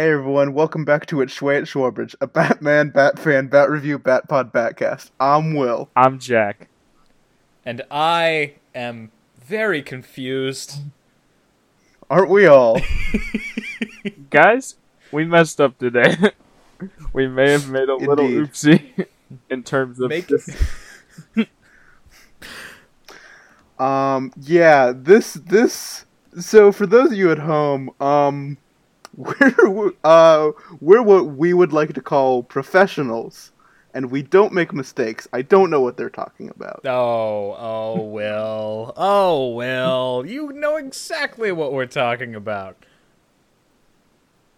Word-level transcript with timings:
Hey 0.00 0.12
everyone, 0.12 0.54
welcome 0.54 0.86
back 0.86 1.04
to 1.08 1.20
It's 1.20 1.38
Schway 1.38 1.58
at 1.58 1.64
Shwarbage, 1.64 2.14
a 2.22 2.26
Batman, 2.26 2.88
Bat 2.88 3.18
fan, 3.18 3.48
Bat 3.48 3.68
review, 3.68 3.98
Bat 3.98 4.30
pod, 4.30 4.50
Batcast. 4.50 5.10
I'm 5.20 5.54
Will. 5.54 5.90
I'm 5.94 6.18
Jack. 6.18 6.70
And 7.66 7.82
I 7.90 8.54
am 8.74 9.10
very 9.44 9.82
confused. 9.82 10.78
Aren't 12.08 12.30
we 12.30 12.46
all? 12.46 12.80
Guys, 14.30 14.76
we 15.12 15.26
messed 15.26 15.60
up 15.60 15.76
today. 15.76 16.16
we 17.12 17.28
may 17.28 17.50
have 17.50 17.68
made 17.68 17.90
a 17.90 17.96
little 17.96 18.26
oopsie 18.26 19.06
in 19.50 19.62
terms 19.62 20.00
of 20.00 20.08
Make 20.08 20.28
this. 20.28 20.48
um, 23.78 24.32
yeah, 24.40 24.94
this, 24.96 25.34
this, 25.34 26.06
so 26.40 26.72
for 26.72 26.86
those 26.86 27.12
of 27.12 27.18
you 27.18 27.30
at 27.30 27.40
home, 27.40 27.90
um, 28.00 28.56
we're, 29.16 29.92
uh, 30.04 30.52
we're 30.80 31.02
what 31.02 31.26
we 31.26 31.52
would 31.52 31.72
like 31.72 31.94
to 31.94 32.00
call 32.00 32.42
professionals, 32.42 33.52
and 33.92 34.10
we 34.10 34.22
don't 34.22 34.52
make 34.52 34.72
mistakes. 34.72 35.28
I 35.32 35.42
don't 35.42 35.70
know 35.70 35.80
what 35.80 35.96
they're 35.96 36.10
talking 36.10 36.48
about. 36.48 36.86
Oh, 36.86 37.56
oh, 37.58 38.02
Will. 38.04 38.92
Oh, 38.96 39.48
Will. 39.54 40.24
You 40.26 40.52
know 40.52 40.76
exactly 40.76 41.52
what 41.52 41.72
we're 41.72 41.86
talking 41.86 42.34
about. 42.34 42.76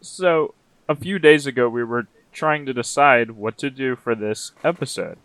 So, 0.01 0.55
a 0.89 0.97
few 0.97 1.19
days 1.19 1.47
ago, 1.47 1.69
we 1.69 1.85
were 1.85 2.07
trying 2.33 2.67
to 2.67 2.75
decide 2.75 3.33
what 3.33 3.57
to 3.59 3.71
do 3.71 3.95
for 3.95 4.15
this 4.15 4.53
episode. 4.65 5.19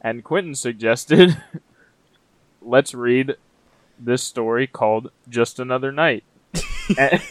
And 0.00 0.22
Quentin 0.22 0.54
suggested 0.54 1.42
let's 2.62 2.94
read 2.94 3.36
this 3.98 4.22
story 4.22 4.66
called 4.66 5.10
Just 5.28 5.58
Another 5.58 5.90
Night. 5.90 6.24
and, 6.98 7.22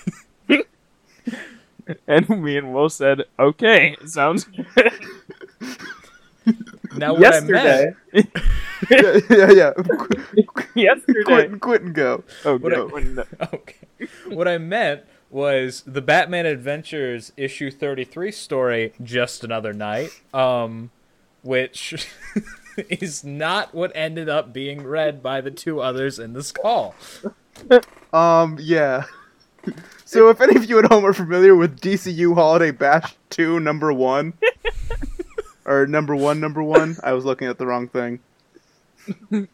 and 2.07 2.27
me 2.29 2.57
and 2.57 2.73
Will 2.73 2.89
said, 2.89 3.23
okay, 3.39 3.95
sounds 4.05 4.43
good. 4.75 4.91
Now, 6.95 7.13
what 7.13 7.33
I 7.35 7.39
meant, 7.41 7.95
yeah, 8.13 9.19
yeah, 9.29 9.51
yeah. 9.51 9.71
yesterday, 10.73 11.23
Quit, 11.25 11.59
quit 11.59 11.81
and 11.81 11.93
go. 11.93 12.23
oh, 12.45 12.57
What 12.57 12.73
I- 12.73 12.77
no, 12.77 12.87
no. 12.87 13.23
okay. 13.53 13.75
What 14.29 14.47
I 14.47 14.57
meant 14.57 15.01
was 15.29 15.83
the 15.85 16.01
Batman 16.01 16.45
Adventures 16.45 17.33
issue 17.35 17.69
33 17.69 18.31
story, 18.31 18.93
Just 19.03 19.43
Another 19.43 19.73
Night, 19.73 20.09
um, 20.33 20.89
which 21.41 22.07
is 22.89 23.25
not 23.25 23.75
what 23.75 23.91
ended 23.93 24.29
up 24.29 24.53
being 24.53 24.83
read 24.87 25.21
by 25.21 25.41
the 25.41 25.51
two 25.51 25.81
others 25.81 26.17
in 26.17 26.31
this 26.31 26.53
call. 26.53 26.95
Um, 28.13 28.57
yeah. 28.61 29.03
So 30.07 30.29
if 30.29 30.39
any 30.39 30.55
of 30.55 30.63
you 30.69 30.79
at 30.79 30.85
home 30.85 31.05
are 31.05 31.11
familiar 31.11 31.53
with 31.53 31.81
DCU 31.81 32.33
Holiday 32.33 32.71
Bash 32.71 33.13
2 33.29 33.59
number 33.59 33.91
1 33.91 34.31
or 35.65 35.85
number 35.85 36.15
1 36.15 36.39
number 36.39 36.63
1, 36.63 36.99
I 37.03 37.11
was 37.11 37.25
looking 37.25 37.49
at 37.49 37.57
the 37.57 37.67
wrong 37.67 37.89
thing. 37.89 38.19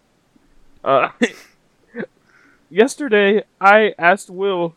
Uh, 0.86 1.08
yesterday, 2.70 3.42
I 3.62 3.94
asked 3.98 4.30
Will, 4.30 4.76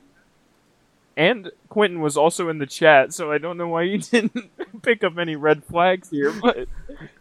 and 1.17 1.51
Quentin 1.69 2.01
was 2.01 2.17
also 2.17 2.49
in 2.49 2.59
the 2.59 2.67
chat, 2.67 3.13
so 3.13 3.33
I 3.33 3.39
don't 3.39 3.57
know 3.57 3.67
why 3.67 3.83
you 3.83 3.99
didn't 4.13 4.53
pick 4.83 5.03
up 5.03 5.19
any 5.19 5.35
red 5.35 5.65
flags 5.65 6.09
here. 6.09 6.31
But 6.31 6.69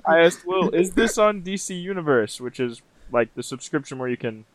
I 0.07 0.19
asked 0.19 0.45
Will, 0.45 0.69
"Is 0.69 0.91
this 0.91 1.17
on 1.17 1.41
DC 1.41 1.81
Universe, 1.81 2.39
which 2.39 2.59
is 2.59 2.83
like 3.11 3.33
the 3.33 3.41
subscription 3.41 3.97
where 3.97 4.07
you 4.07 4.17
can 4.17 4.45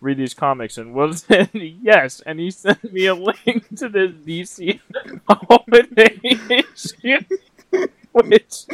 read 0.00 0.18
these 0.18 0.34
comics?" 0.34 0.78
And 0.78 0.94
Will 0.94 1.12
said 1.12 1.50
yes, 1.54 2.20
and 2.24 2.38
he 2.40 2.50
sent 2.50 2.92
me 2.92 3.06
a 3.06 3.14
link 3.14 3.68
to 3.76 3.88
this 3.88 4.12
DC 4.12 4.80
holiday 5.28 6.18
issue. 6.22 7.20
Which 8.12 8.64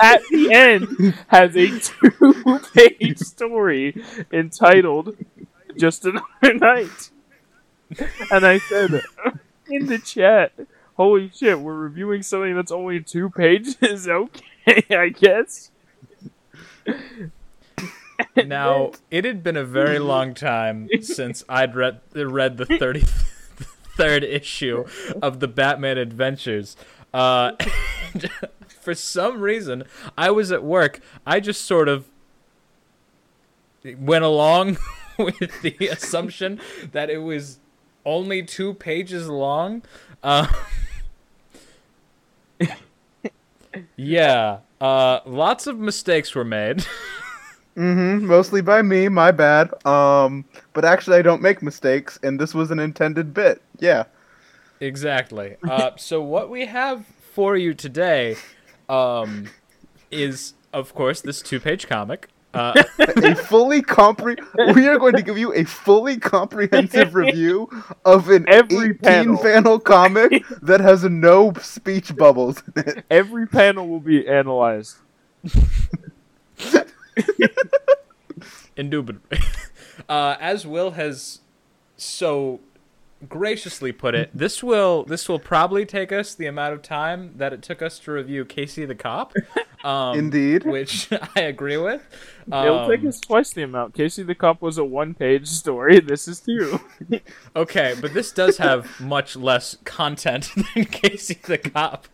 at 0.00 0.22
the 0.30 0.48
end 0.52 1.14
has 1.26 1.56
a 1.56 1.78
two 1.78 2.60
page 2.74 3.18
story 3.18 4.02
entitled 4.32 5.16
Just 5.76 6.04
Another 6.04 6.54
Night. 6.54 7.10
And 8.30 8.46
I 8.46 8.58
said 8.58 9.02
in 9.68 9.86
the 9.86 9.98
chat, 9.98 10.52
Holy 10.98 11.30
shit, 11.32 11.60
we're 11.60 11.74
reviewing 11.74 12.22
something 12.22 12.56
that's 12.56 12.72
only 12.72 13.00
two 13.00 13.30
pages? 13.30 14.08
Okay, 14.68 14.84
I 14.90 15.08
guess. 15.08 15.70
Now, 18.36 18.92
it 19.10 19.24
had 19.24 19.42
been 19.42 19.56
a 19.56 19.64
very 19.64 19.98
long 19.98 20.34
time 20.34 20.88
since 21.02 21.44
I'd 21.48 21.74
read 21.74 22.00
read 22.14 22.56
the 22.56 22.66
33rd 22.66 24.22
issue 24.22 24.84
of 25.22 25.40
the 25.40 25.48
Batman 25.48 25.98
Adventures. 25.98 26.76
Uh, 27.14 27.52
for 28.80 28.94
some 28.94 29.40
reason, 29.40 29.84
I 30.16 30.30
was 30.30 30.50
at 30.50 30.62
work. 30.62 31.00
I 31.26 31.40
just 31.40 31.64
sort 31.64 31.88
of 31.88 32.06
went 33.84 34.24
along 34.24 34.78
with 35.18 35.62
the 35.62 35.88
assumption 35.88 36.60
that 36.92 37.10
it 37.10 37.18
was 37.18 37.58
only 38.04 38.42
two 38.42 38.74
pages 38.74 39.28
long. 39.28 39.82
Uh, 40.22 40.46
yeah, 43.96 44.58
uh, 44.80 45.20
lots 45.26 45.66
of 45.66 45.78
mistakes 45.78 46.34
were 46.34 46.44
made. 46.44 46.86
Mm-hmm, 47.78 48.26
mostly 48.26 48.60
by 48.60 48.82
me, 48.82 49.08
my 49.08 49.30
bad. 49.30 49.70
Um, 49.86 50.44
but 50.72 50.84
actually 50.84 51.16
I 51.18 51.22
don't 51.22 51.40
make 51.40 51.62
mistakes, 51.62 52.18
and 52.24 52.38
this 52.40 52.52
was 52.52 52.72
an 52.72 52.80
intended 52.80 53.32
bit. 53.32 53.62
Yeah. 53.78 54.04
Exactly. 54.80 55.56
Uh, 55.68 55.92
so 55.96 56.20
what 56.20 56.50
we 56.50 56.66
have 56.66 57.06
for 57.32 57.56
you 57.56 57.74
today 57.74 58.36
um, 58.88 59.46
is, 60.10 60.54
of 60.72 60.92
course, 60.94 61.20
this 61.20 61.40
two-page 61.40 61.86
comic. 61.86 62.28
Uh, 62.52 62.72
a 62.98 63.34
fully 63.36 63.82
compre- 63.82 64.40
we 64.74 64.88
are 64.88 64.98
going 64.98 65.12
to 65.12 65.22
give 65.22 65.38
you 65.38 65.52
a 65.54 65.62
fully 65.64 66.16
comprehensive 66.16 67.14
review 67.14 67.68
of 68.04 68.28
an 68.30 68.44
Every 68.48 68.86
18 68.90 68.98
panel. 68.98 69.38
panel 69.38 69.78
comic 69.78 70.42
that 70.62 70.80
has 70.80 71.04
no 71.04 71.52
speech 71.60 72.16
bubbles 72.16 72.60
in 72.74 72.82
it. 72.88 73.04
Every 73.10 73.46
panel 73.46 73.86
will 73.86 74.00
be 74.00 74.26
analyzed. 74.26 74.96
indubitably. 78.76 79.38
Uh, 80.08 80.36
as 80.40 80.64
Will 80.64 80.92
has 80.92 81.40
so 81.96 82.60
graciously 83.28 83.90
put 83.90 84.14
it, 84.14 84.30
this 84.32 84.62
will 84.62 85.02
this 85.04 85.28
will 85.28 85.40
probably 85.40 85.84
take 85.84 86.12
us 86.12 86.36
the 86.36 86.46
amount 86.46 86.72
of 86.72 86.82
time 86.82 87.32
that 87.36 87.52
it 87.52 87.62
took 87.62 87.82
us 87.82 87.98
to 87.98 88.12
review 88.12 88.44
Casey 88.44 88.84
the 88.84 88.94
Cop. 88.94 89.34
Um, 89.84 90.18
Indeed. 90.18 90.64
Which 90.64 91.08
I 91.36 91.40
agree 91.42 91.76
with. 91.76 92.02
It'll 92.48 92.88
take 92.88 93.00
Um, 93.00 93.06
us 93.08 93.20
twice 93.20 93.52
the 93.52 93.62
amount. 93.62 93.94
Casey 93.94 94.24
the 94.24 94.34
Cop 94.34 94.60
was 94.60 94.76
a 94.76 94.84
one 94.84 95.14
page 95.14 95.46
story. 95.46 96.00
This 96.00 96.26
is 96.26 96.40
two. 96.40 96.80
Okay, 97.54 97.94
but 98.00 98.12
this 98.12 98.32
does 98.32 98.56
have 98.58 98.98
much 99.00 99.36
less 99.36 99.76
content 99.84 100.50
than 100.74 100.84
Casey 100.86 101.38
the 101.44 101.58
Cop. 101.58 102.08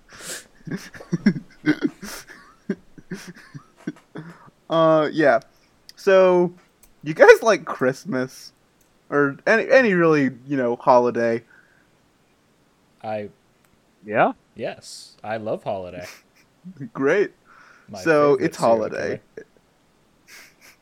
Uh, 4.75 5.09
yeah. 5.13 5.39
So, 5.95 6.53
you 7.05 7.15
guys 7.15 7.43
like 7.43 7.65
Christmas? 7.65 8.53
Or 9.09 9.37
any, 9.47 9.71
any 9.71 9.93
really, 9.95 10.31
you 10.49 10.57
know, 10.57 10.75
holiday? 10.77 11.45
I 13.03 13.29
yeah? 14.05 14.33
yes, 14.57 15.17
I 15.23 15.37
love 15.37 15.63
holiday. 15.63 16.07
Great. 16.93 17.33
My 17.89 18.01
so, 18.01 18.35
it's 18.35 18.57
holiday. 18.57 19.21
killer. 19.37 19.47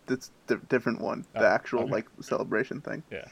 It's 0.09 0.31
a 0.49 0.57
different 0.57 1.01
one. 1.01 1.27
The 1.35 1.41
Oh, 1.41 1.47
actual, 1.47 1.81
okay. 1.83 1.93
like, 1.93 2.07
celebration 2.21 2.81
thing. 2.81 3.03
Yeah. 3.11 3.25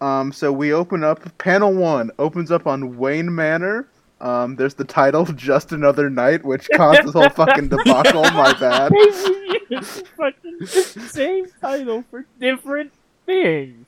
Um, 0.00 0.30
so 0.30 0.52
we 0.52 0.72
open 0.72 1.02
up, 1.02 1.36
panel 1.38 1.72
one 1.74 2.10
opens 2.18 2.52
up 2.52 2.66
on 2.66 2.98
Wayne 2.98 3.34
Manor. 3.34 3.88
Um, 4.20 4.56
there's 4.56 4.74
the 4.74 4.84
title, 4.84 5.24
Just 5.34 5.72
Another 5.72 6.08
Night, 6.08 6.44
which 6.44 6.68
caused 6.74 7.02
this 7.04 7.12
whole 7.12 7.28
fucking 7.28 7.68
debacle, 7.68 8.22
my 8.32 8.52
bad. 8.58 8.92
fucking 10.16 10.66
same 10.66 11.46
title 11.60 12.04
for 12.10 12.24
different 12.40 12.92
things. 13.26 13.86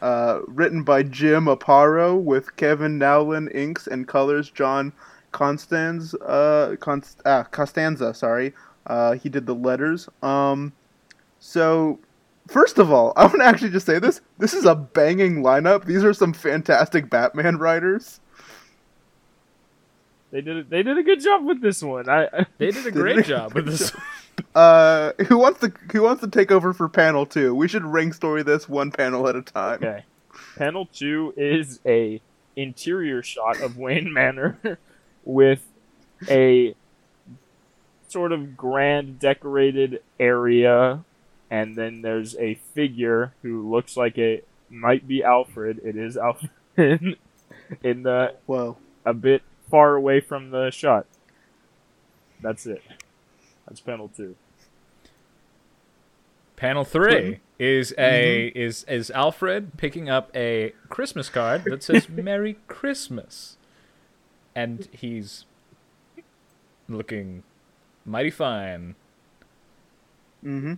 Uh, 0.00 0.40
written 0.46 0.82
by 0.82 1.02
Jim 1.02 1.46
Aparo 1.46 2.20
with 2.20 2.54
Kevin 2.56 2.98
Nowlan 2.98 3.48
inks 3.48 3.86
and 3.86 4.06
colors 4.06 4.50
John 4.50 4.92
Constans 5.32 6.14
uh 6.14 6.76
Const- 6.80 7.20
ah, 7.24 7.44
Costanza, 7.50 8.14
sorry. 8.14 8.52
Uh, 8.86 9.12
he 9.14 9.28
did 9.28 9.46
the 9.46 9.54
letters. 9.54 10.08
Um, 10.22 10.72
so 11.40 11.98
first 12.46 12.78
of 12.78 12.92
all, 12.92 13.12
I 13.16 13.24
want 13.26 13.40
to 13.40 13.44
actually 13.44 13.70
just 13.70 13.86
say 13.86 13.98
this. 13.98 14.20
This 14.38 14.54
is 14.54 14.64
a 14.64 14.74
banging 14.74 15.42
lineup. 15.42 15.86
These 15.86 16.04
are 16.04 16.12
some 16.12 16.32
fantastic 16.32 17.10
Batman 17.10 17.56
writers. 17.56 18.20
They 20.34 20.40
did 20.40 20.56
a, 20.56 20.64
they 20.64 20.82
did 20.82 20.98
a 20.98 21.04
good 21.04 21.20
job 21.20 21.44
with 21.44 21.62
this 21.62 21.80
one. 21.80 22.08
I, 22.08 22.24
I 22.24 22.46
They 22.58 22.72
did 22.72 22.84
a 22.84 22.90
great 23.02 23.16
they? 23.16 23.22
job 23.22 23.54
with 23.54 23.66
this. 23.66 23.92
Uh, 24.52 25.12
who 25.28 25.38
wants 25.38 25.60
to 25.60 25.72
who 25.92 26.02
wants 26.02 26.20
to 26.20 26.26
take 26.28 26.50
over 26.50 26.72
for 26.72 26.88
panel 26.88 27.24
two? 27.24 27.54
We 27.54 27.68
should 27.68 27.84
ring 27.84 28.12
story 28.12 28.42
this 28.42 28.68
one 28.68 28.90
panel 28.90 29.28
at 29.28 29.36
a 29.36 29.42
time. 29.42 29.76
okay. 29.76 30.04
Panel 30.58 30.86
two 30.92 31.32
is 31.36 31.78
a 31.86 32.20
interior 32.56 33.22
shot 33.22 33.60
of 33.60 33.78
Wayne 33.78 34.12
Manor 34.12 34.58
with 35.24 35.64
a 36.28 36.74
sort 38.08 38.32
of 38.32 38.56
grand 38.56 39.20
decorated 39.20 40.02
area 40.18 41.04
and 41.48 41.76
then 41.76 42.02
there's 42.02 42.34
a 42.38 42.54
figure 42.74 43.34
who 43.42 43.70
looks 43.70 43.96
like 43.96 44.18
it 44.18 44.48
might 44.68 45.06
be 45.06 45.22
Alfred. 45.22 45.80
It 45.84 45.94
is 45.96 46.16
Alfred 46.16 46.50
in 46.76 48.02
the 48.02 48.34
well 48.48 48.78
a 49.04 49.14
bit 49.14 49.42
far 49.70 49.94
away 49.94 50.20
from 50.20 50.50
the 50.50 50.70
shot. 50.70 51.06
That's 52.40 52.66
it. 52.66 52.82
That's 53.66 53.80
panel 53.80 54.10
two. 54.14 54.36
Panel 56.56 56.84
3 56.84 57.40
is 57.58 57.94
a 57.98 58.46
is 58.54 58.84
is 58.84 59.10
Alfred 59.10 59.76
picking 59.76 60.08
up 60.08 60.30
a 60.34 60.72
Christmas 60.88 61.28
card 61.28 61.64
that 61.64 61.82
says 61.82 62.08
"Merry 62.08 62.58
Christmas," 62.68 63.56
and 64.54 64.88
he's 64.92 65.44
looking 66.88 67.42
mighty 68.04 68.30
fine. 68.30 68.94
Mm-hmm. 70.44 70.74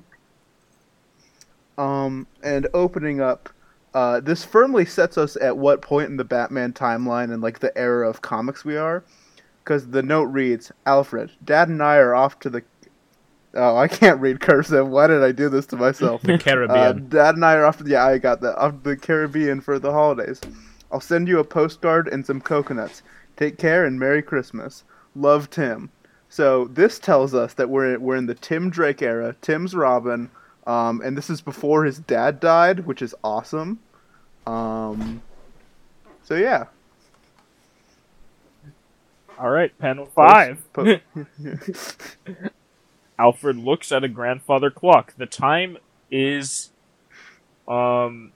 Um, 1.81 2.27
and 2.43 2.69
opening 2.73 3.21
up, 3.21 3.51
uh, 3.97 4.21
this 4.21 4.45
firmly 4.45 4.85
sets 4.85 5.17
us 5.17 5.39
at 5.41 5.57
what 5.57 5.81
point 5.81 6.11
in 6.11 6.19
the 6.19 6.25
Batman 6.25 6.71
timeline 6.75 7.33
and 7.33 7.43
like 7.43 7.61
the 7.61 7.77
era 7.79 8.07
of 8.07 8.21
comics 8.21 8.63
we 8.63 8.77
are, 8.77 9.03
because 9.65 9.89
the 9.89 10.03
note 10.03 10.25
reads, 10.25 10.71
"Alfred, 10.85 11.31
Dad 11.43 11.69
and 11.71 11.83
I 11.83 11.97
are 11.97 12.15
off 12.15 12.39
to 12.41 12.51
the." 12.51 12.63
Oh, 13.55 13.75
I 13.75 13.89
can't 13.89 14.21
read 14.21 14.41
cursive. 14.41 14.87
Why 14.87 15.07
did 15.07 15.23
I 15.23 15.33
do 15.33 15.49
this 15.49 15.65
to 15.69 15.77
myself? 15.77 16.21
The 16.21 16.35
Uh, 16.35 16.39
Caribbean. 16.39 17.09
Dad 17.09 17.37
and 17.37 17.45
I 17.45 17.55
are 17.55 17.65
off. 17.65 17.79
To, 17.79 17.89
yeah, 17.89 18.05
I 18.05 18.19
got 18.19 18.43
that. 18.43 18.59
Off 18.59 18.73
to 18.83 18.91
the 18.91 18.97
Caribbean 18.99 19.63
for 19.63 19.79
the 19.79 19.93
holidays. 19.93 20.43
I'll 20.93 21.01
send 21.01 21.27
you 21.27 21.39
a 21.39 21.45
postcard 21.45 22.07
and 22.07 22.27
some 22.27 22.43
coconuts. 22.43 23.03
Take 23.39 23.57
care 23.57 23.87
and 23.87 23.99
Merry 23.99 24.21
Christmas. 24.21 24.85
Love, 25.15 25.49
Tim. 25.49 25.89
So 26.29 26.67
this 26.67 26.99
tells 26.99 27.33
us 27.33 27.55
that 27.55 27.71
we're 27.71 27.99
we're 27.99 28.17
in 28.17 28.27
the 28.27 28.35
Tim 28.35 28.69
Drake 28.69 29.01
era. 29.01 29.35
Tim's 29.41 29.75
Robin, 29.75 30.29
um, 30.67 31.01
and 31.03 31.17
this 31.17 31.31
is 31.31 31.41
before 31.41 31.85
his 31.85 31.99
dad 31.99 32.41
died, 32.41 32.81
which 32.85 33.01
is 33.01 33.15
awesome. 33.25 33.79
Um, 34.47 35.23
so 36.23 36.35
yeah. 36.37 36.67
All 39.39 39.51
right, 39.51 39.77
panel 39.79 40.07
five. 40.07 40.65
Po- 40.73 40.99
Alfred 43.19 43.57
looks 43.57 43.93
at 43.93 44.05
a 44.05 44.09
grandfather 44.09 44.71
clock. 44.71 45.15
The 45.17 45.27
time 45.27 45.79
is, 46.11 46.71
um, 47.69 48.33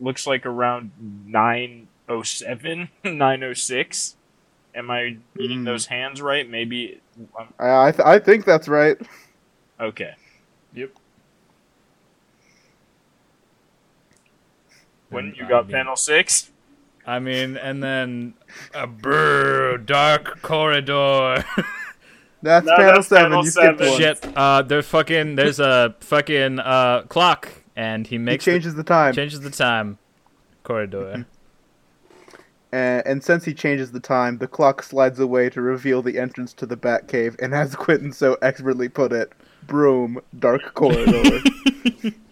looks 0.00 0.26
like 0.26 0.46
around 0.46 0.92
nine 1.26 1.88
oh 2.08 2.22
seven, 2.22 2.88
nine 3.04 3.42
oh 3.42 3.54
six. 3.54 4.16
Am 4.74 4.90
I 4.90 5.16
reading 5.34 5.58
Hmm. 5.60 5.64
those 5.64 5.86
hands 5.86 6.22
right? 6.22 6.48
Maybe. 6.48 7.00
Um, 7.38 7.48
I 7.58 7.88
I, 7.88 7.90
th- 7.92 8.06
I 8.06 8.18
think 8.18 8.44
that's 8.44 8.68
right. 8.68 8.96
okay. 9.80 10.12
Yep. 10.74 10.90
When 15.10 15.26
And 15.26 15.36
you 15.36 15.46
I 15.46 15.48
got 15.48 15.66
mean- 15.66 15.76
panel 15.76 15.96
six? 15.96 16.50
I 17.06 17.18
mean, 17.20 17.56
and 17.56 17.82
then 17.82 18.34
a 18.74 18.86
brr, 18.86 19.78
dark 19.78 20.42
corridor. 20.42 21.42
That's 22.42 22.66
No, 22.66 22.76
panel 22.76 22.94
that's 22.96 23.08
seven. 23.08 23.30
panel 23.30 23.44
you 23.44 23.50
skipped 23.50 23.80
one. 23.80 23.98
Shit. 23.98 24.36
Uh, 24.36 24.62
there's 24.62 24.86
fucking 24.86 25.34
there's 25.36 25.58
a 25.58 25.96
fucking 26.00 26.60
uh 26.60 27.02
clock, 27.08 27.48
and 27.74 28.06
he 28.06 28.14
He 28.14 28.18
makes 28.18 28.44
the- 28.44 28.50
changes 28.52 28.74
the 28.76 28.84
time. 28.84 29.12
changes 29.14 29.40
the 29.40 29.50
time. 29.50 29.98
Corridor. 30.64 31.26
And, 32.70 33.02
and 33.06 33.24
since 33.24 33.46
he 33.46 33.54
changes 33.54 33.92
the 33.92 34.00
time, 34.00 34.36
the 34.36 34.46
clock 34.46 34.82
slides 34.82 35.18
away 35.18 35.48
to 35.48 35.62
reveal 35.62 36.02
the 36.02 36.18
entrance 36.18 36.52
to 36.52 36.66
the 36.66 36.76
Batcave, 36.76 37.34
and 37.40 37.54
as 37.54 37.74
Quentin 37.74 38.12
so 38.12 38.36
expertly 38.42 38.90
put 38.90 39.10
it, 39.10 39.32
broom, 39.66 40.20
dark 40.38 40.74
corridor. 40.74 41.40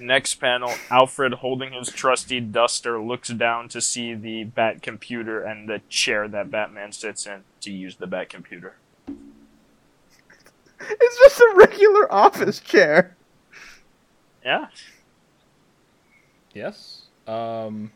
Next 0.00 0.36
panel, 0.36 0.72
Alfred 0.90 1.34
holding 1.34 1.72
his 1.72 1.88
trusty 1.88 2.40
duster 2.40 3.00
looks 3.00 3.28
down 3.30 3.68
to 3.70 3.80
see 3.80 4.14
the 4.14 4.44
Bat 4.44 4.82
computer 4.82 5.42
and 5.42 5.68
the 5.68 5.80
chair 5.88 6.28
that 6.28 6.50
Batman 6.50 6.92
sits 6.92 7.26
in 7.26 7.42
to 7.62 7.72
use 7.72 7.96
the 7.96 8.06
Bat 8.06 8.28
computer. 8.28 8.76
it's 10.80 11.18
just 11.18 11.40
a 11.40 11.54
regular 11.56 12.12
office 12.12 12.60
chair. 12.60 13.16
Yeah. 14.44 14.68
Yes. 16.54 17.02
Um. 17.26 17.92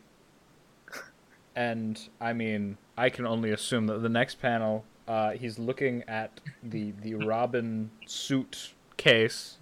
And 1.55 2.01
I 2.21 2.33
mean, 2.33 2.79
I 2.97 3.11
can 3.11 3.27
only 3.27 3.51
assume 3.51 3.87
that 3.87 4.03
the 4.03 4.09
next 4.09 4.41
panel, 4.41 4.85
uh, 5.07 5.33
he's 5.33 5.59
looking 5.59 6.03
at 6.09 6.41
the 6.63 6.93
the 7.03 7.15
Robin 7.15 7.91
suit 8.07 8.73
case. 8.97 9.59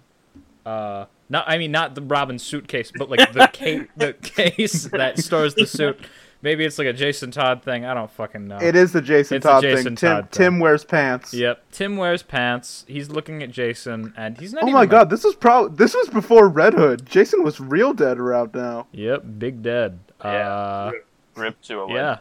Uh, 0.65 1.05
not 1.31 1.45
I 1.47 1.57
mean 1.57 1.71
not 1.71 1.95
the 1.95 2.01
Robin 2.03 2.37
suitcase, 2.37 2.91
but 2.95 3.09
like 3.09 3.31
the 3.33 3.47
case 3.53 3.87
the 3.97 4.13
case 4.13 4.83
that 4.91 5.17
stores 5.17 5.55
the 5.55 5.65
suit. 5.65 5.99
Maybe 6.43 6.65
it's 6.65 6.79
like 6.79 6.87
a 6.87 6.93
Jason 6.93 7.29
Todd 7.29 7.61
thing. 7.61 7.85
I 7.85 7.93
don't 7.93 8.09
fucking 8.09 8.47
know. 8.47 8.57
It 8.59 8.75
is 8.75 8.91
the 8.93 9.01
Jason 9.01 9.37
It's 9.37 9.45
a 9.45 9.49
Todd 9.49 9.61
Jason 9.61 9.83
thing. 9.83 9.95
Tim, 9.95 10.09
Todd 10.09 10.31
thing. 10.31 10.43
Tim 10.45 10.59
wears 10.59 10.83
pants. 10.83 11.35
Yep. 11.35 11.63
Tim 11.71 11.97
wears 11.97 12.23
pants. 12.23 12.83
He's 12.87 13.11
looking 13.11 13.43
at 13.43 13.51
Jason, 13.51 14.11
and 14.17 14.39
he's 14.39 14.51
not. 14.51 14.63
Oh 14.63 14.65
even, 14.65 14.73
my 14.73 14.79
like- 14.79 14.89
god, 14.89 15.09
this 15.11 15.23
was 15.23 15.35
pro- 15.35 15.67
this 15.67 15.93
was 15.93 16.09
before 16.09 16.49
Red 16.49 16.73
Hood. 16.73 17.05
Jason 17.05 17.43
was 17.43 17.59
real 17.59 17.93
dead 17.93 18.17
around 18.17 18.55
now. 18.55 18.87
Yep. 18.91 19.23
Big 19.37 19.61
dead. 19.61 19.99
Uh, 20.19 20.91
Rip 21.35 21.61
to 21.61 21.81
a 21.81 21.85
leg. 21.85 21.95
yeah. 21.95 22.17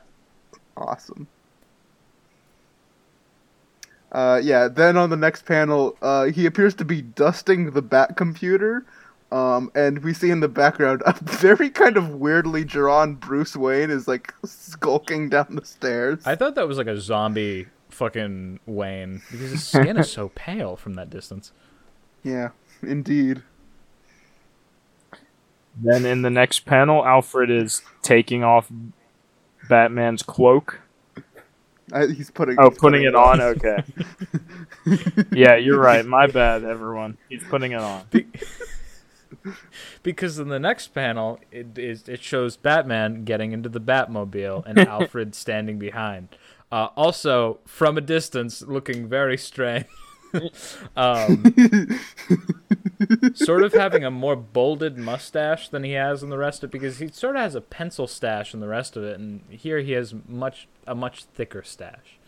Awesome. 0.77 1.27
Uh, 4.12 4.41
yeah, 4.43 4.67
then 4.69 4.97
on 4.97 5.11
the 5.11 5.17
next 5.17 5.47
panel, 5.47 5.97
uh, 6.03 6.25
he 6.27 6.45
appears 6.47 6.75
to 6.75 6.85
be 6.85 7.01
dusting 7.01 7.71
the 7.71 7.83
Bat 7.83 8.17
computer, 8.17 8.85
um, 9.32 9.71
and 9.75 10.03
we 10.03 10.12
see 10.12 10.31
in 10.31 10.41
the 10.41 10.49
background 10.49 11.03
a 11.06 11.12
very 11.23 11.71
kind 11.71 11.97
of 11.97 12.15
weirdly 12.17 12.65
drawn 12.65 13.15
Bruce 13.15 13.56
Wayne 13.56 13.91
is 13.91 14.09
like 14.09 14.35
skulking 14.44 15.29
down 15.29 15.47
the 15.56 15.65
stairs. 15.65 16.27
I 16.27 16.35
thought 16.35 16.55
that 16.56 16.67
was 16.67 16.79
like 16.79 16.87
a 16.87 17.00
zombie 17.00 17.67
fucking 17.91 18.61
Wayne 18.67 19.23
because 19.31 19.50
his 19.50 19.67
skin 19.67 19.97
is 19.97 20.11
so 20.11 20.29
pale 20.35 20.77
from 20.77 20.94
that 20.94 21.11
distance. 21.11 21.53
Yeah, 22.23 22.50
indeed. 22.82 23.43
Then 25.76 26.05
in 26.05 26.23
the 26.23 26.31
next 26.31 26.61
panel, 26.67 27.06
Alfred 27.06 27.50
is 27.50 27.83
taking 28.03 28.43
off 28.43 28.71
Batman's 29.69 30.23
cloak. 30.23 30.81
I, 31.93 32.06
he's 32.06 32.31
putting. 32.31 32.57
Oh, 32.59 32.71
he's 32.71 32.78
putting 32.78 33.02
it 33.05 33.14
on. 33.14 33.40
Okay. 33.40 33.83
yeah, 35.33 35.57
you're 35.57 35.78
right. 35.78 36.05
My 36.05 36.26
bad, 36.26 36.64
everyone. 36.64 37.19
He's 37.28 37.43
putting 37.45 37.73
it 37.73 37.81
on. 37.81 38.05
Because 40.03 40.39
in 40.39 40.49
the 40.49 40.59
next 40.59 40.89
panel, 40.89 41.39
it 41.51 41.79
is 41.79 42.09
it 42.09 42.23
shows 42.23 42.57
Batman 42.57 43.25
getting 43.25 43.53
into 43.53 43.69
the 43.69 43.81
Batmobile 43.81 44.65
and 44.67 44.79
Alfred 44.89 45.35
standing 45.35 45.79
behind. 45.79 46.29
Uh, 46.73 46.89
also, 46.97 47.59
from 47.65 47.99
a 47.99 48.01
distance, 48.01 48.63
looking 48.63 49.09
very 49.09 49.37
strange. 49.37 49.87
um, 50.97 51.45
sort 53.35 53.65
of 53.65 53.73
having 53.73 54.05
a 54.05 54.11
more 54.11 54.37
bolded 54.37 54.97
mustache 54.97 55.69
than 55.69 55.83
he 55.83 55.93
has 55.93 56.23
in 56.23 56.31
the 56.31 56.39
rest 56.39 56.63
of 56.63 56.71
it 56.71 56.73
because 56.73 56.99
he 56.99 57.09
sort 57.09 57.35
of 57.35 57.43
has 57.43 57.57
a 57.57 57.61
pencil 57.61 58.07
stash 58.07 58.55
in 58.55 58.61
the 58.61 58.69
rest 58.69 58.97
of 58.97 59.03
it, 59.03 59.19
and 59.19 59.43
here 59.49 59.81
he 59.81 59.93
has 59.93 60.15
much 60.29 60.69
a 60.87 60.95
much 60.95 61.25
thicker 61.25 61.63
stash. 61.63 62.19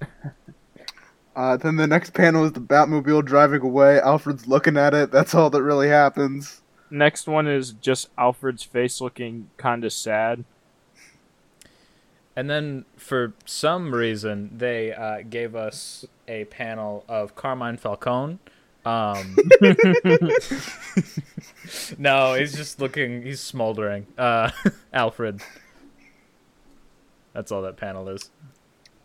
Uh, 1.36 1.56
then 1.56 1.76
the 1.76 1.86
next 1.86 2.12
panel 2.12 2.44
is 2.44 2.52
the 2.52 2.60
Batmobile 2.60 3.24
driving 3.24 3.62
away. 3.62 4.00
Alfred's 4.00 4.46
looking 4.46 4.76
at 4.76 4.94
it. 4.94 5.10
That's 5.10 5.34
all 5.34 5.50
that 5.50 5.62
really 5.62 5.88
happens. 5.88 6.62
Next 6.90 7.28
one 7.28 7.46
is 7.46 7.72
just 7.72 8.08
Alfred's 8.18 8.64
face 8.64 9.00
looking 9.00 9.48
kind 9.56 9.84
of 9.84 9.92
sad. 9.92 10.44
And 12.34 12.50
then, 12.50 12.84
for 12.96 13.34
some 13.44 13.94
reason, 13.94 14.50
they 14.56 14.92
uh, 14.92 15.22
gave 15.28 15.54
us 15.54 16.04
a 16.26 16.44
panel 16.46 17.04
of 17.08 17.34
Carmine 17.34 17.76
Falcone. 17.76 18.38
Um, 18.84 19.36
no, 21.98 22.34
he's 22.34 22.54
just 22.54 22.80
looking. 22.80 23.22
He's 23.22 23.40
smoldering. 23.40 24.06
Uh, 24.16 24.50
Alfred. 24.92 25.42
That's 27.34 27.52
all 27.52 27.62
that 27.62 27.76
panel 27.76 28.08
is. 28.08 28.30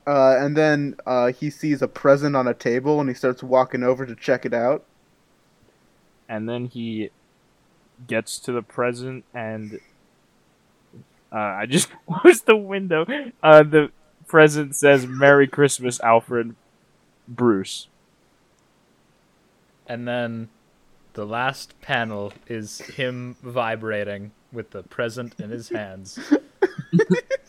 Uh, 0.07 0.35
and 0.37 0.55
then 0.55 0.95
uh, 1.05 1.31
he 1.31 1.49
sees 1.49 1.81
a 1.81 1.87
present 1.87 2.35
on 2.35 2.47
a 2.47 2.53
table, 2.53 2.99
and 2.99 3.09
he 3.09 3.15
starts 3.15 3.41
walking 3.43 3.83
over 3.83 4.05
to 4.05 4.15
check 4.15 4.45
it 4.45 4.53
out. 4.53 4.85
and 6.27 6.49
then 6.49 6.65
he 6.65 7.09
gets 8.07 8.39
to 8.39 8.51
the 8.51 8.61
present 8.61 9.23
and 9.33 9.79
uh, 11.31 11.37
I 11.37 11.65
just 11.65 11.89
closed 12.09 12.45
the 12.45 12.55
window. 12.55 13.05
Uh, 13.43 13.63
the 13.63 13.91
present 14.27 14.75
says 14.75 15.05
"Merry 15.07 15.47
Christmas, 15.47 15.99
Alfred, 16.01 16.55
Bruce." 17.27 17.87
And 19.87 20.07
then, 20.07 20.49
the 21.13 21.25
last 21.25 21.79
panel 21.81 22.33
is 22.47 22.79
him 22.79 23.35
vibrating 23.43 24.31
with 24.51 24.71
the 24.71 24.83
present 24.83 25.35
in 25.39 25.49
his 25.51 25.69
hands. 25.69 26.17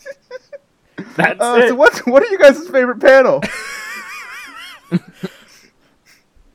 That's 1.25 1.40
Uh, 1.40 1.61
it. 1.64 1.68
so 1.68 1.75
what's 1.75 2.00
what 2.06 2.23
are 2.23 2.26
you 2.26 2.38
guys' 2.38 2.66
favorite 2.68 3.00
panel? 3.00 3.42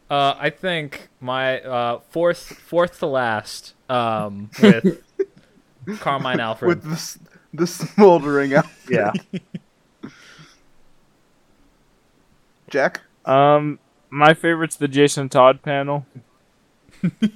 Uh, 0.09 0.35
I 0.37 0.49
think 0.49 1.07
my 1.21 1.61
uh, 1.61 1.99
fourth 2.09 2.39
fourth 2.39 2.99
to 2.99 3.05
last 3.05 3.75
um, 3.89 4.49
with 4.61 5.01
Carmine 6.01 6.41
Alfred. 6.41 6.67
With 6.67 6.83
the 6.83 7.19
the 7.53 7.65
smoldering 7.65 8.53
out. 8.53 8.65
yeah. 8.89 9.13
Jack, 12.69 12.99
Um, 13.25 13.79
my 14.09 14.33
favorite's 14.33 14.75
the 14.75 14.89
Jason 14.89 15.29
Todd 15.29 15.61
panel. 15.61 16.05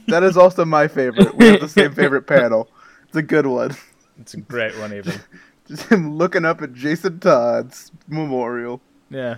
that 0.07 0.23
is 0.23 0.35
also 0.35 0.65
my 0.65 0.89
favorite. 0.89 1.33
We 1.35 1.47
have 1.47 1.61
the 1.61 1.69
same 1.69 1.93
favorite 1.93 2.27
panel. 2.27 2.69
It's 3.07 3.15
a 3.17 3.21
good 3.21 3.45
one. 3.47 3.75
It's 4.19 4.33
a 4.33 4.37
great 4.41 4.77
one, 4.79 4.93
even. 4.93 5.13
Just 5.67 5.83
him 5.91 6.15
looking 6.17 6.45
up 6.45 6.61
at 6.61 6.73
Jason 6.73 7.19
Todd's 7.19 7.91
memorial. 8.07 8.81
Yeah. 9.09 9.37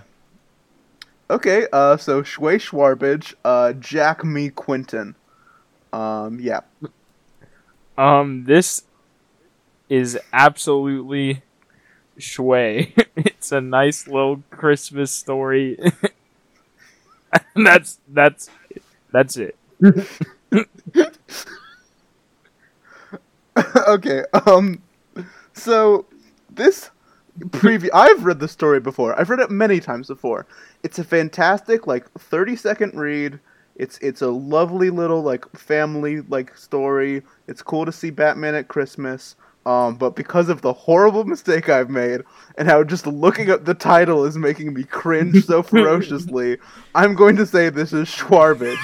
Okay, 1.30 1.66
uh, 1.72 1.96
so 1.98 2.22
Schway 2.22 2.56
Shwarbage, 2.56 3.34
uh, 3.44 3.74
Jack 3.74 4.24
Me 4.24 4.48
Quentin. 4.48 5.14
Um, 5.92 6.40
yeah. 6.40 6.60
Um, 7.98 8.44
this 8.44 8.84
is 9.88 10.18
absolutely 10.32 11.42
Schway. 12.18 12.92
it's 13.16 13.52
a 13.52 13.60
nice 13.60 14.06
little 14.06 14.42
Christmas 14.50 15.12
story. 15.12 15.78
And 17.54 17.66
that's 17.66 17.98
that's 18.08 18.48
that's 19.12 19.36
it. 19.36 19.56
okay, 23.86 24.24
um, 24.46 24.82
so 25.52 26.06
this 26.58 26.90
preview, 27.38 27.88
I've 27.94 28.24
read 28.24 28.40
the 28.40 28.48
story 28.48 28.80
before. 28.80 29.18
I've 29.18 29.30
read 29.30 29.40
it 29.40 29.50
many 29.50 29.80
times 29.80 30.08
before. 30.08 30.46
It's 30.82 30.98
a 30.98 31.04
fantastic, 31.04 31.86
like, 31.86 32.10
30 32.12 32.56
second 32.56 32.94
read. 32.94 33.40
It's 33.76 33.96
it's 33.98 34.22
a 34.22 34.28
lovely 34.28 34.90
little 34.90 35.22
like 35.22 35.48
family 35.56 36.20
like 36.22 36.56
story. 36.56 37.22
It's 37.46 37.62
cool 37.62 37.86
to 37.86 37.92
see 37.92 38.10
Batman 38.10 38.56
at 38.56 38.66
Christmas. 38.66 39.36
Um, 39.66 39.94
but 39.94 40.16
because 40.16 40.48
of 40.48 40.62
the 40.62 40.72
horrible 40.72 41.24
mistake 41.34 41.68
I've 41.68 41.88
made 41.88 42.22
and 42.56 42.66
how 42.66 42.82
just 42.82 43.06
looking 43.06 43.50
at 43.50 43.66
the 43.66 43.74
title 43.74 44.24
is 44.24 44.36
making 44.36 44.74
me 44.74 44.82
cringe 44.82 45.44
so 45.44 45.62
ferociously, 45.64 46.58
I'm 46.96 47.14
going 47.14 47.36
to 47.36 47.46
say 47.46 47.68
this 47.68 47.92
is 47.92 48.08
Shwarbage. 48.08 48.76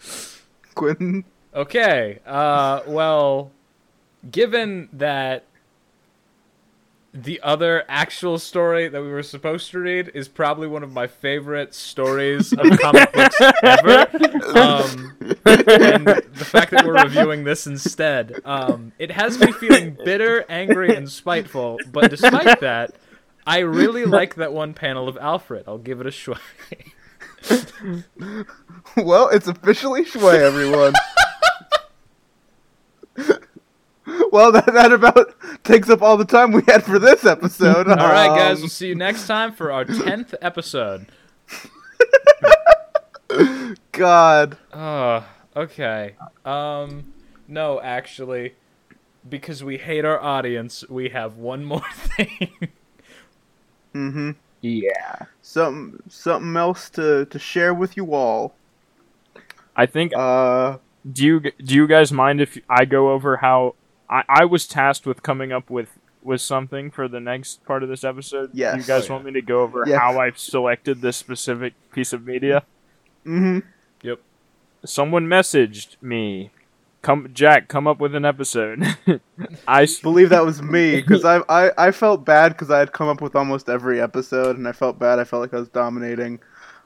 Quentin, 0.74 1.24
Okay. 1.54 2.18
Uh, 2.26 2.80
well, 2.86 3.52
given 4.30 4.88
that 4.92 5.44
the 7.14 7.40
other 7.42 7.84
actual 7.88 8.38
story 8.38 8.88
that 8.88 9.00
we 9.00 9.08
were 9.08 9.22
supposed 9.22 9.70
to 9.70 9.78
read 9.78 10.10
is 10.14 10.26
probably 10.26 10.66
one 10.66 10.82
of 10.82 10.92
my 10.92 11.06
favorite 11.06 11.72
stories 11.72 12.52
of 12.52 12.58
comic 12.80 13.12
books 13.12 13.40
ever, 13.62 14.00
um, 14.58 15.16
and 15.46 16.06
the 16.06 16.44
fact 16.44 16.72
that 16.72 16.84
we're 16.84 17.00
reviewing 17.00 17.44
this 17.44 17.68
instead, 17.68 18.40
um, 18.44 18.92
it 18.98 19.12
has 19.12 19.38
me 19.38 19.52
feeling 19.52 19.96
bitter, 20.04 20.44
angry, 20.48 20.96
and 20.96 21.08
spiteful. 21.08 21.78
But 21.92 22.10
despite 22.10 22.58
that, 22.60 22.94
I 23.46 23.60
really 23.60 24.04
like 24.06 24.34
that 24.34 24.52
one 24.52 24.74
panel 24.74 25.06
of 25.06 25.16
Alfred. 25.16 25.64
I'll 25.68 25.78
give 25.78 26.00
it 26.00 26.08
a 26.08 26.10
shot. 26.10 26.40
well, 28.96 29.28
it's 29.28 29.46
officially 29.46 30.04
Schway, 30.04 30.40
everyone. 30.40 30.94
well, 34.30 34.52
that, 34.52 34.66
that 34.66 34.92
about 34.92 35.34
takes 35.64 35.88
up 35.90 36.02
all 36.02 36.16
the 36.16 36.24
time 36.24 36.52
we 36.52 36.62
had 36.66 36.84
for 36.84 36.98
this 36.98 37.24
episode. 37.24 37.88
All 37.88 37.96
right, 37.96 38.28
guys, 38.28 38.56
Um, 38.56 38.62
we'll 38.62 38.68
see 38.68 38.88
you 38.88 38.94
next 38.94 39.26
time 39.26 39.52
for 39.52 39.72
our 39.72 39.84
tenth 39.84 40.34
episode. 40.42 41.06
God. 43.92 44.56
Oh, 44.72 45.26
okay. 45.56 46.14
Um, 46.44 47.12
no, 47.48 47.80
actually, 47.80 48.54
because 49.28 49.64
we 49.64 49.78
hate 49.78 50.04
our 50.04 50.20
audience, 50.20 50.84
we 50.88 51.08
have 51.10 51.36
one 51.36 51.64
more 51.64 51.82
thing. 51.94 52.50
Mm-hmm. 53.94 54.30
Yeah. 54.60 55.26
Something, 55.42 56.02
something 56.08 56.56
else 56.56 56.90
to, 56.90 57.26
to 57.26 57.38
share 57.38 57.72
with 57.74 57.96
you 57.96 58.14
all. 58.14 58.54
I 59.76 59.86
think 59.86 60.12
Uh, 60.16 60.78
do 61.10 61.24
you 61.24 61.40
do 61.40 61.74
you 61.74 61.86
guys 61.88 62.12
mind 62.12 62.40
if 62.40 62.56
I 62.68 62.84
go 62.84 63.10
over 63.12 63.36
how 63.38 63.74
I, 64.14 64.24
I 64.28 64.44
was 64.44 64.66
tasked 64.66 65.06
with 65.06 65.22
coming 65.22 65.50
up 65.52 65.68
with 65.70 65.88
with 66.22 66.40
something 66.40 66.90
for 66.90 67.06
the 67.06 67.20
next 67.20 67.64
part 67.66 67.82
of 67.82 67.88
this 67.90 68.02
episode? 68.04 68.50
Yes. 68.54 68.76
You 68.76 68.82
guys 68.84 69.02
Oh, 69.02 69.06
yeah. 69.06 69.12
want 69.12 69.24
me 69.26 69.32
to 69.32 69.42
go 69.42 69.60
over 69.62 69.84
Yeah. 69.86 69.98
how 69.98 70.18
I've 70.18 70.38
selected 70.38 71.00
this 71.02 71.16
specific 71.18 71.74
piece 71.92 72.12
of 72.14 72.26
media? 72.26 72.62
mm-hmm. 73.26 73.58
Yep. 74.02 74.20
Someone 74.86 75.26
messaged 75.26 75.96
me, 76.02 76.50
"Come, 77.02 77.28
Jack, 77.32 77.68
come 77.68 77.86
up 77.86 78.00
with 78.00 78.14
an 78.14 78.24
episode." 78.24 78.82
I 79.68 79.86
Believe 80.02 80.28
that 80.30 80.44
was 80.44 80.60
me 80.62 80.96
because 80.96 81.24
I, 81.24 81.40
I 81.48 81.70
I 81.88 81.90
felt 81.90 82.24
bad 82.24 82.52
because 82.52 82.70
I 82.70 82.78
had 82.78 82.92
come 82.92 83.08
up 83.08 83.20
with 83.20 83.34
almost 83.36 83.68
every 83.68 84.00
episode 84.00 84.56
and 84.58 84.66
I 84.68 84.72
felt 84.72 84.98
bad. 84.98 85.18
I 85.18 85.24
felt 85.24 85.40
like 85.42 85.54
I 85.54 85.58
was 85.58 85.68
dominating. 85.70 86.38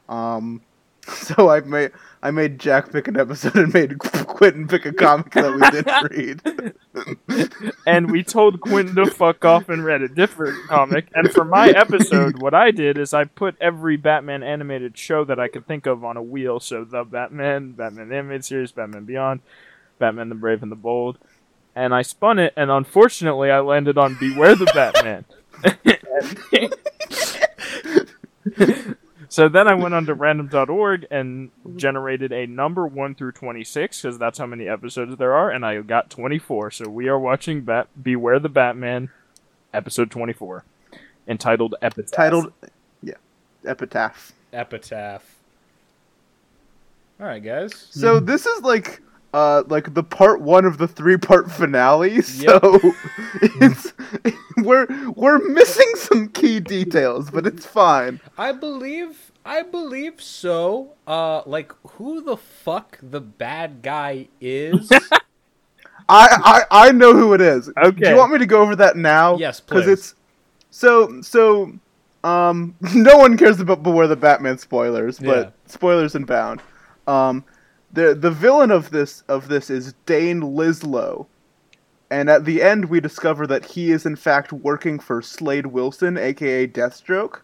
Um, 0.08 0.62
so 1.14 1.48
I 1.48 1.60
made 1.60 1.92
I 2.22 2.30
made 2.30 2.58
Jack 2.58 2.92
pick 2.92 3.08
an 3.08 3.18
episode 3.18 3.56
and 3.56 3.72
made 3.72 3.98
Quentin 3.98 4.66
pick 4.66 4.84
a 4.84 4.92
comic 4.92 5.30
that 5.32 5.54
we 5.54 5.60
didn't 5.70 6.42
read. 7.36 7.74
and 7.86 8.10
we 8.10 8.22
told 8.22 8.60
Quentin 8.60 8.96
to 8.96 9.06
fuck 9.06 9.44
off 9.44 9.68
and 9.68 9.84
read 9.84 10.02
a 10.02 10.08
different 10.08 10.68
comic. 10.68 11.08
And 11.14 11.32
for 11.32 11.44
my 11.44 11.68
episode, 11.68 12.42
what 12.42 12.54
I 12.54 12.72
did 12.72 12.98
is 12.98 13.14
I 13.14 13.24
put 13.24 13.56
every 13.60 13.96
Batman 13.96 14.42
animated 14.42 14.98
show 14.98 15.24
that 15.24 15.38
I 15.38 15.48
could 15.48 15.66
think 15.66 15.86
of 15.86 16.04
on 16.04 16.16
a 16.16 16.22
wheel. 16.22 16.60
So 16.60 16.84
the 16.84 17.04
Batman, 17.04 17.72
Batman 17.72 18.08
the 18.08 18.16
Animated 18.16 18.44
Series, 18.44 18.72
Batman 18.72 19.04
Beyond, 19.04 19.40
Batman 19.98 20.28
the 20.28 20.34
Brave 20.34 20.62
and 20.62 20.72
the 20.72 20.76
Bold. 20.76 21.18
And 21.74 21.94
I 21.94 22.02
spun 22.02 22.40
it, 22.40 22.52
and 22.56 22.72
unfortunately, 22.72 23.52
I 23.52 23.60
landed 23.60 23.96
on 23.96 24.16
Beware 24.18 24.56
the 24.56 24.66
Batman. 24.74 25.24
So 29.28 29.49
then 29.49 29.68
I 29.68 29.75
went 29.75 29.94
onto 29.94 30.12
random.org 30.12 31.06
and 31.11 31.50
generated 31.76 32.32
a 32.32 32.47
number 32.47 32.87
1 32.87 33.14
through 33.14 33.32
26 33.32 34.02
because 34.02 34.18
that's 34.18 34.38
how 34.38 34.47
many 34.47 34.68
episodes 34.68 35.16
there 35.16 35.35
are 35.35 35.50
and 35.50 35.64
I 35.64 35.80
got 35.82 36.11
24. 36.11 36.70
So 36.70 36.88
we 36.88 37.08
are 37.08 37.18
watching 37.18 37.62
Bat- 37.62 37.88
Beware 38.02 38.38
the 38.38 38.49
Batman 38.49 39.11
episode 39.73 40.11
24 40.11 40.64
entitled 41.26 41.75
Epitaph. 41.82 42.16
Titled, 42.16 42.52
yeah, 43.02 43.14
Epitaph. 43.64 44.32
Epitaph. 44.52 45.37
All 47.20 47.26
right, 47.26 47.42
guys. 47.42 47.75
So 47.90 48.20
this 48.20 48.47
is 48.47 48.62
like 48.62 49.00
uh 49.35 49.62
like 49.68 49.92
the 49.94 50.02
part 50.02 50.40
one 50.40 50.64
of 50.64 50.78
the 50.78 50.88
three 50.88 51.16
part 51.16 51.50
finale. 51.50 52.23
So 52.23 52.58
it's 53.61 53.92
we're 54.56 54.87
we're 55.14 55.38
missing 55.49 55.90
some 55.97 56.28
key 56.28 56.61
details, 56.61 57.30
but 57.30 57.47
it's 57.47 57.66
fine. 57.66 58.20
I 58.38 58.52
believe, 58.52 59.32
I 59.44 59.62
believe 59.62 60.23
so. 60.23 60.94
Uh, 61.06 61.42
like 61.47 61.73
who 61.92 62.23
the 62.23 62.37
fuck 62.37 62.99
the 63.02 63.20
bad 63.20 63.82
guy 63.82 64.28
is? 64.40 64.90
I 66.11 66.64
I, 66.70 66.87
I 66.88 66.92
know 66.92 67.12
who 67.14 67.35
it 67.35 67.40
is. 67.40 67.66
Do 67.66 67.92
you 67.99 68.16
want 68.16 68.32
me 68.32 68.38
to 68.38 68.47
go 68.47 68.62
over 68.62 68.75
that 68.76 68.97
now? 68.97 69.37
Yes, 69.37 69.61
Because 69.61 69.87
it's 69.87 70.14
so 70.70 71.20
so. 71.23 71.73
Um, 72.25 72.75
no 72.94 73.16
one 73.16 73.37
cares 73.37 73.61
about 73.61 73.82
Beware 73.85 74.08
the 74.08 74.16
Batman 74.16 74.58
spoilers, 74.58 75.18
but 75.20 75.26
Yeah. 75.47 75.50
spoilers 75.66 76.14
and 76.16 76.26
bound. 76.26 76.61
Um, 77.06 77.44
the 77.92 78.14
the 78.14 78.30
villain 78.30 78.71
of 78.71 78.90
this 78.90 79.23
of 79.28 79.49
this 79.49 79.71
is 79.71 79.95
Dane 80.07 80.40
Lislo, 80.40 81.26
and 82.11 82.28
at 82.28 82.45
the 82.45 82.62
end 82.62 82.87
we 82.87 83.00
discover 83.00 83.47
that 83.47 83.64
he 83.64 83.90
is 83.90 84.04
in 84.07 84.16
fact 84.16 84.52
working 84.52 84.99
for 84.99 85.23
Slade 85.23 85.66
Wilson, 85.66 86.16
aka 86.18 86.66
Deathstroke. 86.66 87.40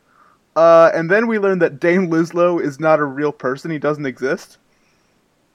Uh, 0.57 0.91
and 0.95 1.11
then 1.11 1.27
we 1.27 1.39
learn 1.39 1.59
that 1.59 1.81
Dane 1.81 2.09
Lislo 2.11 2.63
is 2.63 2.79
not 2.79 3.01
a 3.01 3.05
real 3.05 3.33
person; 3.33 3.71
he 3.71 3.79
doesn't 3.79 4.07
exist. 4.07 4.59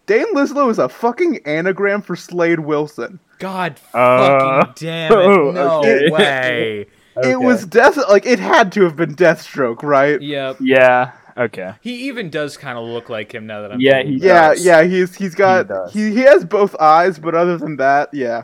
Dane 0.05 0.33
Lislo 0.33 0.69
is 0.71 0.79
a 0.79 0.89
fucking 0.89 1.39
anagram 1.45 2.01
for 2.01 2.15
Slade 2.15 2.59
Wilson. 2.61 3.19
God 3.37 3.79
Uh, 3.93 4.65
fucking 4.65 4.73
damn 4.75 5.11
it! 5.11 5.15
oh, 5.15 5.51
No 5.51 5.79
okay. 5.79 6.09
way. 6.09 6.85
Okay. 7.15 7.31
It 7.31 7.39
was 7.41 7.65
death 7.65 7.97
like 8.09 8.25
it 8.25 8.39
had 8.39 8.71
to 8.73 8.83
have 8.83 8.95
been 8.95 9.15
Deathstroke, 9.15 9.83
right? 9.83 10.21
Yep. 10.21 10.57
Yeah, 10.61 11.11
okay. 11.39 11.73
He 11.81 12.07
even 12.07 12.29
does 12.29 12.57
kind 12.57 12.77
of 12.77 12.83
look 12.85 13.09
like 13.09 13.33
him 13.33 13.47
now 13.47 13.61
that 13.61 13.71
I'm. 13.71 13.79
Yeah, 13.81 14.03
he 14.03 14.17
about 14.17 14.25
Yeah, 14.25 14.49
does. 14.49 14.65
yeah, 14.65 14.83
he's 14.83 15.15
he's 15.15 15.35
got 15.35 15.67
does. 15.67 15.93
he, 15.93 16.11
he 16.11 16.19
has 16.21 16.45
both 16.45 16.75
eyes, 16.79 17.17
but 17.19 17.33
other 17.35 17.57
than 17.57 17.77
that, 17.77 18.13
yeah. 18.13 18.43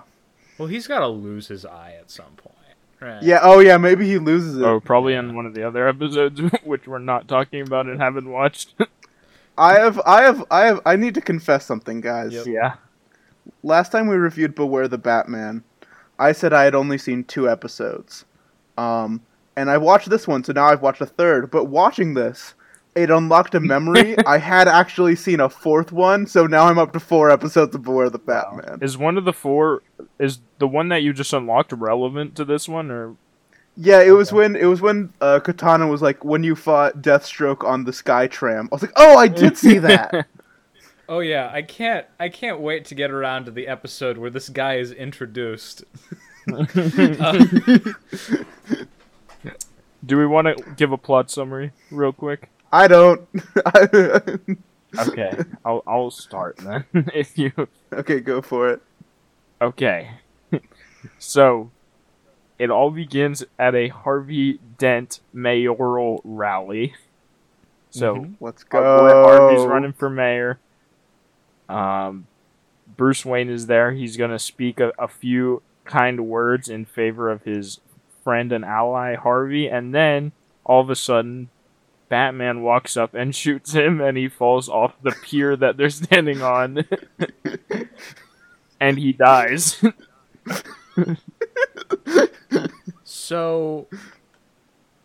Well, 0.58 0.68
he's 0.68 0.88
got 0.88 1.00
to 1.00 1.08
lose 1.08 1.48
his 1.48 1.66
eye 1.66 1.96
at 2.00 2.10
some 2.10 2.32
point, 2.38 2.56
right? 3.02 3.22
Yeah, 3.22 3.40
oh 3.44 3.60
yeah, 3.60 3.78
maybe 3.78 4.08
he 4.08 4.18
loses 4.18 4.58
it. 4.58 4.64
Oh, 4.64 4.80
probably 4.80 5.14
in 5.14 5.36
one 5.36 5.46
of 5.46 5.54
the 5.54 5.64
other 5.68 5.88
episodes, 5.88 6.40
which 6.64 6.88
we're 6.88 7.00
not 7.00 7.28
talking 7.28 7.62
about 7.62 7.88
and 7.88 8.02
haven't 8.02 8.30
watched. 8.30 8.74
I 9.58 9.74
have 9.80 10.02
I 10.06 10.24
have 10.24 10.44
I 10.52 10.66
have 10.66 10.82
I 10.86 10.96
need 10.96 11.14
to 11.16 11.22
confess 11.22 11.66
something, 11.66 12.02
guys. 12.02 12.34
Yep. 12.34 12.46
yeah. 12.48 12.74
last 13.64 13.92
time 13.92 14.08
we 14.08 14.16
reviewed 14.16 14.56
Beware 14.56 14.88
the 14.88 14.98
Batman, 14.98 15.64
I 16.20 16.32
said 16.34 16.52
I 16.54 16.64
had 16.64 16.76
only 16.76 16.98
seen 16.98 17.24
two 17.24 17.50
episodes. 17.50 18.26
Um, 18.78 19.22
and 19.58 19.70
I 19.70 19.78
watched 19.78 20.10
this 20.10 20.28
one, 20.28 20.44
so 20.44 20.52
now 20.52 20.66
I've 20.66 20.82
watched 20.82 21.00
a 21.02 21.06
third. 21.06 21.50
But 21.52 21.66
watching 21.66 22.14
this, 22.14 22.54
it 22.96 23.10
unlocked 23.12 23.54
a 23.56 23.60
memory. 23.60 24.18
I 24.26 24.38
had 24.38 24.68
actually 24.68 25.16
seen 25.16 25.40
a 25.40 25.50
fourth 25.50 25.92
one, 25.92 26.26
so 26.28 26.48
now 26.48 26.66
I'm 26.66 26.78
up 26.80 26.94
to 26.94 27.00
four 27.00 27.30
episodes 27.30 27.76
of 27.76 27.84
Beware 27.84 28.06
of 28.06 28.14
the 28.14 28.20
Batman. 28.20 28.80
Is 28.82 28.98
one 28.98 29.18
of 29.18 29.26
the 29.26 29.34
four 29.34 29.84
is 30.20 30.40
the 30.60 30.68
one 30.68 30.90
that 30.90 31.04
you 31.04 31.14
just 31.14 31.34
unlocked 31.34 31.72
relevant 31.74 32.36
to 32.38 32.46
this 32.46 32.68
one 32.70 32.90
or 32.90 33.16
Yeah, 33.76 34.02
it 34.02 34.12
was 34.12 34.32
when 34.32 34.56
it 34.56 34.66
was 34.66 34.82
when 34.82 35.12
uh, 35.22 35.40
Katana 35.42 35.88
was 35.88 36.02
like 36.02 36.24
when 36.24 36.44
you 36.44 36.56
fought 36.56 37.02
Deathstroke 37.02 37.64
on 37.68 37.84
the 37.84 37.94
Sky 37.94 38.28
Tram. 38.28 38.70
I 38.72 38.76
was 38.76 38.82
like, 38.82 38.94
oh, 38.96 39.18
I 39.18 39.28
did 39.28 39.58
see 39.66 39.78
that. 39.80 40.28
Oh 41.08 41.20
yeah, 41.20 41.52
I 41.54 41.62
can't 41.62 42.08
I 42.20 42.30
can't 42.30 42.60
wait 42.60 42.86
to 42.86 42.96
get 42.96 43.12
around 43.12 43.46
to 43.46 43.52
the 43.52 43.68
episode 43.68 44.18
where 44.18 44.32
this 44.32 44.50
guy 44.50 44.78
is 44.78 44.92
introduced. 44.92 45.84
Uh, 46.52 46.66
Do 50.04 50.18
we 50.18 50.26
want 50.26 50.48
to 50.48 50.64
give 50.76 50.92
a 50.92 50.98
plot 50.98 51.30
summary 51.30 51.74
real 51.92 52.12
quick? 52.12 52.50
I 52.72 52.88
don't. 52.88 53.28
Okay, 54.98 55.32
I'll 55.66 55.84
I'll 55.86 56.10
start 56.10 56.56
then. 56.56 56.86
if 57.14 57.38
you 57.38 57.52
okay, 57.92 58.22
go 58.22 58.42
for 58.42 58.70
it. 58.70 58.82
okay, 59.62 60.12
so 61.20 61.70
it 62.58 62.70
all 62.70 62.92
begins 62.92 63.44
at 63.60 63.76
a 63.76 63.90
Harvey 63.90 64.58
Dent 64.78 65.20
mayoral 65.34 66.22
rally. 66.24 66.94
So 67.90 68.16
Mhm. 68.16 68.36
Let's 68.40 68.64
go. 68.64 68.82
Harvey's 68.82 69.66
running 69.66 69.92
for 69.92 70.10
mayor. 70.10 70.60
Um, 71.68 72.28
Bruce 72.96 73.26
Wayne 73.26 73.50
is 73.50 73.68
there. 73.68 73.92
He's 73.92 74.16
gonna 74.16 74.40
speak 74.40 74.80
a, 74.80 74.94
a 74.98 75.10
few 75.10 75.62
kind 75.84 76.26
words 76.28 76.70
in 76.70 76.86
favor 76.86 77.30
of 77.30 77.44
his 77.44 77.82
friend 78.24 78.54
and 78.54 78.64
ally 78.64 79.16
Harvey, 79.16 79.68
and 79.68 79.94
then 79.94 80.32
all 80.64 80.80
of 80.80 80.90
a 80.90 80.96
sudden, 80.96 81.50
Batman 82.10 82.62
walks 82.62 82.96
up 82.98 83.14
and 83.14 83.36
shoots 83.36 83.74
him, 83.74 84.00
and 84.02 84.18
he 84.18 84.28
falls 84.30 84.70
off 84.70 84.94
the 85.02 85.12
pier 85.24 85.56
that 85.56 85.78
they're 85.78 85.90
standing 85.90 86.42
on, 86.42 86.86
and 88.80 88.98
he 88.98 89.12
dies. 89.14 89.82
So, 93.04 93.88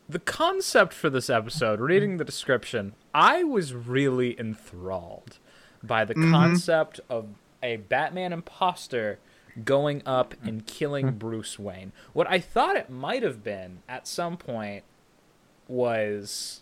the 0.09 0.19
concept 0.19 0.93
for 0.93 1.11
this 1.11 1.31
episode, 1.31 1.81
reading 1.81 2.17
the 2.17 2.25
description, 2.25 2.95
I 3.15 3.45
was 3.45 3.75
really 3.75 4.39
enthralled 4.39 5.39
by 5.83 6.05
the 6.05 6.15
Mhm. 6.15 6.31
concept 6.31 7.01
of 7.09 7.29
a 7.63 7.77
Batman 7.77 8.33
imposter 8.33 9.19
going 9.65 10.03
up 10.07 10.35
and 10.43 10.67
killing 10.67 11.13
Bruce 11.13 11.59
Wayne. 11.59 11.93
What 12.13 12.29
I 12.31 12.39
thought 12.39 12.77
it 12.77 12.89
might 12.91 13.23
have 13.23 13.43
been 13.43 13.83
at 13.89 14.07
some 14.07 14.37
point 14.37 14.85
was 15.69 16.60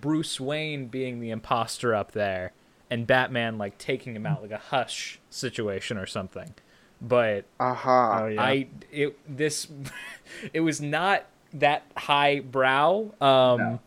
Bruce 0.00 0.40
Wayne 0.40 0.86
being 0.86 1.20
the 1.20 1.30
imposter 1.30 1.94
up 1.94 2.12
there 2.12 2.52
and 2.90 3.06
Batman 3.06 3.58
like 3.58 3.78
taking 3.78 4.14
him 4.14 4.26
out 4.26 4.42
like 4.42 4.50
a 4.50 4.58
hush 4.58 5.18
situation 5.30 5.98
or 5.98 6.06
something. 6.06 6.54
But 7.00 7.44
Aha. 7.60 8.22
Oh, 8.22 8.26
yeah. 8.26 8.42
I 8.42 8.66
it 8.90 9.18
this 9.36 9.68
it 10.52 10.60
was 10.60 10.80
not 10.80 11.24
that 11.52 11.84
high 11.96 12.40
brow 12.40 13.12
um 13.20 13.80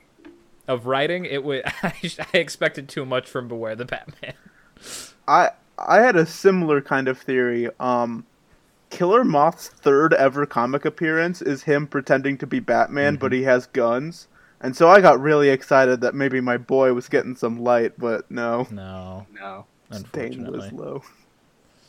of 0.68 0.86
writing. 0.86 1.26
It 1.26 1.44
was 1.44 1.62
I, 1.84 1.94
I 2.34 2.38
expected 2.38 2.90
too 2.90 3.06
much 3.06 3.28
from 3.28 3.48
Beware 3.48 3.76
the 3.76 3.86
Batman. 3.86 4.34
I 5.28 5.52
I 5.78 6.02
had 6.02 6.16
a 6.16 6.26
similar 6.26 6.82
kind 6.82 7.08
of 7.08 7.20
theory. 7.20 7.70
Um, 7.80 8.26
Killer 8.90 9.24
Moth's 9.24 9.68
third 9.68 10.14
ever 10.14 10.46
comic 10.46 10.86
appearance 10.86 11.42
is 11.42 11.64
him 11.64 11.88
pretending 11.88 12.38
to 12.38 12.48
be 12.48 12.60
Batman, 12.60 13.18
but 13.18 13.32
he 13.32 13.44
has 13.44 13.68
guns. 13.68 14.28
And 14.62 14.76
so 14.76 14.90
I 14.90 15.02
got 15.02 15.20
really 15.22 15.50
excited 15.50 16.02
that 16.02 16.16
maybe 16.16 16.42
my 16.42 16.58
boy 16.58 16.94
was 16.94 17.08
getting 17.10 17.36
some 17.36 17.60
light, 17.60 17.94
but 17.98 18.30
no. 18.32 18.68
No, 18.72 19.28
no. 19.34 19.66
Stainless 19.92 20.36
unfortunately. 20.36 20.70
low. 20.72 21.04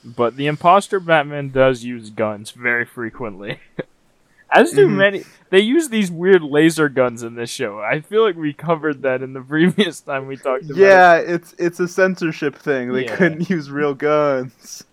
But 0.04 0.36
the 0.36 0.46
imposter 0.46 1.00
Batman 1.00 1.48
does 1.50 1.82
use 1.82 2.10
guns 2.10 2.50
very 2.52 2.84
frequently. 2.84 3.58
As 4.50 4.72
do 4.72 4.86
Mhm. 4.86 4.96
many. 4.96 5.24
They 5.50 5.60
use 5.60 5.88
these 5.90 6.10
weird 6.10 6.42
laser 6.42 6.88
guns 6.88 7.22
in 7.22 7.34
this 7.34 7.50
show. 7.50 7.80
I 7.80 8.00
feel 8.00 8.22
like 8.22 8.36
we 8.36 8.52
covered 8.54 9.02
that 9.02 9.22
in 9.22 9.32
the 9.34 9.40
previous 9.54 10.00
time 10.00 10.26
we 10.26 10.36
talked 10.36 10.64
about 10.64 10.76
it. 10.78 10.80
Yeah, 10.80 11.16
it's 11.16 11.54
it's 11.58 11.80
a 11.80 11.88
censorship 11.88 12.54
thing. 12.56 12.92
They 12.92 13.04
Yeah. 13.04 13.16
couldn't 13.16 13.50
use 13.50 13.70
real 13.70 13.92
guns. 13.94 14.84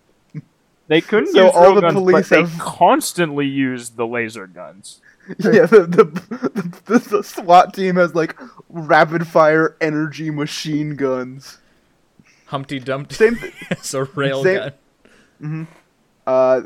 They 0.88 1.00
couldn't 1.00 1.32
So 1.32 1.46
use 1.46 1.52
all 1.54 1.62
real 1.66 1.74
the 1.76 1.80
guns, 1.82 1.94
police 1.94 2.28
but 2.28 2.36
they 2.36 2.40
have- 2.42 2.58
constantly 2.58 3.46
used 3.46 3.96
the 3.96 4.06
laser 4.06 4.46
guns. 4.46 5.00
yeah, 5.38 5.66
the 5.66 5.86
the, 5.88 6.04
the 6.86 6.98
the 6.98 7.22
SWAT 7.22 7.74
team 7.74 7.96
has 7.96 8.14
like 8.14 8.36
rapid 8.68 9.26
fire 9.26 9.76
energy 9.80 10.30
machine 10.30 10.94
guns. 10.96 11.58
Humpty 12.46 12.78
Dumpty 12.78 13.14
Same 13.16 13.36
th- 13.36 13.52
is 13.72 13.94
a 13.94 14.04
rail 14.04 14.42
Same- 14.44 14.70
gun. 15.40 15.68
Uh, 16.26 16.60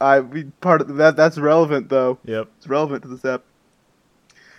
I 0.00 0.20
we 0.20 0.44
part 0.60 0.80
of 0.80 0.96
that 0.96 1.16
that's 1.16 1.38
relevant 1.38 1.88
though. 1.88 2.18
Yep. 2.24 2.48
It's 2.58 2.66
relevant 2.66 3.02
to 3.02 3.08
this 3.08 3.24
ep. 3.24 3.44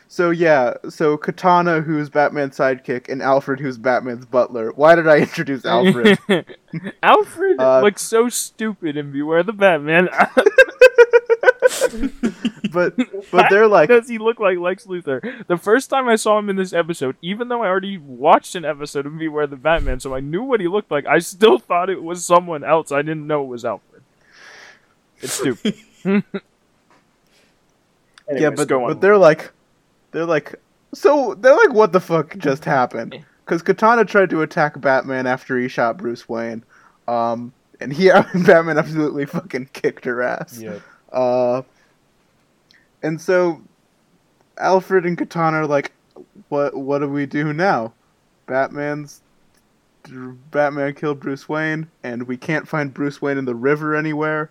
So 0.08 0.30
yeah, 0.30 0.76
so 0.90 1.18
Katana, 1.18 1.82
who's 1.82 2.10
Batman's 2.10 2.58
sidekick, 2.58 3.10
and 3.10 3.22
Alfred, 3.22 3.60
who's 3.60 3.78
Batman's 3.78 4.26
butler. 4.26 4.72
Why 4.72 4.96
did 4.96 5.08
I 5.08 5.18
introduce 5.18 5.66
Alfred? 5.66 6.18
Alfred 7.04 7.60
Uh, 7.60 7.82
looks 7.82 8.04
so 8.04 8.30
stupid 8.30 8.96
in 8.98 9.12
Beware 9.12 9.44
the 9.44 9.52
Batman. 9.54 10.08
but 12.72 12.96
but 13.32 13.50
they're 13.50 13.68
like, 13.68 13.90
does 13.90 14.08
he 14.08 14.18
look 14.18 14.40
like 14.40 14.58
Lex 14.58 14.86
Luthor? 14.86 15.48
The 15.48 15.58
first 15.58 15.90
time 15.90 16.08
I 16.08 16.16
saw 16.16 16.38
him 16.40 16.50
in 16.50 16.56
this 16.56 16.74
episode, 16.74 17.16
even 17.22 17.48
though 17.48 17.64
I 17.64 17.68
already 17.68 17.98
watched 17.98 18.56
an 18.56 18.66
episode 18.66 19.06
of 19.06 19.18
Beware 19.18 19.48
the 19.48 19.56
Batman, 19.56 20.00
so 20.00 20.16
I 20.16 20.20
knew 20.20 20.44
what 20.44 20.60
he 20.60 20.68
looked 20.68 20.92
like, 20.92 21.06
I 21.06 21.20
still 21.20 21.58
thought 21.60 21.90
it 21.90 22.04
was 22.04 22.24
someone 22.26 22.64
else. 22.64 22.92
I 22.92 23.02
didn't 23.02 23.28
know 23.28 23.44
it 23.44 23.48
was 23.48 23.66
Alfred. 23.66 24.04
It's 25.20 25.34
stupid. 25.34 25.76
yeah, 28.32 28.50
but 28.52 28.68
go 28.68 28.84
on. 28.84 28.90
but 28.90 29.02
they're 29.02 29.18
like, 29.18 29.52
they're 30.12 30.26
like, 30.26 30.56
so 30.94 31.36
they're 31.36 31.56
like, 31.56 31.74
what 31.74 31.92
the 31.92 32.00
fuck 32.00 32.38
just 32.38 32.66
happened? 32.66 33.24
Because 33.46 33.62
Katana 33.62 34.06
tried 34.06 34.30
to 34.32 34.42
attack 34.42 34.80
Batman 34.80 35.26
after 35.26 35.58
he 35.58 35.68
shot 35.68 35.98
Bruce 35.98 36.28
Wayne, 36.28 36.64
um, 37.08 37.54
and 37.80 37.94
he 37.94 38.10
Batman 38.46 38.78
absolutely 38.78 39.26
fucking 39.26 39.70
kicked 39.74 40.06
her 40.06 40.22
ass. 40.22 40.60
Yep. 40.60 40.82
Uh, 41.12 41.62
and 43.04 43.20
so 43.22 43.62
Alfred 44.58 45.06
and 45.06 45.18
Katana 45.18 45.58
are 45.58 45.68
like, 45.68 45.92
"What? 46.50 46.76
What 46.76 47.00
do 47.00 47.08
we 47.10 47.26
do 47.26 47.54
now? 47.54 47.94
Batman's 48.46 49.22
Batman 50.52 50.94
killed 50.94 51.20
Bruce 51.20 51.48
Wayne, 51.50 51.90
and 52.04 52.24
we 52.24 52.38
can't 52.38 52.68
find 52.68 52.94
Bruce 52.94 53.22
Wayne 53.22 53.38
in 53.38 53.46
the 53.46 53.56
river 53.56 53.96
anywhere." 53.96 54.50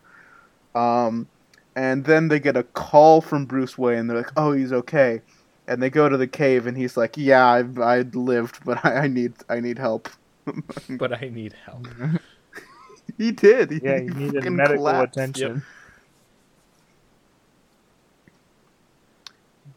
Um, 0.75 1.29
and 1.75 2.05
then 2.05 2.29
they 2.29 2.41
get 2.41 2.57
a 2.57 2.63
call 2.63 3.21
from 3.21 3.45
Bruce 3.47 3.77
Wayne. 3.77 4.07
They're 4.07 4.17
like, 4.17 4.33
"Oh, 4.37 4.53
he's 4.53 4.73
okay." 4.73 5.23
And 5.69 5.83
they 5.83 5.91
go 5.91 6.09
to 6.09 6.17
the 6.17 6.29
cave, 6.29 6.67
and 6.67 6.77
he's 6.77 6.97
like, 6.97 7.17
"Yeah, 7.17 7.47
I've 7.47 7.79
I 7.79 8.01
lived, 8.01 8.65
but 8.65 8.85
I, 8.85 9.05
I 9.05 9.07
need 9.09 9.35
I 9.49 9.61
need 9.61 9.79
help." 9.79 10.09
But 10.89 11.13
I 11.13 11.29
need 11.29 11.55
help. 11.65 11.89
he 13.19 13.33
did. 13.33 13.73
He, 13.73 13.81
yeah, 13.83 13.99
he 13.99 14.07
he 14.07 14.15
needed 14.15 14.49
medical 14.51 14.77
collapsed. 14.85 15.17
attention. 15.17 15.65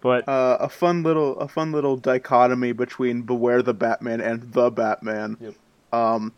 But 0.02 0.28
uh, 0.28 0.58
a 0.60 0.70
fun 0.70 1.04
little 1.04 1.38
a 1.40 1.48
fun 1.48 1.72
little 1.72 1.98
dichotomy 1.98 2.72
between 2.72 3.24
Beware 3.24 3.62
the 3.62 3.74
Batman 3.74 4.22
and 4.22 4.54
the 4.54 4.72
Batman. 4.72 5.38
Yep. 5.40 5.54
Um, 5.92 6.34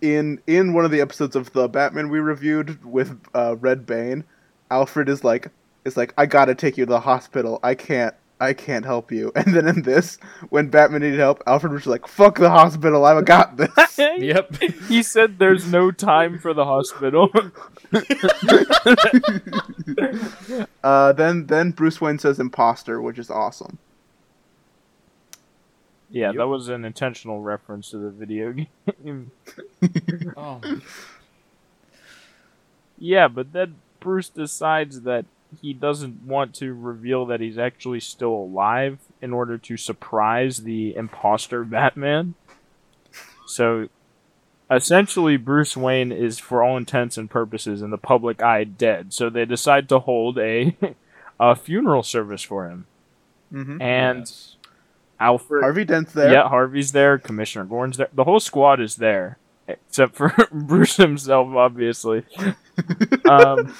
in 0.00 0.40
in 0.46 0.72
one 0.72 0.84
of 0.84 0.90
the 0.90 1.00
episodes 1.00 1.36
of 1.36 1.52
the 1.52 1.68
Batman 1.68 2.08
we 2.08 2.18
reviewed 2.18 2.84
with 2.84 3.20
uh, 3.34 3.56
Red 3.60 3.86
Bane, 3.86 4.24
Alfred 4.70 5.08
is 5.08 5.22
like 5.22 5.48
is 5.84 5.96
like 5.96 6.12
I 6.18 6.26
gotta 6.26 6.54
take 6.54 6.76
you 6.76 6.86
to 6.86 6.90
the 6.90 7.00
hospital. 7.00 7.60
I 7.62 7.74
can't 7.74 8.14
I 8.40 8.52
can't 8.52 8.84
help 8.84 9.10
you. 9.10 9.32
And 9.36 9.54
then 9.54 9.66
in 9.66 9.82
this, 9.82 10.18
when 10.50 10.68
Batman 10.68 11.00
needed 11.02 11.18
help, 11.18 11.42
Alfred 11.46 11.72
was 11.72 11.86
like, 11.86 12.06
"Fuck 12.06 12.38
the 12.38 12.50
hospital. 12.50 13.04
I've 13.04 13.24
got 13.24 13.56
this." 13.56 13.70
Yep. 13.98 14.56
he 14.88 15.02
said 15.02 15.38
there's 15.38 15.66
no 15.70 15.90
time 15.90 16.38
for 16.38 16.54
the 16.54 16.64
hospital. 16.64 17.30
uh, 20.84 21.12
then 21.12 21.46
then 21.46 21.70
Bruce 21.72 22.00
Wayne 22.00 22.18
says 22.18 22.38
imposter, 22.38 23.00
which 23.00 23.18
is 23.18 23.30
awesome. 23.30 23.78
yeah, 26.10 26.28
Yep. 26.28 26.36
that 26.36 26.46
was 26.48 26.68
an 26.68 26.84
intentional 26.84 27.42
reference 27.42 27.90
to 27.90 27.98
the 27.98 28.10
video 28.10 28.52
game. 28.52 29.30
Oh. 30.36 30.60
Yeah, 32.98 33.28
but 33.28 33.52
then 33.52 33.76
Bruce 34.00 34.28
decides 34.28 35.02
that 35.02 35.24
he 35.60 35.72
doesn't 35.72 36.22
want 36.22 36.54
to 36.56 36.74
reveal 36.74 37.26
that 37.26 37.40
he's 37.40 37.58
actually 37.58 38.00
still 38.00 38.32
alive 38.34 38.98
in 39.22 39.32
order 39.32 39.56
to 39.58 39.76
surprise 39.76 40.58
the 40.58 40.94
imposter 40.94 41.64
Batman. 41.64 42.34
So 43.46 43.88
essentially 44.70 45.36
Bruce 45.38 45.76
Wayne 45.76 46.12
is 46.12 46.38
for 46.38 46.62
all 46.62 46.76
intents 46.76 47.16
and 47.16 47.30
purposes 47.30 47.80
in 47.82 47.90
the 47.90 47.98
public 47.98 48.42
eye 48.42 48.64
dead. 48.64 49.12
So 49.14 49.30
they 49.30 49.44
decide 49.46 49.88
to 49.88 49.98
hold 50.00 50.38
a 50.38 50.76
a 51.40 51.54
funeral 51.56 52.02
service 52.02 52.42
for 52.42 52.68
him. 52.68 52.86
hmm 53.50 53.80
And 53.80 54.18
Yes. 54.20 54.56
Alfred 55.20 55.62
Harvey 55.64 55.84
Dent's 55.84 56.12
there. 56.12 56.32
Yeah, 56.32 56.48
Harvey's 56.48 56.92
there, 56.92 57.18
Commissioner 57.18 57.64
Gordon's 57.64 57.96
there. 57.96 58.08
The 58.12 58.24
whole 58.24 58.38
squad 58.40 58.80
is 58.80 58.96
there. 58.96 59.38
Except 59.66 60.14
for 60.14 60.32
Bruce 60.52 60.96
himself, 60.96 61.48
obviously. 61.54 62.24
Um 63.28 63.74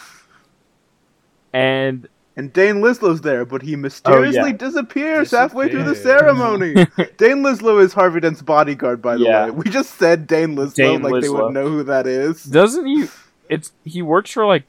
and 1.52 2.08
And 2.36 2.52
Dane 2.52 2.76
Lislo's 2.76 3.20
there, 3.22 3.44
but 3.44 3.62
he 3.62 3.74
mysteriously 3.74 4.40
Oh, 4.40 4.46
yeah. 4.46 4.52
disappears 4.52 5.30
halfway 5.32 5.68
through 5.70 5.82
the 5.84 5.96
ceremony. 5.96 6.74
Dane 7.16 7.42
Lislo 7.42 7.82
is 7.82 7.92
Harvey 7.92 8.20
Dent's 8.20 8.42
bodyguard, 8.42 9.02
by 9.02 9.16
the 9.16 9.24
Yeah. 9.24 9.44
way. 9.46 9.50
We 9.50 9.64
just 9.70 9.94
said 9.98 10.26
Dane 10.28 10.54
Lislo 10.54 10.74
Dane 10.74 11.02
like 11.02 11.20
they 11.20 11.26
Lislo. 11.28 11.44
would 11.46 11.54
know 11.54 11.68
who 11.68 11.82
that 11.84 12.06
is. 12.06 12.44
doesn't 12.44 12.86
he 12.86 13.06
it's 13.48 13.72
he 13.84 14.02
works 14.02 14.30
for 14.30 14.46
like 14.46 14.66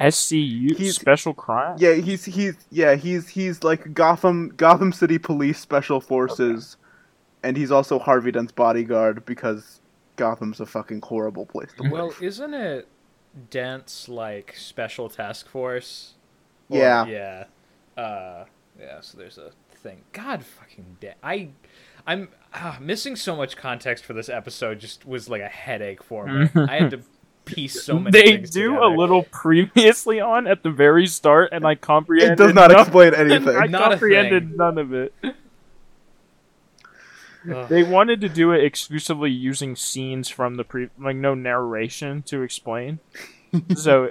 SCU 0.00 0.76
He's- 0.76 0.94
special 0.94 1.34
crime? 1.34 1.76
Yeah, 1.78 1.94
he's 1.94 2.24
he's 2.24 2.54
yeah 2.70 2.94
he's 2.94 3.28
he's 3.28 3.64
like 3.64 3.92
Gotham 3.94 4.52
Gotham 4.56 4.92
City 4.92 5.18
Police 5.18 5.58
Special 5.58 6.00
Forces, 6.00 6.76
and 7.42 7.56
he's 7.56 7.72
also 7.72 7.98
Harvey 7.98 8.30
Dent's 8.30 8.52
bodyguard 8.52 9.24
because 9.26 9.80
Gotham's 10.16 10.60
a 10.60 10.66
fucking 10.66 11.02
horrible 11.02 11.46
place 11.46 11.70
to 11.76 11.82
live. 11.82 11.92
Well, 11.92 12.12
isn't 12.20 12.54
it 12.54 12.86
Dent's 13.50 14.08
like 14.08 14.54
special 14.56 15.08
task 15.08 15.48
force? 15.48 16.14
Or- 16.68 16.78
Yeah. 16.78 17.06
Yeah. 17.06 17.44
Uh, 18.02 18.44
yeah. 18.78 19.00
So 19.00 19.18
there's 19.18 19.38
a 19.38 19.50
thing. 19.72 20.02
God 20.12 20.44
fucking 20.44 20.96
Dent. 21.00 21.16
I, 21.22 21.48
I'm 22.06 22.28
ah, 22.54 22.78
missing 22.80 23.16
so 23.16 23.36
much 23.36 23.56
context 23.56 24.04
for 24.04 24.12
this 24.12 24.28
episode. 24.28 24.80
Just 24.80 25.06
was 25.06 25.28
like 25.28 25.42
a 25.42 25.48
headache 25.48 26.02
for 26.02 26.26
me. 26.26 26.48
I 26.54 26.76
had 26.78 26.90
to 26.92 27.00
piece 27.44 27.82
so 27.82 27.98
many. 27.98 28.10
they 28.10 28.32
things 28.36 28.50
do 28.50 28.68
together. 28.74 28.84
a 28.84 28.96
little 28.96 29.22
previously 29.24 30.20
on 30.20 30.46
at 30.46 30.62
the 30.62 30.70
very 30.70 31.06
start, 31.06 31.50
and 31.52 31.66
I 31.66 31.74
comprehended. 31.76 32.38
it 32.38 32.42
does 32.42 32.54
not 32.54 32.70
none- 32.70 32.80
explain 32.80 33.14
anything. 33.14 33.56
I 33.56 33.66
Not 33.66 33.90
comprehended 33.92 34.56
none 34.56 34.78
of 34.78 34.92
it. 34.92 35.14
Ugh. 37.50 37.68
They 37.68 37.82
wanted 37.82 38.20
to 38.22 38.28
do 38.28 38.52
it 38.52 38.64
exclusively 38.64 39.30
using 39.30 39.76
scenes 39.76 40.28
from 40.28 40.56
the 40.56 40.64
pre, 40.64 40.88
like 40.98 41.16
no 41.16 41.34
narration 41.34 42.22
to 42.22 42.42
explain. 42.42 42.98
so, 43.76 44.10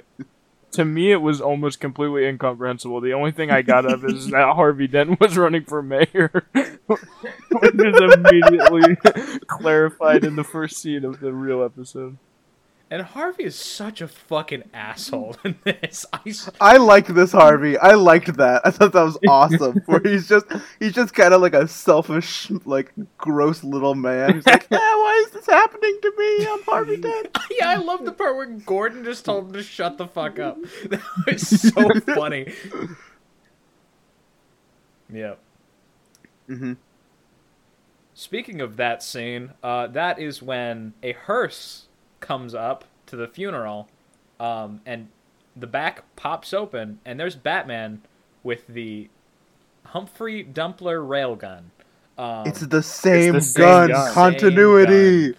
to 0.72 0.84
me, 0.84 1.12
it 1.12 1.20
was 1.20 1.40
almost 1.40 1.80
completely 1.80 2.26
incomprehensible. 2.26 3.00
The 3.00 3.12
only 3.12 3.32
thing 3.32 3.50
I 3.50 3.62
got 3.62 3.90
of 3.90 4.04
it 4.04 4.14
is 4.14 4.26
that 4.30 4.54
Harvey 4.54 4.86
Dent 4.86 5.20
was 5.20 5.36
running 5.36 5.64
for 5.64 5.82
mayor, 5.82 6.46
which 6.86 7.74
is 7.74 8.14
immediately 8.14 8.96
clarified 9.46 10.24
in 10.24 10.36
the 10.36 10.44
first 10.44 10.76
scene 10.78 11.04
of 11.04 11.20
the 11.20 11.32
real 11.32 11.62
episode. 11.62 12.18
And 12.90 13.02
Harvey 13.02 13.44
is 13.44 13.54
such 13.54 14.00
a 14.00 14.08
fucking 14.08 14.70
asshole 14.72 15.36
in 15.44 15.58
this. 15.64 16.06
I 16.12 16.34
I 16.60 16.76
liked 16.78 17.14
this 17.14 17.32
Harvey. 17.32 17.76
I 17.76 17.92
liked 17.94 18.34
that. 18.38 18.62
I 18.64 18.70
thought 18.70 18.92
that 18.92 19.02
was 19.02 19.18
awesome. 19.28 19.82
Where 19.86 20.00
he's 20.02 20.26
just 20.26 20.46
he's 20.80 20.94
just 20.94 21.12
kind 21.12 21.34
of 21.34 21.42
like 21.42 21.52
a 21.52 21.68
selfish, 21.68 22.50
like 22.64 22.94
gross 23.18 23.62
little 23.62 23.94
man. 23.94 24.34
He's 24.36 24.46
like, 24.46 24.66
yeah, 24.70 24.78
why 24.78 25.24
is 25.26 25.32
this 25.32 25.46
happening 25.46 25.98
to 26.00 26.12
me? 26.16 26.46
I'm 26.46 26.62
Harvey 26.62 26.96
Dent. 26.96 27.36
yeah, 27.50 27.68
I 27.68 27.76
love 27.76 28.06
the 28.06 28.12
part 28.12 28.36
where 28.36 28.46
Gordon 28.46 29.04
just 29.04 29.26
told 29.26 29.48
him 29.48 29.52
to 29.52 29.62
shut 29.62 29.98
the 29.98 30.06
fuck 30.06 30.38
up. 30.38 30.56
That 30.88 31.02
was 31.26 31.46
so 31.46 31.90
funny. 32.14 32.54
Yep. 35.12 35.38
hmm 36.46 36.72
Speaking 38.14 38.60
of 38.62 38.76
that 38.78 39.02
scene, 39.02 39.52
uh, 39.62 39.86
that 39.88 40.18
is 40.18 40.42
when 40.42 40.94
a 41.02 41.12
hearse 41.12 41.87
comes 42.20 42.54
up 42.54 42.84
to 43.06 43.16
the 43.16 43.26
funeral, 43.28 43.88
um, 44.40 44.80
and 44.86 45.08
the 45.56 45.66
back 45.66 46.04
pops 46.16 46.52
open, 46.52 47.00
and 47.04 47.18
there's 47.18 47.36
Batman 47.36 48.02
with 48.42 48.66
the 48.68 49.08
Humphrey 49.86 50.42
Dumpler 50.42 51.00
railgun. 51.00 51.64
Um, 52.16 52.46
It's 52.46 52.60
the 52.60 52.82
same, 52.82 53.34
the 53.34 53.40
same 53.40 53.62
gun. 53.64 53.88
gun. 53.90 54.12
Continuity. 54.12 55.34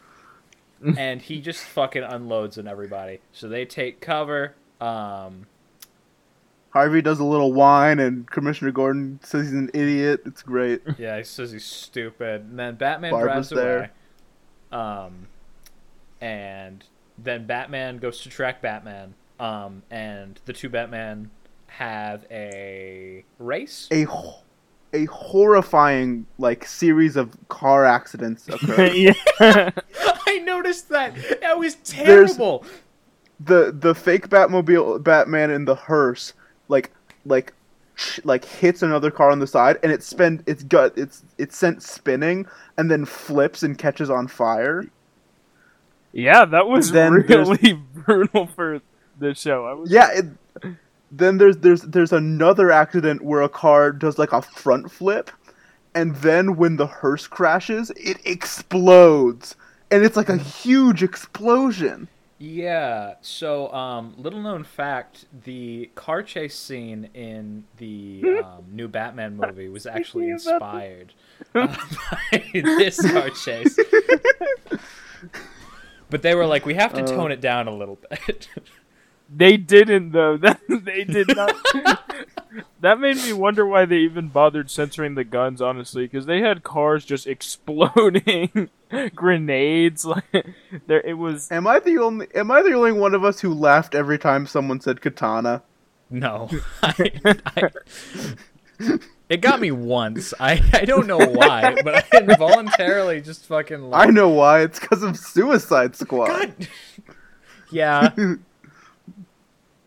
and 0.97 1.21
he 1.21 1.41
just 1.41 1.63
fucking 1.63 2.03
unloads 2.03 2.57
on 2.57 2.67
everybody. 2.67 3.19
So 3.33 3.47
they 3.49 3.65
take 3.65 3.99
cover. 3.99 4.55
Um, 4.79 5.45
Harvey 6.71 7.01
does 7.01 7.19
a 7.19 7.23
little 7.25 7.51
whine, 7.51 7.99
and 7.99 8.29
Commissioner 8.29 8.71
Gordon 8.71 9.19
says 9.23 9.45
he's 9.47 9.53
an 9.53 9.71
idiot. 9.73 10.21
It's 10.25 10.41
great. 10.43 10.81
yeah, 10.97 11.17
he 11.17 11.23
says 11.23 11.51
he's 11.51 11.65
stupid, 11.65 12.41
and 12.41 12.57
then 12.59 12.75
Batman 12.75 13.11
Barbara's 13.11 13.49
drives 13.49 13.51
away. 13.51 13.89
Um, 14.71 15.27
and 16.21 16.83
then 17.17 17.45
Batman 17.45 17.97
goes 17.97 18.21
to 18.21 18.29
track 18.29 18.61
Batman. 18.61 19.13
Um, 19.39 19.83
and 19.89 20.39
the 20.45 20.53
two 20.53 20.69
Batman 20.69 21.31
have 21.67 22.25
a 22.29 23.23
race. 23.37 23.87
A 23.91 24.03
ho- 24.03 24.41
a 24.93 25.05
horrifying 25.05 26.25
like 26.37 26.65
series 26.65 27.15
of 27.15 27.31
car 27.47 27.85
accidents 27.85 28.47
occur. 28.49 29.13
I 29.39 30.39
noticed 30.43 30.89
that. 30.89 31.15
That 31.41 31.57
was 31.57 31.75
terrible. 31.75 32.65
the 33.39 33.73
the 33.77 33.95
fake 33.95 34.29
Batmobile 34.29 35.01
Batman 35.03 35.51
in 35.51 35.65
the 35.65 35.75
hearse 35.75 36.33
like 36.67 36.91
like 37.25 37.53
like 38.23 38.45
hits 38.45 38.81
another 38.81 39.11
car 39.11 39.29
on 39.29 39.39
the 39.39 39.47
side 39.47 39.77
and 39.83 39.91
it 39.91 40.01
spend 40.03 40.41
it's 40.47 40.63
got 40.63 40.97
it's 40.97 41.23
it's 41.37 41.57
sent 41.57 41.83
spinning 41.83 42.45
and 42.77 42.89
then 42.89 43.05
flips 43.05 43.63
and 43.63 43.77
catches 43.77 44.09
on 44.09 44.27
fire. 44.27 44.85
Yeah, 46.11 46.45
that 46.45 46.67
was 46.67 46.91
Then 46.91 47.13
really 47.27 47.73
brutal 47.73 48.47
for 48.47 48.81
the 49.17 49.33
show. 49.33 49.65
I 49.65 49.73
was 49.73 49.91
Yeah, 49.91 50.09
it, 50.11 50.25
then 51.11 51.37
there's 51.37 51.57
there's 51.57 51.81
there's 51.81 52.13
another 52.13 52.71
accident 52.71 53.23
where 53.23 53.41
a 53.41 53.49
car 53.49 53.91
does 53.91 54.17
like 54.17 54.33
a 54.33 54.41
front 54.41 54.91
flip 54.91 55.31
and 55.93 56.15
then 56.17 56.55
when 56.55 56.77
the 56.77 56.87
hearse 56.87 57.27
crashes, 57.27 57.91
it 57.95 58.17
explodes. 58.25 59.55
And 59.91 60.03
it's 60.03 60.15
like 60.15 60.29
a 60.29 60.37
huge 60.37 61.01
explosion. 61.01 62.07
Yeah. 62.37 63.15
So, 63.21 63.73
um, 63.73 64.13
little 64.17 64.41
known 64.41 64.63
fact: 64.63 65.25
the 65.43 65.89
car 65.95 66.21
chase 66.21 66.57
scene 66.57 67.09
in 67.13 67.65
the 67.77 68.23
um, 68.43 68.65
new 68.71 68.87
Batman 68.87 69.35
movie 69.35 69.67
was 69.67 69.85
actually 69.85 70.29
inspired 70.29 71.13
uh, 71.55 71.67
by 72.31 72.49
this 72.53 73.11
car 73.11 73.29
chase. 73.31 73.77
But 76.09 76.21
they 76.23 76.33
were 76.35 76.45
like, 76.45 76.65
we 76.65 76.73
have 76.75 76.93
to 76.93 77.03
Uh. 77.03 77.07
tone 77.07 77.31
it 77.31 77.41
down 77.41 77.67
a 77.67 77.75
little 77.75 77.99
bit. 78.09 78.47
They 79.31 79.57
didn't 79.57 80.11
though. 80.11 80.37
That 80.41 80.59
they 80.67 81.03
did 81.03 81.27
not. 81.35 81.55
that 82.81 82.99
made 82.99 83.17
me 83.17 83.31
wonder 83.31 83.63
why 83.63 83.85
they 83.85 83.97
even 83.97 84.29
bothered 84.29 84.71
censoring 84.71 85.13
the 85.13 85.23
guns. 85.23 85.61
Honestly, 85.61 86.05
because 86.05 86.25
they 86.25 86.41
had 86.41 86.63
cars 86.63 87.05
just 87.05 87.27
exploding, 87.27 88.71
grenades. 89.13 90.03
Like 90.03 90.47
there, 90.87 91.01
it 91.01 91.13
was. 91.13 91.51
Am 91.51 91.67
I 91.67 91.77
the 91.77 91.99
only 91.99 92.25
am 92.33 92.49
I 92.49 92.63
the 92.63 92.73
only 92.73 92.91
one 92.91 93.13
of 93.13 93.23
us 93.23 93.41
who 93.41 93.53
laughed 93.53 93.93
every 93.93 94.17
time 94.17 94.47
someone 94.47 94.81
said 94.81 94.99
katana? 94.99 95.61
no, 96.09 96.49
I, 96.81 97.11
I, 97.55 97.69
it 99.29 99.41
got 99.41 99.59
me 99.61 99.71
once. 99.71 100.33
I 100.39 100.61
I 100.73 100.85
don't 100.85 101.07
know 101.07 101.19
why, 101.19 101.75
but 101.83 102.05
I 102.13 102.17
involuntarily 102.17 103.21
just 103.21 103.45
fucking. 103.45 103.93
I 103.93 104.07
know 104.07 104.29
why. 104.29 104.61
It's 104.61 104.79
because 104.79 105.03
of 105.03 105.15
Suicide 105.17 105.95
Squad. 105.95 106.27
God. 106.27 106.67
Yeah. 107.71 108.09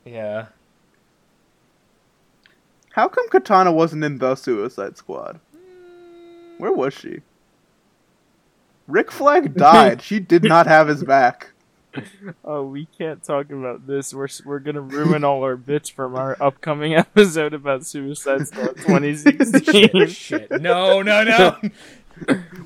Yeah. 0.05 0.47
How 2.91 3.07
come 3.09 3.29
Katana 3.29 3.71
wasn't 3.73 4.03
in 4.03 4.19
the 4.19 4.35
Suicide 4.35 4.97
Squad? 4.97 5.39
Mm. 5.57 6.59
Where 6.59 6.73
was 6.73 6.93
she? 6.93 7.21
Rick 8.89 9.13
Flag 9.13 9.55
died. 9.55 10.03
she 10.03 10.19
did 10.19 10.43
not 10.43 10.67
have 10.67 10.89
his 10.89 11.05
back. 11.05 11.52
Oh, 12.45 12.65
we 12.65 12.87
can't 12.87 13.23
talk 13.23 13.51
about 13.51 13.87
this. 13.87 14.15
We're 14.15 14.29
we're 14.45 14.59
gonna 14.61 14.81
ruin 14.81 15.25
all 15.25 15.43
our 15.45 15.57
bits 15.57 15.89
from 15.89 16.15
our 16.17 16.37
upcoming 16.41 16.95
episode 16.97 17.55
about 17.55 17.85
Suicide 17.87 18.47
Squad 18.47 18.77
2016. 18.79 20.07
Shit. 20.09 20.51
No, 20.61 21.03
no, 21.03 21.23
no. 21.25 21.57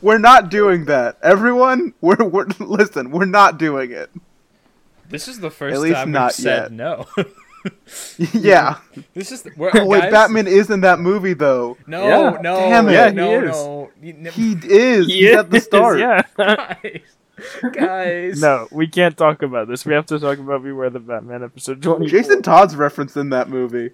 We're 0.00 0.18
not 0.18 0.50
doing 0.50 0.84
that. 0.86 1.18
Everyone, 1.22 1.94
we're, 2.00 2.22
we're 2.24 2.46
listen. 2.58 3.10
We're 3.10 3.24
not 3.26 3.58
doing 3.58 3.90
it. 3.90 4.10
This 5.08 5.28
is 5.28 5.40
the 5.40 5.50
first 5.50 5.74
At 5.74 5.80
least 5.80 5.94
time 5.96 6.10
not 6.12 6.26
we've 6.26 6.32
said 6.34 6.62
yet. 6.62 6.72
no. 6.72 7.06
yeah. 8.32 8.78
this 9.14 9.32
is 9.32 9.42
the, 9.42 9.50
we're, 9.56 9.70
Wait, 9.86 10.00
guys, 10.02 10.12
Batman 10.12 10.46
is 10.46 10.70
in 10.70 10.80
that 10.82 10.98
movie 11.00 11.34
though. 11.34 11.76
No, 11.86 12.06
Yeah. 12.06 12.38
no, 12.40 12.56
Damn 12.56 12.88
it. 12.88 12.92
Yeah, 12.92 13.08
he 13.10 13.14
no, 13.16 13.42
is. 13.42 13.50
no. 13.50 13.90
You- 14.02 14.14
n- 14.14 14.32
He 14.32 14.52
is. 14.52 15.06
He 15.06 15.26
He's 15.26 15.36
at 15.36 15.50
the 15.50 15.60
start. 15.60 15.98
Yeah. 15.98 16.22
guys, 16.36 17.00
guys. 17.72 18.40
no, 18.40 18.68
we 18.70 18.86
can't 18.86 19.16
talk 19.16 19.42
about 19.42 19.68
this. 19.68 19.84
We 19.84 19.92
have 19.94 20.06
to 20.06 20.18
talk 20.18 20.38
about 20.38 20.62
Beware 20.62 20.90
the 20.90 21.00
Batman 21.00 21.42
episode 21.44 21.82
20. 21.82 22.06
Jason 22.06 22.42
Todd's 22.42 22.76
referenced 22.76 23.16
in 23.16 23.30
that 23.30 23.48
movie. 23.48 23.90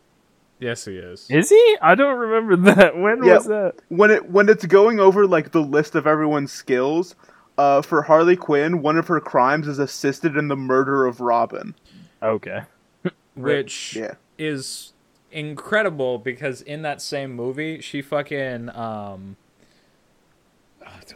Yes, 0.61 0.85
he 0.85 0.97
is. 0.97 1.27
Is 1.29 1.49
he? 1.51 1.77
I 1.83 1.95
don't 1.97 2.17
remember 2.19 2.57
that. 2.73 2.97
When 3.01 3.25
Yeah. 3.25 3.35
was 3.39 3.47
that? 3.47 3.75
when 3.89 4.11
it 4.13 4.31
when 4.31 4.49
it's 4.49 4.65
going 4.67 5.01
over 5.01 5.27
like 5.27 5.51
the 5.51 5.61
list 5.63 5.95
of 5.97 6.07
everyone's 6.07 6.53
skills, 6.53 7.17
uh, 7.59 7.83
for 7.83 8.03
Harley 8.03 8.37
Quinn, 8.37 8.81
one 8.81 8.97
of 8.97 9.09
her 9.09 9.19
crimes 9.21 9.67
is 9.67 9.79
assisted 9.81 10.37
in 10.37 10.47
the 10.49 10.57
murder 10.57 11.05
of 11.07 11.21
Robin. 11.21 11.75
Okay. 12.23 12.63
which 13.35 13.97
Yeah. 13.97 14.15
is 14.39 14.93
incredible 15.33 16.19
because 16.19 16.61
in 16.63 16.83
that 16.83 17.01
same 17.03 17.33
movie 17.33 17.81
she 17.81 18.01
fucking 18.03 18.69
um 18.77 19.37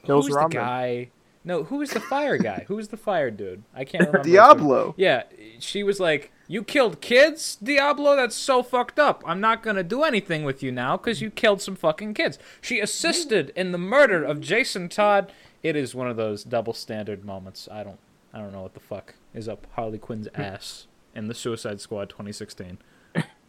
Kills 0.05 0.27
who's 0.27 0.35
the 0.35 0.41
Robin. 0.41 0.51
guy 0.59 1.09
no 1.47 1.65
who 1.65 1.77
was 1.77 1.91
the 1.93 2.01
fire 2.01 2.37
guy 2.37 2.65
who 2.69 2.77
was 2.77 2.89
the 2.89 2.97
fire 2.97 3.31
dude 3.31 3.63
i 3.75 3.85
can't 3.85 4.07
remember. 4.09 4.29
Diablo. 4.29 4.95
yeah 4.99 5.23
she 5.59 5.83
was 5.83 5.99
like 5.99 6.31
you 6.49 6.63
killed 6.63 7.01
kids 7.01 7.57
diablo 7.63 8.15
that's 8.17 8.35
so 8.37 8.63
fucked 8.63 8.99
up 8.99 9.23
i'm 9.27 9.41
not 9.41 9.63
gonna 9.63 9.83
do 9.83 10.03
anything 10.03 10.45
with 10.45 10.63
you 10.63 10.71
now 10.71 10.97
because 10.99 11.23
you 11.23 11.31
killed 11.31 11.63
some 11.63 11.77
fucking 11.77 12.13
kids 12.13 12.39
she 12.61 12.81
assisted 12.81 13.51
in 13.57 13.73
the 13.73 13.79
murder 13.79 14.23
of 14.23 14.41
jason 14.41 14.89
todd 14.89 15.33
it 15.63 15.75
is 15.77 15.95
one 15.95 16.09
of 16.09 16.17
those 16.17 16.45
double 16.45 16.75
standard 16.75 17.25
moments 17.25 17.69
i 17.73 17.83
don't 17.83 17.99
i 18.35 18.39
don't 18.39 18.53
know 18.53 18.63
what 18.63 18.75
the 18.75 18.81
fuck 18.81 19.15
is 19.33 19.49
up 19.49 19.67
harley 19.77 19.99
quinn's 19.99 20.29
ass 20.35 20.87
in 21.15 21.29
the 21.29 21.35
suicide 21.35 21.81
squad 21.81 22.11
2016 22.11 22.79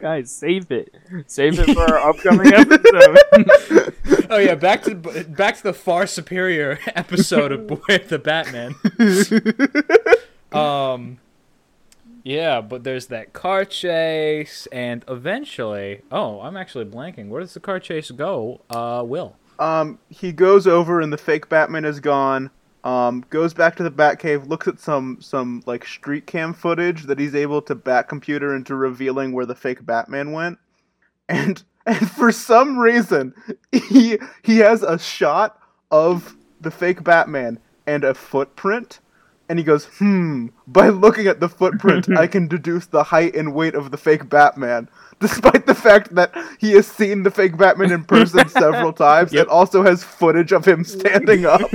Guys, 0.00 0.30
save 0.30 0.70
it. 0.70 0.94
Save 1.26 1.58
it 1.58 1.74
for 1.74 1.80
our 1.82 2.10
upcoming 2.10 2.52
episode. 2.54 3.94
Oh 4.30 4.36
yeah, 4.36 4.56
back 4.56 4.82
to 4.82 4.94
back 4.94 5.56
to 5.56 5.62
the 5.62 5.72
far 5.72 6.06
superior 6.06 6.78
episode 6.94 7.50
of 7.50 7.66
Boy 7.66 7.98
the 8.08 8.18
Batman. 8.18 8.74
um, 10.52 11.18
yeah, 12.24 12.60
but 12.60 12.84
there's 12.84 13.06
that 13.06 13.32
car 13.32 13.64
chase, 13.64 14.68
and 14.70 15.02
eventually, 15.08 16.02
oh, 16.12 16.40
I'm 16.40 16.58
actually 16.58 16.84
blanking. 16.84 17.28
Where 17.28 17.40
does 17.40 17.54
the 17.54 17.60
car 17.60 17.80
chase 17.80 18.10
go? 18.10 18.60
Uh, 18.68 19.02
Will. 19.06 19.34
Um, 19.58 19.98
he 20.10 20.32
goes 20.32 20.66
over 20.66 21.00
and 21.00 21.10
the 21.10 21.18
fake 21.18 21.48
Batman 21.48 21.86
is 21.86 22.00
gone. 22.00 22.50
Um, 22.84 23.24
goes 23.30 23.54
back 23.54 23.76
to 23.76 23.82
the 23.82 23.90
Batcave, 23.90 24.46
looks 24.46 24.68
at 24.68 24.78
some 24.78 25.18
some 25.22 25.62
like 25.64 25.86
street 25.86 26.26
cam 26.26 26.52
footage 26.52 27.04
that 27.04 27.18
he's 27.18 27.34
able 27.34 27.62
to 27.62 27.74
bat 27.74 28.08
computer 28.08 28.54
into 28.54 28.74
revealing 28.74 29.32
where 29.32 29.46
the 29.46 29.54
fake 29.54 29.86
Batman 29.86 30.32
went, 30.32 30.58
and 31.30 31.62
and 31.88 32.10
for 32.10 32.30
some 32.30 32.78
reason 32.78 33.34
he 33.72 34.18
he 34.42 34.58
has 34.58 34.82
a 34.82 34.98
shot 34.98 35.58
of 35.90 36.36
the 36.60 36.70
fake 36.70 37.02
Batman 37.02 37.58
and 37.86 38.04
a 38.04 38.12
footprint, 38.14 39.00
and 39.48 39.58
he 39.58 39.64
goes, 39.64 39.86
hmm. 39.98 40.48
By 40.66 40.90
looking 40.90 41.26
at 41.26 41.40
the 41.40 41.48
footprint, 41.48 42.10
I 42.10 42.26
can 42.34 42.48
deduce 42.48 42.84
the 42.86 43.02
height 43.02 43.34
and 43.34 43.54
weight 43.54 43.74
of 43.74 43.90
the 43.90 43.96
fake 43.96 44.28
Batman. 44.28 44.90
Despite 45.20 45.64
the 45.66 45.74
fact 45.74 46.14
that 46.16 46.34
he 46.60 46.72
has 46.72 46.86
seen 46.86 47.22
the 47.22 47.30
fake 47.30 47.56
Batman 47.56 47.90
in 47.90 48.04
person 48.04 48.46
several 48.64 48.92
times, 48.92 49.32
Yep. 49.32 49.40
and 49.42 49.50
also 49.50 49.82
has 49.82 50.04
footage 50.04 50.52
of 50.52 50.66
him 50.66 50.84
standing 50.84 51.46
up. 51.46 51.62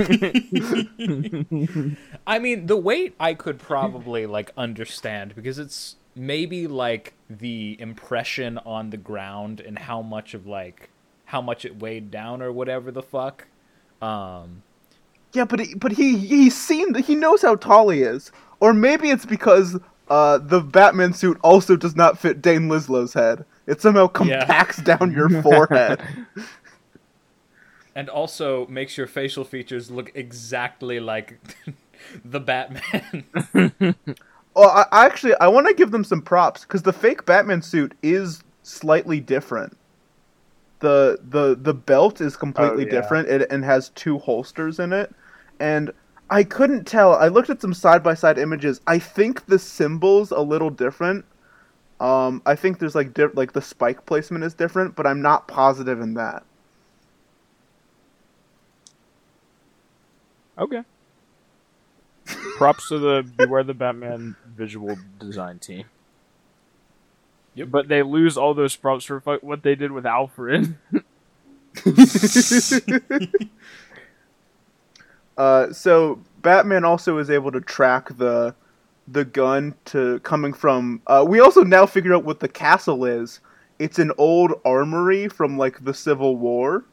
I 2.26 2.38
mean, 2.38 2.66
the 2.66 2.76
weight 2.76 3.14
I 3.18 3.34
could 3.34 3.58
probably 3.58 4.26
like 4.26 4.52
understand 4.56 5.34
because 5.34 5.58
it's 5.58 5.96
maybe 6.14 6.66
like 6.66 7.14
the 7.28 7.76
impression 7.80 8.58
on 8.58 8.90
the 8.90 8.96
ground 8.96 9.60
and 9.60 9.78
how 9.78 10.02
much 10.02 10.34
of 10.34 10.46
like 10.46 10.90
how 11.26 11.40
much 11.40 11.64
it 11.64 11.80
weighed 11.80 12.10
down 12.10 12.42
or 12.42 12.52
whatever 12.52 12.90
the 12.90 13.02
fuck. 13.02 13.46
Um, 14.02 14.62
Yeah, 15.32 15.44
but 15.44 15.60
he, 15.60 15.74
but 15.74 15.92
he 15.92 16.16
he's 16.18 16.56
seen 16.56 16.94
he 16.94 17.14
knows 17.14 17.42
how 17.42 17.56
tall 17.56 17.88
he 17.88 18.02
is, 18.02 18.30
or 18.60 18.72
maybe 18.74 19.10
it's 19.10 19.26
because 19.26 19.78
uh, 20.08 20.38
the 20.38 20.60
Batman 20.60 21.12
suit 21.14 21.38
also 21.42 21.76
does 21.76 21.96
not 21.96 22.18
fit 22.18 22.42
Dane 22.42 22.68
Lislo's 22.68 23.14
head. 23.14 23.44
It 23.66 23.80
somehow 23.80 24.10
Yeah. 24.20 24.44
compacts 24.46 24.76
down 24.82 25.12
your 25.12 25.30
forehead. 25.42 26.02
and 27.94 28.08
also 28.08 28.66
makes 28.66 28.96
your 28.98 29.06
facial 29.06 29.44
features 29.44 29.90
look 29.90 30.10
exactly 30.14 31.00
like 31.00 31.38
the 32.24 32.40
Batman. 32.40 33.24
Well, 34.54 34.70
I, 34.70 34.86
I 34.92 35.06
actually 35.06 35.34
I 35.40 35.48
want 35.48 35.66
to 35.68 35.74
give 35.74 35.90
them 35.92 36.04
some 36.04 36.22
props 36.22 36.62
because 36.62 36.82
the 36.82 36.92
fake 36.92 37.26
Batman 37.26 37.62
suit 37.62 37.94
is 38.02 38.42
slightly 38.62 39.20
different. 39.20 39.76
the 40.80 41.18
the 41.22 41.56
The 41.60 41.74
belt 41.74 42.20
is 42.20 42.36
completely 42.36 42.84
yeah. 42.84 42.90
different 42.90 43.28
it, 43.28 43.50
and 43.50 43.64
has 43.64 43.90
two 43.90 44.18
holsters 44.18 44.78
in 44.78 44.92
it, 44.92 45.14
and 45.60 45.92
I 46.30 46.44
couldn't 46.44 46.86
tell. 46.86 47.14
I 47.14 47.28
looked 47.28 47.50
at 47.50 47.60
some 47.62 47.74
side 47.74 48.02
by 48.02 48.14
side 48.14 48.38
images. 48.38 48.80
I 48.86 48.98
think 48.98 49.46
the 49.46 49.58
symbols 49.58 50.30
a 50.30 50.40
little 50.40 50.70
different. 50.70 51.24
Um, 52.00 52.42
I 52.46 52.56
think 52.56 52.78
there's 52.78 52.94
like 52.94 53.14
di- 53.14 53.26
like 53.34 53.52
the 53.52 53.62
spike 53.62 54.06
placement 54.06 54.44
is 54.44 54.54
different, 54.54 54.96
but 54.96 55.06
I'm 55.06 55.22
not 55.22 55.48
positive 55.48 56.00
in 56.00 56.14
that. 56.14 56.44
Okay. 60.58 60.84
Props 62.56 62.88
to 62.88 62.98
the 62.98 63.22
Beware 63.36 63.62
the 63.64 63.74
Batman 63.74 64.36
visual 64.56 64.96
design 65.18 65.58
team. 65.58 65.84
Yep. 67.54 67.68
But 67.70 67.88
they 67.88 68.02
lose 68.02 68.36
all 68.36 68.54
those 68.54 68.74
props 68.76 69.04
for 69.04 69.20
what 69.20 69.62
they 69.62 69.74
did 69.74 69.92
with 69.92 70.06
Alfred. 70.06 70.76
Uh, 75.36 75.72
so 75.72 76.20
Batman 76.42 76.84
also 76.84 77.18
is 77.18 77.28
able 77.30 77.50
to 77.52 77.60
track 77.60 78.16
the 78.16 78.54
the 79.08 79.24
gun 79.24 79.74
to 79.86 80.18
coming 80.20 80.52
from. 80.52 81.02
Uh, 81.06 81.24
we 81.26 81.40
also 81.40 81.62
now 81.64 81.84
figure 81.86 82.14
out 82.14 82.24
what 82.24 82.40
the 82.40 82.48
castle 82.48 83.04
is. 83.04 83.40
It's 83.78 83.98
an 83.98 84.12
old 84.16 84.52
armory 84.64 85.28
from 85.28 85.58
like 85.58 85.84
the 85.84 85.92
Civil 85.92 86.36
War 86.36 86.84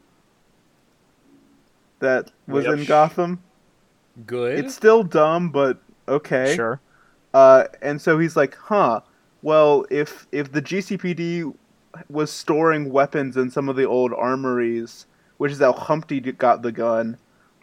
that 2.00 2.32
was 2.48 2.64
Yep. 2.64 2.78
in 2.78 2.84
Gotham. 2.84 3.42
Good. 4.26 4.58
It's 4.58 4.74
still 4.74 5.02
dumb, 5.02 5.50
but 5.50 5.78
okay. 6.08 6.54
Sure. 6.54 6.80
Uh, 7.32 7.64
and 7.80 8.00
so 8.00 8.18
he's 8.18 8.36
like, 8.36 8.54
huh. 8.54 9.00
Well, 9.42 9.86
if 9.90 10.26
if 10.32 10.52
the 10.52 10.62
GCPD 10.62 11.54
was 12.08 12.30
storing 12.30 12.92
weapons 12.92 13.36
in 13.36 13.50
some 13.50 13.68
of 13.68 13.76
the 13.76 13.84
old 13.84 14.12
armories, 14.12 15.06
which 15.38 15.52
is 15.52 15.58
how 15.58 15.72
Humpty 15.72 16.20
got 16.20 16.62
the 16.62 16.72
gun, 16.72 17.16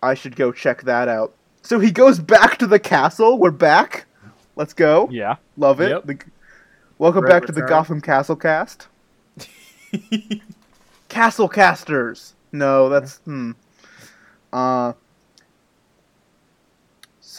I 0.04 0.14
should 0.14 0.36
go 0.36 0.52
check 0.52 0.84
that 0.84 1.08
out. 1.08 1.34
So 1.62 1.80
he 1.80 1.92
goes 1.92 2.20
back 2.20 2.58
to 2.58 2.68
the 2.68 2.80
castle. 2.80 3.38
We're 3.38 3.52
back. 3.52 4.06
Let's 4.56 4.74
go. 4.74 5.08
Yeah. 5.12 5.38
Love 5.56 5.80
it. 5.82 5.90
Yep. 5.90 6.06
The- 6.06 6.20
welcome 6.98 7.22
Great 7.22 7.32
back 7.32 7.46
to 7.46 7.52
the. 7.52 7.62
Gotham 7.62 8.02
Castle 8.02 8.36
cast. 8.36 8.88
Castle 11.10 11.48
casters. 11.48 12.36
No, 12.52 12.90
that's 12.90 13.18
hmm. 13.20 13.52
Uh. 14.52 14.94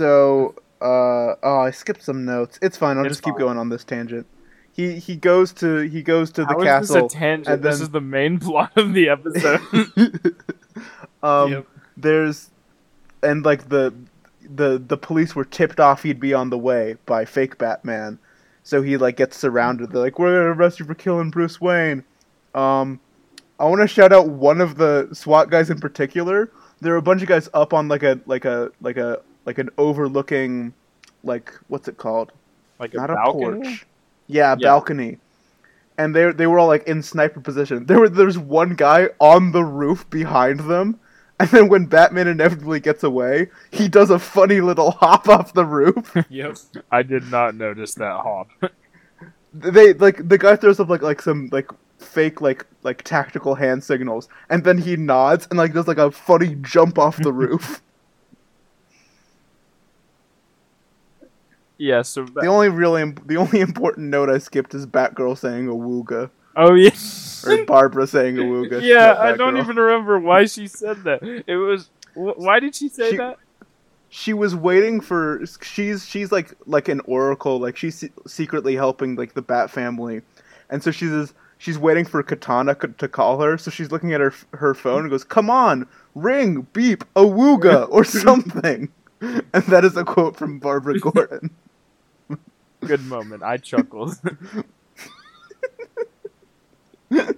So, 0.00 0.54
uh, 0.80 1.34
oh, 1.42 1.60
I 1.60 1.70
skipped 1.72 2.02
some 2.02 2.24
notes. 2.24 2.58
It's 2.62 2.78
fine. 2.78 2.96
I'll 2.96 3.04
It's 3.04 3.16
just 3.16 3.22
keep 3.22 3.34
fine. 3.34 3.40
going 3.40 3.58
on 3.58 3.68
this 3.68 3.84
tangent. 3.84 4.26
He 4.72 4.98
he 4.98 5.14
goes 5.14 5.52
to 5.54 5.80
he 5.80 6.02
goes 6.02 6.30
to 6.32 6.40
the 6.42 6.54
How 6.54 6.58
is 6.60 6.64
castle. 6.64 7.02
this 7.08 7.14
a 7.14 7.18
tangent? 7.18 7.48
and 7.48 7.62
This 7.62 7.82
is 7.82 7.90
the 7.90 8.00
main 8.00 8.38
plot 8.46 8.72
of 8.76 8.94
the 8.94 9.10
episode. 9.10 9.60
um, 11.22 11.52
Yep. 11.52 11.66
there's 11.98 12.50
and 13.22 13.44
like 13.44 13.68
the 13.68 13.92
the 14.54 14.82
the 14.84 14.96
police 14.96 15.34
were 15.36 15.44
tipped 15.44 15.80
off 15.80 16.02
he'd 16.02 16.18
be 16.18 16.32
on 16.32 16.48
the 16.48 16.56
way 16.56 16.96
by 17.04 17.26
fake 17.26 17.58
Batman, 17.58 18.18
so 18.62 18.80
he 18.80 18.96
like 18.96 19.16
gets 19.16 19.36
surrounded. 19.36 19.90
They're 19.90 20.00
like, 20.02 20.18
"We're 20.18 20.32
gonna 20.32 20.54
arrest 20.58 20.80
you 20.80 20.86
for 20.86 20.94
killing 20.94 21.28
Bruce 21.30 21.60
Wayne." 21.60 22.04
Um, 22.54 23.00
I 23.58 23.64
want 23.66 23.82
to 23.82 23.86
shout 23.86 24.12
out 24.14 24.28
one 24.30 24.62
of 24.62 24.76
the 24.76 25.08
SWAT 25.12 25.50
guys 25.50 25.68
in 25.68 25.78
particular. 25.78 26.50
There 26.80 26.92
were 26.92 26.98
a 26.98 27.02
bunch 27.02 27.20
of 27.20 27.28
guys 27.28 27.50
up 27.52 27.74
on 27.74 27.88
like 27.88 28.02
a 28.02 28.18
like 28.24 28.46
a 28.46 28.70
like 28.80 28.96
a 28.96 29.20
like 29.50 29.58
an 29.58 29.70
overlooking, 29.78 30.72
like 31.24 31.52
what's 31.68 31.88
it 31.88 31.96
called? 31.96 32.32
like 32.78 32.94
a 32.94 33.02
Not 33.02 33.10
a 33.10 33.14
balcony? 33.14 33.60
porch. 33.62 33.86
Yeah, 34.28 34.52
a 34.52 34.56
Yeah. 34.56 34.68
balcony. 34.68 35.18
And 35.98 36.14
they 36.14 36.32
they 36.32 36.46
were 36.46 36.58
all 36.58 36.68
like 36.74 36.86
in 36.88 37.02
sniper 37.02 37.40
position. 37.40 37.86
There 37.86 38.00
were 38.00 38.08
there's 38.08 38.38
one 38.38 38.74
guy 38.74 39.10
on 39.20 39.52
the 39.52 39.64
roof 39.64 40.08
behind 40.08 40.60
them, 40.60 40.98
and 41.38 41.48
then 41.50 41.68
when 41.68 41.86
Batman 41.86 42.28
inevitably 42.28 42.80
gets 42.80 43.02
away, 43.04 43.50
he 43.70 43.88
does 43.88 44.10
a 44.10 44.18
funny 44.18 44.60
little 44.60 44.92
hop 44.92 45.28
off 45.28 45.52
the 45.52 45.66
roof. 45.66 46.16
Yep. 46.28 46.56
I 46.90 47.02
did 47.02 47.24
not 47.24 47.54
notice 47.54 47.94
that 47.96 48.20
hop. 48.22 48.48
they 49.52 49.92
like 49.94 50.28
the 50.28 50.38
guy 50.38 50.56
throws 50.56 50.80
up 50.80 50.88
like 50.88 51.02
like 51.02 51.20
some 51.20 51.48
like 51.52 51.70
fake 51.98 52.40
like 52.40 52.66
like 52.82 53.02
tactical 53.02 53.54
hand 53.56 53.84
signals, 53.84 54.28
and 54.48 54.64
then 54.64 54.78
he 54.78 54.96
nods 54.96 55.46
and 55.50 55.58
like 55.58 55.72
does 55.74 55.88
like 55.88 55.98
a 55.98 56.10
funny 56.10 56.56
jump 56.62 56.98
off 56.98 57.20
the 57.20 57.32
roof. 57.32 57.82
yeah. 61.80 62.02
So. 62.02 62.24
the 62.24 62.46
only 62.46 62.68
really 62.68 63.02
im- 63.02 63.16
the 63.26 63.36
only 63.36 63.60
important 63.68 64.08
note 64.08 64.28
I 64.30 64.38
skipped 64.38 64.74
is 64.74 64.86
Batgirl 64.86 65.36
saying 65.38 65.66
awooga 65.66 66.30
oh 66.56 66.74
yeah. 66.74 66.90
or 67.46 67.64
Barbara 67.66 68.06
saying 68.06 68.36
awooga. 68.36 68.80
yeah. 68.82 69.16
I 69.18 69.36
don't 69.36 69.56
even 69.56 69.76
remember 69.76 70.18
why 70.20 70.44
she 70.46 70.66
said 70.68 71.02
that. 71.04 71.22
It 71.46 71.56
was. 71.56 71.90
wh- 72.14 72.38
Why 72.38 72.60
did 72.60 72.74
she 72.74 72.88
say 72.88 73.10
She- 73.12 73.16
that? 73.16 73.38
she 74.12 74.32
was 74.32 74.56
waiting 74.56 75.00
for 75.00 75.40
she's 75.62 76.04
she's 76.04 76.32
like 76.32 76.52
like 76.66 76.88
an 76.88 77.00
oracle 77.04 77.60
like 77.60 77.76
she's 77.76 77.94
se- 77.94 78.10
secretly 78.26 78.74
helping 78.74 79.14
like 79.14 79.34
the 79.34 79.42
bat 79.42 79.70
family 79.70 80.20
and 80.68 80.82
so 80.82 80.90
she 80.90 81.06
says 81.06 81.32
she's 81.58 81.78
waiting 81.78 82.04
for 82.04 82.20
Katana 82.24 82.76
c- 82.80 82.88
to 82.98 83.06
call 83.06 83.40
her, 83.40 83.56
so 83.56 83.70
she's 83.70 83.92
looking 83.92 84.12
at 84.12 84.20
her 84.20 84.34
her 84.54 84.74
phone 84.74 85.02
and 85.02 85.10
goes, 85.10 85.22
"Come 85.24 85.48
on, 85.50 85.86
ring, 86.16 86.66
beep, 86.72 87.04
awooga, 87.14 87.86
or 87.90 88.02
something." 88.26 88.88
And 89.20 89.64
that 89.68 89.84
is 89.84 89.96
a 89.96 90.04
quote 90.04 90.36
from 90.36 90.58
Barbara 90.58 90.98
Gordon. 90.98 91.50
Good 92.80 93.02
moment. 93.04 93.42
I 93.42 93.56
chuckled. 93.58 94.14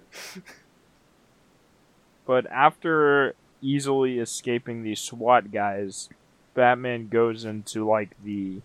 but 2.26 2.46
after 2.50 3.34
easily 3.60 4.18
escaping 4.18 4.82
these 4.82 5.00
SWAT 5.00 5.50
guys, 5.52 6.08
Batman 6.54 7.08
goes 7.08 7.44
into 7.44 7.86
like 7.88 8.10
the 8.24 8.60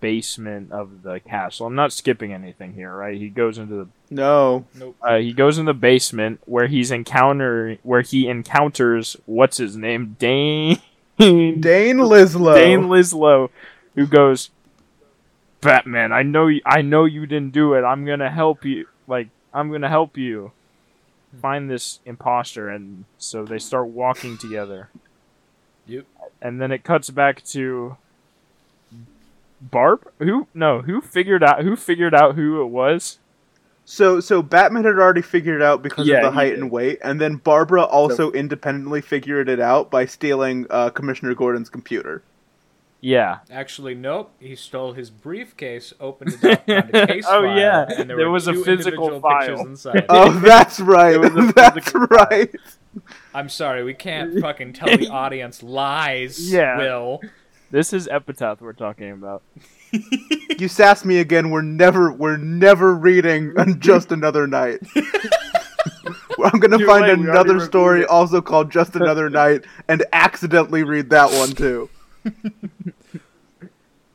basement 0.00 0.70
of 0.70 1.02
the 1.02 1.18
castle. 1.20 1.66
I'm 1.66 1.74
not 1.74 1.92
skipping 1.92 2.32
anything 2.32 2.74
here, 2.74 2.94
right? 2.94 3.16
He 3.18 3.28
goes 3.28 3.58
into 3.58 3.74
the 3.74 3.88
No, 4.10 4.64
Nope. 4.74 4.96
uh, 5.02 5.16
he 5.18 5.32
goes 5.32 5.58
in 5.58 5.64
the 5.66 5.74
basement 5.74 6.40
where 6.46 6.68
he's 6.68 6.90
encounter 6.90 7.78
where 7.82 8.02
he 8.02 8.28
encounters 8.28 9.16
what's 9.26 9.56
his 9.56 9.76
name 9.76 10.16
Dane 10.18 10.78
Dane 11.18 11.58
Lislo. 11.98 12.54
Dane 12.54 12.82
Lislo, 12.82 13.50
who 13.94 14.06
goes, 14.06 14.50
Batman, 15.62 16.12
I 16.12 16.22
know 16.22 16.48
you, 16.48 16.60
I 16.66 16.82
know 16.82 17.06
you 17.06 17.24
didn't 17.26 17.52
do 17.52 17.72
it. 17.74 17.82
I'm 17.82 18.04
gonna 18.04 18.30
help 18.30 18.64
you. 18.64 18.86
Like 19.06 19.28
I'm 19.54 19.70
gonna 19.72 19.88
help 19.88 20.18
you 20.18 20.52
find 21.40 21.70
this 21.70 22.00
imposter. 22.04 22.68
And 22.68 23.04
so 23.16 23.44
they 23.44 23.58
start 23.58 23.86
walking 23.88 24.36
together. 24.36 24.90
Yep. 25.86 26.04
And 26.42 26.60
then 26.60 26.72
it 26.72 26.84
cuts 26.84 27.10
back 27.10 27.42
to 27.46 27.96
Barb. 29.60 30.10
Who? 30.18 30.48
No, 30.52 30.82
who 30.82 31.00
figured 31.00 31.42
out? 31.42 31.62
Who 31.62 31.76
figured 31.76 32.14
out 32.14 32.34
who 32.34 32.60
it 32.60 32.66
was? 32.66 33.18
So, 33.84 34.20
so 34.20 34.42
Batman 34.42 34.84
had 34.84 34.94
already 34.94 35.22
figured 35.22 35.60
it 35.60 35.64
out 35.64 35.82
because 35.82 36.06
Yeah, 36.06 36.18
of 36.18 36.22
the 36.24 36.30
height 36.30 36.50
did. 36.50 36.60
and 36.60 36.70
weight, 36.70 36.98
and 37.02 37.20
then 37.20 37.36
Barbara 37.36 37.82
also 37.82 38.30
independently 38.30 39.00
figured 39.00 39.48
it 39.48 39.58
out 39.58 39.90
by 39.90 40.06
stealing 40.06 40.66
uh, 40.70 40.90
Commissioner 40.90 41.34
Gordon's 41.34 41.68
computer. 41.68 42.22
Yeah. 43.04 43.40
Actually, 43.50 43.96
nope. 43.96 44.32
He 44.38 44.54
stole 44.54 44.92
his 44.92 45.10
briefcase, 45.10 45.92
opened 46.00 46.38
it 46.40 46.44
up, 46.44 46.66
found 46.66 46.94
a 46.94 47.06
case 47.08 47.24
Oh, 47.28 47.42
file, 47.42 47.58
yeah. 47.58 47.84
and 47.98 48.08
there, 48.08 48.16
There 48.16 48.26
were 48.26 48.32
was 48.32 48.46
a 48.46 48.52
two 48.52 48.64
physical 48.64 49.14
individual 49.16 49.20
file. 49.20 49.66
inside. 49.66 50.06
Oh, 50.08 50.30
that's 50.38 50.78
right. 50.78 51.14
It 51.14 51.18
was 51.20 51.30
a 51.36 51.52
That's 51.52 51.74
physical 51.90 52.02
right. 52.06 52.54
I'm 53.34 53.48
sorry, 53.48 53.82
we 53.82 53.92
can't 53.94 54.38
fucking 54.40 54.74
tell 54.74 54.96
the 54.96 55.08
audience 55.08 55.62
lies. 55.64 56.50
Yeah. 56.52 56.78
Will. 56.78 57.20
This 57.72 57.92
is 57.92 58.06
Epitaph 58.06 58.60
we're 58.60 58.72
talking 58.72 59.10
about. 59.10 59.42
You 60.58 60.68
sass 60.68 61.04
me 61.04 61.18
again. 61.18 61.50
We're 61.50 61.62
never, 61.62 62.12
we're 62.12 62.36
never 62.36 62.94
reading 62.94 63.54
just 63.80 64.12
another 64.12 64.46
night. 64.46 64.80
I'm 66.44 66.60
gonna 66.60 66.78
Too 66.78 66.86
find 66.86 67.02
late, 67.06 67.18
another 67.18 67.60
story 67.60 68.04
also 68.04 68.40
called 68.40 68.70
Just 68.70 68.94
Another 68.96 69.28
Night 69.30 69.64
and 69.88 70.04
accidentally 70.12 70.82
read 70.82 71.10
that 71.10 71.30
one 71.32 71.50
too. 71.52 71.88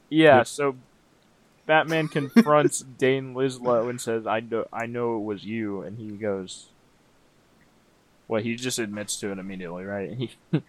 Yeah, 0.09 0.43
so 0.43 0.75
Batman 1.65 2.07
confronts 2.07 2.79
Dane 2.97 3.33
Lislo 3.33 3.89
and 3.89 3.99
says, 3.99 4.25
"I 4.25 4.39
know, 4.39 4.65
I 4.71 4.85
know 4.85 5.17
it 5.17 5.23
was 5.23 5.43
you," 5.43 5.81
and 5.81 5.97
he 5.99 6.11
goes, 6.11 6.67
"Well, 8.29 8.41
he 8.41 8.55
just 8.55 8.79
admits 8.79 9.17
to 9.19 9.31
it 9.33 9.37
immediately, 9.37 9.83
right?" 9.83 10.11
He, 10.13 10.31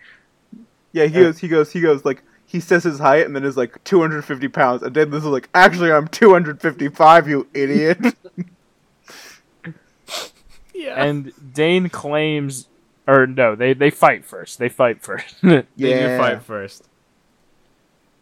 Yeah, 0.92 1.04
he 1.04 1.12
goes, 1.20 1.38
he 1.38 1.46
goes, 1.48 1.70
he 1.72 1.80
goes. 1.80 2.04
Like 2.04 2.24
he 2.46 2.58
says 2.60 2.82
his 2.82 2.98
height 2.98 3.26
and 3.26 3.36
then 3.36 3.44
is 3.44 3.56
like 3.56 3.82
250 3.84 4.48
pounds, 4.48 4.82
and 4.82 4.92
then 4.94 5.10
this 5.10 5.20
is 5.22 5.26
like, 5.28 5.48
actually, 5.54 5.92
I'm 5.92 6.08
255. 6.08 7.28
You 7.28 7.46
idiot. 7.54 7.98
Yeah. 10.74 11.02
and 11.04 11.32
Dane 11.54 11.88
claims, 11.90 12.68
or 13.06 13.26
no, 13.26 13.54
they 13.54 13.72
they 13.74 13.90
fight 13.90 14.24
first. 14.24 14.58
They 14.58 14.68
fight 14.68 15.02
first, 15.02 15.36
and 15.42 15.52
They 15.52 15.64
do 15.76 15.88
Yeah. 15.88 16.16
fight 16.18 16.42
first. 16.42 16.88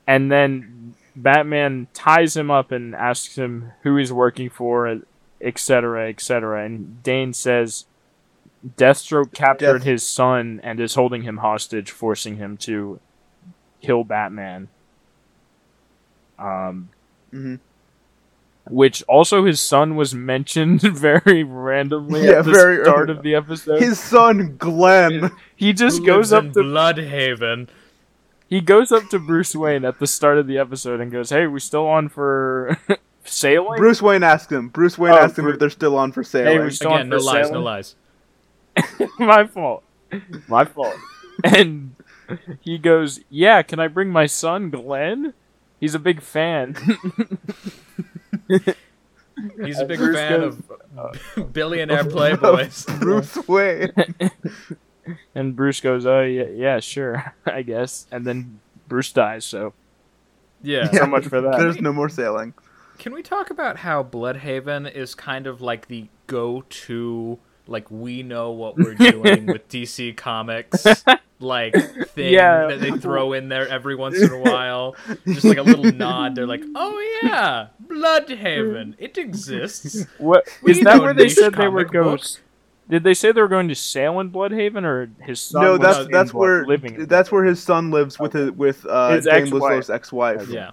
Then 0.06 0.94
Batman 1.14 1.88
ties 1.94 2.36
him 2.36 2.50
up 2.50 2.70
and 2.72 2.94
asks 2.94 3.36
him 3.36 3.72
who 3.82 3.96
he's 3.96 4.12
working 4.12 4.50
for, 4.50 5.00
etc., 5.40 6.08
etc. 6.08 6.64
And 6.64 7.02
Dane 7.02 7.32
says. 7.32 7.86
Deathstroke 8.76 9.32
captured 9.32 9.78
Death- 9.78 9.82
his 9.84 10.02
son 10.06 10.60
and 10.64 10.80
is 10.80 10.94
holding 10.96 11.22
him 11.22 11.36
hostage, 11.36 11.90
forcing 11.92 12.36
him 12.36 12.56
to 12.58 12.98
kill 13.80 14.02
Batman. 14.02 14.68
Um, 16.38 16.88
Mhm. 17.32 17.60
which 18.68 19.02
also 19.04 19.44
his 19.44 19.60
son 19.60 19.94
was 19.94 20.14
mentioned 20.14 20.80
very 20.82 21.44
randomly 21.44 22.24
Yeah, 22.26 22.40
at 22.40 22.44
the 22.44 22.50
very 22.50 22.82
start 22.82 23.08
early. 23.08 23.16
of 23.18 23.22
the 23.22 23.34
episode. 23.36 23.80
His 23.80 24.00
son 24.00 24.56
Glenn. 24.58 25.30
he 25.54 25.72
just 25.72 26.00
Who 26.00 26.06
goes 26.06 26.32
up 26.32 26.52
to 26.54 26.60
Blüdhaven. 26.60 27.68
He 28.48 28.60
goes 28.60 28.92
up 28.92 29.08
to 29.10 29.18
Bruce 29.18 29.54
Wayne 29.54 29.84
at 29.84 29.98
the 29.98 30.06
start 30.06 30.38
of 30.38 30.46
the 30.46 30.58
episode 30.58 31.00
and 31.00 31.10
goes, 31.12 31.30
"Hey, 31.30 31.46
we 31.46 31.60
still 31.60 31.86
on 31.86 32.08
for 32.08 32.78
sailing?" 33.24 33.78
Bruce 33.78 34.00
Wayne 34.02 34.22
asked 34.22 34.50
him. 34.52 34.68
Bruce 34.68 34.96
Wayne 34.98 35.14
Oh, 35.14 35.18
asked 35.18 35.38
him 35.38 35.48
if 35.48 35.58
they're 35.58 35.70
still 35.70 35.96
on 35.96 36.12
for 36.12 36.22
Hey, 36.22 36.28
sailing. 36.28 36.62
we 36.64 36.70
still 36.70 36.90
on 36.92 37.00
Again, 37.00 37.08
no 37.10 37.18
for 37.18 37.24
lies, 37.24 37.46
sailing? 37.46 37.52
no 37.52 37.60
lies. 37.60 37.94
my 39.18 39.46
fault. 39.46 39.82
My 40.48 40.64
fault. 40.64 40.94
And 41.44 41.94
he 42.62 42.78
goes, 42.78 43.20
"Yeah, 43.30 43.62
can 43.62 43.78
I 43.78 43.88
bring 43.88 44.08
my 44.10 44.26
son, 44.26 44.70
Glenn? 44.70 45.34
He's 45.78 45.94
a 45.94 45.98
big 45.98 46.22
fan." 46.22 46.74
He's 49.62 49.78
a 49.78 49.84
big 49.84 49.98
Bruce 49.98 50.16
fan 50.16 50.40
goes- 50.40 50.56
of 50.56 50.72
uh, 51.38 51.42
billionaire 51.42 52.04
playboys. 52.04 52.86
Bruce 53.00 53.36
Wayne. 53.46 53.92
And 55.34 55.54
Bruce 55.56 55.80
goes, 55.80 56.06
"Oh 56.06 56.22
yeah, 56.22 56.44
yeah, 56.54 56.80
sure, 56.80 57.34
I 57.46 57.62
guess." 57.62 58.06
And 58.10 58.26
then 58.26 58.60
Bruce 58.88 59.12
dies. 59.12 59.44
So 59.44 59.72
Yeah. 60.62 60.90
so 60.90 61.06
much 61.06 61.26
for 61.26 61.40
that. 61.40 61.58
There's 61.58 61.80
no 61.80 61.92
more 61.92 62.08
sailing. 62.08 62.54
Can 62.98 63.12
we 63.12 63.22
talk 63.22 63.50
about 63.50 63.76
how 63.78 64.02
Blüdhaven 64.02 64.90
is 64.90 65.14
kind 65.14 65.46
of 65.46 65.60
like 65.60 65.88
the 65.88 66.06
go-to, 66.28 67.38
like 67.66 67.90
we 67.90 68.22
know 68.22 68.50
what 68.52 68.76
we're 68.76 68.94
doing 69.12 69.46
with 69.46 69.68
DC 69.68 70.16
Comics, 70.16 70.86
like 71.38 71.74
thing 72.08 72.32
Yeah. 72.32 72.68
that 72.68 72.80
they 72.80 72.92
throw 72.92 73.34
in 73.34 73.48
there 73.50 73.68
every 73.68 73.94
once 73.96 74.18
in 74.18 74.30
a 74.30 74.38
while, 74.38 74.96
just 75.26 75.44
like 75.44 75.58
a 75.58 75.62
little 75.62 75.92
nod. 75.92 76.34
They're 76.36 76.46
like, 76.46 76.62
"Oh 76.74 76.98
yeah, 77.22 77.66
Blüdhaven, 77.86 78.94
it 78.98 79.18
exists." 79.18 80.06
What 80.18 80.48
We 80.62 80.72
is 80.72 80.80
that? 80.80 81.00
Where 81.02 81.12
they 81.14 81.28
said 81.28 81.52
they 81.54 81.68
were 81.68 81.84
comic 81.84 81.92
going? 81.92 82.08
books. 82.16 82.40
Did 82.88 83.02
they 83.02 83.14
say 83.14 83.32
they 83.32 83.40
were 83.40 83.48
going 83.48 83.68
to 83.68 83.74
sail 83.74 84.20
in 84.20 84.30
Bloodhaven, 84.30 84.84
or 84.84 85.10
his 85.20 85.40
son? 85.40 85.62
no, 85.62 85.72
was 85.72 85.80
that's 85.80 85.98
in 86.06 86.10
that's 86.12 86.32
where 86.32 86.64
living. 86.66 87.06
that's 87.06 87.32
where 87.32 87.44
his 87.44 87.60
son 87.60 87.90
lives 87.90 88.18
with 88.18 88.32
his, 88.32 88.52
with 88.52 88.86
uh, 88.86 89.10
His 89.10 89.24
Dane 89.24 89.42
ex-wife. 89.42 89.62
Lislo's 89.62 89.90
ex-wife. 89.90 90.48
Yeah. 90.48 90.70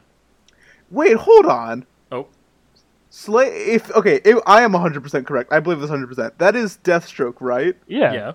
Wait, 0.91 1.15
hold 1.17 1.47
on. 1.47 1.85
Oh. 2.11 2.27
Slay. 3.09 3.47
If 3.47 3.89
okay, 3.91 4.21
if, 4.23 4.37
I 4.45 4.61
am 4.61 4.73
100 4.73 5.01
percent 5.01 5.25
correct. 5.25 5.51
I 5.51 5.59
believe 5.59 5.79
this 5.79 5.89
100. 5.89 6.07
percent 6.07 6.37
That 6.37 6.55
is 6.55 6.77
Deathstroke, 6.83 7.37
right? 7.39 7.75
Yeah. 7.87 8.13
Yeah. 8.13 8.31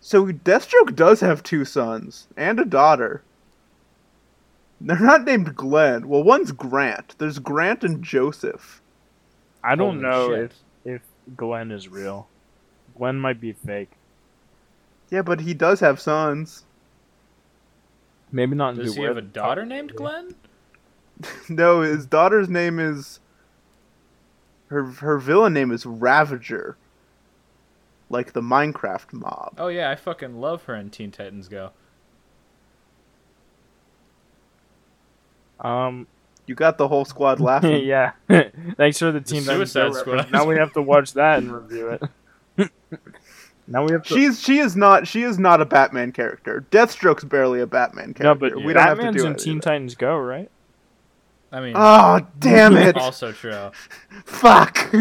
So 0.00 0.26
Deathstroke 0.26 0.96
does 0.96 1.20
have 1.20 1.42
two 1.42 1.66
sons 1.66 2.26
and 2.36 2.58
a 2.58 2.64
daughter. 2.64 3.22
They're 4.80 4.98
not 4.98 5.24
named 5.24 5.56
Glenn. 5.56 6.08
Well, 6.08 6.22
one's 6.22 6.52
Grant. 6.52 7.16
There's 7.18 7.38
Grant 7.38 7.82
and 7.82 8.02
Joseph. 8.02 8.80
I 9.62 9.74
don't 9.74 10.00
Holy 10.00 10.02
know 10.02 10.34
shit. 10.34 10.52
if 10.84 10.94
if 10.94 11.02
Glenn 11.36 11.70
is 11.70 11.88
real. 11.88 12.28
Glenn 12.98 13.18
might 13.18 13.40
be 13.40 13.52
fake. 13.52 13.90
Yeah, 15.10 15.22
but 15.22 15.40
he 15.40 15.54
does 15.54 15.80
have 15.80 16.00
sons. 16.00 16.64
Maybe 18.30 18.54
not. 18.54 18.76
Does 18.76 18.94
he 18.94 19.02
have 19.02 19.16
a 19.16 19.22
daughter 19.22 19.64
named 19.64 19.94
Glenn? 19.94 20.34
No, 21.48 21.80
his 21.80 22.06
daughter's 22.06 22.48
name 22.48 22.78
is 22.78 23.18
her 24.68 24.84
her 24.84 25.18
villain 25.18 25.52
name 25.52 25.72
is 25.72 25.84
Ravager. 25.84 26.76
Like 28.08 28.34
the 28.34 28.40
Minecraft 28.40 29.12
mob. 29.12 29.54
Oh 29.58 29.66
yeah, 29.66 29.90
I 29.90 29.96
fucking 29.96 30.40
love 30.40 30.62
her 30.64 30.76
in 30.76 30.90
Teen 30.90 31.10
Titans 31.10 31.48
Go. 31.48 31.72
Um. 35.60 36.06
You 36.46 36.54
got 36.54 36.78
the 36.78 36.88
whole 36.88 37.04
squad 37.04 37.40
laughing. 37.40 37.84
yeah. 37.84 38.12
Thanks 38.76 38.98
for 39.00 39.12
the 39.12 39.20
team. 39.20 39.44
that 39.44 39.54
Suicide 39.54 39.94
Squad. 39.94 40.30
Now 40.30 40.46
we 40.46 40.56
have 40.56 40.72
to 40.74 40.82
watch 40.82 41.12
that 41.14 41.38
and 41.38 41.52
review 41.52 41.88
it. 41.90 42.02
now 43.66 43.84
we 43.84 43.92
have 43.92 44.02
to. 44.04 44.14
She's 44.14 44.40
she 44.40 44.58
is 44.58 44.76
not 44.76 45.06
she 45.06 45.22
is 45.22 45.38
not 45.38 45.60
a 45.60 45.64
Batman 45.64 46.12
character. 46.12 46.64
Deathstroke's 46.70 47.24
barely 47.24 47.60
a 47.60 47.66
Batman 47.66 48.14
character. 48.14 48.24
no, 48.24 48.34
but 48.34 48.56
we 48.56 48.72
don't 48.72 48.82
have 48.82 48.98
to 48.98 49.04
Batman's 49.04 49.22
do 49.22 49.26
in 49.26 49.32
it. 49.32 49.38
Teen 49.38 49.60
Titans 49.60 49.94
Go, 49.94 50.16
right? 50.18 50.50
I 51.50 51.60
mean, 51.60 51.74
Oh 51.76 52.20
damn 52.38 52.76
it! 52.76 52.96
also 52.96 53.32
true. 53.32 53.70
Fuck! 54.24 54.94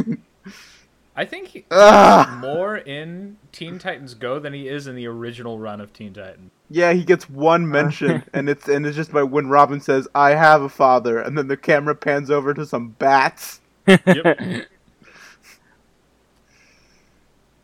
I 1.16 1.26
think 1.26 1.48
he, 1.48 1.66
Ugh. 1.72 2.40
more 2.42 2.78
in 2.78 3.38
Teen 3.52 3.80
Titans 3.80 4.14
Go 4.14 4.38
than 4.40 4.54
he 4.54 4.68
is 4.68 4.86
in 4.86 4.96
the 4.96 5.08
original 5.08 5.58
run 5.58 5.82
of 5.82 5.92
Teen 5.92 6.14
Titans. 6.14 6.52
Yeah, 6.70 6.94
he 6.94 7.04
gets 7.04 7.30
one 7.30 7.64
uh. 7.64 7.68
mention, 7.68 8.24
and 8.34 8.48
it's 8.50 8.68
and 8.68 8.86
it's 8.86 8.96
just 8.96 9.12
by 9.12 9.24
when 9.24 9.48
Robin 9.50 9.82
says, 9.82 10.08
"I 10.14 10.32
have 10.32 10.62
a 10.62 10.70
father," 10.70 11.20
and 11.20 11.38
then 11.38 11.48
the 11.48 11.58
camera 11.58 11.96
pans 11.96 12.30
over 12.30 12.54
to 12.54 12.66
some 12.66 12.90
bats. 12.90 13.62
Yep. 13.88 14.68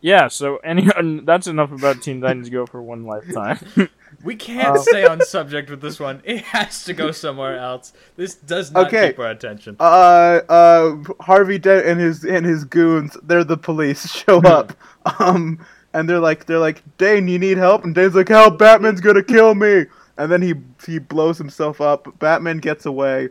Yeah, 0.04 0.28
so 0.28 0.58
any 0.58 0.86
that's 1.24 1.46
enough 1.46 1.72
about 1.72 2.02
Teen 2.02 2.20
Titans 2.20 2.50
Go 2.50 2.66
for 2.66 2.82
one 2.82 3.04
lifetime. 3.04 3.58
We 4.22 4.36
can't 4.36 4.76
Uh, 4.76 4.80
stay 4.80 5.04
on 5.04 5.20
subject 5.22 5.68
with 5.68 5.80
this 5.82 5.98
one. 6.00 6.22
It 6.24 6.40
has 6.42 6.84
to 6.84 6.94
go 6.94 7.10
somewhere 7.10 7.58
else. 7.58 7.92
This 8.16 8.34
does 8.34 8.70
not 8.70 8.86
Okay. 8.86 9.08
keep 9.08 9.18
our 9.18 9.30
attention. 9.30 9.76
uh, 9.80 10.40
uh, 10.48 10.96
Harvey 11.20 11.58
Dent 11.58 11.84
and 11.84 12.00
his 12.00 12.24
and 12.24 12.46
his 12.46 12.64
goons, 12.64 13.16
they're 13.22 13.44
the 13.44 13.56
police, 13.58 14.10
show 14.24 14.38
up, 14.42 14.72
um, 15.18 15.58
and 15.92 16.08
they're 16.08 16.20
like, 16.20 16.46
they're 16.46 16.58
like, 16.60 16.82
Dane, 16.96 17.28
you 17.28 17.38
need 17.38 17.58
help, 17.58 17.84
and 17.84 17.94
Dane's 17.94 18.14
like, 18.14 18.28
help, 18.28 18.58
Batman's 18.58 19.00
gonna 19.00 19.22
kill 19.22 19.54
me, 19.54 19.86
and 20.16 20.30
then 20.32 20.40
he 20.40 20.54
he 20.86 20.98
blows 20.98 21.36
himself 21.36 21.80
up. 21.82 22.18
Batman 22.18 22.58
gets 22.58 22.86
away, 22.86 23.28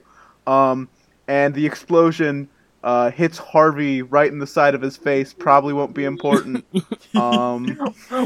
um, 0.47 0.89
and 1.28 1.53
the 1.55 1.65
explosion. 1.65 2.49
Uh, 2.84 3.09
hits 3.11 3.38
Harvey 3.38 4.01
right 4.01 4.29
in 4.29 4.39
the 4.39 4.45
side 4.47 4.75
of 4.75 4.81
his 4.81 4.97
face. 4.97 5.31
Probably 5.34 5.71
won't 5.73 5.93
be 5.93 6.03
important. 6.03 6.65
Um, 7.15 7.67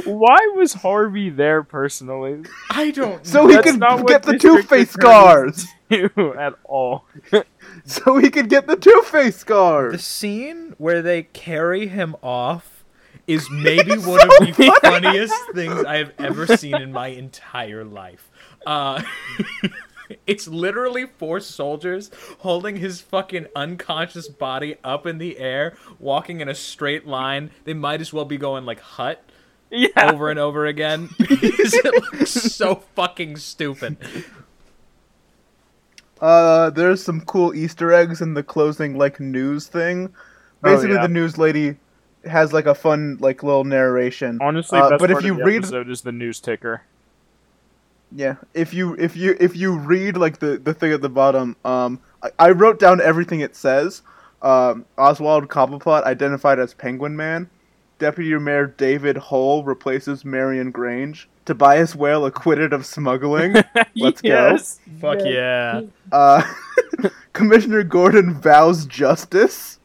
Why 0.05 0.53
was 0.55 0.73
Harvey 0.73 1.29
there 1.29 1.61
personally? 1.61 2.43
I 2.71 2.91
don't. 2.91 3.25
so 3.27 3.45
he 3.45 3.55
That's 3.55 3.71
could 3.71 3.79
not 3.81 3.97
what 3.99 4.07
get 4.07 4.23
the 4.23 4.31
District 4.33 4.61
Two 4.61 4.67
Face 4.67 4.95
Attorneys 4.95 5.63
scars. 5.63 5.67
do 6.17 6.33
at 6.39 6.53
all. 6.63 7.05
So 7.85 8.17
he 8.17 8.29
could 8.29 8.49
get 8.49 8.65
the 8.65 8.77
Two 8.77 9.01
Face 9.05 9.35
scars. 9.37 9.91
the 9.91 9.97
scars. 9.99 10.03
scene 10.05 10.73
where 10.77 11.01
they 11.01 11.23
carry 11.23 11.87
him 11.87 12.15
off 12.23 12.85
is 13.27 13.49
maybe 13.51 13.91
one 13.97 14.21
of 14.21 14.29
the 14.29 14.79
funniest 14.81 15.35
things 15.53 15.83
I 15.83 15.97
have 15.97 16.13
ever 16.17 16.47
seen 16.57 16.75
in 16.75 16.93
my 16.93 17.07
entire 17.07 17.83
life. 17.83 18.31
Uh, 18.65 19.01
it's 20.27 20.47
literally 20.47 21.05
four 21.05 21.39
soldiers 21.39 22.09
holding 22.39 22.77
his 22.77 23.01
fucking 23.01 23.47
unconscious 23.55 24.27
body 24.27 24.75
up 24.83 25.05
in 25.05 25.17
the 25.17 25.37
air, 25.39 25.75
walking 25.99 26.41
in 26.41 26.49
a 26.49 26.55
straight 26.55 27.05
line. 27.07 27.51
They 27.65 27.73
might 27.73 28.01
as 28.01 28.11
well 28.13 28.25
be 28.25 28.37
going 28.37 28.65
like 28.65 28.79
hut 28.79 29.23
Yeah. 29.69 29.89
over 30.11 30.29
and 30.29 30.39
over 30.39 30.65
again 30.65 31.09
because 31.17 31.73
it 31.73 31.85
looks 31.85 32.31
so 32.31 32.75
fucking 32.95 33.37
stupid. 33.37 33.97
Uh, 36.19 36.69
there's 36.71 37.03
some 37.03 37.21
cool 37.21 37.53
Easter 37.53 37.91
eggs 37.93 38.21
in 38.21 38.33
the 38.33 38.43
closing 38.43 38.97
like 38.97 39.19
news 39.19 39.67
thing. 39.67 40.13
Oh, 40.63 40.73
Basically, 40.73 40.95
yeah. 40.95 41.03
the 41.03 41.07
news 41.13 41.37
lady 41.37 41.75
has 42.25 42.51
like 42.53 42.65
a 42.65 42.73
fun 42.73 43.17
like 43.19 43.43
little 43.43 43.63
narration. 43.63 44.39
Honestly, 44.41 44.79
Uh, 44.79 44.89
best 44.91 44.99
but 44.99 45.11
if 45.11 45.23
you 45.23 45.33
of 45.33 45.37
the 45.39 45.43
read- 45.43 45.57
episode 45.57 45.89
is 45.89 46.01
the 46.01 46.11
news 46.11 46.39
ticker. 46.39 46.81
Yeah, 48.11 48.35
if 48.53 48.73
you 48.73 48.95
if 48.95 49.15
you 49.17 49.35
if 49.39 49.55
you 49.55 49.77
read 49.77 50.15
like 50.17 50.39
the 50.39 50.57
the 50.57 50.73
thing 50.73 50.93
at 50.93 51.01
the 51.01 51.09
bottom, 51.09 51.55
um, 51.65 51.99
I, 52.23 52.29
I 52.39 52.49
wrote 52.51 52.79
down 52.79 53.01
everything 53.01 53.41
it 53.41 53.55
says. 53.55 54.01
Um, 54.41 54.85
Oswald 54.97 55.47
Cobblepot 55.49 56.03
identified 56.03 56.59
as 56.59 56.73
Penguin 56.73 57.15
Man. 57.15 57.49
Deputy 57.99 58.37
Mayor 58.37 58.67
David 58.67 59.17
Hull 59.17 59.63
replaces 59.63 60.23
Marion 60.23 60.71
Grange. 60.71 61.27
Tobias 61.45 61.95
Whale 61.95 62.25
acquitted 62.25 62.73
of 62.73 62.85
smuggling. 62.85 63.55
Let's 63.95 64.21
go. 64.21 64.29
yes. 64.29 64.79
Fuck 65.01 65.19
yeah. 65.23 65.81
Uh, 66.11 66.43
Commissioner 67.33 67.83
Gordon 67.83 68.39
vows 68.39 68.85
justice. 68.85 69.76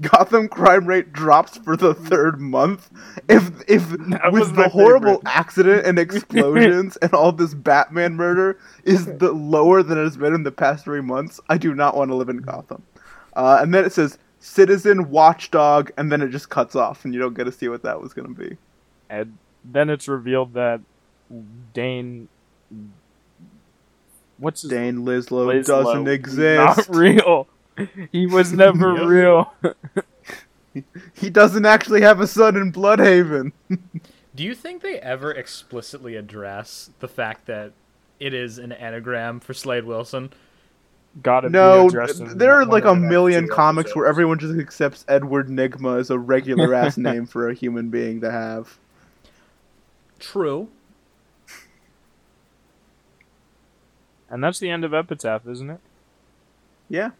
Gotham 0.00 0.48
crime 0.48 0.86
rate 0.86 1.12
drops 1.12 1.58
for 1.58 1.76
the 1.76 1.94
third 1.94 2.40
month. 2.40 2.90
If 3.28 3.50
if 3.68 3.88
That 4.10 4.32
with 4.32 4.54
the 4.54 4.68
horrible 4.68 5.16
favorite. 5.16 5.26
accident 5.26 5.86
and 5.86 5.98
explosions 6.06 6.96
and 6.98 7.12
all 7.14 7.32
this 7.32 7.54
Batman 7.54 8.14
murder 8.14 8.58
is 8.84 9.06
the 9.06 9.32
lower 9.32 9.82
than 9.82 9.98
it 9.98 10.02
has 10.02 10.16
been 10.16 10.34
in 10.34 10.42
the 10.42 10.52
past 10.52 10.84
three 10.84 11.00
months, 11.00 11.40
I 11.48 11.58
do 11.58 11.74
not 11.74 11.96
want 11.96 12.10
to 12.10 12.14
live 12.14 12.28
in 12.28 12.38
Gotham. 12.38 12.82
Uh, 13.34 13.58
and 13.60 13.72
then 13.74 13.84
it 13.84 13.92
says 13.92 14.18
citizen 14.40 15.10
watchdog, 15.10 15.90
and 15.96 16.10
then 16.10 16.22
it 16.22 16.28
just 16.30 16.48
cuts 16.48 16.74
off, 16.74 17.04
and 17.04 17.14
you 17.14 17.20
don't 17.20 17.34
get 17.34 17.44
to 17.44 17.52
see 17.52 17.68
what 17.68 17.82
that 17.82 18.00
was 18.00 18.12
going 18.14 18.34
to 18.34 18.40
be. 18.40 18.56
And 19.08 19.38
then 19.64 19.90
it's 19.90 20.08
revealed 20.08 20.54
that 20.54 20.80
Dane. 21.72 22.28
What's 24.38 24.62
his 24.62 24.70
Dane 24.70 25.04
Lislo, 25.04 25.64
doesn't 25.64 26.08
exist. 26.08 26.88
Not 26.88 26.88
real. 26.96 27.46
He 28.12 28.26
was 28.26 28.52
never 28.52 28.94
Yep. 28.96 29.06
real. 29.06 29.52
He 31.14 31.30
doesn't 31.30 31.66
actually 31.66 32.02
have 32.02 32.20
a 32.20 32.26
son 32.26 32.56
in 32.56 32.72
Blüdhaven. 32.72 33.52
Do 34.34 34.44
you 34.44 34.54
think 34.54 34.82
they 34.82 34.98
ever 35.00 35.32
explicitly 35.32 36.14
address 36.16 36.90
the 37.00 37.08
fact 37.08 37.46
that 37.46 37.72
it 38.20 38.32
is 38.32 38.58
an 38.58 38.70
anagram 38.72 39.40
for 39.40 39.52
Slade 39.54 39.84
Wilson? 39.84 40.32
Gotta 41.22 41.48
be 41.48 41.54
No, 41.54 41.88
addressed 41.88 42.38
there 42.38 42.52
are 42.54 42.64
like 42.64 42.84
a 42.84 42.94
million 42.94 43.00
next 43.02 43.10
million 43.10 43.44
two 43.48 43.54
comics 43.54 43.96
where 43.96 44.06
everyone 44.06 44.38
just 44.38 44.56
accepts 44.58 45.04
Edward 45.08 45.48
Nygma 45.48 45.98
as 45.98 46.10
a 46.10 46.18
regular 46.18 46.72
ass 46.72 46.96
name 46.96 47.26
for 47.26 47.48
a 47.48 47.54
human 47.54 47.90
being 47.90 48.20
to 48.20 48.30
have. 48.30 48.78
True. 50.20 50.68
And 54.28 54.44
that's 54.44 54.60
the 54.60 54.70
end 54.70 54.84
of 54.84 54.94
Epitaph, 54.94 55.48
isn't 55.48 55.70
it? 55.70 55.80
Yeah. 56.88 57.10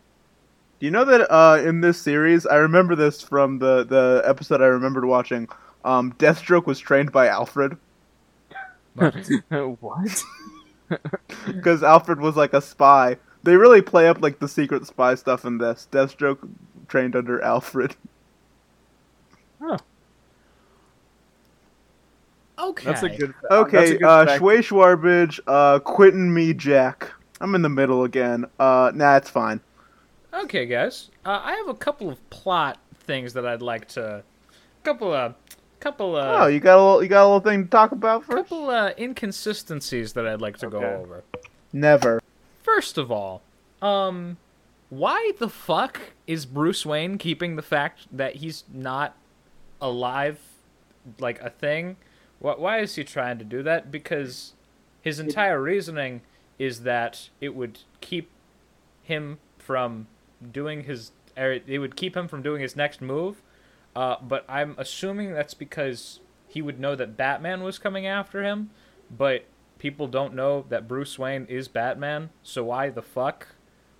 Do 0.81 0.87
you 0.87 0.91
know 0.91 1.05
that 1.05 1.31
uh, 1.31 1.63
in 1.63 1.83
this 1.83 2.01
series, 2.01 2.47
I 2.47 2.57
remember 2.57 2.97
this 2.97 3.23
from 3.23 3.59
the, 3.59 3.85
the 3.85 4.23
episode 4.25 4.63
I 4.63 4.67
remembered 4.67 5.05
watching. 5.05 5.49
Um, 5.85 6.15
Deathstroke 6.15 6.67
was 6.67 6.79
trained 6.79 7.13
by 7.13 7.29
Alfred 7.29 7.77
what? 9.81 10.23
because 11.47 11.83
Alfred 11.83 12.21
was 12.21 12.37
like 12.37 12.53
a 12.55 12.61
spy. 12.61 13.17
They 13.43 13.57
really 13.57 13.83
play 13.83 14.09
up 14.09 14.21
like 14.21 14.39
the 14.39 14.49
secret 14.49 14.87
spy 14.87 15.15
stuff 15.15 15.45
in 15.45 15.59
this. 15.59 15.89
Deathstroke 15.91 16.49
trained 16.89 17.17
under 17.17 17.41
Alfred. 17.43 17.97
Okay. 22.59 22.85
That's 22.85 23.03
a 23.03 23.09
good. 23.09 23.35
that's 23.43 23.53
a 23.53 23.55
Okay, 23.55 23.93
good 23.99 24.03
uh, 24.05 24.27
fact. 24.27 24.43
Schway 24.43 24.59
Shwarbage, 24.59 25.41
uh, 25.47 25.79
Quentin 25.81 26.33
me 26.33 26.53
Jack. 26.53 27.11
I'm 27.41 27.55
in 27.55 27.63
the 27.63 27.71
middle 27.71 28.05
again. 28.05 28.45
Uh, 28.59 28.93
nah, 28.95 29.17
it's 29.17 29.31
fine. 29.31 29.61
Okay, 30.33 30.67
guys. 30.67 31.11
Uh, 31.25 31.41
I 31.43 31.55
have 31.57 31.69
a 31.69 31.75
couple 31.75 32.09
of 32.09 32.31
plot 32.31 32.79
things 33.05 33.33
that 33.35 33.47
I'd 33.47 33.63
like 33.63 33.89
to. 33.89 34.23
Couple 34.85 35.13
of. 35.13 35.35
Couple 35.81 36.15
of. 36.17 36.43
Oh, 36.43 36.47
you 36.47 36.61
got 36.61 36.79
a 36.79 36.83
little, 36.83 37.03
you 37.03 37.09
got 37.09 37.23
a 37.23 37.27
little 37.27 37.41
thing 37.41 37.65
to 37.65 37.71
talk 37.71 37.93
about 37.93 38.25
first? 38.25 38.49
couple 38.51 38.69
uh, 38.71 38.93
inconsistencies 38.99 40.13
that 40.13 40.27
I'd 40.27 40.41
like 40.41 40.59
to 40.59 40.69
go 40.69 40.79
over. 40.83 41.25
Never. 41.73 42.21
First 42.63 42.99
of 42.99 43.11
all, 43.11 43.43
um, 43.81 44.37
why 44.91 45.33
the 45.39 45.49
fuck 45.49 46.01
is 46.27 46.45
Bruce 46.47 46.85
Wayne 46.85 47.17
keeping 47.19 47.57
the 47.57 47.63
fact 47.63 48.01
that 48.13 48.37
he's 48.37 48.65
not 48.73 49.17
alive 49.81 50.39
like 51.19 51.41
a 51.41 51.51
thing? 51.51 51.97
Wh- 52.41 52.59
Why 52.59 52.81
is 52.81 52.95
he 52.97 53.05
trying 53.05 53.39
to 53.39 53.45
do 53.45 53.63
that? 53.63 53.91
Because 53.91 54.53
his 55.03 55.19
entire 55.19 55.61
reasoning 55.63 56.21
is 56.59 56.83
that 56.83 57.31
it 57.41 57.55
would 57.55 57.79
keep 58.03 58.31
him 59.03 59.39
from 59.59 60.07
doing 60.53 60.85
his, 60.85 61.13
or 61.37 61.53
it 61.53 61.79
would 61.79 61.97
keep 61.97 62.17
him 62.17 62.29
from 62.29 62.43
doing 62.43 62.61
his 62.61 62.77
next 62.77 63.01
move. 63.01 63.43
Uh, 63.95 64.17
but 64.23 64.45
I'm 64.49 64.75
assuming 64.79 65.33
that's 65.33 65.55
because 65.55 66.21
he 66.49 66.63
would 66.63 66.79
know 66.81 66.95
that 66.95 67.17
Batman 67.17 67.63
was 67.63 67.79
coming 67.79 68.07
after 68.07 68.43
him, 68.43 68.71
but 69.11 69.45
people 69.79 70.07
don't 70.07 70.35
know 70.35 70.65
that 70.69 70.87
Bruce 70.87 71.19
Wayne 71.19 71.47
is 71.47 71.69
Batman. 71.69 72.31
So 72.43 72.65
why 72.65 72.91
the 72.91 73.03
fuck 73.03 73.49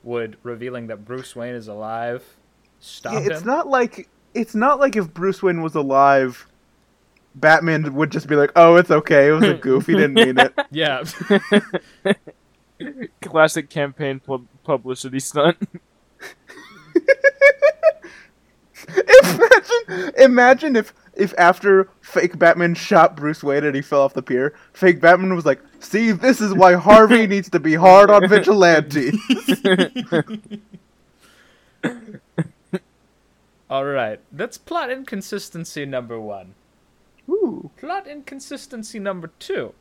would 0.03 0.37
revealing 0.43 0.87
that 0.89 1.05
Bruce 1.05 1.35
Wayne 1.37 1.55
is 1.55 1.69
alive 1.69 2.37
stop 2.81 3.13
Yeah, 3.13 3.21
it's 3.21 3.41
him? 3.41 3.47
not 3.47 3.69
like 3.69 4.09
it's 4.35 4.55
not 4.55 4.81
like 4.81 4.97
if 4.97 5.13
Bruce 5.13 5.43
Wayne 5.43 5.63
was 5.63 5.75
alive, 5.75 6.47
Batman 7.35 7.95
would 7.95 8.11
just 8.11 8.27
be 8.29 8.37
like, 8.37 8.53
"Oh, 8.57 8.77
it's 8.77 8.91
okay. 8.91 9.29
It 9.29 9.33
was 9.33 9.47
a 9.47 9.55
goof. 9.55 9.87
He 9.87 9.95
didn't 9.95 10.15
mean 10.15 10.39
it." 10.39 10.55
yeah. 10.71 11.05
Classic 13.21 13.69
campaign 13.69 14.21
pub- 14.21 14.47
publicity 14.65 15.21
stunt. 15.21 15.57
imagine, 19.25 20.13
imagine 20.19 20.77
if 20.77 20.95
if 21.15 21.35
after 21.37 21.89
fake 22.01 22.39
Batman 22.39 22.75
shot 22.75 23.17
Bruce 23.17 23.43
Wayne 23.43 23.65
and 23.65 23.75
he 23.75 23.83
fell 23.83 24.03
off 24.03 24.15
the 24.15 24.23
pier, 24.23 24.55
fake 24.73 25.01
Batman 25.01 25.35
was 25.35 25.45
like, 25.45 25.61
"See, 25.81 26.13
this 26.13 26.41
is 26.41 26.55
why 26.55 26.75
Harvey 26.75 27.27
needs 27.29 27.51
to 27.51 27.61
be 27.61 27.75
hard 27.75 28.11
on 28.11 28.29
vigilante." 28.29 29.13
All 33.71 33.85
right. 33.85 34.19
That's 34.33 34.59
plot 34.59 34.91
inconsistency 34.91 35.87
number 35.87 36.19
one. 36.19 36.55
Ooh. 37.29 37.71
Plot 37.77 38.09
inconsistency 38.09 38.99
number 38.99 39.31
two 39.39 39.75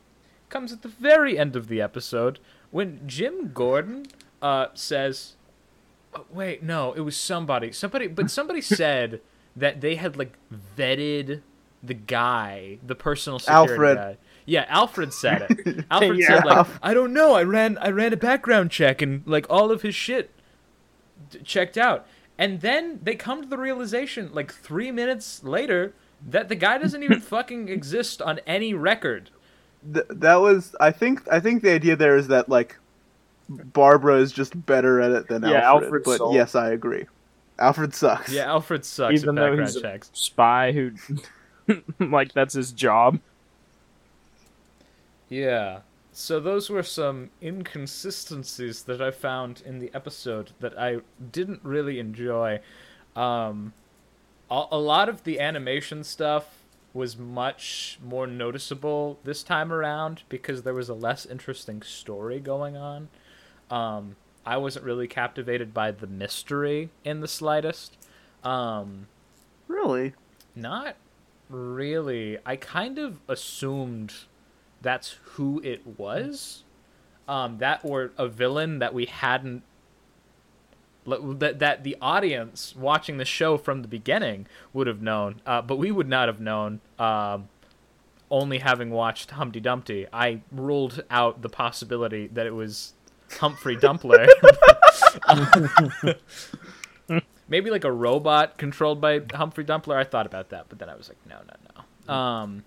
comes 0.48 0.72
at 0.72 0.82
the 0.82 0.88
very 0.88 1.36
end 1.38 1.56
of 1.56 1.66
the 1.68 1.80
episode 1.80 2.38
when 2.70 3.00
Jim 3.06 3.50
Gordon 3.52 4.06
uh, 4.40 4.66
says, 4.74 5.34
oh, 6.14 6.24
"Wait, 6.30 6.62
no, 6.62 6.92
it 6.92 7.00
was 7.00 7.16
somebody. 7.16 7.72
Somebody, 7.72 8.06
but 8.06 8.30
somebody 8.30 8.60
said 8.80 9.20
that 9.56 9.80
they 9.80 9.96
had 9.96 10.16
like 10.16 10.34
vetted 10.76 11.42
the 11.82 11.94
guy, 11.94 12.78
the 12.86 12.94
personal 12.94 13.38
security 13.38 13.72
Alfred. 13.72 13.96
guy. 13.96 14.16
Yeah, 14.46 14.64
Alfred 14.68 15.12
said 15.12 15.46
it. 15.50 15.84
Alfred 15.90 16.18
Yeah. 16.18 16.26
said 16.28 16.44
like, 16.44 16.66
"I 16.82 16.92
don't 16.94 17.12
know. 17.12 17.34
I 17.34 17.42
ran, 17.44 17.78
I 17.78 17.90
ran 17.90 18.12
a 18.12 18.16
background 18.16 18.70
check 18.70 19.00
and 19.02 19.22
like 19.26 19.46
all 19.48 19.70
of 19.70 19.82
his 19.82 19.94
shit 19.94 20.30
d- 21.30 21.40
checked 21.44 21.78
out." 21.78 22.06
And 22.38 22.60
then 22.62 23.00
they 23.02 23.16
come 23.16 23.42
to 23.42 23.48
the 23.48 23.58
realization, 23.58 24.30
like 24.32 24.50
three 24.52 24.90
minutes 24.90 25.44
later, 25.44 25.92
That 26.26 26.48
the 26.48 26.54
guy 26.54 26.78
doesn't 26.78 27.02
even 27.02 27.20
fucking 27.34 27.68
exist 27.68 28.20
on 28.22 28.40
any 28.46 28.72
record. 28.74 29.30
Th- 29.92 30.06
that 30.10 30.36
was 30.36 30.74
I 30.80 30.90
think 30.90 31.22
I 31.30 31.40
think 31.40 31.62
the 31.62 31.70
idea 31.72 31.96
there 31.96 32.16
is 32.16 32.28
that 32.28 32.48
like 32.48 32.76
Barbara 33.50 34.16
is 34.20 34.32
just 34.32 34.64
better 34.66 35.00
at 35.00 35.12
it 35.12 35.28
than 35.28 35.42
Yeah, 35.42 35.60
Alfred. 35.60 35.84
Alfred 35.84 36.02
but 36.04 36.18
sucks. 36.18 36.34
yes, 36.34 36.54
I 36.54 36.70
agree. 36.70 37.06
Alfred 37.58 37.94
sucks. 37.94 38.32
Yeah, 38.32 38.50
Alfred 38.50 38.84
sucks 38.84 39.14
Even 39.14 39.30
at 39.30 39.34
though 39.36 39.56
background 39.56 39.74
he's 39.74 39.76
a 39.76 39.98
spy 40.12 40.72
who, 40.72 40.92
like, 42.00 42.32
that's 42.32 42.54
his 42.54 42.72
job. 42.72 43.20
Yeah. 45.28 45.80
So 46.12 46.40
those 46.40 46.68
were 46.70 46.82
some 46.82 47.30
inconsistencies 47.42 48.82
that 48.84 49.00
I 49.00 49.10
found 49.10 49.62
in 49.64 49.78
the 49.78 49.90
episode 49.94 50.52
that 50.60 50.78
I 50.78 50.98
didn't 51.32 51.60
really 51.62 51.98
enjoy. 51.98 52.60
Um, 53.16 53.72
a, 54.50 54.64
a 54.72 54.78
lot 54.78 55.08
of 55.08 55.24
the 55.24 55.40
animation 55.40 56.04
stuff 56.04 56.64
was 56.92 57.16
much 57.16 57.98
more 58.02 58.26
noticeable 58.26 59.20
this 59.24 59.42
time 59.44 59.72
around 59.72 60.22
because 60.28 60.62
there 60.62 60.74
was 60.74 60.88
a 60.88 60.94
less 60.94 61.24
interesting 61.24 61.82
story 61.82 62.40
going 62.40 62.76
on. 62.76 63.08
Um, 63.70 64.16
I 64.44 64.56
wasn't 64.56 64.84
really 64.84 65.06
captivated 65.06 65.72
by 65.72 65.90
the 65.92 66.06
mystery 66.06 66.90
in 67.04 67.20
the 67.20 67.28
slightest. 67.28 67.96
Um, 68.42 69.06
Really? 69.68 70.14
not 70.56 70.96
really. 71.48 72.38
I 72.46 72.56
kind 72.56 72.98
of 72.98 73.20
assumed 73.28 74.14
that's 74.80 75.16
who 75.22 75.60
it 75.62 75.86
was. 75.98 76.64
Um, 77.28 77.58
that 77.58 77.80
or 77.84 78.10
a 78.18 78.26
villain 78.28 78.78
that 78.80 78.92
we 78.94 79.06
hadn't 79.06 79.62
that 81.06 81.58
that 81.58 81.82
the 81.84 81.96
audience 82.00 82.74
watching 82.76 83.16
the 83.18 83.24
show 83.24 83.56
from 83.56 83.82
the 83.82 83.88
beginning 83.88 84.46
would 84.72 84.86
have 84.86 85.00
known, 85.00 85.40
uh, 85.46 85.62
but 85.62 85.76
we 85.76 85.90
would 85.90 86.08
not 86.08 86.28
have 86.28 86.40
known. 86.40 86.80
Um, 86.98 87.48
only 88.30 88.58
having 88.58 88.90
watched 88.90 89.32
Humpty 89.32 89.58
Dumpty, 89.58 90.06
I 90.12 90.42
ruled 90.52 91.02
out 91.10 91.42
the 91.42 91.48
possibility 91.48 92.28
that 92.28 92.46
it 92.46 92.54
was 92.54 92.92
Humphrey 93.38 93.76
Dumpler. 93.76 94.26
Maybe 97.48 97.70
like 97.70 97.84
a 97.84 97.92
robot 97.92 98.58
controlled 98.58 99.00
by 99.00 99.20
Humphrey 99.34 99.64
Dumpler. 99.64 99.96
I 99.96 100.04
thought 100.04 100.26
about 100.26 100.50
that, 100.50 100.66
but 100.68 100.78
then 100.78 100.88
I 100.88 100.94
was 100.94 101.08
like, 101.08 101.18
no, 101.28 101.36
no, 101.48 101.54
no. 102.08 102.14
Um, 102.14 102.64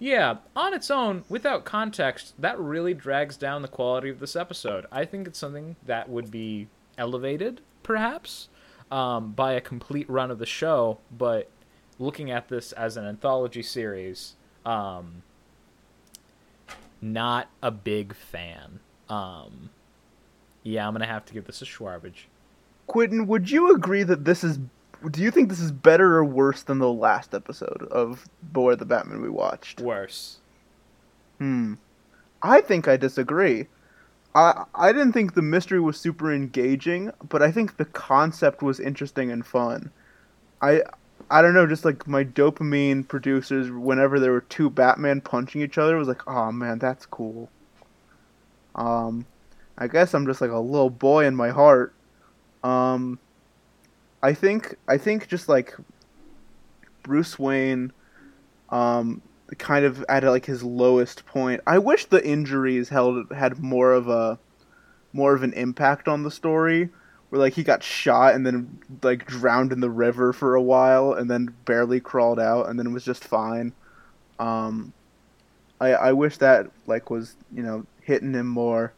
yeah, 0.00 0.38
on 0.56 0.74
its 0.74 0.90
own, 0.90 1.24
without 1.28 1.64
context, 1.64 2.34
that 2.38 2.58
really 2.58 2.94
drags 2.94 3.36
down 3.36 3.62
the 3.62 3.68
quality 3.68 4.08
of 4.08 4.18
this 4.18 4.34
episode. 4.34 4.86
I 4.90 5.04
think 5.04 5.28
it's 5.28 5.38
something 5.38 5.76
that 5.86 6.08
would 6.08 6.30
be 6.30 6.68
elevated, 6.98 7.60
perhaps, 7.82 8.48
um, 8.90 9.32
by 9.32 9.52
a 9.52 9.60
complete 9.60 10.08
run 10.08 10.30
of 10.30 10.38
the 10.38 10.46
show. 10.46 10.98
But 11.16 11.50
looking 11.98 12.30
at 12.30 12.48
this 12.48 12.72
as 12.72 12.96
an 12.96 13.06
anthology 13.06 13.62
series, 13.62 14.34
um, 14.64 15.22
not 17.00 17.48
a 17.62 17.70
big 17.70 18.14
fan. 18.14 18.80
Um, 19.08 19.70
yeah, 20.62 20.86
I'm 20.86 20.94
gonna 20.94 21.06
have 21.06 21.24
to 21.26 21.34
give 21.34 21.46
this 21.46 21.62
a 21.62 21.64
Shwarbage. 21.64 22.24
Quentin, 22.86 23.26
would 23.26 23.50
you 23.50 23.74
agree 23.74 24.02
that 24.02 24.24
this 24.24 24.44
is? 24.44 24.58
Do 25.10 25.22
you 25.22 25.30
think 25.30 25.48
this 25.48 25.60
is 25.60 25.72
better 25.72 26.16
or 26.16 26.24
worse 26.24 26.62
than 26.62 26.78
the 26.78 26.92
last 26.92 27.34
episode 27.34 27.88
of 27.90 28.28
Beware 28.52 28.76
the 28.76 28.84
Batman 28.84 29.22
we 29.22 29.30
watched? 29.30 29.80
Worse. 29.80 30.38
Hmm. 31.38 31.74
I 32.42 32.60
think 32.60 32.86
I 32.88 32.96
disagree. 32.96 33.66
I 34.34 34.64
I 34.74 34.92
didn't 34.92 35.12
think 35.12 35.34
the 35.34 35.42
mystery 35.42 35.80
was 35.80 35.98
super 35.98 36.32
engaging, 36.32 37.12
but 37.26 37.42
I 37.42 37.50
think 37.50 37.76
the 37.76 37.84
concept 37.84 38.62
was 38.62 38.78
interesting 38.78 39.30
and 39.30 39.44
fun. 39.46 39.90
I 40.60 40.82
I 41.30 41.42
don't 41.42 41.54
know, 41.54 41.66
just 41.66 41.84
like 41.84 42.08
my 42.08 42.24
dopamine 42.24 43.06
producers, 43.06 43.70
whenever 43.70 44.18
there 44.18 44.32
were 44.32 44.40
two 44.42 44.68
Batman 44.68 45.20
punching 45.20 45.62
each 45.62 45.78
other, 45.78 45.96
was 45.96 46.08
like, 46.08 46.26
oh 46.26 46.50
man, 46.50 46.78
that's 46.78 47.06
cool. 47.06 47.48
Um, 48.74 49.26
I 49.80 49.88
guess 49.88 50.12
I'm 50.12 50.26
just 50.26 50.42
like 50.42 50.50
a 50.50 50.58
little 50.58 50.90
boy 50.90 51.24
in 51.24 51.34
my 51.34 51.48
heart. 51.48 51.94
Um, 52.62 53.18
I 54.22 54.34
think 54.34 54.76
I 54.86 54.98
think 54.98 55.26
just 55.26 55.48
like 55.48 55.74
Bruce 57.02 57.38
Wayne, 57.38 57.92
um, 58.68 59.22
kind 59.56 59.86
of 59.86 60.04
at 60.08 60.22
like 60.24 60.44
his 60.44 60.62
lowest 60.62 61.24
point. 61.24 61.62
I 61.66 61.78
wish 61.78 62.04
the 62.04 62.24
injuries 62.24 62.90
held 62.90 63.32
had 63.32 63.58
more 63.58 63.92
of 63.92 64.08
a 64.08 64.38
more 65.14 65.34
of 65.34 65.42
an 65.42 65.54
impact 65.54 66.06
on 66.08 66.22
the 66.22 66.30
story. 66.30 66.90
Where 67.30 67.40
like 67.40 67.54
he 67.54 67.62
got 67.62 67.82
shot 67.82 68.34
and 68.34 68.44
then 68.44 68.80
like 69.02 69.24
drowned 69.26 69.72
in 69.72 69.80
the 69.80 69.88
river 69.88 70.32
for 70.32 70.56
a 70.56 70.62
while 70.62 71.12
and 71.12 71.30
then 71.30 71.54
barely 71.64 72.00
crawled 72.00 72.40
out 72.40 72.68
and 72.68 72.78
then 72.78 72.92
was 72.92 73.04
just 73.04 73.24
fine. 73.24 73.72
Um, 74.38 74.92
I 75.80 75.92
I 75.92 76.12
wish 76.12 76.36
that 76.38 76.70
like 76.86 77.08
was 77.08 77.36
you 77.54 77.62
know 77.62 77.86
hitting 78.02 78.34
him 78.34 78.48
more, 78.48 78.92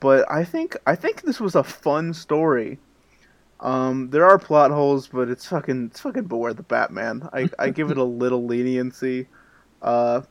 but 0.00 0.30
I 0.30 0.44
think 0.44 0.76
I 0.86 0.94
think 0.96 1.22
this 1.22 1.40
was 1.40 1.54
a 1.54 1.64
fun 1.64 2.14
story. 2.14 2.78
Um, 3.60 4.10
there 4.10 4.24
are 4.26 4.38
plot 4.38 4.70
holes, 4.70 5.08
but 5.08 5.28
it's 5.28 5.46
fucking 5.46 5.86
it's 5.86 6.00
fucking 6.00 6.24
beware 6.24 6.54
the 6.54 6.62
Batman. 6.62 7.28
I 7.32 7.48
I 7.58 7.70
give 7.70 7.90
it 7.90 7.98
a 7.98 8.04
little 8.22 8.44
leniency. 8.46 9.28
Uh, 9.80 10.22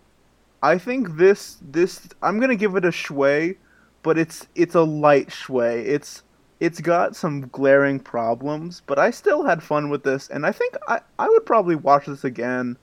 I 0.62 0.78
think 0.78 1.18
this 1.18 1.58
this 1.62 2.08
I'm 2.22 2.40
gonna 2.40 2.56
give 2.56 2.76
it 2.76 2.86
a 2.86 2.90
schway, 2.90 3.58
but 4.04 4.18
it's 4.18 4.48
it's 4.56 4.76
a 4.76 4.82
light 4.84 5.30
schway. 5.30 5.86
It's 5.86 6.24
it's 6.60 6.80
got 6.80 7.16
some 7.16 7.50
glaring 7.50 8.00
problems, 8.00 8.82
but 8.86 8.98
I 8.98 9.12
still 9.12 9.44
had 9.44 9.62
fun 9.62 9.90
with 9.90 10.04
this, 10.04 10.30
and 10.30 10.46
I 10.46 10.52
think 10.52 10.76
I 10.88 11.02
I 11.20 11.28
would 11.28 11.46
probably 11.46 11.76
watch 11.76 12.06
this 12.06 12.24
again. 12.24 12.78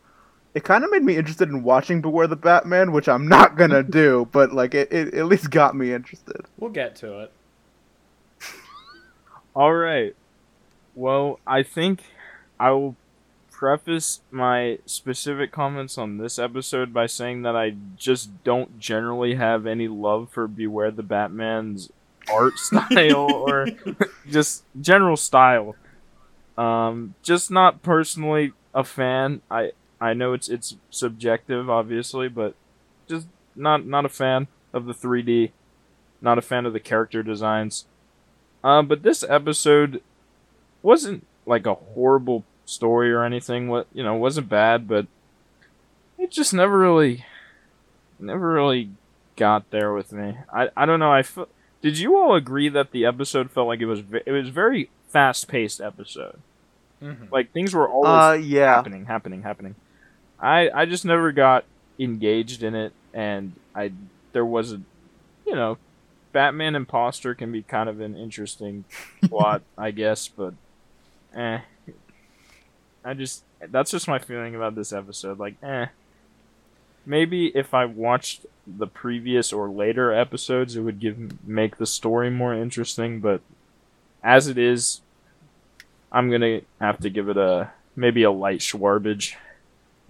It 0.52 0.64
kind 0.64 0.82
of 0.82 0.90
made 0.90 1.04
me 1.04 1.16
interested 1.16 1.48
in 1.48 1.62
watching 1.62 2.00
Beware 2.00 2.26
the 2.26 2.36
Batman, 2.36 2.92
which 2.92 3.08
I'm 3.08 3.28
not 3.28 3.56
gonna 3.56 3.82
do, 4.02 4.28
but 4.32 4.52
like 4.52 4.74
it, 4.74 4.92
it 4.92 5.14
at 5.14 5.26
least 5.26 5.50
got 5.50 5.76
me 5.76 5.92
interested. 5.92 6.44
We'll 6.58 6.70
get 6.70 6.96
to 6.96 7.20
it. 7.20 7.32
All 9.54 9.74
right. 9.74 10.14
Well, 10.94 11.38
I 11.46 11.62
think 11.62 12.02
I 12.58 12.72
will 12.72 12.96
preface 13.50 14.20
my 14.30 14.78
specific 14.86 15.52
comments 15.52 15.98
on 15.98 16.16
this 16.16 16.38
episode 16.38 16.94
by 16.94 17.04
saying 17.06 17.42
that 17.42 17.54
I 17.54 17.74
just 17.94 18.42
don't 18.42 18.80
generally 18.80 19.34
have 19.34 19.66
any 19.66 19.86
love 19.86 20.30
for 20.30 20.48
Beware 20.48 20.90
the 20.90 21.02
Batman's 21.02 21.90
art 22.32 22.54
style 22.58 23.30
or 23.30 23.66
just 24.28 24.64
general 24.80 25.16
style. 25.16 25.76
Um, 26.56 27.14
just 27.22 27.50
not 27.50 27.82
personally 27.82 28.52
a 28.74 28.82
fan. 28.82 29.42
I 29.50 29.72
I 30.00 30.14
know 30.14 30.32
it's 30.32 30.48
it's 30.48 30.76
subjective, 30.90 31.68
obviously, 31.68 32.28
but 32.28 32.54
just 33.08 33.26
not 33.54 33.86
not 33.86 34.04
a 34.04 34.08
fan 34.08 34.48
of 34.72 34.86
the 34.86 34.94
3D. 34.94 35.50
Not 36.22 36.38
a 36.38 36.42
fan 36.42 36.66
of 36.66 36.72
the 36.72 36.80
character 36.80 37.22
designs. 37.22 37.86
Uh, 38.62 38.82
but 38.82 39.02
this 39.02 39.22
episode 39.28 40.02
wasn't 40.82 41.26
like 41.46 41.66
a 41.66 41.74
horrible 41.74 42.44
story 42.66 43.10
or 43.12 43.24
anything. 43.24 43.68
What 43.68 43.86
you 43.92 44.02
know 44.04 44.14
wasn't 44.14 44.48
bad, 44.48 44.86
but 44.86 45.06
it 46.18 46.30
just 46.30 46.52
never 46.52 46.78
really, 46.78 47.24
never 48.18 48.52
really 48.52 48.90
got 49.36 49.70
there 49.70 49.92
with 49.94 50.12
me. 50.12 50.36
I 50.52 50.68
I 50.76 50.86
don't 50.86 51.00
know. 51.00 51.12
I 51.12 51.22
fe- 51.22 51.46
did 51.82 51.98
you 51.98 52.16
all 52.16 52.34
agree 52.34 52.68
that 52.68 52.90
the 52.92 53.06
episode 53.06 53.50
felt 53.50 53.66
like 53.68 53.80
it 53.80 53.86
was 53.86 54.00
ve- 54.00 54.22
it 54.26 54.32
was 54.32 54.48
very 54.50 54.90
fast 55.08 55.48
paced 55.48 55.80
episode. 55.80 56.38
Mm-hmm. 57.02 57.32
Like 57.32 57.52
things 57.52 57.74
were 57.74 57.88
always 57.88 58.10
Uh, 58.10 58.38
yeah. 58.42 58.74
happening, 58.74 59.06
happening, 59.06 59.42
happening. 59.42 59.74
I 60.40 60.70
I 60.70 60.86
just 60.86 61.04
never 61.04 61.32
got 61.32 61.64
engaged 61.98 62.62
in 62.62 62.74
it, 62.74 62.92
and 63.12 63.52
I 63.74 63.92
there 64.32 64.44
was 64.44 64.72
a, 64.72 64.80
you 65.46 65.54
know, 65.54 65.78
Batman 66.32 66.74
imposter 66.74 67.34
can 67.34 67.52
be 67.52 67.62
kind 67.62 67.88
of 67.88 68.00
an 68.00 68.16
interesting 68.16 68.84
plot, 69.24 69.62
I 69.76 69.90
guess, 69.90 70.28
but, 70.28 70.54
eh. 71.34 71.60
I 73.04 73.14
just 73.14 73.44
that's 73.68 73.90
just 73.90 74.08
my 74.08 74.18
feeling 74.18 74.54
about 74.54 74.74
this 74.74 74.92
episode. 74.92 75.38
Like, 75.38 75.56
eh. 75.62 75.86
Maybe 77.06 77.46
if 77.56 77.72
I 77.72 77.86
watched 77.86 78.44
the 78.66 78.86
previous 78.86 79.52
or 79.52 79.68
later 79.68 80.12
episodes, 80.12 80.76
it 80.76 80.82
would 80.82 81.00
give 81.00 81.46
make 81.46 81.78
the 81.78 81.86
story 81.86 82.30
more 82.30 82.54
interesting. 82.54 83.20
But 83.20 83.40
as 84.22 84.48
it 84.48 84.58
is, 84.58 85.00
I'm 86.12 86.30
gonna 86.30 86.60
have 86.80 87.00
to 87.00 87.10
give 87.10 87.28
it 87.28 87.36
a 87.36 87.70
maybe 87.96 88.22
a 88.22 88.30
light 88.30 88.60
Shwarbage. 88.60 89.34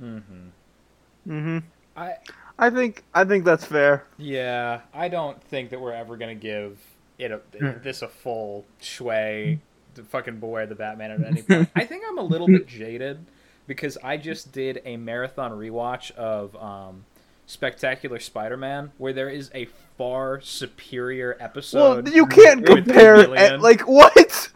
Mm-hmm. 0.00 1.32
Mm-hmm. 1.32 1.58
I 1.96 2.14
I 2.58 2.70
think 2.70 3.04
I 3.14 3.24
think 3.24 3.44
that's 3.44 3.64
fair. 3.64 4.04
yeah, 4.16 4.80
I 4.94 5.08
don't 5.08 5.42
think 5.44 5.70
that 5.70 5.80
we're 5.80 5.92
ever 5.92 6.16
gonna 6.16 6.34
give 6.34 6.78
it 7.18 7.30
a 7.30 7.40
this 7.82 8.02
a 8.02 8.08
full 8.08 8.64
schway 8.80 9.58
to 9.94 10.02
fucking 10.04 10.40
beware 10.40 10.66
the 10.66 10.74
Batman 10.74 11.10
at 11.10 11.24
any 11.24 11.42
point. 11.42 11.68
I 11.76 11.84
think 11.84 12.04
I'm 12.08 12.18
a 12.18 12.22
little 12.22 12.46
bit 12.46 12.66
jaded 12.66 13.26
because 13.66 13.98
I 14.02 14.16
just 14.16 14.52
did 14.52 14.80
a 14.84 14.96
marathon 14.96 15.52
rewatch 15.52 16.10
of 16.12 16.56
um, 16.56 17.04
Spectacular 17.46 18.18
Spider-Man, 18.18 18.92
where 18.98 19.12
there 19.12 19.28
is 19.28 19.50
a 19.54 19.66
far 19.98 20.40
superior 20.40 21.36
episode. 21.40 22.06
Well, 22.06 22.14
you 22.14 22.26
can't 22.26 22.64
compare 22.64 23.26
Like 23.58 23.82
what? 23.82 24.50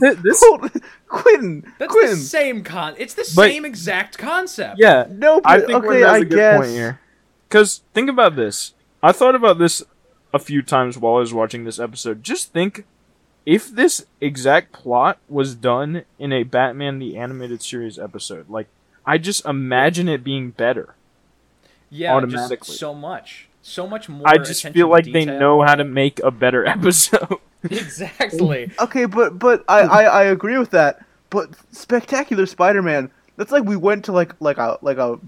Th- 0.00 0.16
this, 0.18 0.42
Hold- 0.44 0.70
Quentin, 1.08 1.72
That's 1.78 1.92
Quentin. 1.92 2.10
the 2.18 2.24
same 2.24 2.64
con. 2.64 2.94
It's 2.98 3.14
the 3.14 3.22
But- 3.36 3.48
same 3.50 3.64
exact 3.64 4.18
concept. 4.18 4.76
yeah, 4.78 5.06
No, 5.10 5.40
I 5.44 5.58
think 5.60 5.70
okay, 5.70 5.86
Quentin 5.86 6.02
has 6.02 6.12
I 6.12 6.16
a 6.18 6.24
good 6.24 6.36
guess. 6.36 6.58
point 6.58 6.70
here. 6.70 7.00
Because 7.48 7.82
think 7.92 8.10
about 8.10 8.36
this. 8.36 8.74
I 9.02 9.12
thought 9.12 9.34
about 9.34 9.58
this 9.58 9.82
a 10.32 10.38
few 10.38 10.62
times 10.62 10.98
while 10.98 11.16
I 11.16 11.20
was 11.20 11.32
watching 11.34 11.64
this 11.64 11.78
episode. 11.78 12.22
Just 12.22 12.52
think 12.52 12.84
if 13.46 13.68
this 13.68 14.06
exact 14.20 14.72
plot 14.72 15.18
was 15.28 15.54
done 15.54 16.04
in 16.18 16.32
a 16.32 16.42
Batman 16.42 16.98
the 16.98 17.16
Animated 17.16 17.62
Series 17.62 17.98
episode. 17.98 18.48
Like, 18.48 18.66
I 19.06 19.18
just 19.18 19.44
imagine 19.44 20.08
it 20.08 20.24
being 20.24 20.50
better. 20.50 20.94
yeah, 21.90 22.14
automatically. 22.14 22.66
just 22.66 22.78
so 22.80 22.94
much, 22.94 23.48
so 23.66 23.86
much 23.88 24.08
more. 24.10 24.28
I 24.28 24.36
just 24.38 24.62
feel 24.68 24.88
like 24.88 25.06
they 25.10 25.24
know 25.24 25.62
how 25.62 25.74
to 25.74 25.84
make 25.84 26.20
a 26.22 26.30
better 26.30 26.64
episode. 26.76 27.38
exactly. 27.64 28.70
Okay, 28.80 29.06
but 29.06 29.38
but 29.38 29.64
I, 29.68 29.80
I 29.80 30.02
I 30.04 30.22
agree 30.24 30.58
with 30.58 30.70
that. 30.70 31.04
But 31.30 31.50
Spectacular 31.72 32.46
Spider-Man, 32.46 33.10
that's 33.36 33.50
like 33.52 33.64
we 33.64 33.76
went 33.76 34.04
to 34.04 34.12
like 34.12 34.32
like 34.40 34.58
a 34.58 34.78
like 34.82 34.98
a 34.98 35.18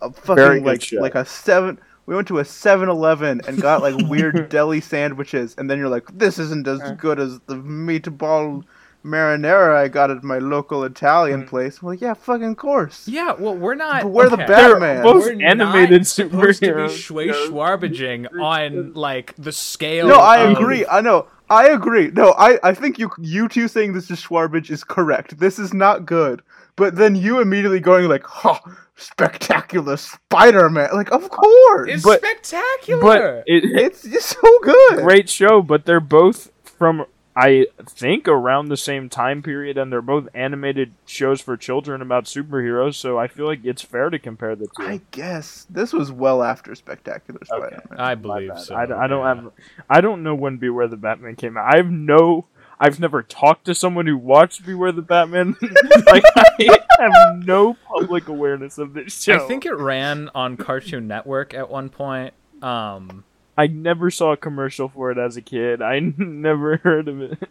a 0.00 0.12
fucking 0.12 0.62
good 0.62 0.62
like 0.64 0.82
show. 0.82 1.00
like 1.00 1.14
a 1.16 1.24
seven. 1.24 1.78
We 2.06 2.16
went 2.16 2.26
to 2.28 2.38
a 2.40 2.42
7-Eleven 2.42 3.42
and 3.46 3.60
got 3.62 3.82
like 3.82 3.94
weird 4.08 4.48
deli 4.54 4.80
sandwiches, 4.80 5.54
and 5.58 5.68
then 5.70 5.78
you're 5.78 5.88
like, 5.88 6.06
"This 6.16 6.38
isn't 6.38 6.66
as 6.66 6.80
Uh. 6.80 6.92
good 6.92 7.20
as 7.20 7.38
the 7.46 7.54
meatball 7.56 8.64
marinara 9.04 9.76
I 9.76 9.88
got 9.88 10.10
at 10.10 10.22
my 10.22 10.38
local 10.38 10.84
Italian 10.84 11.42
Mm. 11.44 11.46
place." 11.48 11.82
Well, 11.82 11.94
yeah, 11.94 12.14
fucking 12.14 12.56
course. 12.56 13.06
Yeah, 13.08 13.34
well, 13.38 13.54
we're 13.56 13.74
not. 13.74 14.02
But 14.02 14.08
we're 14.08 14.28
the 14.28 14.34
okay. 14.34 14.46
Batman. 14.46 14.96
They're 14.96 15.02
both 15.02 15.24
We're 15.24 15.42
animated 15.46 16.00
not 16.02 16.06
supposed 16.06 16.62
to 16.62 16.66
be 16.66 16.72
superheroes. 16.82 17.32
schwa- 17.32 17.48
shwarbaging 17.48 18.26
on 18.40 18.92
like 18.94 19.34
the 19.36 19.52
scale. 19.52 20.08
No, 20.08 20.16
I 20.16 20.38
of- 20.42 20.56
agree. 20.58 20.84
I 20.86 21.00
know. 21.00 21.26
I 21.48 21.68
agree. 21.70 22.10
No, 22.12 22.32
I, 22.38 22.58
I 22.62 22.74
think 22.74 22.98
you 22.98 23.10
you 23.18 23.48
two 23.48 23.66
saying 23.66 23.92
this 23.92 24.10
is 24.10 24.20
Shwarbage 24.22 24.70
is 24.70 24.84
correct. 24.84 25.38
This 25.38 25.58
is 25.58 25.74
not 25.74 26.06
good. 26.06 26.42
But 26.76 26.94
then 26.94 27.14
you 27.16 27.40
immediately 27.40 27.80
going 27.80 28.08
like, 28.08 28.24
"Ha, 28.24 28.60
spectacular 28.94 29.96
Spider-Man!" 29.96 30.90
Like, 30.94 31.10
of 31.12 31.28
course, 31.28 31.90
It's 31.90 32.04
But- 32.04 32.20
spectacular. 32.20 33.02
but 33.02 33.22
it, 33.46 33.64
it's 33.64 34.02
just 34.04 34.28
so 34.40 34.58
good. 34.62 34.98
great 35.02 35.28
show, 35.28 35.60
but 35.62 35.84
they're 35.86 36.00
both 36.00 36.50
from 36.64 37.04
I 37.36 37.66
think 37.86 38.26
around 38.26 38.68
the 38.68 38.76
same 38.76 39.08
time 39.08 39.42
period, 39.42 39.78
and 39.78 39.92
they're 39.92 40.02
both 40.02 40.28
animated 40.34 40.92
shows 41.06 41.40
for 41.40 41.56
children 41.56 42.02
about 42.02 42.24
superheroes. 42.24 42.96
So 42.96 43.18
I 43.18 43.28
feel 43.28 43.46
like 43.46 43.64
it's 43.64 43.82
fair 43.82 44.10
to 44.10 44.18
compare 44.18 44.56
the 44.56 44.66
two. 44.66 44.82
I 44.82 45.00
guess 45.12 45.66
this 45.70 45.92
was 45.92 46.10
well 46.10 46.42
after 46.42 46.74
Spectacular 46.74 47.40
Okay. 47.52 47.76
Spider-Man. 47.76 48.00
I 48.00 48.14
believe 48.16 48.58
so. 48.58 48.74
I, 48.74 48.82
I 49.04 49.06
don't 49.06 49.20
yeah. 49.20 49.42
have. 49.42 49.52
I 49.88 50.00
don't 50.00 50.22
know 50.22 50.34
when 50.34 50.56
Beware 50.56 50.88
the 50.88 50.96
Batman 50.96 51.36
came 51.36 51.56
out. 51.56 51.72
I 51.72 51.76
have 51.76 51.90
no. 51.90 52.46
I've 52.82 52.98
never 52.98 53.22
talked 53.22 53.66
to 53.66 53.74
someone 53.74 54.06
who 54.06 54.16
watched 54.16 54.64
Beware 54.64 54.90
the 54.90 55.02
Batman. 55.02 55.54
like 56.06 56.24
I 56.34 56.78
have 56.98 57.44
no 57.44 57.74
public 57.74 58.26
awareness 58.28 58.78
of 58.78 58.94
this 58.94 59.22
show. 59.22 59.44
I 59.44 59.46
think 59.46 59.66
it 59.66 59.74
ran 59.74 60.30
on 60.34 60.56
Cartoon 60.56 61.06
Network 61.06 61.54
at 61.54 61.70
one 61.70 61.90
point. 61.90 62.34
Um, 62.62 63.24
I 63.60 63.66
never 63.66 64.10
saw 64.10 64.32
a 64.32 64.36
commercial 64.36 64.88
for 64.88 65.10
it 65.10 65.18
as 65.18 65.36
a 65.36 65.42
kid. 65.42 65.82
I 65.82 65.98
never 66.16 66.78
heard 66.78 67.08
of 67.08 67.20
it. 67.20 67.48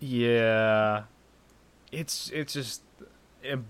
yeah, 0.00 1.04
it's 1.92 2.30
it's 2.34 2.52
just 2.54 2.82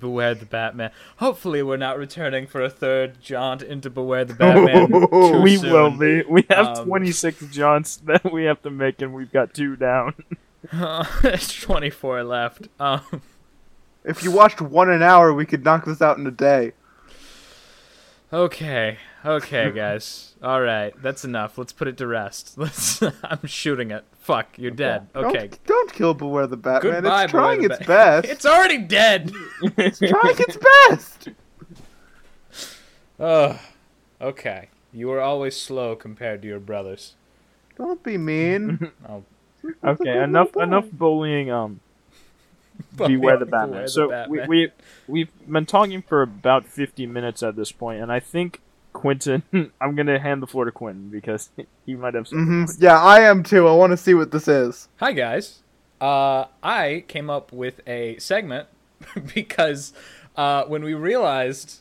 Beware 0.01 0.35
the 0.35 0.47
Batman. 0.47 0.91
Hopefully, 1.19 1.63
we're 1.63 1.77
not 1.77 1.99
returning 1.99 2.47
for 2.47 2.63
a 2.63 2.71
third 2.71 3.21
jaunt 3.21 3.63
into 3.63 3.91
Beware 3.91 4.25
the 4.25 4.35
Batman. 4.35 4.89
too 5.11 5.41
we 5.43 5.57
soon. 5.57 5.73
will 5.73 5.91
be. 5.91 6.23
We 6.29 6.47
have 6.51 6.79
Um, 6.79 6.87
26 6.87 7.47
jaunts 7.53 7.97
that 7.99 8.33
we 8.33 8.45
have 8.45 8.63
to 8.63 8.71
make, 8.71 9.03
and 9.03 9.13
we've 9.13 9.33
got 9.33 9.53
two 9.53 9.77
down. 9.77 10.15
There's 11.23 11.53
24 11.61 12.25
left. 12.25 12.69
Um, 12.81 13.03
If 14.05 14.23
you 14.23 14.31
watched 14.31 14.61
one 14.61 14.89
an 14.89 15.03
hour, 15.03 15.33
we 15.35 15.45
could 15.45 15.65
knock 15.65 15.85
this 15.85 16.01
out 16.01 16.17
in 16.17 16.27
a 16.27 16.31
day. 16.31 16.73
okay, 18.33 18.99
okay, 19.27 19.71
guys. 19.71 20.35
All 20.43 20.61
right, 20.61 20.95
that's 21.03 21.25
enough. 21.25 21.59
Let's 21.59 21.73
put 21.73 21.89
it 21.89 21.97
to 21.99 22.07
rest. 22.07 22.55
Let's. 22.57 23.03
I'm 23.03 23.47
shooting 23.47 23.91
it. 23.91 24.05
Fuck, 24.21 24.59
you're 24.59 24.71
dead. 24.71 25.09
Okay. 25.15 25.49
Don't, 25.49 25.65
don't 25.67 25.93
kill 25.93 26.15
Beware 26.15 26.47
the 26.47 26.57
Batman. 26.57 27.03
Goodbye, 27.03 27.25
it's 27.25 27.31
trying 27.31 27.65
its 27.65 27.79
the 27.79 27.85
best. 27.85 28.29
It's 28.29 28.47
already 28.47 28.79
dead. 28.79 29.33
It's 29.79 29.99
trying 29.99 30.37
its 30.39 30.59
best. 30.89 31.29
Ugh. 33.21 33.57
Okay. 34.21 34.69
You 34.93 35.09
were 35.09 35.21
always 35.21 35.57
slow 35.57 35.95
compared 35.97 36.43
to 36.43 36.49
your 36.49 36.61
brothers. 36.61 37.15
Don't 37.77 38.03
be 38.03 38.17
mean. 38.17 38.91
Oh, 39.09 39.25
okay, 39.85 40.23
enough 40.23 40.57
enough 40.57 40.91
bullying. 40.91 41.51
Um, 41.51 41.81
Beware 42.97 43.37
the 43.37 43.47
Batman. 43.47 43.69
Beware 43.69 43.83
the 43.83 43.89
so 43.89 44.09
Batman. 44.09 44.49
we 44.49 44.67
we 44.67 44.73
we've 45.07 45.49
been 45.51 45.67
talking 45.67 46.03
for 46.03 46.23
about 46.23 46.67
50 46.67 47.07
minutes 47.07 47.43
at 47.43 47.57
this 47.57 47.73
point, 47.73 48.01
and 48.01 48.11
I 48.11 48.21
think 48.21 48.61
Quentin. 48.97 49.43
I'm 49.81 49.95
gonna 49.95 50.19
hand 50.19 50.43
the 50.43 50.47
floor 50.47 50.65
to 50.65 50.73
Quentin 50.73 51.11
because 51.11 51.51
he 51.87 51.95
might 51.95 52.15
have 52.15 52.27
something. 52.27 52.47
hmm 52.47 52.65
Yeah, 52.83 53.01
I 53.01 53.21
am 53.21 53.43
too. 53.43 53.69
I 53.69 53.73
want 53.73 53.91
to 53.93 53.97
see 53.97 54.15
what 54.15 54.31
this 54.31 54.49
is. 54.49 54.89
Hi 54.97 55.13
guys. 55.13 55.61
Uh, 56.01 56.47
I 56.63 57.05
came 57.09 57.31
up 57.31 57.53
with 57.53 57.81
a 57.87 58.19
segment 58.19 58.69
because 59.35 59.93
uh, 60.37 60.65
when 60.65 60.83
we 60.83 60.95
realized 60.95 61.81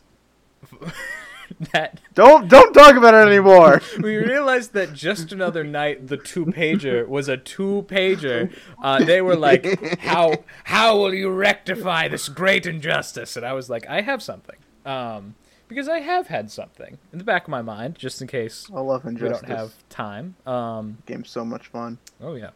that 1.74 2.00
Don't 2.16 2.48
don't 2.50 2.74
talk 2.74 2.96
about 2.96 3.14
it 3.14 3.28
anymore. 3.28 3.82
we 4.02 4.18
realized 4.18 4.74
that 4.74 4.94
just 4.94 5.32
another 5.32 5.64
night 5.64 6.08
the 6.08 6.18
two 6.18 6.46
pager 6.48 7.08
was 7.08 7.30
a 7.30 7.38
two 7.38 7.86
pager 7.88 8.52
uh, 8.82 9.04
they 9.06 9.22
were 9.22 9.36
like 9.36 10.00
how 10.00 10.44
how 10.64 10.98
will 10.98 11.14
you 11.14 11.30
rectify 11.30 12.08
this 12.08 12.30
great 12.30 12.66
injustice 12.66 13.38
and 13.38 13.46
i 13.46 13.54
was 13.54 13.70
like 13.70 13.86
i 13.88 14.02
have 14.02 14.24
something 14.24 14.56
um, 14.88 15.36
because 15.68 15.88
i 15.90 16.00
have 16.00 16.28
had 16.28 16.52
something 16.52 16.98
in 17.12 17.18
the 17.18 17.24
back 17.26 17.44
of 17.44 17.50
my 17.50 17.62
mind 17.62 17.96
just 17.98 18.22
in 18.22 18.28
case 18.28 18.70
I 18.74 18.80
love 18.80 19.04
we 19.06 19.16
don't 19.16 19.46
have 19.48 19.74
time 19.90 20.36
um, 20.46 20.98
Game's 21.06 21.30
so 21.30 21.44
much 21.46 21.68
fun. 21.68 21.98
oh 22.22 22.36
yeah 22.36 22.52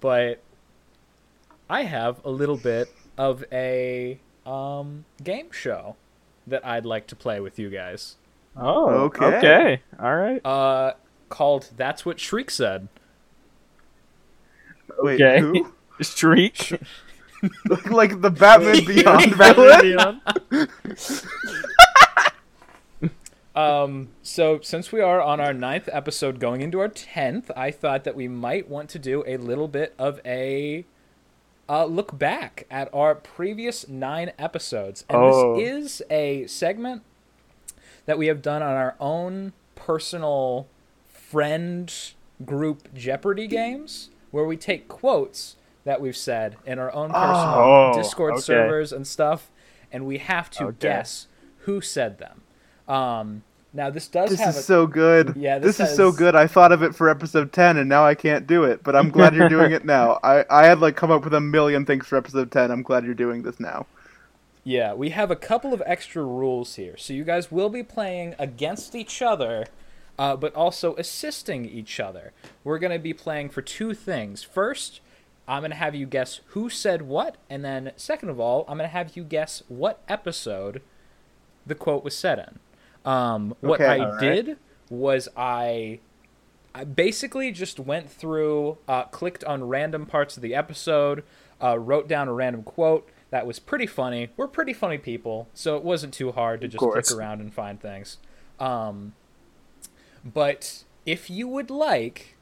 but 0.00 0.42
i 1.68 1.82
have 1.82 2.24
a 2.24 2.30
little 2.30 2.56
bit 2.56 2.92
of 3.18 3.44
a 3.52 4.20
um, 4.46 5.04
game 5.22 5.50
show 5.52 5.96
that 6.46 6.64
i'd 6.66 6.86
like 6.86 7.06
to 7.08 7.16
play 7.16 7.40
with 7.40 7.58
you 7.58 7.70
guys 7.70 8.16
Oh, 8.56 8.88
Okay. 9.04 9.24
Okay. 9.36 9.82
All 10.00 10.16
right. 10.16 10.44
uh, 10.44 10.94
called 11.28 11.70
that's 11.76 12.04
what 12.04 12.18
shriek 12.18 12.50
said 12.50 12.88
Wait, 14.98 15.20
Okay. 15.22 15.38
who? 15.40 15.72
Like 17.90 18.20
the 18.20 18.30
Batman 18.30 18.84
Beyond 18.86 19.38
Batman 19.38 19.80
villain? 19.80 20.68
Um, 23.54 24.08
so 24.22 24.60
since 24.62 24.92
we 24.92 25.00
are 25.00 25.20
on 25.20 25.40
our 25.40 25.52
ninth 25.52 25.88
episode 25.92 26.38
going 26.38 26.60
into 26.60 26.78
our 26.78 26.88
tenth, 26.88 27.50
I 27.56 27.70
thought 27.72 28.04
that 28.04 28.14
we 28.14 28.28
might 28.28 28.68
want 28.68 28.88
to 28.90 28.98
do 28.98 29.24
a 29.26 29.36
little 29.38 29.66
bit 29.68 29.92
of 29.98 30.20
a 30.24 30.84
uh, 31.68 31.84
look 31.84 32.16
back 32.16 32.66
at 32.70 32.88
our 32.94 33.14
previous 33.14 33.88
nine 33.88 34.30
episodes. 34.38 35.04
And 35.08 35.18
Oh. 35.18 35.56
this 35.56 35.68
is 36.00 36.02
a 36.10 36.46
segment 36.46 37.02
that 38.06 38.18
we 38.18 38.28
have 38.28 38.40
done 38.40 38.62
on 38.62 38.72
our 38.76 38.94
own 39.00 39.52
personal 39.74 40.68
friend 41.08 41.92
group 42.44 42.92
Jeopardy 42.94 43.46
games, 43.46 44.10
where 44.30 44.44
we 44.44 44.56
take 44.56 44.88
quotes 44.88 45.56
that 45.84 46.00
we've 46.00 46.16
said 46.16 46.56
in 46.66 46.78
our 46.78 46.92
own 46.92 47.10
personal 47.10 47.54
Oh, 47.58 47.92
Discord 47.94 48.34
okay. 48.34 48.40
servers 48.42 48.92
and 48.92 49.06
stuff, 49.06 49.50
and 49.92 50.06
we 50.06 50.18
have 50.18 50.50
to 50.50 50.64
Okay. 50.66 50.76
guess 50.80 51.26
who 51.60 51.80
said 51.80 52.18
them. 52.18 52.42
Um, 52.88 53.42
now 53.72 53.88
this 53.88 54.08
does 54.08 54.30
This 54.30 54.40
have 54.40 54.50
is 54.50 54.56
a, 54.58 54.62
so 54.62 54.86
good. 54.86 55.34
Yeah, 55.36 55.58
this, 55.58 55.76
this 55.78 55.90
is 55.90 55.96
so 55.96 56.10
good. 56.10 56.34
I 56.34 56.46
thought 56.48 56.72
of 56.72 56.82
it 56.82 56.94
for 56.94 57.08
episode 57.08 57.52
ten, 57.52 57.76
and 57.76 57.88
now 57.88 58.04
I 58.04 58.14
can't 58.16 58.46
do 58.46 58.64
it. 58.64 58.82
But 58.82 58.96
I'm 58.96 59.10
glad 59.10 59.34
you're 59.34 59.48
doing 59.48 59.70
it 59.72 59.84
now. 59.96 60.18
I 60.24 60.44
I 60.50 60.66
had 60.66 60.80
like 60.80 60.96
come 60.96 61.10
up 61.10 61.22
with 61.24 61.34
a 61.34 61.40
million 61.40 61.84
things 61.86 62.06
for 62.06 62.16
episode 62.16 62.50
ten. 62.50 62.70
I'm 62.70 62.82
glad 62.82 63.04
you're 63.04 63.14
doing 63.14 63.42
this 63.42 63.60
now. 63.60 63.86
yeah, 64.64 64.92
we 64.92 65.10
have 65.10 65.30
a 65.30 65.36
couple 65.36 65.72
of 65.72 65.82
extra 65.86 66.22
rules 66.22 66.74
here. 66.74 66.96
So 66.96 67.12
you 67.14 67.24
guys 67.24 67.50
will 67.50 67.70
be 67.70 67.82
playing 67.82 68.34
against 68.38 68.94
each 68.94 69.22
other, 69.22 69.66
uh, 70.18 70.36
but 70.36 70.54
also 70.54 70.94
assisting 70.96 71.64
each 71.64 71.98
other. 72.00 72.32
We're 72.64 72.78
gonna 72.78 72.98
be 72.98 73.14
playing 73.14 73.50
for 73.50 73.62
two 73.62 73.94
things. 73.94 74.42
First, 74.42 75.00
I'm 75.50 75.62
gonna 75.62 75.74
have 75.74 75.94
you 75.94 76.06
guess 76.06 76.40
who 76.48 76.70
said 76.70 77.02
what, 77.02 77.36
and 77.50 77.64
then 77.64 77.92
second 77.96 78.28
of 78.30 78.38
all, 78.38 78.64
I'm 78.68 78.78
gonna 78.78 78.88
have 78.88 79.16
you 79.16 79.24
guess 79.24 79.62
what 79.68 80.00
episode 80.08 80.80
the 81.66 81.74
quote 81.74 82.04
was 82.04 82.16
said 82.16 82.38
in. 82.38 83.10
Um, 83.10 83.54
what 83.60 83.80
Okay. 83.80 83.86
I 83.86 83.98
Alright. 83.98 84.20
did 84.46 84.58
was 84.88 85.28
I 85.36 86.00
I 86.72 86.84
basically 86.84 87.50
just 87.50 87.80
went 87.80 88.08
through, 88.08 88.78
uh, 88.86 89.02
clicked 89.04 89.42
on 89.42 89.64
random 89.66 90.06
parts 90.06 90.36
of 90.36 90.42
the 90.42 90.54
episode, 90.54 91.24
uh, 91.60 91.76
wrote 91.76 92.06
down 92.06 92.28
a 92.28 92.32
random 92.32 92.62
quote, 92.62 93.08
that 93.30 93.44
was 93.44 93.58
pretty 93.58 93.86
funny. 93.86 94.28
We're 94.36 94.46
pretty 94.46 94.72
funny 94.72 94.98
people, 94.98 95.48
so 95.52 95.76
it 95.76 95.82
wasn't 95.82 96.14
too 96.14 96.30
hard 96.30 96.60
to 96.60 96.68
just 96.68 96.78
click 96.78 97.10
around 97.10 97.40
and 97.40 97.52
find 97.52 97.80
things. 97.80 98.18
Um, 98.60 99.14
but 100.24 100.84
if 101.06 101.28
you 101.28 101.48
would 101.48 101.70
like, 101.70 102.36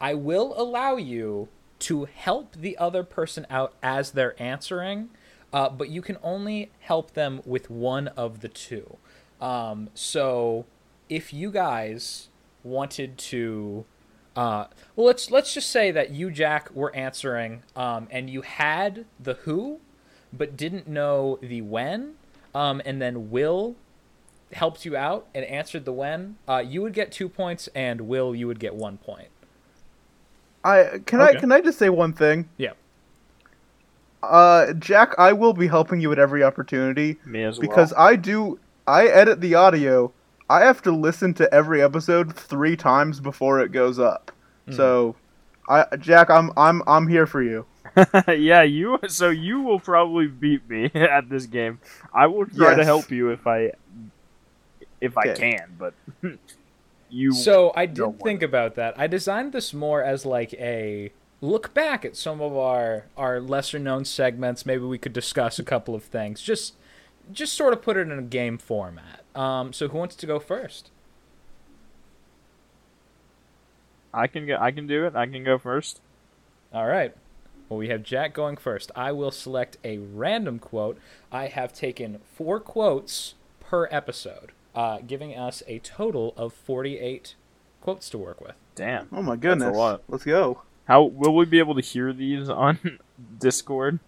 I 0.00 0.14
will 0.14 0.54
allow 0.56 0.94
you 0.96 1.48
to 1.84 2.06
help 2.06 2.54
the 2.56 2.76
other 2.78 3.02
person 3.02 3.46
out 3.50 3.74
as 3.82 4.12
they're 4.12 4.40
answering, 4.42 5.10
uh, 5.52 5.68
but 5.68 5.88
you 5.88 6.00
can 6.02 6.16
only 6.22 6.70
help 6.80 7.12
them 7.12 7.40
with 7.44 7.68
one 7.70 8.08
of 8.08 8.40
the 8.40 8.48
two. 8.48 8.96
Um, 9.40 9.90
so 9.94 10.64
if 11.08 11.32
you 11.32 11.50
guys 11.50 12.28
wanted 12.62 13.18
to 13.18 13.84
uh, 14.36 14.66
well, 14.96 15.06
let's 15.06 15.30
let's 15.30 15.54
just 15.54 15.70
say 15.70 15.92
that 15.92 16.10
you, 16.10 16.30
Jack, 16.30 16.70
were 16.74 16.94
answering, 16.96 17.62
um, 17.76 18.08
and 18.10 18.28
you 18.28 18.42
had 18.42 19.04
the 19.20 19.34
who, 19.34 19.78
but 20.32 20.56
didn't 20.56 20.88
know 20.88 21.38
the 21.40 21.62
when, 21.62 22.14
um, 22.52 22.82
and 22.84 23.00
then 23.00 23.30
Will 23.30 23.76
helped 24.52 24.84
you 24.84 24.96
out 24.96 25.28
and 25.34 25.44
answered 25.44 25.84
the 25.84 25.92
when. 25.92 26.36
Uh, 26.48 26.62
you 26.66 26.82
would 26.82 26.94
get 26.94 27.12
two 27.12 27.28
points, 27.28 27.68
and 27.74 28.02
Will, 28.02 28.34
you 28.34 28.46
would 28.48 28.58
get 28.58 28.74
one 28.74 28.98
point. 28.98 29.28
I 30.64 31.00
can 31.06 31.20
Okay. 31.20 31.36
I 31.36 31.40
can 31.40 31.52
I 31.52 31.60
just 31.60 31.78
say 31.78 31.90
one 31.90 32.12
thing? 32.12 32.48
Yeah. 32.56 32.72
Uh, 34.22 34.72
Jack, 34.74 35.14
I 35.18 35.32
will 35.34 35.52
be 35.52 35.66
helping 35.66 36.00
you 36.00 36.10
at 36.10 36.18
every 36.18 36.42
opportunity 36.42 37.18
Me 37.26 37.44
as 37.44 37.58
because 37.58 37.92
well. 37.92 38.06
I 38.06 38.16
do. 38.16 38.58
I 38.86 39.06
edit 39.06 39.40
the 39.40 39.54
audio. 39.54 40.12
I 40.48 40.60
have 40.60 40.82
to 40.82 40.92
listen 40.92 41.34
to 41.34 41.52
every 41.52 41.82
episode 41.82 42.34
three 42.34 42.76
times 42.76 43.20
before 43.20 43.60
it 43.60 43.72
goes 43.72 43.98
up. 43.98 44.32
Hmm. 44.66 44.72
So, 44.72 45.16
I 45.68 45.84
Jack, 45.98 46.30
I'm 46.30 46.50
I'm 46.56 46.82
I'm 46.86 47.06
here 47.08 47.26
for 47.26 47.42
you. 47.42 47.66
yeah, 48.28 48.62
you. 48.62 48.98
So 49.08 49.28
you 49.30 49.60
will 49.60 49.80
probably 49.80 50.26
beat 50.26 50.68
me 50.68 50.90
at 50.94 51.28
this 51.28 51.46
game. 51.46 51.80
I 52.12 52.26
will 52.26 52.46
try 52.46 52.74
to 52.74 52.84
help 52.84 53.10
you 53.10 53.30
if 53.30 53.46
I, 53.46 53.72
if 55.00 55.16
I 55.16 55.34
can. 55.34 55.76
But 55.78 55.94
you. 57.14 57.32
So 57.32 57.72
I 57.74 57.86
did 57.86 58.20
think 58.20 58.42
about 58.42 58.74
that. 58.74 58.94
I 58.98 59.06
designed 59.06 59.52
this 59.52 59.72
more 59.72 60.02
as 60.02 60.26
like 60.26 60.52
a 60.54 61.12
look 61.40 61.74
back 61.74 62.04
at 62.04 62.16
some 62.16 62.40
of 62.40 62.56
our 62.56 63.06
our 63.16 63.40
lesser 63.40 63.78
known 63.78 64.04
segments. 64.04 64.66
Maybe 64.66 64.84
we 64.84 64.98
could 64.98 65.12
discuss 65.12 65.58
a 65.58 65.64
couple 65.64 65.94
of 65.94 66.04
things. 66.04 66.42
Just 66.42 66.74
just 67.32 67.54
sort 67.54 67.72
of 67.72 67.82
put 67.82 67.96
it 67.96 68.02
in 68.02 68.18
a 68.18 68.22
game 68.22 68.58
format. 68.58 69.24
Um, 69.34 69.72
so 69.72 69.88
who 69.88 69.98
wants 69.98 70.16
to 70.16 70.26
go 70.26 70.38
first? 70.38 70.90
I 74.12 74.26
can 74.26 74.46
go. 74.46 74.56
I 74.60 74.70
can 74.70 74.86
do 74.86 75.06
it. 75.06 75.16
I 75.16 75.26
can 75.26 75.44
go 75.44 75.58
first. 75.58 76.00
All 76.72 76.86
right. 76.86 77.14
Well, 77.68 77.78
we 77.78 77.88
have 77.88 78.02
Jack 78.02 78.34
going 78.34 78.56
first. 78.56 78.90
I 78.94 79.10
will 79.12 79.30
select 79.30 79.78
a 79.82 79.98
random 79.98 80.58
quote. 80.58 80.98
I 81.32 81.46
have 81.46 81.72
taken 81.72 82.20
four 82.34 82.60
quotes 82.60 83.34
per 83.60 83.88
episode, 83.90 84.52
uh, 84.74 84.98
giving 85.06 85.36
us 85.36 85.62
a 85.66 85.78
total 85.80 86.34
of 86.36 86.52
48 86.52 87.34
quotes 87.80 88.08
to 88.10 88.18
work 88.18 88.40
with. 88.40 88.54
Damn. 88.74 89.08
Oh 89.12 89.22
my 89.22 89.36
goodness. 89.36 89.76
lot. 89.76 90.02
Let's 90.08 90.24
go. 90.24 90.62
How 90.86 91.02
will 91.04 91.34
we 91.34 91.44
be 91.46 91.58
able 91.60 91.74
to 91.76 91.80
hear 91.80 92.12
these 92.12 92.48
on 92.48 92.98
Discord? 93.38 94.00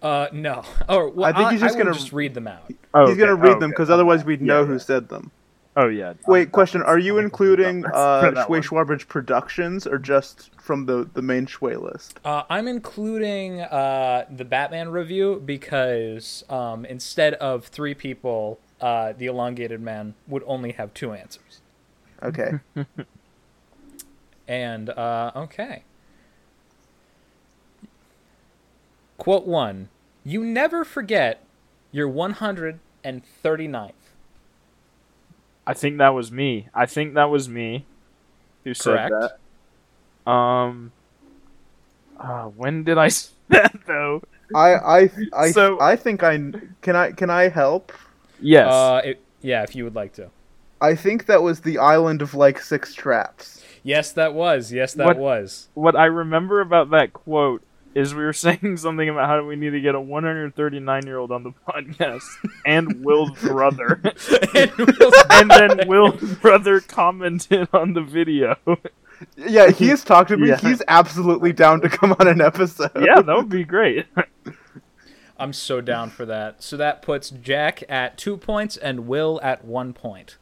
Uh, 0.00 0.28
no. 0.32 0.62
Or 0.88 1.08
well, 1.10 1.28
I 1.28 1.36
think 1.36 1.50
he's 1.50 1.60
just 1.60 1.76
will 1.76 1.84
gonna- 1.86 1.96
just 1.96 2.12
read 2.12 2.34
them 2.34 2.46
out. 2.46 2.70
Oh, 2.94 3.06
He's 3.08 3.16
gonna 3.18 3.34
read 3.34 3.56
Oh, 3.56 3.60
them 3.60 3.64
okay. 3.64 3.72
because 3.72 3.90
otherwise 3.90 4.24
we'd 4.24 4.40
know 4.40 4.60
Yeah, 4.60 4.66
who 4.66 4.72
yeah. 4.74 4.78
said 4.78 5.08
them. 5.08 5.30
Oh 5.76 5.86
yeah. 5.88 6.14
Wait, 6.26 6.50
question: 6.50 6.82
Are 6.82 6.98
you 6.98 7.18
including 7.18 7.82
For 7.82 7.94
uh, 7.94 8.30
that 8.30 8.46
Schway 8.46 8.48
one. 8.48 8.62
Schwarbridge 8.62 9.06
Productions 9.06 9.86
or 9.86 9.98
just 9.98 10.50
from 10.60 10.86
the 10.86 11.08
the 11.14 11.22
main 11.22 11.46
Schway 11.46 11.80
list? 11.80 12.18
Uh, 12.24 12.42
I'm 12.50 12.66
including 12.66 13.60
uh, 13.60 14.24
the 14.30 14.44
Batman 14.44 14.88
review 14.88 15.40
because 15.44 16.44
um, 16.48 16.84
instead 16.84 17.34
of 17.34 17.66
three 17.66 17.94
people, 17.94 18.58
uh, 18.80 19.12
the 19.16 19.26
elongated 19.26 19.80
man 19.80 20.14
would 20.26 20.42
only 20.46 20.72
have 20.72 20.92
two 20.94 21.12
answers. 21.12 21.60
Okay. 22.22 22.60
And 24.50 24.88
uh, 24.88 25.30
okay. 25.36 25.82
Quote 29.18 29.46
one: 29.46 29.88
You 30.24 30.42
never 30.44 30.84
forget 30.84 31.42
your 31.92 32.08
139th. 32.08 33.92
I 35.66 35.74
think 35.74 35.98
that 35.98 36.14
was 36.14 36.32
me. 36.32 36.68
I 36.72 36.86
think 36.86 37.12
that 37.14 37.28
was 37.28 37.46
me 37.48 37.84
who 38.64 38.72
said 38.74 39.10
that. 39.10 40.30
Um. 40.30 40.92
Uh, 42.18 42.44
when 42.46 42.84
did 42.84 42.96
I 42.98 43.08
say 43.08 43.30
that 43.50 43.74
though? 43.86 44.22
I 44.54 44.74
I 44.74 45.10
I 45.36 45.50
So- 45.50 45.78
I 45.80 45.94
think 45.96 46.22
I 46.22 46.38
can 46.80 46.96
I 46.96 47.12
can 47.12 47.28
I 47.28 47.48
help? 47.48 47.92
Yes. 48.40 48.72
Uh, 48.72 49.00
it, 49.04 49.20
yeah, 49.40 49.62
if 49.62 49.74
you 49.76 49.84
would 49.84 49.94
like 49.94 50.12
to. 50.14 50.30
I 50.80 50.94
think 50.94 51.26
that 51.26 51.42
was 51.42 51.60
the 51.60 51.78
island 51.78 52.22
of 52.22 52.34
like 52.34 52.60
six 52.60 52.94
traps. 52.94 53.62
Yes, 53.82 54.12
that 54.12 54.34
was. 54.34 54.72
Yes, 54.72 54.94
that 54.94 55.06
What- 55.06 55.16
was. 55.18 55.68
what 55.74 55.96
I 55.96 56.06
remember 56.06 56.60
about 56.60 56.90
that 56.90 57.12
quote 57.12 57.62
is 57.94 58.14
we 58.14 58.22
were 58.24 58.32
saying 58.34 58.76
something 58.76 59.08
about 59.08 59.28
how 59.28 59.42
we 59.44 59.56
need 59.56 59.70
to 59.70 59.80
get 59.80 59.94
a 59.94 60.00
139 60.00 61.06
year 61.06 61.18
old 61.18 61.32
on 61.32 61.42
the 61.42 61.52
podcast 61.68 62.22
and 62.66 63.04
Will's 63.04 63.32
brother, 63.40 64.00
and 65.30 65.50
then 65.50 65.88
Will's 65.88 66.20
brother 66.36 66.80
commented 66.80 67.68
on 67.72 67.94
the 67.94 68.02
video. 68.02 68.56
Yeah, 69.36 69.70
he 69.70 69.88
has 69.88 70.04
talked 70.04 70.28
to 70.28 70.36
me. 70.36 70.48
Yeah. 70.50 70.58
He's 70.58 70.80
absolutely 70.86 71.52
down 71.52 71.80
to 71.80 71.88
come 71.88 72.14
on 72.20 72.28
an 72.28 72.40
episode. 72.40 72.90
yeah, 73.00 73.20
that 73.20 73.36
would 73.36 73.48
be 73.48 73.64
great. 73.64 74.06
I'm 75.38 75.52
so 75.52 75.80
down 75.80 76.10
for 76.10 76.26
that. 76.26 76.62
So 76.62 76.76
that 76.76 77.02
puts 77.02 77.30
Jack 77.30 77.84
at 77.88 78.16
two 78.18 78.36
points 78.36 78.76
and 78.76 79.06
Will 79.06 79.38
at 79.42 79.64
one 79.64 79.92
point. 79.92 80.36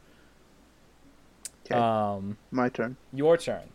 'Kay. 1.65 1.75
Um, 1.75 2.39
My 2.51 2.69
turn. 2.69 2.97
your 3.13 3.37
turn. 3.37 3.71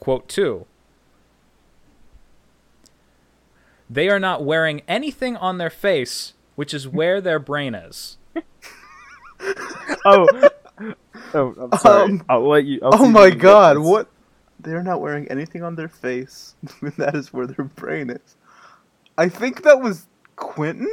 Quote 0.00 0.28
two. 0.28 0.66
They 3.90 4.08
are 4.08 4.18
not 4.20 4.42
wearing 4.44 4.82
anything 4.88 5.36
on 5.36 5.58
their 5.58 5.68
face, 5.70 6.32
which 6.54 6.72
is 6.72 6.88
where 6.88 7.20
their 7.20 7.38
brain 7.38 7.74
is. 7.74 8.16
oh, 10.04 10.26
oh, 11.34 11.54
I'm 11.70 11.78
sorry. 11.78 12.02
Um, 12.12 12.24
I'll 12.28 12.48
let 12.48 12.64
you. 12.64 12.80
I'll 12.82 13.02
Oh 13.02 13.08
my 13.08 13.26
you 13.26 13.34
god, 13.34 13.78
what? 13.78 14.08
They're 14.58 14.82
not 14.82 15.00
wearing 15.00 15.26
anything 15.28 15.62
on 15.62 15.74
their 15.74 15.88
face. 15.88 16.54
that 16.96 17.14
is 17.14 17.32
where 17.32 17.46
their 17.46 17.64
brain 17.66 18.10
is. 18.10 18.36
I 19.18 19.28
think 19.28 19.62
that 19.62 19.80
was 19.80 20.06
Quentin? 20.36 20.90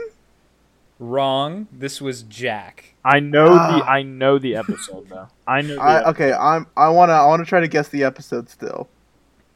Wrong. 1.00 1.68
This 1.72 2.02
was 2.02 2.24
Jack. 2.24 2.96
I 3.06 3.20
know 3.22 3.48
Ah. 3.58 3.78
the. 3.80 3.86
I 3.86 4.04
know 4.04 4.38
the 4.38 4.56
episode 4.58 5.08
though. 5.10 5.30
I 5.48 5.62
know. 5.62 5.76
The 5.76 5.82
I, 5.82 5.96
episode. 5.98 6.10
okay, 6.10 6.34
I'm 6.34 6.68
I 6.76 6.90
wanna 6.90 7.14
I 7.14 7.26
wanna 7.26 7.46
try 7.46 7.62
to 7.62 7.68
guess 7.68 7.88
the 7.90 8.04
episode 8.04 8.50
still. 8.50 8.90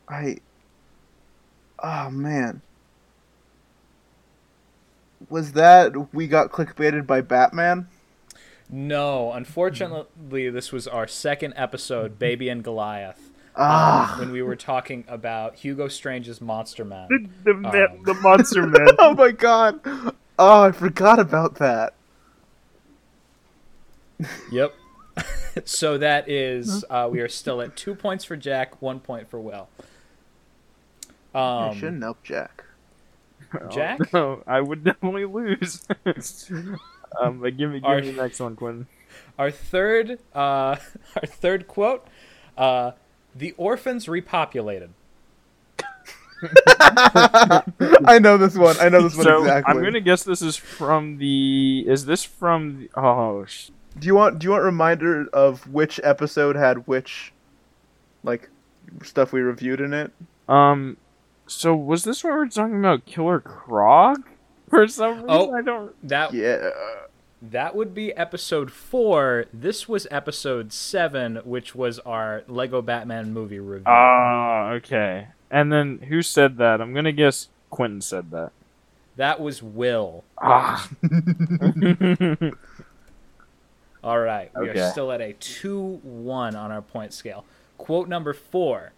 I 0.08 0.38
Oh 1.82 2.10
man. 2.10 2.62
Was 5.30 5.52
that 5.54 6.14
we 6.14 6.28
got 6.28 6.52
clickbaited 6.52 7.06
by 7.08 7.22
Batman? 7.22 7.88
No, 8.70 9.32
unfortunately, 9.34 10.50
this 10.50 10.72
was 10.72 10.88
our 10.88 11.08
second 11.08 11.54
episode, 11.58 12.18
Baby 12.18 12.50
and 12.50 12.64
Goliath, 12.64 13.30
Ah. 13.56 14.16
when 14.20 14.32
we 14.32 14.42
were 14.42 14.56
talking 14.56 15.04
about 15.08 15.56
Hugo 15.56 15.88
Strange's 15.88 16.42
Monster 16.42 16.84
Man. 16.86 17.08
The, 17.44 17.54
the, 17.54 17.90
Um. 17.92 18.04
the 18.04 18.14
monster 18.16 18.66
man. 18.68 18.88
oh 19.00 19.14
my 19.14 19.32
god. 19.32 19.80
Oh, 20.40 20.64
I 20.64 20.72
forgot 20.72 21.20
about 21.20 21.56
that. 21.56 21.94
Yep. 24.52 24.74
so 25.66 25.98
that 25.98 26.30
is 26.30 26.84
uh, 26.90 27.08
we 27.12 27.20
are 27.20 27.30
still 27.30 27.62
at 27.62 27.76
two 27.76 27.94
points 27.96 28.24
for 28.26 28.36
Jack, 28.36 28.82
one 28.82 29.00
point 29.00 29.30
for 29.30 29.40
Will. 29.40 29.68
I 31.36 31.68
Um, 31.70 31.76
shouldn't 31.78 32.02
help 32.04 32.24
Jack. 32.24 32.64
Jack? 33.72 34.00
Oh, 34.02 34.08
no, 34.14 34.44
I 34.48 34.62
would 34.62 34.84
definitely 34.84 35.26
lose. 35.26 35.86
um, 37.20 37.40
but 37.40 37.56
give 37.58 37.70
me, 37.72 37.80
give 37.80 37.90
Are- 37.90 38.02
me 38.02 38.12
the 38.12 38.22
next 38.22 38.40
one, 38.40 38.56
Quinn. 38.56 38.88
our 39.38 39.52
third, 39.52 40.20
uh, 40.34 40.76
our 41.16 41.26
third 41.28 41.68
quote: 41.68 42.08
uh, 42.58 42.92
"The 43.36 43.54
orphans 43.58 44.06
repopulated." 44.08 44.90
I 48.06 48.20
know 48.22 48.38
this 48.38 48.56
one. 48.56 48.76
I 48.80 48.90
know 48.90 49.02
this 49.02 49.16
one 49.16 49.24
So 49.24 49.40
exactly. 49.42 49.74
I'm 49.74 49.82
gonna 49.84 50.02
guess 50.02 50.24
this 50.24 50.42
is 50.42 50.56
from 50.58 51.18
the. 51.18 51.86
Is 51.88 52.06
this 52.06 52.24
from? 52.24 52.80
The, 52.80 52.90
oh, 53.00 53.46
sh- 53.46 53.70
Do 53.98 54.08
you 54.08 54.16
want 54.16 54.40
do 54.40 54.46
you 54.46 54.52
want 54.52 54.64
a 54.64 54.66
reminder 54.66 55.28
of 55.32 55.68
which 55.72 56.00
episode 56.04 56.56
had 56.56 56.86
which 56.88 57.32
like 58.24 58.50
stuff 59.04 59.32
we 59.34 59.42
reviewed 59.42 59.80
in 59.82 59.94
it? 59.94 60.12
um. 60.50 60.98
So 61.46 61.76
was 61.76 62.06
this 62.06 62.24
where 62.24 62.34
we 62.34 62.40
were 62.40 62.48
talking 62.48 62.80
about 62.80 63.06
Killer 63.06 63.40
Croc? 63.40 64.18
For 64.70 64.88
some 64.88 65.16
reason, 65.16 65.28
Oh. 65.30 65.54
I 65.54 65.62
don't. 65.62 65.94
That 66.08 66.34
Yeah. 66.34 66.70
That 67.52 67.76
would 67.76 67.94
be 67.94 68.14
episode 68.14 68.72
four. 68.72 69.46
This 69.54 69.88
was 69.90 70.08
episode 70.10 70.72
seven, 70.72 71.38
which 71.44 71.76
was 71.76 72.00
our 72.00 72.44
Lego 72.48 72.82
Batman 72.82 73.34
movie 73.34 73.60
review. 73.60 73.84
Ah, 73.88 74.70
okay. 74.72 75.28
And 75.52 75.72
then 75.72 76.00
who 76.10 76.22
said 76.22 76.58
that? 76.58 76.80
I'm 76.82 76.94
gonna 76.94 77.12
guess 77.12 77.50
Quentin 77.70 78.02
said 78.02 78.32
that. 78.32 78.52
That 79.18 79.40
was 79.40 79.62
Will. 79.62 80.24
Ah. 80.42 80.90
All 84.04 84.20
right, 84.20 84.50
we 84.58 84.70
Okay. 84.70 84.80
are 84.82 84.92
still 84.92 85.12
at 85.12 85.22
a 85.22 85.34
2 85.34 86.00
1 86.04 86.56
on 86.56 86.72
our 86.72 86.82
point 86.82 87.14
scale. 87.14 87.46
Quote 87.78 88.08
number 88.10 88.34
four 88.34 88.92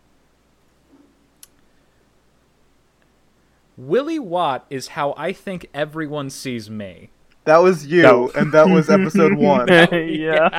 Willie 3.78 4.20
Watt 4.20 4.66
is 4.70 4.90
how 4.90 5.14
I 5.18 5.34
think 5.34 5.68
everyone 5.74 6.30
sees 6.30 6.70
me. 6.70 7.10
That 7.46 7.58
was 7.60 7.86
you, 7.86 8.02
No. 8.02 8.30
and 8.36 8.52
that 8.54 8.68
was 8.68 8.90
episode 8.90 9.34
one. 9.38 9.68
yeah. 9.68 10.50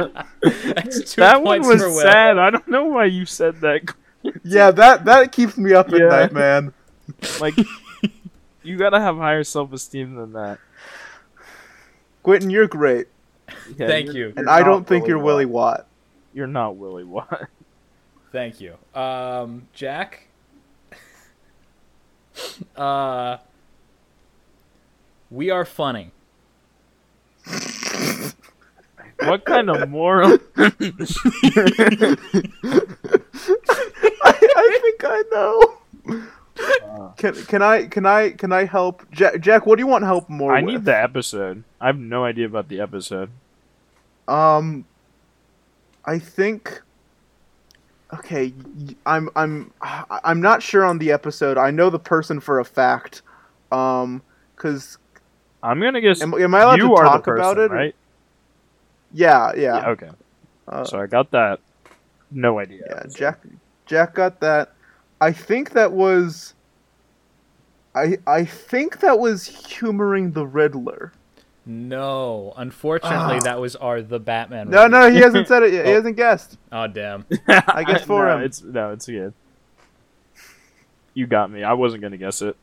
That's 0.43 1.13
two 1.15 1.21
That 1.21 1.43
one 1.43 1.61
was 1.67 1.83
for 1.83 1.89
Will. 1.91 2.01
sad. 2.01 2.39
I 2.39 2.51
don't 2.51 2.69
know 2.69 2.85
why 2.87 3.07
you 3.07 3.27
said 3.27 3.61
that. 3.61 3.83
yeah, 4.45 4.71
that 4.71 5.05
that 5.05 5.33
keeps 5.33 5.57
me 5.59 5.73
up 5.73 5.89
at 5.93 5.99
Yeah. 5.99 6.09
night, 6.09 6.33
man. 6.33 6.73
Like, 7.41 7.55
you 8.63 8.77
gotta 8.77 9.01
have 9.01 9.17
higher 9.17 9.43
self 9.45 9.73
esteem 9.73 10.15
than 10.15 10.33
that. 10.35 10.59
Quentin, 12.23 12.51
you're 12.51 12.67
great, 12.69 13.07
Yeah, 13.77 13.87
Thank 13.89 14.07
you're- 14.07 14.19
you. 14.19 14.27
and 14.37 14.47
you're 14.47 14.51
I 14.51 14.63
don't 14.63 14.87
think 14.87 15.07
you're 15.07 15.19
Willie 15.19 15.45
Watt. 15.47 15.79
Watt. 15.79 15.87
You're 16.35 16.47
not 16.49 16.77
Willie 16.77 17.05
Watt. 17.05 17.49
Thank 18.33 18.61
you. 18.61 18.75
Um, 18.95 19.69
Jack? 19.73 20.27
uh, 22.77 23.39
we 25.31 25.51
are 25.51 25.65
funny. 25.65 26.11
What 29.21 29.45
kind 29.45 29.71
of 29.71 29.89
moral? 29.89 30.39
I, 30.57 30.73
I 34.25 34.79
think 34.83 35.05
I 35.05 35.23
know. 35.33 35.73
Can 37.17 37.35
can 37.47 37.63
I 37.63 37.87
can 37.87 38.07
I 38.07 38.31
can 38.31 38.53
I 38.53 38.65
help 38.65 39.11
Jack? 39.11 39.41
Jack, 39.41 39.67
what 39.67 39.77
do 39.77 39.83
you 39.83 39.87
want 39.87 40.05
help 40.05 40.29
more 40.29 40.55
I 40.55 40.61
with? 40.61 40.75
need 40.75 40.85
the 40.85 40.97
episode. 40.97 41.65
I 41.81 41.87
have 41.87 41.99
no 41.99 42.25
idea 42.25 42.47
about 42.47 42.69
the 42.69 42.81
episode. 42.81 43.31
Um, 44.29 44.85
I 46.05 46.19
think. 46.19 46.83
Okay, 48.15 48.53
I'm 49.05 49.29
I'm 49.35 49.73
I'm 49.81 50.41
not 50.41 50.63
sure 50.63 50.85
on 50.85 50.99
the 50.99 51.11
episode. 51.11 51.59
I 51.59 51.71
know 51.71 51.91
the 51.91 51.99
person 51.99 52.39
for 52.41 52.61
a 52.61 52.65
fact. 52.65 53.23
Um, 53.73 54.23
because 54.55 54.99
I'm 55.63 55.81
gonna 55.81 56.01
guess 56.01 56.23
am, 56.23 56.35
am 56.35 56.55
I 56.55 56.61
allowed 56.63 56.79
you 56.79 56.89
to 56.89 56.95
talk 57.03 57.25
person, 57.25 57.41
about 57.45 57.59
it? 57.59 57.71
right? 57.71 57.95
Yeah, 59.13 59.53
yeah. 59.57 59.89
Okay. 59.91 60.11
Uh, 60.69 60.85
So 60.85 61.01
I 61.01 61.07
got 61.07 61.31
that. 61.33 61.61
No 62.31 62.59
idea. 62.59 62.83
Yeah, 62.89 63.03
Jack 63.15 63.41
Jack 63.87 64.15
got 64.15 64.41
that. 64.41 64.73
I 65.21 65.33
think 65.33 65.71
that 65.71 65.93
was 65.93 66.55
I 67.95 68.19
I 68.27 68.45
think 68.45 69.01
that 69.01 69.19
was 69.19 69.47
humoring 69.47 70.33
the 70.33 70.47
Riddler. 70.47 71.13
No, 71.69 72.53
unfortunately, 72.57 73.39
Ah. 73.39 73.45
that 73.45 73.59
was 73.61 73.75
our 73.77 74.03
the 74.03 74.21
Batman. 74.21 74.71
No, 74.71 74.85
review. 74.85 74.99
no, 74.99 75.11
he 75.11 75.19
hasn't 75.19 75.49
said 75.49 75.63
it 75.65 75.73
yet. 75.73 75.87
He 75.87 75.91
Oh. 75.93 75.95
hasn't 75.97 76.17
guessed. 76.17 76.59
Oh 76.71 76.87
damn. 76.87 77.25
I 77.49 77.83
guess 77.85 78.03
for 78.05 78.27
no, 78.27 78.37
him. 78.37 78.43
It's 78.43 78.63
no, 78.63 78.93
it's 78.93 79.07
good. 79.07 79.33
You 81.15 81.27
got 81.27 81.51
me. 81.51 81.63
I 81.65 81.73
wasn't 81.73 82.03
gonna 82.03 82.19
guess 82.19 82.43
it. 82.43 82.57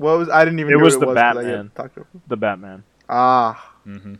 What 0.00 0.18
was 0.18 0.28
I 0.30 0.44
didn't 0.46 0.60
even 0.60 0.72
It 0.72 0.78
know 0.78 0.84
was 0.84 0.96
what 0.96 1.00
the 1.00 1.06
it 1.06 1.14
was 1.14 1.14
'cause 1.16 1.36
I 1.36 1.42
Batman. 1.42 1.56
had 1.66 1.74
talked 1.74 1.94
to. 1.96 2.06
The 2.28 2.36
Batman. 2.36 2.84
Ah. 3.08 3.74
hmm 3.84 4.14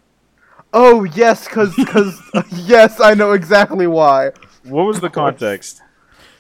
Oh 0.74 1.04
yes, 1.04 1.48
cause 1.48 1.74
cause 1.86 2.20
yes, 2.52 3.00
I 3.00 3.14
know 3.14 3.32
exactly 3.32 3.86
why. 3.86 4.32
What 4.64 4.84
was 4.84 5.00
the 5.00 5.08
context? 5.10 5.80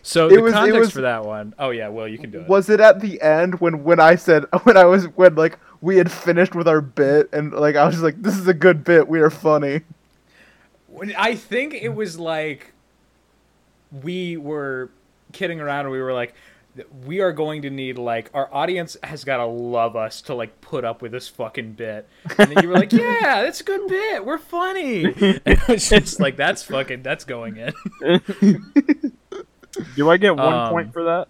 So 0.02 0.26
It 0.26 0.34
the 0.36 0.42
was- 0.42 0.52
it 0.52 0.56
context 0.56 0.78
was- 0.80 0.90
for 0.92 1.00
that 1.00 1.24
one. 1.24 1.54
Oh 1.58 1.70
yeah, 1.70 1.88
well 1.88 2.06
you 2.06 2.18
can 2.18 2.30
do 2.30 2.40
it. 2.40 2.48
Was 2.48 2.68
it 2.68 2.80
at 2.80 3.00
the 3.00 3.20
end 3.22 3.60
when 3.60 3.82
when 3.82 3.98
I 3.98 4.14
said 4.16 4.44
when 4.64 4.76
I 4.76 4.84
was 4.84 5.06
when 5.16 5.34
like 5.36 5.58
we 5.80 5.96
had 5.96 6.12
finished 6.12 6.54
with 6.54 6.68
our 6.68 6.80
bit 6.82 7.28
and 7.32 7.52
like 7.52 7.76
I 7.76 7.84
was 7.86 7.94
just 7.94 8.04
like 8.04 8.20
this 8.22 8.36
is 8.36 8.46
a 8.46 8.54
good 8.54 8.84
bit 8.84 9.08
we 9.08 9.20
are 9.20 9.30
funny. 9.30 9.80
When- 10.88 11.14
I 11.16 11.34
think 11.34 11.72
it 11.74 11.94
was 11.94 12.18
like 12.18 12.72
we 14.02 14.36
were 14.36 14.90
kidding 15.32 15.60
around 15.60 15.80
and 15.86 15.90
we 15.92 16.00
were 16.00 16.12
like 16.12 16.34
we 17.04 17.20
are 17.20 17.32
going 17.32 17.62
to 17.62 17.70
need 17.70 17.98
like 17.98 18.30
our 18.32 18.48
audience 18.54 18.96
has 19.02 19.24
got 19.24 19.38
to 19.38 19.44
love 19.46 19.96
us 19.96 20.22
to 20.22 20.34
like 20.34 20.60
put 20.60 20.84
up 20.84 21.02
with 21.02 21.12
this 21.12 21.26
fucking 21.28 21.72
bit. 21.72 22.08
And 22.38 22.50
then 22.52 22.62
you 22.62 22.68
were 22.68 22.74
like 22.76 22.92
yeah 22.94 23.42
that's 23.42 23.60
a 23.60 23.64
good 23.64 23.88
bit. 23.88 24.24
We're 24.24 24.38
funny. 24.38 25.04
And 25.20 25.40
it 25.46 25.78
just 25.78 26.20
like 26.20 26.36
that's 26.36 26.62
fucking 26.62 27.02
that's 27.02 27.24
going 27.24 27.56
in. 27.56 27.72
Do 29.96 30.10
I 30.10 30.16
get 30.16 30.36
one 30.36 30.52
Um, 30.54 30.70
point 30.70 30.92
for 30.92 31.04
that? 31.04 31.28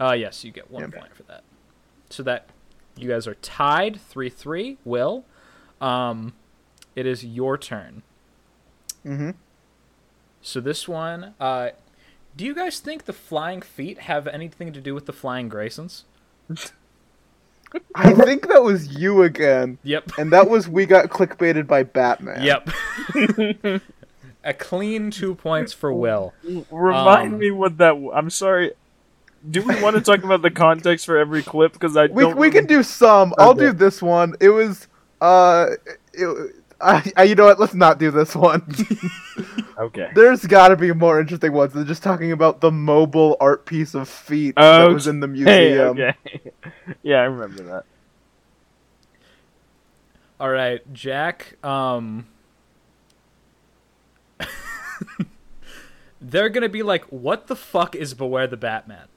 uh 0.00 0.12
yes 0.12 0.42
you 0.44 0.50
get 0.50 0.70
one 0.70 0.90
point 0.90 1.14
for 1.14 1.22
that. 1.24 1.42
So 2.10 2.22
that 2.24 2.46
you 2.96 3.08
guys 3.08 3.26
are 3.26 3.34
tied 3.36 3.98
3-3 4.12 4.76
will 4.84 5.24
um 5.80 6.34
it 6.94 7.06
is 7.06 7.24
your 7.24 7.56
turn. 7.56 8.02
Mm-hmm. 9.06 9.30
So 10.42 10.60
this 10.60 10.86
one, 10.88 11.34
uh, 11.40 11.70
do 12.36 12.44
you 12.44 12.54
guys 12.54 12.78
think 12.80 13.04
the 13.04 13.12
flying 13.12 13.62
feet 13.62 14.00
have 14.00 14.26
anything 14.26 14.72
to 14.72 14.80
do 14.80 14.94
with 14.94 15.06
the 15.06 15.12
flying 15.12 15.50
Graysons? 15.50 16.02
I 17.94 18.12
think 18.12 18.48
that 18.48 18.62
was 18.62 18.98
you 18.98 19.22
again, 19.22 19.78
Yep. 19.82 20.12
and 20.18 20.30
that 20.32 20.48
was 20.50 20.68
we 20.68 20.84
got 20.84 21.08
clickbaited 21.08 21.66
by 21.66 21.82
Batman. 21.82 22.42
Yep. 22.42 22.68
A 24.44 24.52
clean 24.52 25.10
two 25.10 25.34
points 25.36 25.72
for 25.72 25.92
Will. 25.92 26.34
Remind 26.70 27.34
um, 27.34 27.38
me 27.38 27.50
what 27.52 27.78
that. 27.78 27.90
w- 27.90 28.10
I'm 28.12 28.28
sorry. 28.28 28.72
Do 29.48 29.62
we 29.62 29.80
want 29.80 29.94
to 29.96 30.02
talk 30.02 30.24
about 30.24 30.42
the 30.42 30.50
context 30.50 31.06
for 31.06 31.16
every 31.16 31.42
clip? 31.42 31.72
Because 31.72 31.96
I 31.96 32.06
We 32.06 32.24
don't. 32.24 32.36
we 32.36 32.50
can 32.50 32.66
do 32.66 32.82
some. 32.82 33.34
I'll 33.38 33.54
do 33.54 33.72
this 33.72 34.02
one. 34.02 34.34
It 34.40 34.48
was 34.50 34.88
uh, 35.20 35.66
it, 36.12 36.56
I, 36.82 37.12
I 37.16 37.22
you 37.24 37.34
know 37.34 37.44
what? 37.46 37.60
Let's 37.60 37.74
not 37.74 37.98
do 37.98 38.10
this 38.10 38.34
one. 38.36 38.62
Okay. 39.78 40.10
There's 40.14 40.44
got 40.46 40.68
to 40.68 40.76
be 40.76 40.92
more 40.92 41.18
interesting 41.18 41.52
ones 41.52 41.72
than 41.72 41.86
just 41.86 42.02
talking 42.02 42.30
about 42.30 42.60
the 42.60 42.70
mobile 42.70 43.36
art 43.40 43.64
piece 43.64 43.94
of 43.94 44.08
feet 44.08 44.54
that 44.54 44.86
was 44.92 45.06
in 45.06 45.18
the 45.20 45.26
Hey, 45.26 45.70
museum. 45.70 45.88
okay. 45.98 46.14
yeah, 47.02 47.16
I 47.16 47.24
remember 47.24 47.62
that. 47.64 47.84
All 50.38 50.50
right, 50.50 50.80
Jack. 50.92 51.56
Um, 51.64 52.26
they're 56.20 56.50
gonna 56.50 56.68
be 56.68 56.82
like, 56.82 57.04
"What 57.06 57.46
the 57.46 57.56
fuck 57.56 57.96
is 57.96 58.14
Beware 58.14 58.46
the 58.46 58.56
Batman?" 58.58 59.08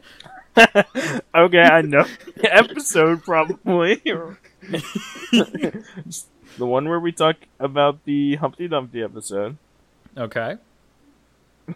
okay, 0.57 1.61
I 1.61 1.81
know 1.81 2.05
episode 2.43 3.23
probably. 3.23 4.01
The 6.57 6.65
one 6.65 6.87
where 6.87 6.99
we 6.99 7.11
talk 7.11 7.35
about 7.59 8.03
the 8.05 8.35
Humpty 8.35 8.67
Dumpty 8.67 9.01
episode. 9.03 9.57
Okay. 10.17 10.57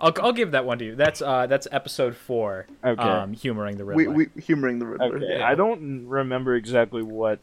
I'll, 0.00 0.12
I'll 0.20 0.32
give 0.32 0.50
that 0.50 0.64
one 0.64 0.78
to 0.78 0.84
you. 0.84 0.96
That's 0.96 1.22
uh 1.22 1.46
that's 1.46 1.68
episode 1.70 2.16
four. 2.16 2.66
Okay. 2.84 3.00
Um, 3.00 3.32
humoring 3.34 3.76
the 3.76 3.84
We, 3.84 4.06
Riddler. 4.08 4.14
we 4.34 4.42
humoring 4.42 4.78
the 4.80 4.86
Riddler. 4.86 5.16
Okay, 5.16 5.38
Yeah. 5.38 5.46
I 5.48 5.54
don't 5.54 6.08
remember 6.08 6.56
exactly 6.56 7.02
what 7.02 7.38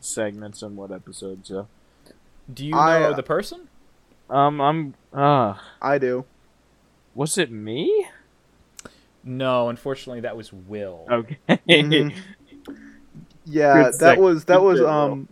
segments 0.00 0.62
and 0.62 0.76
what 0.76 0.90
episodes. 0.90 1.48
So, 1.48 1.68
Do 2.52 2.66
you 2.66 2.74
I, 2.74 2.98
know 2.98 3.10
uh, 3.10 3.16
the 3.16 3.22
person? 3.22 3.68
um, 4.28 4.60
I'm 4.60 4.94
ah, 5.14 5.62
I 5.80 5.98
do. 5.98 6.24
was 7.14 7.38
it 7.38 7.50
me? 7.52 8.06
No, 9.22 9.68
unfortunately, 9.68 10.20
that 10.22 10.36
was 10.36 10.52
Will. 10.52 11.06
Okay. 11.10 11.38
Mhm. 11.68 12.14
Yeah, 13.46 13.74
Good 13.74 13.84
that 13.84 13.94
sec- 13.94 14.18
was 14.18 14.44
that 14.46 14.62
was 14.62 14.78
bit, 14.80 14.88
um. 14.88 15.28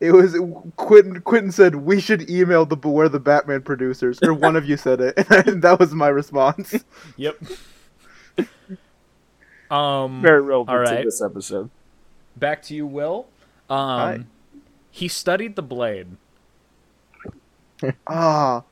It 0.00 0.12
was 0.12 0.34
Quentin. 0.76 1.20
Quentin 1.20 1.52
said 1.52 1.74
we 1.76 2.00
should 2.00 2.30
email 2.30 2.64
the 2.64 2.76
Beware 2.76 3.08
the 3.10 3.20
Batman 3.20 3.60
producers, 3.62 4.18
or 4.22 4.32
one 4.32 4.56
of 4.56 4.64
you 4.66 4.76
said 4.78 5.00
it, 5.00 5.14
and 5.46 5.62
that 5.62 5.78
was 5.78 5.92
my 5.92 6.08
response. 6.08 6.84
Yep. 7.16 7.36
um, 9.70 10.22
Very 10.22 10.40
relevant 10.40 10.70
All 10.70 10.78
right. 10.82 10.98
to 10.98 11.04
this 11.04 11.20
episode. 11.20 11.68
back 12.36 12.62
to 12.62 12.74
you, 12.74 12.86
Will. 12.86 13.26
Um, 13.68 13.78
Hi. 13.78 14.18
he 14.90 15.06
studied 15.06 15.54
the 15.56 15.62
blade. 15.62 16.16
Ah, 18.06 18.62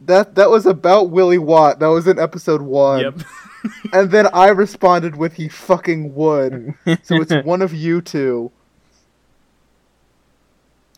that 0.00 0.34
that 0.34 0.50
was 0.50 0.66
about 0.66 1.10
Willie 1.10 1.38
Watt. 1.38 1.78
That 1.78 1.86
was 1.88 2.06
in 2.06 2.18
episode 2.18 2.62
one. 2.62 3.00
Yep. 3.00 3.20
And 3.94 4.10
then 4.10 4.26
I 4.34 4.48
responded 4.48 5.16
with 5.16 5.34
he 5.34 5.48
fucking 5.48 6.14
would. 6.14 6.74
So 7.02 7.16
it's 7.22 7.32
one 7.46 7.62
of 7.62 7.72
you 7.72 8.02
two. 8.02 8.52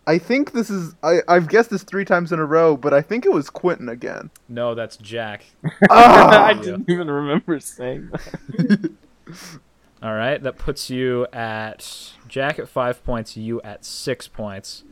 I 0.07 0.19
think 0.19 0.53
this 0.53 0.71
is 0.71 0.95
I, 1.03 1.19
I've 1.27 1.49
guessed 1.49 1.71
this 1.71 1.83
three 1.83 2.05
times 2.05 2.33
in 2.33 2.39
a 2.39 2.45
row, 2.45 2.77
but 2.77 2.95
I 2.95 3.03
think 3.03 3.27
it 3.27 3.33
was 3.33 3.51
Quentin 3.51 3.89
again. 3.89 4.31
no, 4.49 4.75
that's 4.75 4.97
Jack. 4.97 5.45
Ah! 5.91 6.45
I 6.47 6.55
didn't 6.55 6.89
even 6.89 7.11
remember 7.11 7.59
saying 7.61 8.11
that. 8.13 8.91
All 10.03 10.15
right, 10.15 10.41
that 10.43 10.59
puts 10.59 10.91
you 10.91 11.27
at 11.33 12.13
Jack 12.29 12.59
at 12.59 12.69
five 12.69 13.03
points. 13.05 13.37
You 13.37 13.61
at 13.63 13.85
six 13.85 14.29
points. 14.29 14.85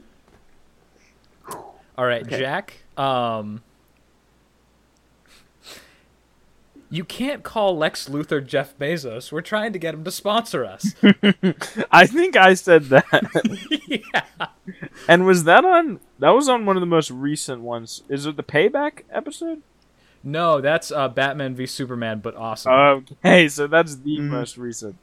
All 1.97 2.07
right, 2.07 2.23
Okay. 2.27 2.39
Jack. 2.41 2.75
Um, 2.97 3.63
You 6.91 7.05
can't 7.05 7.43
call 7.43 7.77
Lex 7.77 8.09
Luthor 8.09 8.45
Jeff 8.47 8.79
Bezos. 8.79 9.33
We're 9.33 9.41
trying 9.41 9.73
to 9.73 9.79
get 9.79 9.95
him 9.95 10.05
to 10.05 10.11
sponsor 10.13 10.65
us. 10.65 10.95
I 11.91 12.07
think 12.07 12.37
I 12.37 12.55
said 12.55 12.85
that. 12.85 13.05
yeah. 13.89 14.47
and 15.09 15.27
was 15.27 15.45
that 15.45 15.65
on? 15.65 15.99
That 16.21 16.31
was 16.31 16.49
on 16.49 16.67
one 16.67 16.77
of 16.77 16.81
the 16.81 16.87
most 16.87 17.11
recent 17.11 17.63
ones. 17.63 18.03
Is 18.09 18.27
it 18.27 18.37
the 18.37 18.43
Payback 18.45 19.03
episode? 19.11 19.63
No, 20.23 20.61
that's 20.61 20.93
uh, 20.93 21.09
Batman 21.09 21.55
v 21.55 21.67
Superman, 21.67 22.21
but 22.21 22.37
awesome. 22.37 22.73
Okay, 22.73 23.49
so 23.49 23.67
that's 23.67 23.97
the 23.97 24.19
Mhm. 24.19 24.29
most 24.29 24.57
recent. 24.57 24.97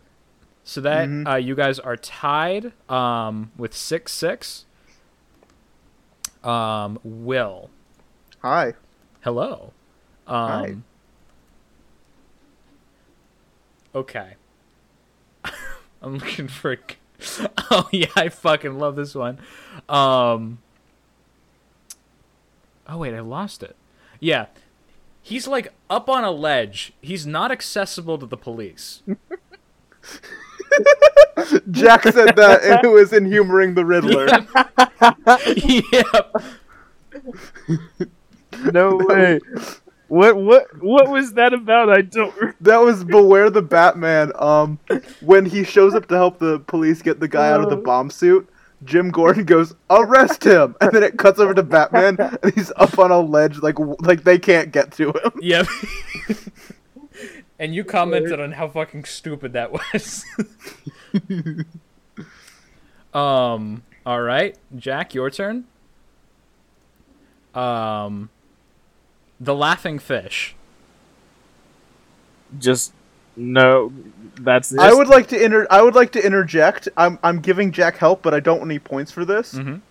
so 0.63 0.79
that 0.81 1.09
Mhm. 1.09 1.27
uh, 1.31 1.35
you 1.35 1.55
guys 1.55 1.77
are 1.79 1.97
tied 1.97 2.71
um, 2.89 3.51
with 3.57 3.75
six 3.75 4.13
six. 4.13 4.65
Um, 6.43 6.99
Will, 7.03 7.69
Hi. 8.41 8.73
hello. 9.21 9.73
Um, 10.27 10.35
Hi. 10.49 10.75
Okay. 13.93 14.35
I'm 16.01 16.17
looking 16.17 16.47
for. 16.47 16.77
Oh 17.69 17.87
yeah, 17.91 18.07
I 18.15 18.29
fucking 18.29 18.79
love 18.79 18.95
this 18.95 19.13
one. 19.13 19.37
Um. 19.87 20.57
Oh 22.89 22.97
wait, 22.97 23.13
I 23.13 23.19
lost 23.19 23.61
it. 23.61 23.75
Yeah, 24.19 24.47
he's 25.21 25.47
like 25.47 25.71
up 25.87 26.09
on 26.09 26.23
a 26.23 26.31
ledge. 26.31 26.93
He's 26.99 27.27
not 27.27 27.51
accessible 27.51 28.17
to 28.17 28.25
the 28.25 28.37
police. 28.37 29.03
Jack 31.69 32.03
said 32.03 32.35
that, 32.35 32.61
and 32.63 32.83
it 32.83 32.87
was 32.91 33.13
in 33.13 33.25
humoring 33.25 33.75
the 33.75 33.85
Riddler. 33.85 34.25
yep. 35.93 36.35
No 38.73 38.95
way. 38.95 39.39
What 40.11 40.35
what 40.35 40.83
what 40.83 41.09
was 41.09 41.31
that 41.35 41.53
about? 41.53 41.89
I 41.89 42.01
don't. 42.01 42.35
re- 42.35 42.51
That 42.59 42.81
was 42.81 43.05
Beware 43.05 43.49
the 43.49 43.61
Batman. 43.61 44.33
Um, 44.37 44.77
when 45.21 45.45
he 45.45 45.63
shows 45.63 45.95
up 45.95 46.09
to 46.09 46.15
help 46.15 46.37
the 46.37 46.59
police 46.59 47.01
get 47.01 47.21
the 47.21 47.29
guy 47.29 47.49
out 47.49 47.61
of 47.63 47.69
the 47.69 47.77
bomb 47.77 48.09
suit, 48.09 48.49
Jim 48.83 49.09
Gordon 49.09 49.45
goes, 49.45 49.73
"Arrest 49.89 50.43
him!" 50.43 50.75
And 50.81 50.91
then 50.91 51.01
it 51.03 51.17
cuts 51.17 51.39
over 51.39 51.53
to 51.53 51.63
Batman, 51.63 52.17
and 52.19 52.53
he's 52.53 52.73
up 52.75 52.99
on 52.99 53.09
a 53.09 53.21
ledge, 53.21 53.59
like 53.59 53.77
like 54.01 54.25
they 54.25 54.37
can't 54.37 54.73
get 54.73 54.91
to 54.97 55.11
him. 55.11 55.31
Yep. 55.41 55.67
and 57.57 57.73
you 57.73 57.85
commented 57.85 58.41
on 58.41 58.51
how 58.51 58.67
fucking 58.67 59.05
stupid 59.05 59.53
that 59.53 59.71
was. 59.71 60.25
um. 63.13 63.83
All 64.05 64.21
right, 64.21 64.57
Jack, 64.75 65.13
your 65.13 65.29
turn. 65.29 65.63
Um. 67.55 68.29
The 69.43 69.55
laughing 69.55 69.97
fish. 69.99 70.55
Just 72.59 72.93
no. 73.35 73.91
That's 74.39 74.77
I 74.77 74.93
would 74.93 75.07
like 75.07 75.27
to 75.29 75.43
inter- 75.43 75.67
I 75.69 75.81
would 75.81 75.95
like 75.95 76.11
to 76.13 76.25
interject. 76.25 76.87
I'm 76.97 77.17
I'm 77.23 77.39
giving 77.39 77.71
Jack 77.71 77.97
help, 77.97 78.21
but 78.21 78.33
I 78.33 78.39
don't 78.39 78.59
want 78.59 78.71
any 78.71 78.79
points 78.79 79.11
for 79.11 79.25
this. 79.25 79.53
Mhm. 79.55 79.81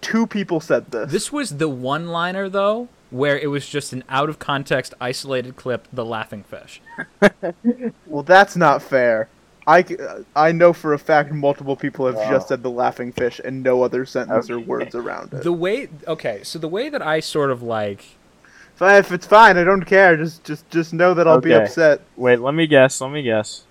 Two 0.00 0.26
people 0.26 0.60
said 0.60 0.90
this. 0.90 1.10
This 1.10 1.32
was 1.32 1.56
the 1.58 1.68
one-liner 1.68 2.48
though, 2.48 2.88
where 3.10 3.38
it 3.38 3.48
was 3.48 3.68
just 3.68 3.92
an 3.92 4.04
out 4.08 4.28
of 4.28 4.38
context, 4.38 4.94
isolated 5.00 5.56
clip. 5.56 5.88
The 5.92 6.04
laughing 6.04 6.44
fish. 6.44 6.80
Well, 8.06 8.22
that's 8.22 8.56
not 8.56 8.82
fair. 8.82 9.28
I, 9.66 9.84
I 10.36 10.52
know 10.52 10.72
for 10.72 10.92
a 10.94 10.98
fact 10.98 11.32
multiple 11.32 11.74
people 11.76 12.06
have 12.06 12.14
Wow. 12.14 12.30
just 12.30 12.48
said 12.48 12.62
the 12.62 12.70
laughing 12.70 13.10
fish 13.12 13.40
and 13.44 13.62
no 13.64 13.82
other 13.82 14.06
sentence 14.06 14.48
or 14.48 14.60
words 14.60 14.94
around 14.94 15.34
it. 15.34 15.42
The 15.42 15.52
way. 15.52 15.88
Okay, 16.06 16.40
so 16.44 16.58
the 16.60 16.68
way 16.68 16.88
that 16.88 17.02
I 17.02 17.18
sort 17.20 17.50
of 17.50 17.62
like. 17.62 18.15
If, 18.76 18.82
I- 18.82 18.98
if 18.98 19.10
it's 19.10 19.26
fine, 19.26 19.56
I 19.56 19.64
don't 19.64 19.84
care. 19.84 20.16
Just 20.16 20.44
just 20.44 20.68
just 20.70 20.92
know 20.92 21.14
that 21.14 21.26
I'll 21.26 21.40
be 21.40 21.52
upset. 21.54 22.02
Wait, 22.16 22.40
let 22.40 22.54
me 22.54 22.66
guess. 22.66 23.00
Let 23.00 23.10
me 23.10 23.22
guess. 23.22 23.64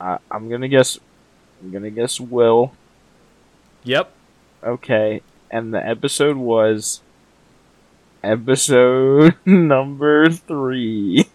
I, 0.00 0.18
I'm 0.30 0.48
gonna 0.48 0.68
guess. 0.68 0.98
I'm 1.62 1.70
gonna 1.72 1.90
guess 1.90 2.20
Will. 2.20 2.72
Yep. 3.84 4.12
Okay, 4.64 5.22
and 5.50 5.72
the 5.74 5.84
episode 5.86 6.36
was 6.36 7.00
episode 8.22 9.34
number 9.44 10.28
three. 10.30 11.26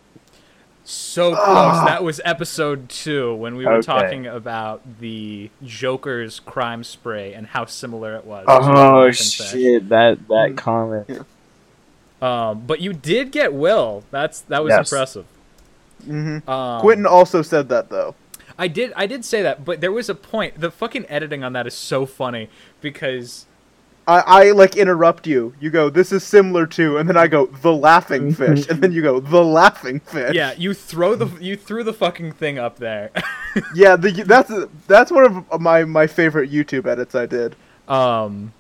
So 0.84 1.30
close. 1.36 1.40
Ah. 1.46 1.86
That 1.86 2.04
was 2.04 2.20
episode 2.26 2.90
two 2.90 3.34
when 3.36 3.56
we 3.56 3.66
were 3.66 3.74
Okay. 3.76 3.86
talking 3.86 4.28
about 4.28 5.00
the 5.00 5.50
Joker's 5.64 6.40
crime 6.40 6.84
spray 6.84 7.34
and 7.34 7.48
how 7.48 7.66
similar 7.66 8.16
it 8.16 8.26
was. 8.26 8.46
Oh 8.48 9.12
shit! 9.12 9.90
That 9.90 10.28
that 10.28 10.52
Mm. 10.52 10.58
comment. 10.58 11.26
Um, 12.22 12.62
but 12.68 12.82
you 12.82 12.94
did 12.94 13.32
get 13.32 13.54
Will. 13.54 14.04
That's 14.12 14.42
that 14.42 14.64
was 14.64 14.72
Yes. 14.72 14.92
impressive. 14.92 15.26
hmm 16.06 16.38
Um, 16.48 16.82
Quentin 16.82 17.06
also 17.06 17.42
said 17.42 17.70
that 17.70 17.90
though. 17.90 18.16
I 18.58 18.68
did 18.68 18.94
I 18.96 19.08
did 19.08 19.26
say 19.26 19.42
that, 19.42 19.66
but 19.66 19.82
there 19.82 19.92
was 19.92 20.10
a 20.10 20.16
point. 20.16 20.60
The 20.60 20.70
fucking 20.72 21.06
editing 21.10 21.44
on 21.44 21.54
that 21.54 21.66
is 21.66 21.74
so 21.74 22.06
funny 22.06 22.50
because 22.80 23.46
I, 24.08 24.20
I 24.26 24.52
like 24.52 24.76
interrupt 24.78 25.26
you. 25.26 25.54
You 25.60 25.70
go, 25.70 25.90
this 25.90 26.12
is 26.12 26.24
similar 26.24 26.66
to, 26.68 26.98
and 26.98 27.08
then 27.08 27.18
I 27.18 27.28
go, 27.28 27.46
the 27.46 27.72
laughing 27.74 28.34
fish, 28.34 28.68
and 28.68 28.82
then 28.82 28.92
you 28.92 29.02
go, 29.02 29.20
the 29.20 29.44
laughing 29.44 30.00
fish. 30.00 30.34
yeah, 30.36 30.54
you 30.58 30.74
throw 30.74 31.16
the 31.16 31.28
you 31.44 31.56
threw 31.56 31.84
the 31.84 31.94
fucking 31.94 32.34
thing 32.34 32.60
up 32.60 32.78
there. 32.78 33.10
yeah. 33.76 33.96
The, 33.96 34.12
that's 34.26 34.52
that's 34.88 35.12
one 35.12 35.46
of 35.50 35.62
my 35.62 35.86
my 35.86 36.06
favorite 36.08 36.52
YouTube 36.52 36.86
edits 36.88 37.16
I 37.16 37.26
did. 37.26 37.56
um, 37.88 38.54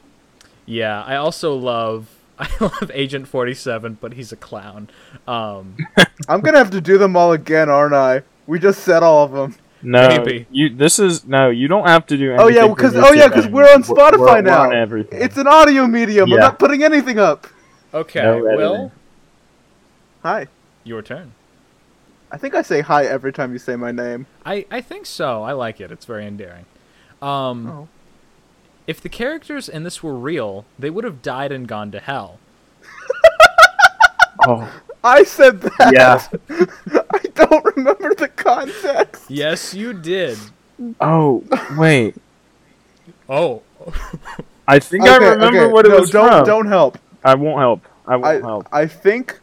yeah, 0.65 1.03
I 1.03 1.15
also 1.17 1.53
love 1.55 2.07
I 2.45 2.49
love 2.59 2.89
Agent 2.93 3.27
Forty 3.27 3.53
Seven, 3.53 3.97
but 4.01 4.13
he's 4.13 4.31
a 4.31 4.35
clown. 4.35 4.89
Um, 5.27 5.77
I'm 6.27 6.41
gonna 6.41 6.57
have 6.57 6.71
to 6.71 6.81
do 6.81 6.97
them 6.97 7.15
all 7.15 7.31
again, 7.33 7.69
aren't 7.69 7.93
I? 7.93 8.23
We 8.47 8.57
just 8.59 8.81
said 8.83 9.03
all 9.03 9.23
of 9.23 9.31
them. 9.31 9.55
No, 9.83 10.07
Maybe. 10.09 10.45
you. 10.51 10.69
This 10.69 10.99
is 10.99 11.25
no. 11.25 11.49
You 11.49 11.67
don't 11.67 11.87
have 11.87 12.05
to 12.07 12.17
do. 12.17 12.31
Anything 12.31 12.45
Oh 12.45 12.47
yeah, 12.49 12.59
anything 12.59 12.75
because 12.75 12.95
oh 12.95 13.13
yeah, 13.13 13.27
because 13.27 13.47
we're 13.47 13.71
on 13.71 13.83
Spotify 13.83 14.17
we're- 14.19 14.31
we're 14.33 14.41
now. 14.41 14.61
on 14.63 14.73
everything. 14.75 15.21
It's 15.21 15.37
an 15.37 15.47
audio 15.47 15.87
medium. 15.87 16.31
I'm 16.31 16.39
not 16.39 16.59
putting 16.59 16.83
anything 16.83 17.17
up. 17.19 17.47
okay, 17.93 18.21
No 18.21 18.37
editing. 18.45 18.57
Will, 18.57 18.91
Hi. 20.23 20.47
your 20.83 21.01
turn. 21.01 21.33
I 22.31 22.37
think 22.37 22.55
I 22.55 22.61
say 22.61 22.81
hi 22.81 23.05
every 23.05 23.33
time 23.33 23.51
you 23.53 23.59
say 23.59 23.75
my 23.75 23.91
name. 23.91 24.25
I, 24.45 24.65
I 24.71 24.79
think 24.81 25.05
so. 25.05 25.43
I 25.43 25.51
like 25.53 25.81
it. 25.81 25.91
It's 25.91 26.05
very 26.05 26.25
endearing. 26.25 26.65
Um, 27.21 27.67
Oh. 27.67 27.87
If 28.91 28.99
the 28.99 29.07
characters 29.07 29.69
in 29.69 29.83
this 29.83 30.03
were 30.03 30.17
real, 30.17 30.65
they 30.77 30.89
would 30.89 31.05
have 31.05 31.21
died 31.21 31.53
and 31.53 31.65
gone 31.65 31.91
to 31.91 31.99
hell. 32.01 32.39
oh, 34.45 34.69
I 35.01 35.23
said 35.23 35.61
that. 35.61 35.93
Yeah. 35.93 36.65
I 37.13 37.19
don't 37.33 37.63
remember 37.77 38.13
the 38.13 38.27
context. 38.27 39.31
Yes, 39.31 39.73
you 39.73 39.93
did. 39.93 40.37
oh, 40.99 41.41
wait. 41.77 42.15
Oh. 43.29 43.63
I 44.67 44.79
think 44.79 45.07
I 45.07 45.15
remember 45.15 45.59
okay, 45.61 45.71
what 45.71 45.85
it 45.85 45.89
no, 45.91 45.99
was 46.01 46.11
don't 46.11 46.27
from. 46.29 46.45
don't 46.45 46.67
help. 46.67 46.97
I 47.23 47.35
won't 47.35 47.59
help. 47.59 47.87
I 48.05 48.17
won't 48.17 48.43
I 48.43 48.45
help. 48.45 48.67
I 48.73 48.87
think 48.87 49.39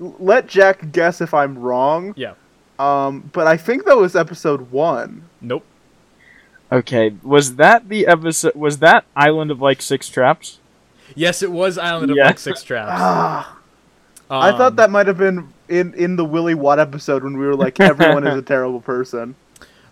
let 0.00 0.48
Jack 0.48 0.90
guess 0.90 1.20
if 1.20 1.32
I'm 1.32 1.56
wrong. 1.56 2.14
Yeah. 2.16 2.34
Um, 2.80 3.30
but 3.32 3.46
I 3.46 3.56
think 3.58 3.84
that 3.84 3.96
was 3.96 4.16
episode 4.16 4.72
one. 4.72 5.28
Nope. 5.40 5.64
Okay, 6.72 7.14
was 7.22 7.56
that 7.56 7.88
the 7.88 8.06
episode? 8.06 8.54
Was 8.54 8.78
that 8.78 9.04
Island 9.14 9.50
of 9.50 9.60
like 9.60 9.82
Six 9.82 10.08
Traps? 10.08 10.58
Yes, 11.14 11.42
it 11.42 11.52
was 11.52 11.76
Island 11.76 12.10
of 12.10 12.16
Yeah. 12.16 12.26
Like 12.26 12.38
Six 12.38 12.62
Traps. 12.62 12.90
Ah, 12.94 13.58
I 14.30 14.50
thought 14.52 14.72
Um, 14.72 14.76
that 14.76 14.90
might 14.90 15.06
have 15.06 15.18
been 15.18 15.48
in 15.68 15.92
in 15.94 16.16
the 16.16 16.24
Willy 16.24 16.54
Watt 16.54 16.78
episode 16.78 17.22
when 17.24 17.36
we 17.36 17.44
were 17.46 17.54
like 17.56 17.78
everyone 17.80 18.26
is 18.26 18.38
a 18.38 18.42
terrible 18.54 18.80
person. 18.80 19.34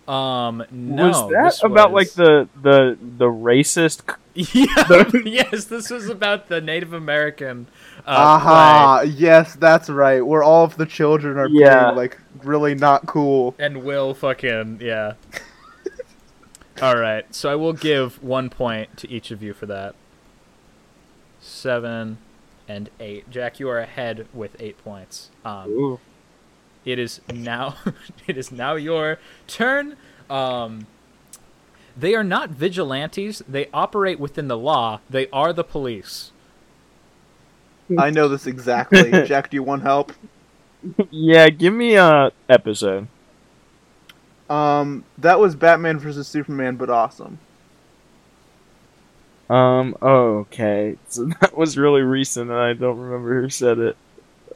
Um, 0.07 0.63
no. 0.71 1.09
was 1.09 1.29
that 1.29 1.63
about 1.63 1.91
was- 1.91 2.17
like 2.17 2.25
the 2.25 2.49
the 2.61 2.97
the 3.17 3.25
racist? 3.27 4.01
Yeah. 4.33 5.03
yes, 5.25 5.65
this 5.65 5.89
was 5.89 6.07
about 6.07 6.47
the 6.47 6.61
Native 6.61 6.93
American. 6.93 7.67
Uh, 8.07 8.11
Aha! 8.15 9.01
Yes, 9.05 9.55
that's 9.55 9.89
right. 9.89 10.25
Where 10.25 10.41
all 10.41 10.63
of 10.63 10.77
the 10.77 10.85
children 10.85 11.37
are 11.37 11.49
Yeah. 11.49 11.83
being 11.87 11.95
like 11.97 12.17
really 12.41 12.73
not 12.73 13.05
cool. 13.07 13.53
And 13.59 13.83
Will 13.83 14.13
fucking 14.13 14.79
yeah. 14.81 15.13
All 16.81 16.97
right, 16.97 17.25
so 17.33 17.51
I 17.51 17.55
will 17.55 17.73
give 17.73 18.21
one 18.23 18.49
point 18.49 18.97
to 18.97 19.09
each 19.09 19.31
of 19.31 19.43
you 19.43 19.53
for 19.53 19.65
that. 19.67 19.95
Seven 21.39 22.17
and 22.67 22.89
eight. 22.99 23.29
Jack, 23.29 23.59
you 23.59 23.69
are 23.69 23.79
ahead 23.79 24.27
with 24.33 24.55
eight 24.59 24.83
points. 24.83 25.29
Um, 25.45 25.69
Ooh. 25.69 25.99
it 26.85 26.97
is 26.97 27.21
now 27.31 27.75
it 28.27 28.37
is 28.37 28.51
now 28.51 28.75
your 28.75 29.19
turn 29.47 29.95
um 30.29 30.87
they 31.97 32.15
are 32.15 32.23
not 32.23 32.49
vigilantes 32.49 33.43
they 33.47 33.67
operate 33.73 34.19
within 34.19 34.47
the 34.47 34.57
law 34.57 34.99
they 35.09 35.27
are 35.31 35.51
the 35.51 35.63
police 35.63 36.31
I 37.97 38.09
know 38.09 38.27
this 38.27 38.47
exactly. 38.47 39.11
Jack, 39.25 39.49
do 39.49 39.55
you 39.57 39.63
want 39.63 39.81
help? 39.81 40.13
Yeah, 41.09 41.49
give 41.49 41.73
me 41.73 41.95
a 41.95 42.31
episode. 42.49 43.07
Um, 44.51 45.05
that 45.17 45.39
was 45.39 45.55
Batman 45.55 45.97
versus 45.97 46.27
Superman, 46.27 46.75
but 46.75 46.89
awesome. 46.89 47.39
Um. 49.49 49.95
Oh, 50.01 50.39
okay. 50.39 50.97
So 51.09 51.25
that 51.41 51.57
was 51.57 51.77
really 51.77 52.01
recent, 52.01 52.49
and 52.49 52.59
I 52.59 52.73
don't 52.73 52.97
remember 52.97 53.41
who 53.41 53.49
said 53.49 53.79
it. 53.79 53.97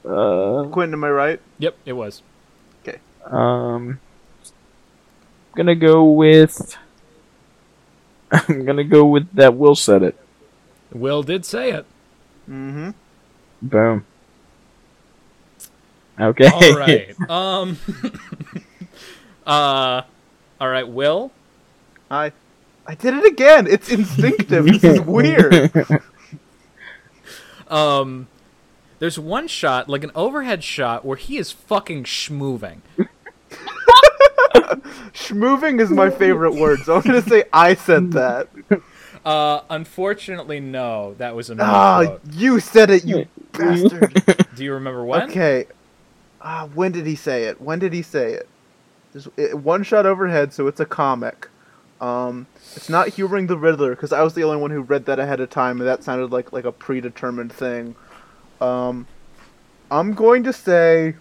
Uh, 0.05 0.63
Quentin, 0.71 0.93
am 0.93 1.03
I 1.03 1.09
right? 1.09 1.39
Yep, 1.59 1.75
it 1.85 1.93
was. 1.93 2.21
Okay. 2.81 2.99
Um, 3.25 3.99
gonna 5.55 5.75
go 5.75 6.03
with. 6.03 6.77
I'm 8.31 8.65
gonna 8.65 8.83
go 8.83 9.05
with 9.05 9.31
that. 9.33 9.55
Will 9.55 9.75
said 9.75 10.03
it. 10.03 10.17
Will 10.93 11.23
did 11.23 11.45
say 11.45 11.71
it. 11.71 11.85
Mm-hmm. 12.49 12.91
Boom. 13.61 14.05
Okay. 16.19 16.47
All 16.47 16.75
right. 16.77 17.29
um. 17.29 17.77
Uh. 19.45 20.01
All 20.61 20.69
right, 20.69 20.87
Will. 20.87 21.31
I, 22.09 22.31
I 22.87 22.95
did 22.95 23.13
it 23.13 23.25
again. 23.25 23.67
It's 23.67 23.89
instinctive. 23.89 24.65
this 24.65 24.83
is 24.83 25.01
weird. 25.05 25.71
Um. 27.67 28.27
There's 28.99 29.19
one 29.19 29.47
shot, 29.49 29.89
like 29.89 30.03
an 30.05 30.11
overhead 30.15 30.63
shot, 30.63 31.03
where 31.03 31.17
he 31.17 31.37
is 31.37 31.51
fucking 31.51 32.05
schmoving. 32.05 32.81
Schmoving 35.13 35.79
is 35.81 35.89
my 35.89 36.09
favorite 36.09 36.53
word, 36.55 36.79
so 36.81 36.95
I'm 36.95 37.01
gonna 37.01 37.21
say 37.21 37.43
I 37.51 37.73
said 37.75 38.11
that. 38.13 38.47
Uh, 39.25 39.61
unfortunately, 39.69 40.59
no, 40.59 41.13
that 41.17 41.35
was 41.35 41.49
a 41.49 41.55
Ah, 41.59 41.99
misquote. 41.99 42.21
you 42.33 42.59
said 42.59 42.89
it, 42.89 43.05
you 43.05 43.25
bastard. 43.51 44.47
Do 44.55 44.63
you 44.63 44.73
remember 44.73 45.03
when? 45.03 45.23
Okay. 45.29 45.65
Ah, 46.41 46.67
when 46.73 46.91
did 46.91 47.05
he 47.05 47.15
say 47.15 47.45
it? 47.45 47.59
When 47.59 47.79
did 47.79 47.91
he 47.93 48.01
say 48.01 48.33
it? 48.33 48.47
There's 49.15 49.29
it, 49.37 49.57
one 49.57 49.83
shot 49.83 50.05
overhead, 50.05 50.51
so 50.51 50.67
it's 50.67 50.81
a 50.81 50.85
comic. 50.85 51.47
Um, 52.01 52.47
it's 52.75 52.89
not 52.89 53.07
humoring 53.07 53.47
the 53.47 53.57
Riddler 53.57 53.91
because 53.91 54.11
I 54.11 54.21
was 54.23 54.33
the 54.33 54.43
only 54.43 54.57
one 54.57 54.71
who 54.71 54.81
read 54.81 55.05
that 55.05 55.19
ahead 55.19 55.39
of 55.39 55.49
time, 55.49 55.79
and 55.79 55.87
that 55.87 56.03
sounded 56.03 56.33
like 56.33 56.51
like 56.51 56.65
a 56.65 56.71
predetermined 56.73 57.53
thing. 57.53 57.95
Um, 58.59 59.07
I'm 59.89 60.13
going 60.15 60.43
to 60.43 60.51
say 60.51 61.15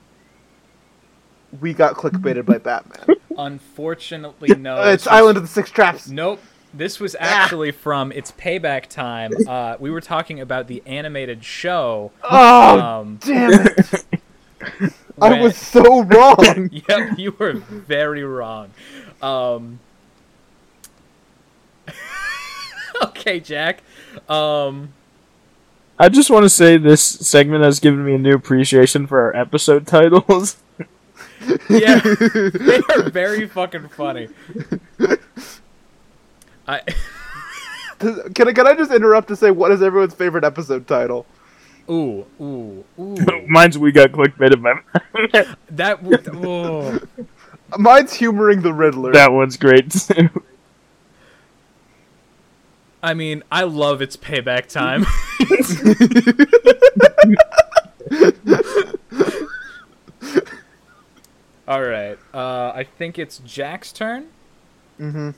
we 1.60 1.72
got 1.72 1.94
clickbaited 1.94 2.46
by 2.46 2.58
Batman. 2.58 3.16
Unfortunately, 3.38 4.48
no. 4.56 4.82
It's 4.88 5.06
Island 5.06 5.36
of 5.36 5.44
the 5.44 5.48
Six 5.48 5.70
Traps. 5.70 6.08
Nope. 6.08 6.40
This 6.72 6.98
was 6.98 7.14
actually 7.20 7.70
from 7.70 8.10
It's 8.10 8.32
Payback 8.32 8.88
Time. 8.88 9.30
Uh, 9.48 9.76
we 9.78 9.92
were 9.92 10.00
talking 10.00 10.40
about 10.40 10.66
the 10.66 10.82
animated 10.84 11.44
show. 11.44 12.10
Oh, 12.24 12.80
Um, 12.80 13.18
damn 13.22 13.52
it! 13.52 14.04
I 15.20 15.40
was 15.40 15.56
so 15.56 16.02
wrong. 16.02 16.70
Yep, 16.88 17.18
you 17.18 17.34
were 17.38 17.52
very 17.54 18.24
wrong. 18.24 18.70
Um, 19.22 19.78
okay, 23.04 23.40
Jack. 23.40 23.82
Um, 24.28 24.92
I 25.98 26.08
just 26.08 26.30
want 26.30 26.44
to 26.44 26.48
say 26.48 26.76
this 26.76 27.02
segment 27.02 27.62
has 27.64 27.78
given 27.80 28.04
me 28.04 28.14
a 28.14 28.18
new 28.18 28.34
appreciation 28.34 29.06
for 29.06 29.20
our 29.20 29.36
episode 29.36 29.86
titles. 29.88 30.56
yeah, 31.68 32.00
they 32.00 32.80
are 32.94 33.08
very 33.10 33.46
fucking 33.48 33.88
funny. 33.88 34.28
I 36.66 36.80
Can 38.34 38.48
I, 38.48 38.52
can 38.52 38.66
I 38.66 38.74
just 38.74 38.90
interrupt 38.90 39.28
to 39.28 39.36
say 39.36 39.50
what 39.50 39.70
is 39.70 39.82
everyone's 39.82 40.14
favorite 40.14 40.44
episode 40.44 40.86
title? 40.86 41.26
Ooh 41.90 42.26
ooh 42.40 42.84
ooh 42.98 43.16
Mine's 43.48 43.78
we 43.78 43.92
got 43.92 44.12
clickbaited 44.12 44.62
by. 44.62 45.54
that 45.70 46.02
would 46.02 46.28
oh. 46.34 46.98
Mine's 47.78 48.14
humoring 48.14 48.62
the 48.62 48.72
Riddler. 48.72 49.12
that 49.12 49.32
one's 49.32 49.56
great 49.56 49.90
too. 49.90 50.28
I 53.02 53.12
mean, 53.12 53.42
I 53.52 53.64
love 53.64 54.00
its 54.00 54.16
payback 54.16 54.66
time. 54.66 55.04
All 61.68 61.82
right. 61.82 62.18
Uh, 62.32 62.72
I 62.74 62.84
think 62.84 63.18
it's 63.18 63.38
Jack's 63.40 63.92
turn. 63.92 64.28
hmm 64.96 65.30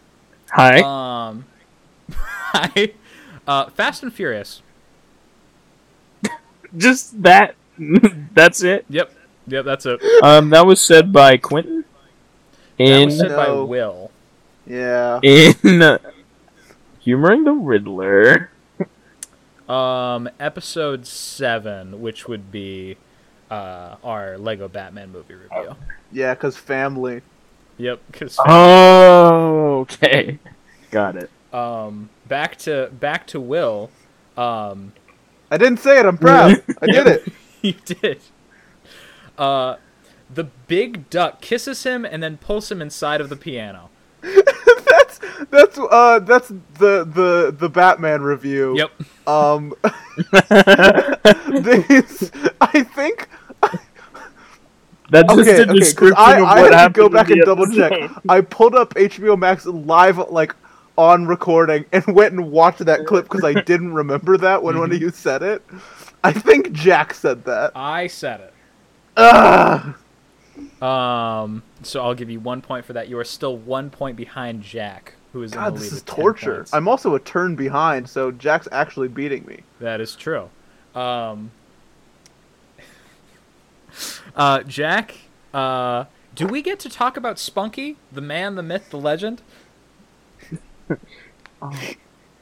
Hi. 0.50 0.78
Um, 0.78 1.44
hi. 2.12 2.92
Uh, 3.48 3.68
Fast 3.70 4.04
and 4.04 4.12
Furious. 4.12 4.62
Just 6.76 7.22
that. 7.22 7.54
That's 8.34 8.62
it. 8.62 8.84
Yep. 8.88 9.12
Yep. 9.48 9.64
That's 9.64 9.86
it. 9.86 10.00
Um, 10.22 10.50
that 10.50 10.66
was 10.66 10.80
said 10.80 11.12
by 11.12 11.36
Quentin. 11.36 11.84
That 12.78 12.84
In 12.84 13.06
was 13.06 13.18
said 13.18 13.30
by 13.36 13.50
Will. 13.50 14.10
Yeah. 14.66 15.20
in 15.22 15.80
uh, 15.82 15.98
humoring 17.00 17.44
the 17.44 17.52
Riddler. 17.52 18.50
Um, 19.68 20.28
episode 20.38 21.06
seven, 21.06 22.00
which 22.00 22.28
would 22.28 22.52
be 22.52 22.96
uh, 23.50 23.96
our 24.04 24.38
Lego 24.38 24.68
Batman 24.68 25.10
movie 25.10 25.34
review. 25.34 25.74
Yeah, 26.12 26.34
because 26.34 26.56
family. 26.56 27.22
Yep. 27.78 28.00
Cause 28.12 28.38
Oh, 28.46 29.80
okay, 29.80 30.38
got 30.90 31.16
it. 31.16 31.30
um, 31.52 32.08
back 32.28 32.56
to 32.58 32.90
back 32.92 33.26
to 33.28 33.40
Will. 33.40 33.90
Um, 34.36 34.92
I 35.50 35.56
didn't 35.58 35.78
say 35.78 35.98
it. 35.98 36.06
I'm 36.06 36.18
proud. 36.18 36.62
I 36.82 36.86
did 36.86 37.06
it. 37.06 37.28
you 37.62 37.72
did. 37.84 38.20
Uh, 39.38 39.76
the 40.32 40.44
big 40.66 41.08
duck 41.10 41.40
kisses 41.40 41.84
him 41.84 42.04
and 42.04 42.22
then 42.22 42.36
pulls 42.38 42.70
him 42.70 42.82
inside 42.82 43.20
of 43.20 43.28
the 43.28 43.36
piano. 43.36 43.90
that's 44.22 45.20
that's 45.50 45.78
uh 45.78 46.18
that's 46.20 46.48
the 46.48 47.04
the 47.04 47.54
the 47.56 47.68
Batman 47.68 48.22
review. 48.22 48.76
Yep. 48.76 48.90
Um. 49.26 49.74
this, 51.62 52.30
I 52.60 52.82
think. 52.82 53.28
That's 55.10 55.32
just 55.34 55.50
Okay, 55.50 55.58
a 55.60 55.66
okay. 55.66 55.78
'cause 55.78 55.78
description 55.78 56.16
I, 56.16 56.38
of 56.40 56.44
I 56.44 56.62
what 56.62 56.72
had 56.72 56.88
to 56.94 57.00
go 57.00 57.08
back 57.08 57.30
and 57.30 57.44
double 57.44 57.66
check. 57.68 57.92
I 58.28 58.40
pulled 58.40 58.74
up 58.74 58.94
HBO 58.94 59.38
Max 59.38 59.64
live 59.66 60.18
like 60.30 60.54
on 60.96 61.26
recording 61.26 61.84
and 61.92 62.06
went 62.14 62.32
and 62.32 62.50
watched 62.50 62.84
that 62.84 63.06
clip 63.06 63.24
because 63.24 63.44
I 63.44 63.54
didn't 63.62 63.92
remember 63.94 64.36
that 64.38 64.62
when 64.62 64.78
one 64.78 64.92
of 64.92 65.00
you 65.00 65.10
said 65.10 65.42
it. 65.42 65.62
I 66.24 66.32
think 66.32 66.72
Jack 66.72 67.14
said 67.14 67.44
that. 67.44 67.72
I 67.74 68.06
said 68.06 68.40
it. 68.40 68.54
Ugh. 69.16 69.94
Um, 70.82 71.62
so 71.82 72.02
I'll 72.02 72.14
give 72.14 72.30
you 72.30 72.40
one 72.40 72.62
point 72.62 72.84
for 72.84 72.92
that. 72.94 73.08
You 73.08 73.18
are 73.18 73.24
still 73.24 73.56
one 73.56 73.90
point 73.90 74.16
behind 74.16 74.62
Jack, 74.62 75.14
who 75.32 75.42
is 75.42 75.52
in 75.52 75.58
God, 75.58 75.74
the 75.74 75.78
this 75.78 75.90
lead 75.90 75.96
is 75.96 76.02
with 76.02 76.06
10 76.06 76.14
torture. 76.16 76.54
points. 76.56 76.74
I'm 76.74 76.88
also 76.88 77.14
a 77.14 77.20
turn 77.20 77.56
behind, 77.56 78.08
so 78.08 78.30
Jack's 78.30 78.68
actually 78.72 79.08
beating 79.08 79.44
me. 79.46 79.60
That 79.80 80.00
is 80.00 80.16
true. 80.16 80.50
Um, 80.94 81.50
uh, 84.36 84.62
Jack, 84.62 85.14
uh, 85.54 86.04
do 86.34 86.46
we 86.46 86.60
get 86.62 86.78
to 86.80 86.88
talk 86.88 87.16
about 87.16 87.38
Spunky, 87.38 87.96
the 88.12 88.20
man, 88.20 88.56
the 88.56 88.62
myth, 88.62 88.90
the 88.90 88.98
legend? 88.98 89.42
Oh, 91.62 91.72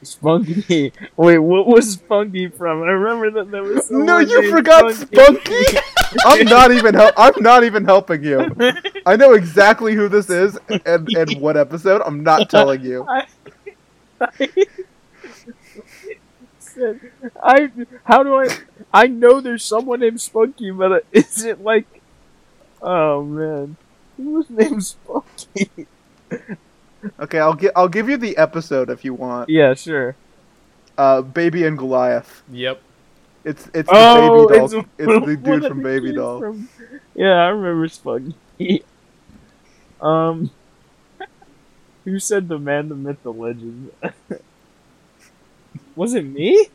Spunky. 0.03 0.91
Wait, 1.15 1.39
what 1.39 1.67
was 1.67 1.93
Spunky 1.93 2.47
from? 2.49 2.83
I 2.83 2.87
remember 2.87 3.31
that 3.31 3.49
there 3.49 3.63
was. 3.63 3.89
No, 3.89 4.19
you 4.19 4.51
forgot 4.51 4.93
Spunky. 4.93 5.63
I'm 6.25 6.45
not 6.45 6.71
even 6.71 6.93
hel- 6.95 7.13
I'm 7.15 7.33
not 7.41 7.63
even 7.63 7.85
helping 7.85 8.23
you. 8.23 8.55
I 9.05 9.15
know 9.15 9.33
exactly 9.33 9.95
who 9.95 10.09
this 10.09 10.29
is 10.29 10.59
and, 10.85 11.07
and 11.15 11.41
what 11.41 11.55
episode. 11.55 12.01
I'm 12.05 12.23
not 12.23 12.49
telling 12.49 12.83
you. 12.83 13.07
I 17.41 17.71
how 18.03 18.23
do 18.23 18.35
I 18.35 18.47
I 18.93 19.07
know 19.07 19.39
there's 19.41 19.63
someone 19.63 20.01
named 20.01 20.21
Spunky, 20.21 20.71
but 20.71 21.05
is 21.11 21.43
it 21.45 21.61
like 21.63 21.85
oh 22.81 23.23
man, 23.23 23.77
who 24.17 24.31
was 24.31 24.49
named 24.49 24.83
Spunky? 24.83 25.87
Okay, 27.19 27.39
I'll 27.39 27.53
gi- 27.55 27.73
I'll 27.75 27.87
give 27.89 28.09
you 28.09 28.17
the 28.17 28.35
episode 28.37 28.89
if 28.89 29.03
you 29.05 29.13
want. 29.13 29.49
Yeah, 29.49 29.73
sure. 29.73 30.15
Uh, 30.97 31.21
Baby 31.21 31.65
and 31.65 31.77
Goliath. 31.77 32.41
Yep. 32.51 32.81
It's 33.43 33.69
it's 33.73 33.89
the 33.89 33.95
Oh, 33.95 34.47
baby 34.47 34.57
doll. 34.59 34.65
it's, 34.65 34.73
It's, 34.97 35.25
the 35.25 35.35
dude 35.43 35.65
from 35.67 35.77
the 35.77 35.83
Baby 35.83 36.13
Doll. 36.13 36.39
from- 36.39 36.69
Yeah, 37.13 37.33
I 37.33 37.47
remember 37.49 37.87
Spunky. 37.89 38.35
um, 40.01 40.49
who 42.05 42.17
said 42.19 42.47
the 42.47 42.57
man, 42.59 42.89
the 42.89 42.95
myth, 42.95 43.17
the 43.23 43.31
legend? 43.33 43.91
was 45.95 46.13
it 46.15 46.23
me? 46.25 46.67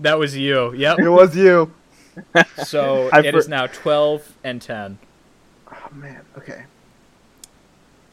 That 0.00 0.18
was 0.18 0.36
you. 0.36 0.72
Yep. 0.74 0.98
It 0.98 1.08
was 1.08 1.36
you. 1.36 1.72
So 2.64 3.08
I 3.12 3.20
it 3.20 3.30
for- 3.32 3.38
is 3.38 3.48
now 3.48 3.66
12 3.66 4.34
and 4.44 4.60
10. 4.60 4.98
Oh 5.72 5.88
man. 5.94 6.20
Okay. 6.36 6.64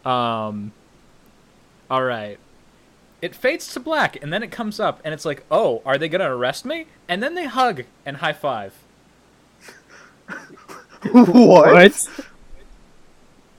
Um, 0.06 0.72
all 1.90 2.04
right. 2.04 2.38
It 3.22 3.36
fades 3.36 3.74
to 3.74 3.80
black, 3.80 4.22
and 4.22 4.32
then 4.32 4.44
it 4.44 4.52
comes 4.52 4.80
up, 4.80 5.02
and 5.04 5.14
it's 5.14 5.26
like, 5.26 5.44
oh, 5.50 5.82
are 5.86 5.98
they 5.98 6.10
gonna 6.10 6.36
arrest 6.36 6.66
me? 6.66 6.88
And 7.08 7.24
then 7.24 7.36
they 7.36 7.46
hug 7.46 7.84
and 8.06 8.18
high 8.18 8.34
five. 8.34 8.74
what? 11.12 12.10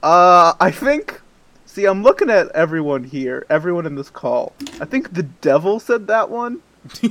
Uh, 0.03 0.55
I 0.61 0.70
think. 0.70 1.20
See, 1.65 1.85
I'm 1.85 2.03
looking 2.03 2.31
at 2.31 2.48
everyone 2.51 3.05
here, 3.05 3.44
everyone 3.51 3.86
in 3.86 3.97
this 3.97 4.09
call. 4.09 4.55
I 4.81 4.85
think 4.86 5.12
the 5.12 5.24
devil 5.24 5.78
said 5.78 6.07
that 6.07 6.31
one. 6.31 6.62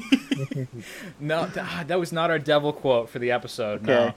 No, 1.19 1.45
th- 1.45 1.57
ah, 1.59 1.83
that 1.87 1.99
was 1.99 2.11
not 2.11 2.29
our 2.29 2.39
devil 2.39 2.71
quote 2.73 3.09
for 3.09 3.19
the 3.19 3.31
episode. 3.31 3.83
Okay. 3.87 4.13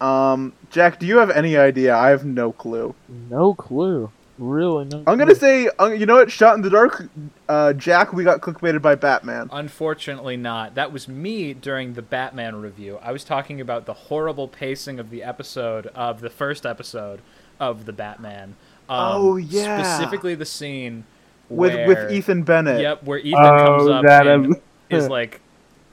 Um, 0.00 0.52
Jack, 0.70 0.98
do 0.98 1.06
you 1.06 1.18
have 1.18 1.30
any 1.30 1.56
idea? 1.56 1.96
I 1.96 2.10
have 2.10 2.24
no 2.24 2.52
clue. 2.52 2.94
No 3.30 3.54
clue. 3.54 4.10
Really, 4.38 4.84
no. 4.84 5.02
I'm 5.06 5.18
gonna 5.18 5.34
say, 5.34 5.68
uh, 5.80 5.86
you 5.88 6.06
know 6.06 6.14
what? 6.16 6.30
Shot 6.30 6.54
in 6.54 6.62
the 6.62 6.70
dark. 6.70 7.08
Uh, 7.48 7.72
Jack, 7.72 8.12
we 8.12 8.22
got 8.22 8.40
clickbaited 8.40 8.80
by 8.80 8.94
Batman. 8.94 9.48
Unfortunately, 9.52 10.36
not. 10.36 10.76
That 10.76 10.92
was 10.92 11.08
me 11.08 11.54
during 11.54 11.94
the 11.94 12.02
Batman 12.02 12.56
review. 12.56 12.98
I 13.02 13.10
was 13.10 13.24
talking 13.24 13.60
about 13.60 13.84
the 13.86 13.94
horrible 13.94 14.46
pacing 14.46 15.00
of 15.00 15.10
the 15.10 15.24
episode 15.24 15.88
of 15.88 16.20
the 16.20 16.30
first 16.30 16.64
episode 16.64 17.20
of 17.58 17.84
the 17.84 17.92
Batman. 17.92 18.54
Um, 18.88 18.98
Oh, 19.16 19.36
yeah. 19.36 19.82
specifically 19.82 20.36
the 20.36 20.46
scene 20.46 21.04
with 21.48 21.74
where, 21.74 21.88
with 21.88 22.12
Ethan 22.12 22.44
Bennett. 22.44 22.80
Yep, 22.80 23.02
where 23.04 23.18
Ethan 23.18 23.32
comes 23.42 23.82
Oh, 23.88 23.92
up 23.92 24.04
that 24.04 24.26
and 24.28 24.54
um, 24.54 24.60
is 24.90 25.08
like 25.08 25.40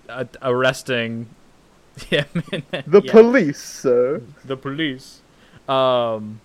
a- 0.07 0.27
arresting 0.43 1.27
him. 2.09 2.26
The 2.85 3.01
Yeah, 3.03 3.11
police, 3.11 3.59
sir. 3.63 4.22
the 4.45 4.55
police. 4.55 5.22
Um. 5.67 6.41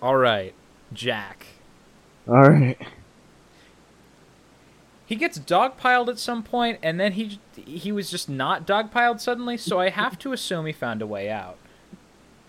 All 0.00 0.16
right, 0.16 0.54
Jack. 0.92 1.46
All 2.28 2.48
right. 2.50 2.78
He 5.06 5.16
gets 5.16 5.38
dogpiled 5.38 6.08
at 6.08 6.18
some 6.20 6.42
point, 6.42 6.78
and 6.82 7.00
then 7.00 7.12
he 7.12 7.40
he 7.56 7.90
was 7.90 8.10
just 8.10 8.28
not 8.28 8.66
dogpiled 8.66 9.20
suddenly. 9.20 9.56
So 9.56 9.80
I 9.80 9.90
have 9.90 10.18
to 10.20 10.32
assume 10.32 10.66
he 10.66 10.72
found 10.72 11.02
a 11.02 11.06
way 11.06 11.28
out. 11.30 11.56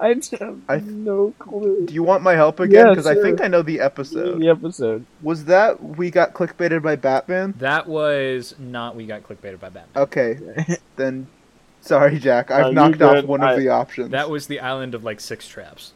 I 0.00 0.08
have 0.38 0.58
I- 0.68 0.78
no 0.78 1.34
clue. 1.38 1.86
Do 1.86 1.94
you 1.94 2.02
want 2.02 2.22
my 2.22 2.34
help 2.34 2.58
again? 2.58 2.86
Yeah, 2.86 2.90
Because 2.90 3.06
I 3.06 3.14
think 3.14 3.40
I 3.40 3.48
know 3.48 3.62
the 3.62 3.80
episode. 3.80 4.40
The 4.40 4.48
episode. 4.48 5.04
Was 5.22 5.44
that 5.44 5.82
we 5.96 6.10
got 6.10 6.32
clickbaited 6.32 6.82
by 6.82 6.96
Batman? 6.96 7.54
That 7.58 7.86
was 7.86 8.54
not 8.58 8.96
we 8.96 9.06
got 9.06 9.22
clickbaited 9.22 9.60
by 9.60 9.68
Batman. 9.68 10.02
Okay, 10.02 10.38
then. 10.96 11.28
Sorry, 11.82 12.18
Jack. 12.18 12.50
I've 12.50 12.66
uh, 12.66 12.70
No, 12.72 12.88
knocked 12.88 13.00
off 13.02 13.24
one 13.24 13.42
I- 13.42 13.52
of 13.54 13.58
the 13.60 13.68
options. 13.68 14.10
That 14.10 14.28
was 14.28 14.46
the 14.48 14.60
island 14.60 14.94
of 14.94 15.04
like 15.04 15.20
six 15.20 15.46
traps. 15.46 15.92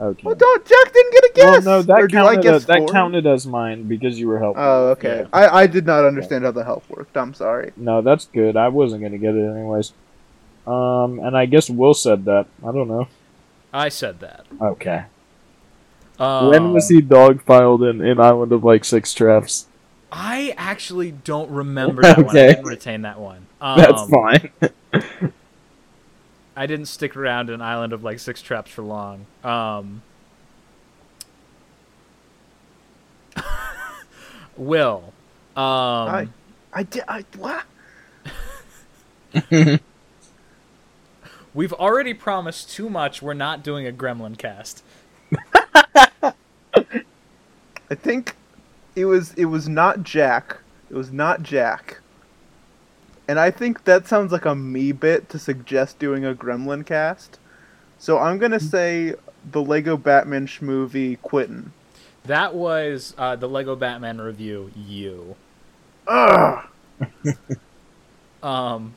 Okay. 0.00 0.22
Well, 0.22 0.34
don't. 0.36 0.64
Jack 0.64 0.92
didn't 0.92 1.12
get 1.12 1.24
a 1.24 1.32
guess. 1.34 1.64
Well, 1.66 1.78
no, 1.78 1.82
that 1.82 1.98
or 2.02 2.08
counted. 2.08 2.42
guess 2.42 2.54
As, 2.54 2.66
that 2.66 2.78
four? 2.78 2.88
counted 2.88 3.26
as 3.26 3.46
mine 3.46 3.84
because 3.88 4.18
you 4.18 4.28
were 4.28 4.38
helping. 4.38 4.62
Oh, 4.62 4.88
okay. 4.90 5.20
Yeah. 5.22 5.26
I, 5.32 5.62
I 5.62 5.66
did 5.66 5.86
not 5.86 6.04
understand 6.04 6.44
how 6.44 6.52
the 6.52 6.62
help 6.64 6.88
worked. 6.88 7.16
I'm 7.16 7.34
sorry. 7.34 7.72
No, 7.76 8.00
that's 8.00 8.26
good. 8.26 8.56
I 8.56 8.68
wasn't 8.68 9.02
gonna 9.02 9.18
get 9.18 9.34
it 9.34 9.50
anyways. 9.50 9.92
Um, 10.66 11.18
and 11.18 11.36
I 11.36 11.46
guess 11.46 11.68
Will 11.68 11.94
said 11.94 12.26
that. 12.26 12.46
I 12.62 12.72
don't 12.72 12.86
know. 12.88 13.08
I 13.72 13.88
said 13.88 14.20
that. 14.20 14.46
Okay. 14.60 15.04
Um, 16.18 16.48
when 16.50 16.72
was 16.72 16.88
he 16.88 17.00
dogpiled 17.00 17.88
in, 17.88 18.00
in 18.04 18.20
Island 18.20 18.52
of 18.52 18.62
like 18.64 18.84
Six 18.84 19.12
Traps? 19.14 19.66
I 20.12 20.54
actually 20.56 21.10
don't 21.12 21.50
remember 21.50 22.02
that 22.02 22.18
one. 22.18 22.26
I 22.26 22.28
Okay. 22.40 22.46
didn't 22.54 22.64
retain 22.66 23.02
that 23.02 23.18
one. 23.18 23.46
Um, 23.60 23.78
That's 23.80 24.08
fine. 24.08 25.32
I 26.58 26.66
didn't 26.66 26.86
stick 26.86 27.16
around 27.16 27.50
in 27.50 27.54
an 27.54 27.62
Island 27.62 27.92
of 27.92 28.02
like 28.02 28.18
Six 28.18 28.42
Traps 28.42 28.72
for 28.72 28.82
long. 28.82 29.26
Um, 29.44 30.02
Will. 34.56 35.12
Um, 35.56 35.62
Hi. 36.08 36.28
I 36.72 36.82
did. 36.82 37.04
I 37.06 37.24
what? 37.36 37.64
We've 41.54 41.72
already 41.74 42.12
promised 42.12 42.70
too 42.70 42.90
much. 42.90 43.22
We're 43.22 43.34
not 43.34 43.62
doing 43.62 43.86
a 43.86 43.92
Gremlin 43.92 44.36
cast. 44.36 44.82
I 45.54 46.34
think 47.90 48.34
it 48.96 49.04
was. 49.04 49.32
It 49.34 49.44
was 49.44 49.68
not 49.68 50.02
Jack. 50.02 50.56
It 50.90 50.96
was 50.96 51.12
not 51.12 51.44
Jack. 51.44 52.00
And 53.28 53.38
I 53.38 53.50
think 53.50 53.84
that 53.84 54.08
sounds 54.08 54.32
like 54.32 54.46
a 54.46 54.54
me 54.54 54.90
bit 54.90 55.28
to 55.28 55.38
suggest 55.38 55.98
doing 55.98 56.24
a 56.24 56.34
Gremlin 56.34 56.84
cast. 56.86 57.38
So 57.98 58.18
I'm 58.18 58.38
gonna 58.38 58.58
say 58.58 59.14
the 59.48 59.62
Lego 59.62 59.96
Batman 59.96 60.46
schmovie 60.46 61.20
Quentin. 61.20 61.72
That 62.24 62.54
was 62.54 63.14
uh, 63.18 63.36
the 63.36 63.48
Lego 63.48 63.76
Batman 63.76 64.20
review. 64.20 64.70
You. 64.74 65.36
Ugh. 66.06 66.66
Um, 68.42 68.94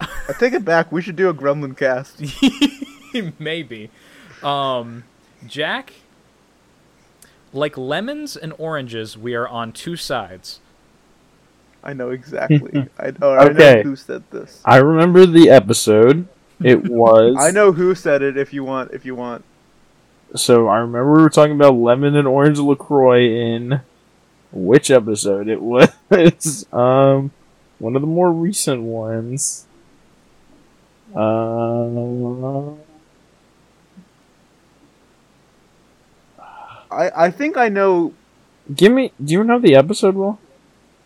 I 0.00 0.32
take 0.38 0.54
it 0.54 0.64
back. 0.64 0.90
We 0.90 1.02
should 1.02 1.16
do 1.16 1.28
a 1.28 1.34
Gremlin 1.34 1.76
cast. 1.76 2.22
maybe. 3.38 3.90
Um, 4.42 5.04
Jack. 5.46 5.92
Like 7.52 7.76
lemons 7.78 8.36
and 8.36 8.52
oranges, 8.58 9.16
we 9.16 9.34
are 9.34 9.46
on 9.46 9.72
two 9.72 9.96
sides. 9.96 10.60
I 11.84 11.92
know 11.92 12.10
exactly. 12.10 12.88
I 12.98 13.12
know. 13.20 13.34
I 13.34 13.48
know 13.52 13.82
who 13.82 13.94
said 13.96 14.24
this. 14.30 14.60
I 14.64 14.78
remember 14.78 15.26
the 15.26 15.50
episode. 15.50 16.26
It 16.62 16.84
was. 16.90 17.36
I 17.38 17.50
know 17.50 17.72
who 17.72 17.94
said 17.94 18.22
it. 18.22 18.36
If 18.36 18.52
you 18.52 18.64
want, 18.64 18.92
if 18.92 19.04
you 19.04 19.14
want. 19.14 19.44
So 20.34 20.66
I 20.66 20.78
remember 20.78 21.12
we 21.12 21.22
were 21.22 21.30
talking 21.30 21.54
about 21.54 21.74
lemon 21.74 22.16
and 22.16 22.26
orange 22.26 22.58
Lacroix 22.58 23.22
in 23.28 23.82
which 24.50 24.90
episode? 24.90 25.48
It 25.48 25.60
was 25.62 26.66
um 26.72 27.30
one 27.78 27.96
of 27.96 28.02
the 28.02 28.08
more 28.08 28.32
recent 28.32 28.82
ones. 28.82 29.66
Uh, 31.14 32.74
I 36.90 37.26
I 37.26 37.30
think 37.30 37.56
I 37.56 37.68
know. 37.68 38.14
give 38.74 38.92
me. 38.92 39.12
Do 39.22 39.32
you 39.34 39.44
know 39.44 39.58
the 39.58 39.74
episode? 39.74 40.14
Will 40.14 40.38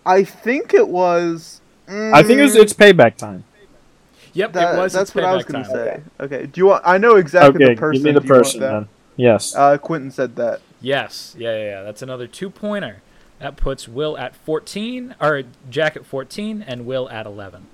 I 0.08 0.24
think 0.24 0.74
it 0.74 0.88
was. 0.88 1.60
I 1.88 2.22
think 2.22 2.40
it 2.40 2.42
was. 2.42 2.56
mm, 2.56 2.60
It's 2.62 2.72
payback 2.72 3.16
time. 3.16 3.44
Yep, 4.32 4.52
that- 4.54 4.74
it 4.74 4.78
was. 4.78 4.92
That's 4.92 5.14
what 5.14 5.24
I 5.24 5.34
was 5.34 5.44
gonna 5.44 5.64
say. 5.64 6.00
Okay. 6.18 6.46
Do 6.46 6.58
you 6.60 6.66
want? 6.66 6.82
I 6.86 6.98
know 6.98 7.16
exactly 7.16 7.64
okay, 7.64 7.74
the 7.74 7.80
person. 7.80 8.02
give 8.02 8.04
me 8.04 8.12
the 8.12 8.20
Do 8.20 8.26
you 8.26 8.32
want 8.34 8.44
person 8.44 8.60
that? 8.60 8.70
then. 8.72 8.88
Yes. 9.16 9.54
Uh, 9.54 9.78
Quentin 9.78 10.10
said 10.10 10.36
that. 10.36 10.60
Yes, 10.80 11.34
yeah, 11.36 11.56
yeah, 11.56 11.64
yeah. 11.64 11.82
That's 11.82 12.02
another 12.02 12.26
two 12.26 12.50
pointer. 12.50 13.02
That 13.40 13.56
puts 13.56 13.86
Will 13.88 14.16
at 14.18 14.34
14, 14.34 15.14
or 15.20 15.42
Jack 15.70 15.96
at 15.96 16.04
14, 16.06 16.62
and 16.66 16.86
Will 16.86 17.08
at 17.10 17.26
11. 17.26 17.66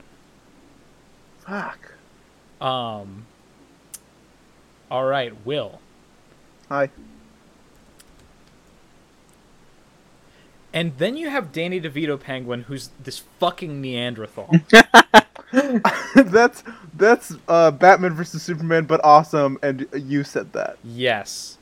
Fuck. 1.41 1.93
Um. 2.61 3.27
All 4.91 5.05
right, 5.05 5.33
Will. 5.47 5.81
Hi. 6.69 6.89
And 10.75 10.99
then 10.99 11.17
you 11.17 11.31
have 11.31 11.53
Danny 11.53 11.81
DeVito 11.81 12.19
Penguin, 12.19 12.63
who's 12.65 12.91
this 13.03 13.21
fucking 13.39 13.81
Neanderthal. 13.81 14.51
that's 16.17 16.65
that's 16.95 17.37
uh, 17.47 17.71
Batman 17.71 18.13
versus 18.15 18.43
Superman, 18.43 18.85
but 18.85 19.01
awesome. 19.05 19.57
And 19.63 19.87
you 19.95 20.25
said 20.25 20.53
that. 20.53 20.77
yes. 20.83 21.59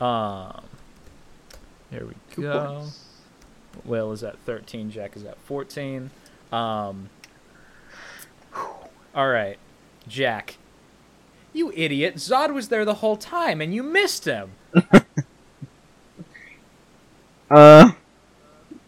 Um. 0.00 0.62
Here 1.90 2.06
we 2.06 2.14
Two 2.34 2.42
go. 2.42 2.78
points. 2.80 3.00
Will 3.84 4.10
is 4.12 4.24
at 4.24 4.38
13. 4.40 4.90
Jack 4.90 5.14
is 5.16 5.24
at 5.24 5.38
14. 5.42 6.10
Um. 6.50 7.10
All 9.14 9.28
right, 9.28 9.58
Jack. 10.08 10.56
You 11.52 11.72
idiot! 11.76 12.16
Zod 12.16 12.52
was 12.52 12.68
there 12.68 12.84
the 12.84 12.94
whole 12.94 13.16
time, 13.16 13.60
and 13.60 13.72
you 13.74 13.82
missed 13.82 14.24
him. 14.24 14.52
Uh, 17.50 17.92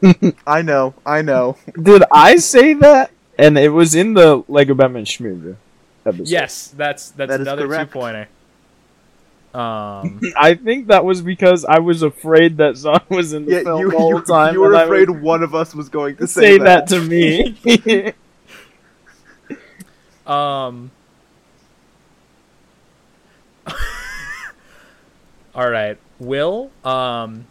I 0.47 0.63
know. 0.63 0.95
I 1.05 1.23
know. 1.23 1.57
did 1.81 2.03
I 2.13 2.37
say 2.37 2.75
that? 2.75 3.11
And 3.39 3.59
it 3.59 3.69
was 3.71 3.95
in 3.95 4.15
the 4.15 4.43
Lego 4.49 4.75
Batman 4.75 5.05
Schmoozer 5.05 5.57
episode. 6.07 6.29
Yes, 6.29 6.69
that's 6.69 7.11
that's 7.11 7.31
That 7.31 7.41
is 7.41 7.49
another 7.49 7.67
two 7.69 7.69
correct. 7.69 7.93
pointer. 7.93 8.29
Um. 9.55 10.21
I 10.37 10.55
think 10.55 10.89
that 10.89 11.05
was 11.05 11.23
because 11.23 11.65
I 11.65 11.79
was 11.79 12.03
afraid 12.03 12.59
that 12.59 12.75
Zod 12.75 13.09
was 13.11 13.33
in 13.33 13.47
the 13.47 13.53
Yeah, 13.53 13.63
film 13.63 13.81
you 13.81 13.91
the 13.91 13.97
whole 13.97 14.21
you, 14.21 14.23
time. 14.23 14.55
you 14.55 14.61
were 14.61 14.75
afraid 14.75 15.09
was 15.09 15.21
one 15.23 15.43
of 15.43 15.55
us 15.55 15.75
was 15.75 15.89
going 15.89 16.17
to 16.17 16.27
say, 16.27 16.59
say, 16.59 16.59
that. 16.59 16.89
to 16.89 17.01
me. 17.01 17.57
Um. 20.27 20.91
All 25.55 25.71
right, 25.71 25.99
Will. 26.19 26.71
Um. 26.85 27.47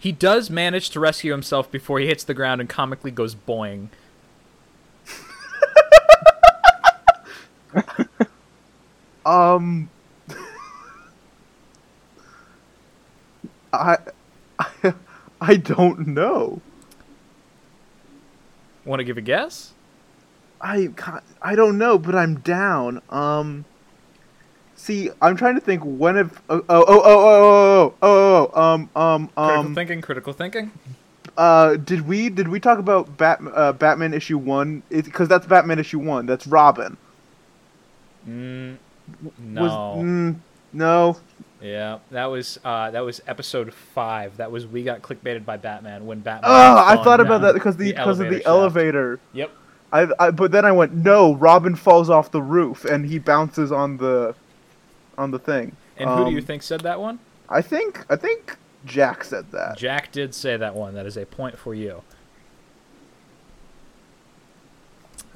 He 0.00 0.10
does 0.12 0.50
manage 0.50 0.90
to 0.90 1.00
rescue 1.00 1.30
himself 1.30 1.70
before 1.70 2.00
he 2.00 2.06
hits 2.06 2.24
the 2.24 2.34
ground 2.34 2.60
and 2.60 2.68
comically 2.68 3.12
goes 3.12 3.36
boing. 3.36 3.88
Um. 9.24 9.90
I, 13.72 13.98
I 14.58 14.94
I 15.40 15.56
don't 15.56 16.08
know. 16.08 16.60
Want 18.84 19.00
to 19.00 19.04
give 19.04 19.18
a 19.18 19.20
guess? 19.20 19.72
I 20.60 20.88
I 21.40 21.54
don't 21.54 21.78
know, 21.78 21.98
but 21.98 22.14
I'm 22.14 22.40
down. 22.40 23.02
Um. 23.10 23.64
See, 24.80 25.10
I'm 25.20 25.36
trying 25.36 25.56
to 25.56 25.60
think 25.60 25.82
when 25.84 26.16
if 26.16 26.40
oh 26.48 26.64
oh 26.70 26.84
oh 26.88 27.02
oh 27.04 27.94
oh 27.94 27.94
oh, 28.00 28.50
oh 28.54 28.62
um 28.62 28.88
um 28.96 29.30
um 29.36 29.46
critical 29.46 29.74
thinking 29.74 30.00
critical 30.00 30.32
thinking. 30.32 30.70
Uh, 31.36 31.76
did 31.76 32.08
we 32.08 32.30
did 32.30 32.48
we 32.48 32.58
talk 32.58 32.78
about 32.78 33.18
Bat, 33.18 33.40
uh, 33.54 33.72
Batman 33.74 34.14
issue 34.14 34.38
one? 34.38 34.82
Because 34.88 35.28
that's 35.28 35.44
Batman 35.44 35.78
issue 35.80 35.98
one. 35.98 36.24
That's 36.24 36.46
Robin. 36.46 36.96
Mm, 38.26 38.78
no. 39.38 39.62
Was, 39.62 39.72
mm, 40.02 40.36
no. 40.72 41.16
Yeah, 41.60 41.98
that 42.10 42.24
was 42.24 42.58
uh, 42.64 42.90
that 42.90 43.00
was 43.00 43.20
episode 43.26 43.74
five. 43.74 44.38
That 44.38 44.50
was 44.50 44.66
we 44.66 44.82
got 44.82 45.02
clickbaited 45.02 45.44
by 45.44 45.58
Batman 45.58 46.06
when 46.06 46.20
Batman. 46.20 46.50
Oh, 46.50 46.84
I 46.86 46.96
thought 47.04 47.20
about 47.20 47.42
that 47.42 47.52
because 47.52 47.76
the, 47.76 47.92
because 47.92 48.18
of 48.18 48.30
the 48.30 48.36
shaft. 48.36 48.46
elevator. 48.46 49.20
Yep. 49.34 49.50
I, 49.92 50.08
I 50.18 50.30
but 50.30 50.52
then 50.52 50.64
I 50.64 50.72
went 50.72 50.94
no. 50.94 51.34
Robin 51.34 51.74
falls 51.76 52.08
off 52.08 52.30
the 52.30 52.40
roof 52.40 52.86
and 52.86 53.04
he 53.04 53.18
bounces 53.18 53.70
on 53.70 53.98
the 53.98 54.34
on 55.18 55.30
the 55.30 55.38
thing. 55.38 55.76
And 55.96 56.08
who 56.10 56.24
do 56.26 56.30
you 56.30 56.38
Um, 56.38 56.44
think 56.44 56.62
said 56.62 56.80
that 56.80 57.00
one? 57.00 57.18
I 57.48 57.62
think 57.62 58.04
I 58.08 58.16
think 58.16 58.56
Jack 58.86 59.24
said 59.24 59.50
that. 59.52 59.76
Jack 59.76 60.12
did 60.12 60.34
say 60.34 60.56
that 60.56 60.74
one. 60.74 60.94
That 60.94 61.06
is 61.06 61.16
a 61.16 61.26
point 61.26 61.58
for 61.58 61.74
you. 61.74 62.02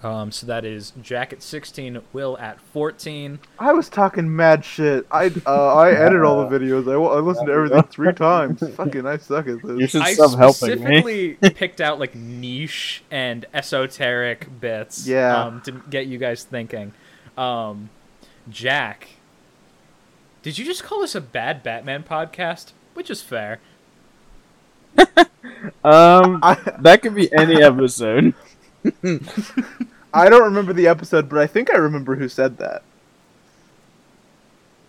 Um, 0.02 0.30
so 0.32 0.46
that 0.46 0.66
is 0.66 0.92
Jack 1.00 1.32
at 1.32 1.42
16, 1.42 2.02
Will 2.12 2.36
at 2.38 2.60
14. 2.60 3.38
I 3.58 3.72
was 3.72 3.88
talking 3.88 4.36
mad 4.36 4.62
shit. 4.62 5.06
I 5.10 5.32
uh, 5.46 5.74
I 5.76 5.92
edit 5.96 6.20
all 6.22 6.46
the 6.46 6.58
videos. 6.58 6.86
I, 6.86 6.94
I 6.94 7.20
listened 7.20 7.46
to 7.46 7.52
everything 7.54 7.82
three 7.84 8.12
times. 8.14 8.62
Fucking, 8.76 9.06
I 9.06 9.16
suck 9.16 9.48
at 9.48 9.62
this. 9.62 9.70
You 9.70 9.78
this. 9.78 9.90
should 9.92 10.02
I 10.02 10.12
stop 10.12 10.36
helping 10.36 10.68
me. 10.68 10.76
specifically 10.76 11.34
picked 11.54 11.80
out 11.80 11.98
like 11.98 12.14
niche 12.14 13.02
and 13.10 13.46
esoteric 13.54 14.60
bits 14.60 15.06
Yeah. 15.06 15.42
um, 15.42 15.62
to 15.62 15.72
get 15.88 16.06
you 16.06 16.18
guys 16.18 16.44
thinking. 16.44 16.92
Um, 17.38 17.88
Jack, 18.50 19.08
did 20.44 20.58
you 20.58 20.64
just 20.64 20.84
call 20.84 21.00
this 21.00 21.16
a 21.16 21.20
bad 21.20 21.64
Batman 21.64 22.04
podcast? 22.04 22.70
Which 22.94 23.10
is 23.10 23.20
fair. 23.20 23.58
Um, 25.82 26.40
that 26.80 27.00
could 27.02 27.14
be 27.14 27.30
any 27.32 27.62
episode. 27.62 28.32
I 30.14 30.28
don't 30.28 30.44
remember 30.44 30.72
the 30.72 30.86
episode, 30.88 31.28
but 31.28 31.38
I 31.38 31.46
think 31.46 31.72
I 31.72 31.76
remember 31.76 32.16
who 32.16 32.28
said 32.28 32.56
that. 32.58 32.82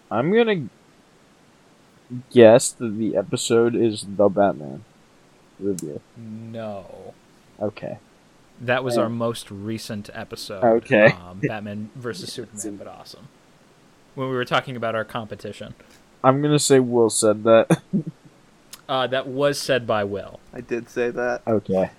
I'm 0.10 0.34
gonna 0.34 0.68
guess 2.32 2.72
that 2.72 2.98
the 2.98 3.18
episode 3.18 3.76
is 3.76 4.06
the 4.08 4.30
Batman 4.30 4.84
review. 5.60 6.00
No. 6.16 7.14
Okay. 7.62 7.98
That 8.62 8.84
was 8.84 8.98
Oh. 8.98 9.04
our 9.04 9.10
most 9.10 9.52
recent 9.52 10.10
episode. 10.14 10.64
Okay. 10.64 11.08
Um, 11.08 11.40
Batman 11.42 11.90
versus 11.96 12.32
Superman, 12.32 12.78
but 12.78 12.88
awesome. 12.88 13.28
When 14.16 14.30
we 14.30 14.36
were 14.36 14.46
talking 14.46 14.76
about 14.76 14.96
our 14.96 15.06
competition. 15.06 15.76
I'm 16.24 16.42
gonna 16.42 16.60
say 16.60 16.80
Will 16.80 17.10
said 17.10 17.44
that. 17.44 17.82
Uh, 18.88 19.08
that 19.08 19.26
was 19.28 19.58
said 19.58 19.88
by 19.88 20.04
Will. 20.04 20.40
I 20.54 20.62
did 20.62 20.90
say 20.90 21.10
that. 21.10 21.42
okay. 21.48 21.90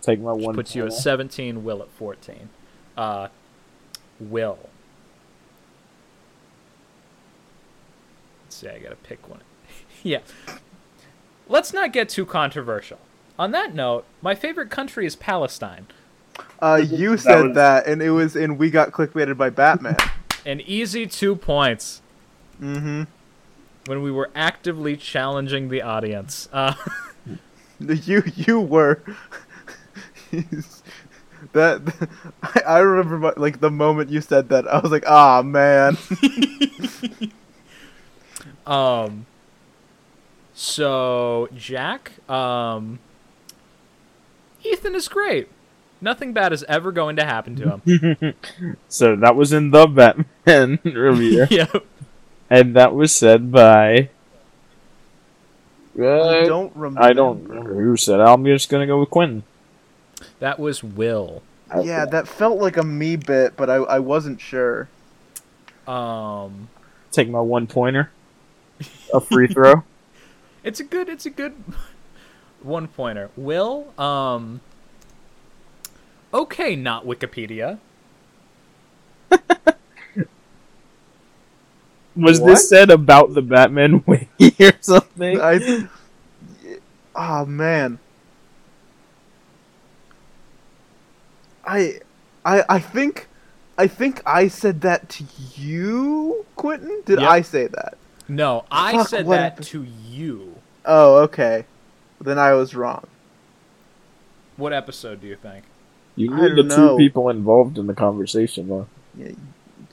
Take 0.00 0.18
my 0.18 0.32
Which 0.32 0.46
one. 0.46 0.54
puts 0.54 0.74
you 0.74 0.86
at 0.86 0.94
17, 0.94 1.62
Will 1.62 1.82
at 1.82 1.90
14. 1.90 2.48
Uh, 2.96 3.28
Will. 4.18 4.58
Let's 8.44 8.56
see, 8.56 8.68
I 8.68 8.78
gotta 8.78 8.96
pick 8.96 9.28
one. 9.28 9.40
yeah. 10.02 10.20
Let's 11.48 11.74
not 11.74 11.92
get 11.92 12.08
too 12.08 12.24
controversial. 12.24 12.98
On 13.38 13.50
that 13.50 13.74
note, 13.74 14.06
my 14.22 14.34
favorite 14.34 14.70
country 14.70 15.04
is 15.04 15.16
Palestine. 15.16 15.86
Uh, 16.60 16.76
you 16.82 17.18
said 17.18 17.48
was- 17.48 17.54
that, 17.56 17.86
and 17.86 18.00
it 18.00 18.10
was 18.12 18.36
in 18.36 18.56
We 18.56 18.70
Got 18.70 18.90
Clickbaited 18.92 19.36
by 19.36 19.50
Batman. 19.50 19.96
An 20.46 20.62
easy 20.62 21.06
two 21.06 21.36
points 21.36 22.00
mm-hmm. 22.60 23.02
when 23.84 24.02
we 24.02 24.10
were 24.10 24.30
actively 24.34 24.96
challenging 24.96 25.68
the 25.68 25.82
audience. 25.82 26.48
Uh, 26.52 26.74
You 27.78 28.22
you 28.34 28.58
were. 28.58 29.02
that 31.52 32.08
I, 32.42 32.60
I 32.66 32.78
remember 32.78 33.18
my, 33.18 33.32
like 33.36 33.60
the 33.60 33.70
moment 33.70 34.08
you 34.08 34.22
said 34.22 34.48
that 34.48 34.66
I 34.66 34.78
was 34.78 34.90
like 34.90 35.04
ah 35.06 35.42
man 35.42 35.98
um, 38.66 39.26
so, 40.58 41.48
Jack, 41.54 42.12
um, 42.30 42.98
Ethan 44.64 44.94
is 44.94 45.06
great. 45.06 45.48
Nothing 46.00 46.32
bad 46.32 46.52
is 46.52 46.62
ever 46.68 46.92
going 46.92 47.16
to 47.16 47.24
happen 47.24 47.56
to 47.56 47.78
him. 47.80 48.34
so 48.88 49.16
that 49.16 49.34
was 49.34 49.52
in 49.52 49.70
the 49.70 49.86
Batman 49.86 50.78
review, 50.84 51.46
yeah. 51.50 51.66
and 52.50 52.74
that 52.76 52.94
was 52.94 53.12
said 53.12 53.50
by. 53.50 54.10
I 55.98 56.02
Uh, 56.02 56.44
don't 56.46 56.76
remember 56.76 57.02
I 57.02 57.12
don't 57.14 57.42
remember 57.48 57.74
who 57.82 57.96
said 57.96 58.20
it. 58.20 58.22
I'm 58.24 58.44
just 58.44 58.68
gonna 58.68 58.86
go 58.86 59.00
with 59.00 59.08
Quentin. 59.10 59.44
That 60.40 60.58
was 60.58 60.84
Will. 60.84 61.42
yeah 61.82 62.04
that 62.04 62.28
felt 62.28 62.58
like 62.60 62.76
a 62.76 62.82
me 62.82 63.16
bit 63.16 63.56
but 63.56 63.68
I 63.70 63.76
I 63.76 63.98
wasn't 63.98 64.40
sure 64.40 64.88
Um, 65.88 66.68
Take 67.10 67.28
my 67.30 67.40
one 67.40 67.66
pointer. 67.66 68.10
A 69.14 69.20
free 69.20 69.46
throw. 69.46 69.84
it's 70.62 70.80
a 70.80 70.84
good, 70.84 71.08
it's 71.08 71.24
a 71.24 71.30
good 71.30 71.54
one 72.62 72.88
pointer. 72.88 73.30
Will, 73.36 73.98
um, 73.98 74.60
okay, 76.32 76.76
not 76.76 77.04
Wikipedia. 77.06 77.78
Was 82.16 82.40
What? 82.40 82.40
this 82.40 82.68
said 82.68 82.90
about 82.90 83.34
the 83.34 83.42
Batman 83.42 84.02
wiki 84.06 84.54
or 84.64 84.72
something? 84.80 85.40
I 85.40 85.88
oh 87.14 87.44
man 87.46 87.98
I 91.64 92.00
I 92.44 92.64
I 92.68 92.78
think 92.78 93.28
I 93.78 93.86
think 93.86 94.22
I 94.26 94.48
said 94.48 94.80
that 94.82 95.08
to 95.10 95.24
you 95.56 96.46
Quentin 96.56 97.02
did 97.04 97.20
Yep. 97.20 97.22
I 97.22 97.40
say 97.42 97.66
that 97.68 97.96
No, 98.28 98.64
I 98.70 98.92
Fuck, 98.92 98.98
said 98.98 99.26
that 99.28 99.40
happened? 99.42 99.66
to 99.68 99.82
you. 99.84 100.56
oh 100.84 101.18
okay 101.24 101.64
then 102.20 102.38
I 102.38 102.52
was 102.54 102.74
wrong 102.74 103.06
What 104.56 104.72
episode 104.72 105.20
do 105.20 105.26
you 105.26 105.36
think? 105.36 105.64
You 106.16 106.34
I 106.34 106.40
knew 106.40 106.54
the 106.54 106.62
don't 106.62 106.76
two 106.76 106.96
people 106.96 107.28
involved 107.28 107.78
in 107.78 107.86
the 107.86 107.94
conversation, 107.94 108.68
though. 108.68 108.88
Yeah, 109.16 109.32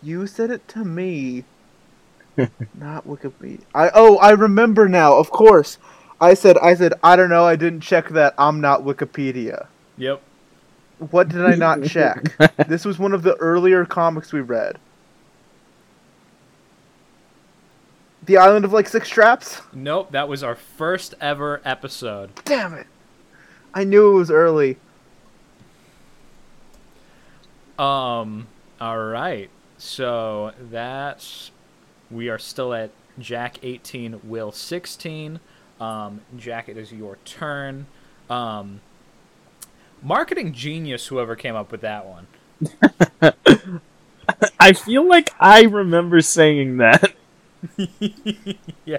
you 0.02 0.26
said 0.26 0.50
it 0.50 0.68
to 0.70 0.86
me, 0.86 1.44
not 2.74 3.06
Wikipedia. 3.06 3.62
I 3.76 3.92
oh, 3.94 4.18
I 4.18 4.32
remember 4.32 4.88
now. 4.88 5.16
Of 5.16 5.30
course, 5.30 5.78
I 6.20 6.34
said 6.34 6.58
I 6.60 6.76
said 6.76 6.94
I 7.04 7.16
don't 7.16 7.30
know. 7.30 7.46
I 7.46 7.58
didn't 7.58 7.82
check 7.82 8.10
that. 8.10 8.34
I'm 8.38 8.62
not 8.62 8.84
Wikipedia. 8.84 9.68
Yep. 9.98 10.22
What 11.12 11.28
did 11.28 11.46
I 11.46 11.56
not 11.56 11.84
check? 11.84 12.38
this 12.68 12.86
was 12.86 12.98
one 12.98 13.14
of 13.14 13.24
the 13.24 13.36
earlier 13.36 13.86
comics 13.86 14.32
we 14.32 14.40
read. 14.40 14.80
The 18.26 18.38
Island 18.38 18.64
of 18.64 18.72
like 18.72 18.88
Six 18.88 19.08
Straps. 19.08 19.62
Nope, 19.74 20.12
that 20.12 20.30
was 20.30 20.44
our 20.44 20.56
first 20.56 21.14
ever 21.20 21.62
episode. 21.66 22.32
Damn 22.46 22.74
it! 22.74 22.88
I 23.74 23.84
knew 23.84 24.12
it 24.12 24.16
was 24.16 24.32
early. 24.32 24.78
Um, 27.78 28.48
all 28.80 29.00
right. 29.00 29.50
So 29.78 30.52
that's 30.60 31.52
we 32.12 32.30
are 32.30 32.38
still 32.38 32.74
at 32.74 32.92
Jack 33.20 33.58
18, 33.64 34.22
Will 34.24 34.52
16. 34.52 35.40
Um, 35.80 36.22
Jack, 36.38 36.70
it 36.70 36.78
is 36.78 36.92
your 36.92 37.18
turn. 37.26 37.88
Um, 38.30 38.82
marketing 40.02 40.54
genius, 40.54 41.08
whoever 41.08 41.36
came 41.36 41.56
up 41.56 41.72
with 41.72 41.82
that 41.82 42.06
one. 42.06 42.28
I 44.60 44.74
feel 44.74 45.08
like 45.08 45.32
I 45.40 45.64
remember 45.64 46.22
saying 46.22 46.78
that, 46.78 47.14
yeah, 48.86 48.98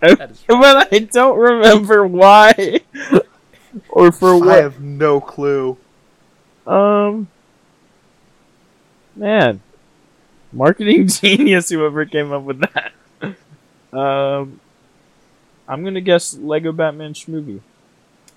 that 0.00 0.30
is 0.30 0.44
but 0.46 0.92
I 0.92 0.98
don't 1.00 1.38
remember 1.38 2.06
why 2.06 2.80
or 3.88 4.12
for 4.12 4.36
what. 4.38 4.48
I 4.48 4.62
have 4.62 4.80
no 4.80 5.20
clue. 5.20 5.76
Um, 6.66 7.28
man, 9.16 9.60
marketing 10.52 11.06
genius, 11.08 11.68
whoever 11.68 12.04
came 12.04 12.32
up 12.32 12.42
with 12.42 12.60
that. 12.60 12.92
Um, 13.96 14.60
I'm 15.68 15.84
gonna 15.84 16.00
guess 16.00 16.34
Lego 16.36 16.72
Batman 16.72 17.14
Schmovie. 17.14 17.60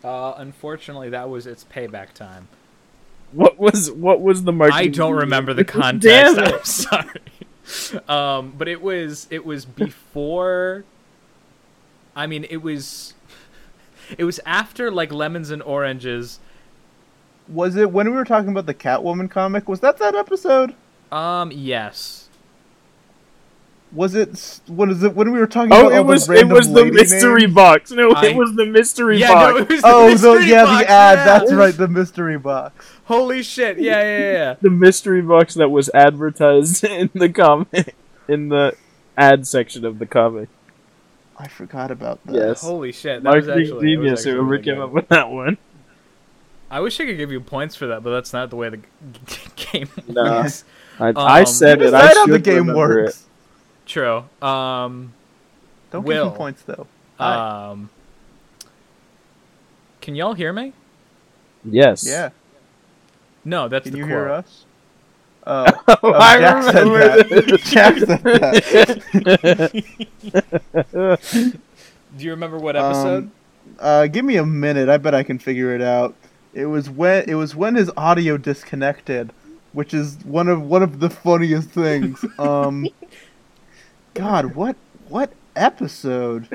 Uh, 0.03 0.33
unfortunately, 0.37 1.09
that 1.09 1.29
was 1.29 1.47
its 1.47 1.63
payback 1.63 2.13
time. 2.13 2.47
What 3.31 3.57
was 3.57 3.91
what 3.91 4.21
was 4.21 4.43
the 4.43 4.51
marketing? 4.51 4.79
I 4.79 4.87
don't 4.87 5.15
remember 5.15 5.53
the 5.53 5.65
context. 5.65 6.39
I'm 6.39 6.63
sorry. 6.63 8.01
Um, 8.07 8.53
but 8.57 8.67
it 8.67 8.81
was 8.81 9.27
it 9.29 9.45
was 9.45 9.65
before. 9.65 10.83
I 12.15 12.27
mean, 12.27 12.45
it 12.49 12.57
was. 12.57 13.13
It 14.17 14.23
was 14.23 14.39
after 14.45 14.91
like 14.91 15.11
lemons 15.11 15.49
and 15.49 15.63
oranges. 15.63 16.39
Was 17.47 17.75
it 17.75 17.91
when 17.91 18.09
we 18.09 18.15
were 18.15 18.25
talking 18.25 18.49
about 18.49 18.65
the 18.65 18.73
Catwoman 18.73 19.29
comic? 19.29 19.67
Was 19.69 19.79
that 19.81 19.97
that 19.99 20.15
episode? 20.15 20.73
Um, 21.11 21.51
yes. 21.51 22.29
Was 23.91 24.15
it? 24.15 24.29
s- 24.31 24.61
What 24.67 24.89
is 24.89 25.03
it? 25.03 25.15
When 25.15 25.31
we 25.31 25.39
were 25.39 25.47
talking 25.47 25.71
Oh, 25.71 25.87
about 25.87 25.93
it 25.93 26.05
was 26.05 26.27
the 26.27 26.33
it 26.33 26.47
was 26.49 26.71
the 26.73 26.85
mystery 26.85 27.41
names? 27.41 27.53
box. 27.53 27.91
No, 27.91 28.11
I- 28.11 28.25
it 28.27 28.35
was 28.35 28.53
the 28.55 28.65
mystery 28.65 29.19
Yeah, 29.19 29.33
box. 29.33 29.53
no, 29.53 29.57
it 29.57 29.69
was 29.69 29.81
the 29.81 29.87
Oh, 29.87 30.03
the, 30.03 30.09
mystery 30.11 30.45
yeah, 30.51 30.63
box, 30.65 30.83
the 30.85 30.89
ad. 30.91 31.17
yeah. 31.17 31.25
That's 31.25 31.53
right, 31.53 31.77
the 31.77 31.87
mystery 31.87 32.37
box. 32.37 32.85
Holy 33.05 33.43
shit! 33.43 33.77
Yeah, 33.79 34.01
yeah, 34.01 34.31
yeah. 34.31 34.55
the 34.61 34.71
mystery 34.71 35.21
box 35.21 35.53
that 35.53 35.69
was 35.69 35.89
advertised 35.93 36.83
in 36.83 37.09
the 37.13 37.29
comic 37.29 37.95
in 38.27 38.49
the 38.49 38.73
ad 39.17 39.47
section 39.47 39.85
of 39.85 39.99
the 39.99 40.05
comic. 40.07 40.49
I 41.37 41.47
forgot 41.47 41.91
about 41.91 42.25
that. 42.25 42.35
Yes. 42.35 42.61
Holy 42.61 42.91
shit! 42.91 43.21
That 43.23 43.35
was 43.35 43.45
Marketing 43.45 43.61
actually, 43.67 43.69
that 43.69 43.75
was 43.75 43.83
genius, 43.83 44.19
actually 44.21 44.31
whoever 44.33 44.47
really 44.49 44.63
came 44.63 44.75
good. 44.75 44.83
up 44.83 44.91
with 44.91 45.07
that 45.09 45.29
one. 45.29 45.57
I 46.69 46.79
wish 46.79 46.99
I 46.99 47.05
could 47.05 47.17
give 47.17 47.31
you 47.31 47.39
points 47.41 47.75
for 47.75 47.87
that, 47.87 48.03
but 48.03 48.09
that's 48.11 48.33
not 48.33 48.49
the 48.49 48.55
way 48.55 48.69
the 48.69 48.77
g- 48.77 48.85
game 49.71 49.89
Nah. 50.07 50.41
works. 50.43 50.63
I, 50.99 51.09
Um, 51.09 51.13
I 51.17 51.43
said 51.43 51.81
it. 51.81 51.93
I 51.93 52.07
how 52.07 52.25
should 52.25 52.33
the 52.33 52.39
game 52.39 52.67
remember 52.67 53.03
works. 53.03 53.25
True. 53.85 54.23
Um, 54.41 55.13
Don't 55.91 56.01
give 56.03 56.07
Will. 56.07 56.29
him 56.29 56.33
points 56.35 56.63
though. 56.63 56.87
Hi. 57.19 57.69
um, 57.71 57.89
can 60.01 60.15
y'all 60.15 60.33
hear 60.33 60.51
me? 60.53 60.73
Yes. 61.63 62.05
yeah. 62.07 62.29
No, 63.43 63.67
that's 63.67 63.83
Can 63.83 63.91
the 63.93 63.99
you 63.99 64.05
quote. 64.05 64.15
hear 64.17 64.29
us? 64.29 64.65
Oh, 65.47 65.65
Oh, 65.87 65.97
oh, 66.01 66.13
I 66.13 66.39
Jack 66.39 66.63
said 66.63 66.87
remember 66.87 67.23
that. 67.23 67.59
Jack 67.65 67.97
said 67.99 68.23
that. 70.91 71.59
Do 72.17 72.23
you 72.25 72.31
remember 72.31 72.57
what 72.57 72.75
episode? 72.75 73.25
Um, 73.25 73.31
uh, 73.79 74.07
give 74.07 74.25
me 74.25 74.37
a 74.37 74.45
minute. 74.45 74.89
I 74.89 74.97
bet 74.97 75.13
I 75.13 75.21
can 75.21 75.37
figure 75.37 75.75
it 75.75 75.81
out. 75.83 76.15
It 76.55 76.65
was 76.67 76.89
when 76.89 77.29
it 77.29 77.35
was 77.35 77.55
when 77.55 77.75
his 77.75 77.91
audio 77.97 78.37
disconnected, 78.37 79.31
which 79.73 79.93
is 79.93 80.17
one 80.23 80.47
of 80.47 80.61
one 80.61 80.81
of 80.81 80.99
the 80.99 81.09
funniest 81.11 81.69
things. 81.69 82.25
Um, 82.39 82.87
God, 84.15 84.55
what 84.55 84.75
what 85.09 85.33
episode? 85.55 86.47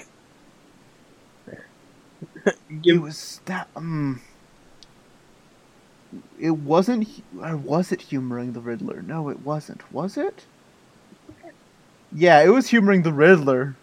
It 2.83 3.01
was 3.03 3.41
that. 3.45 3.69
Um, 3.77 4.23
it 6.39 6.53
wasn't. 6.53 7.23
Or 7.41 7.57
was 7.57 7.93
it 7.93 8.01
humoring 8.03 8.53
the 8.55 8.61
Riddler? 8.61 9.03
No, 9.03 9.29
it 9.29 9.41
wasn't. 9.41 9.93
Was 9.93 10.17
it? 10.17 10.47
Yeah, 12.13 12.41
it 12.43 12.49
was 12.49 12.69
humoring 12.71 13.03
the 13.03 13.13
Riddler. 13.13 13.77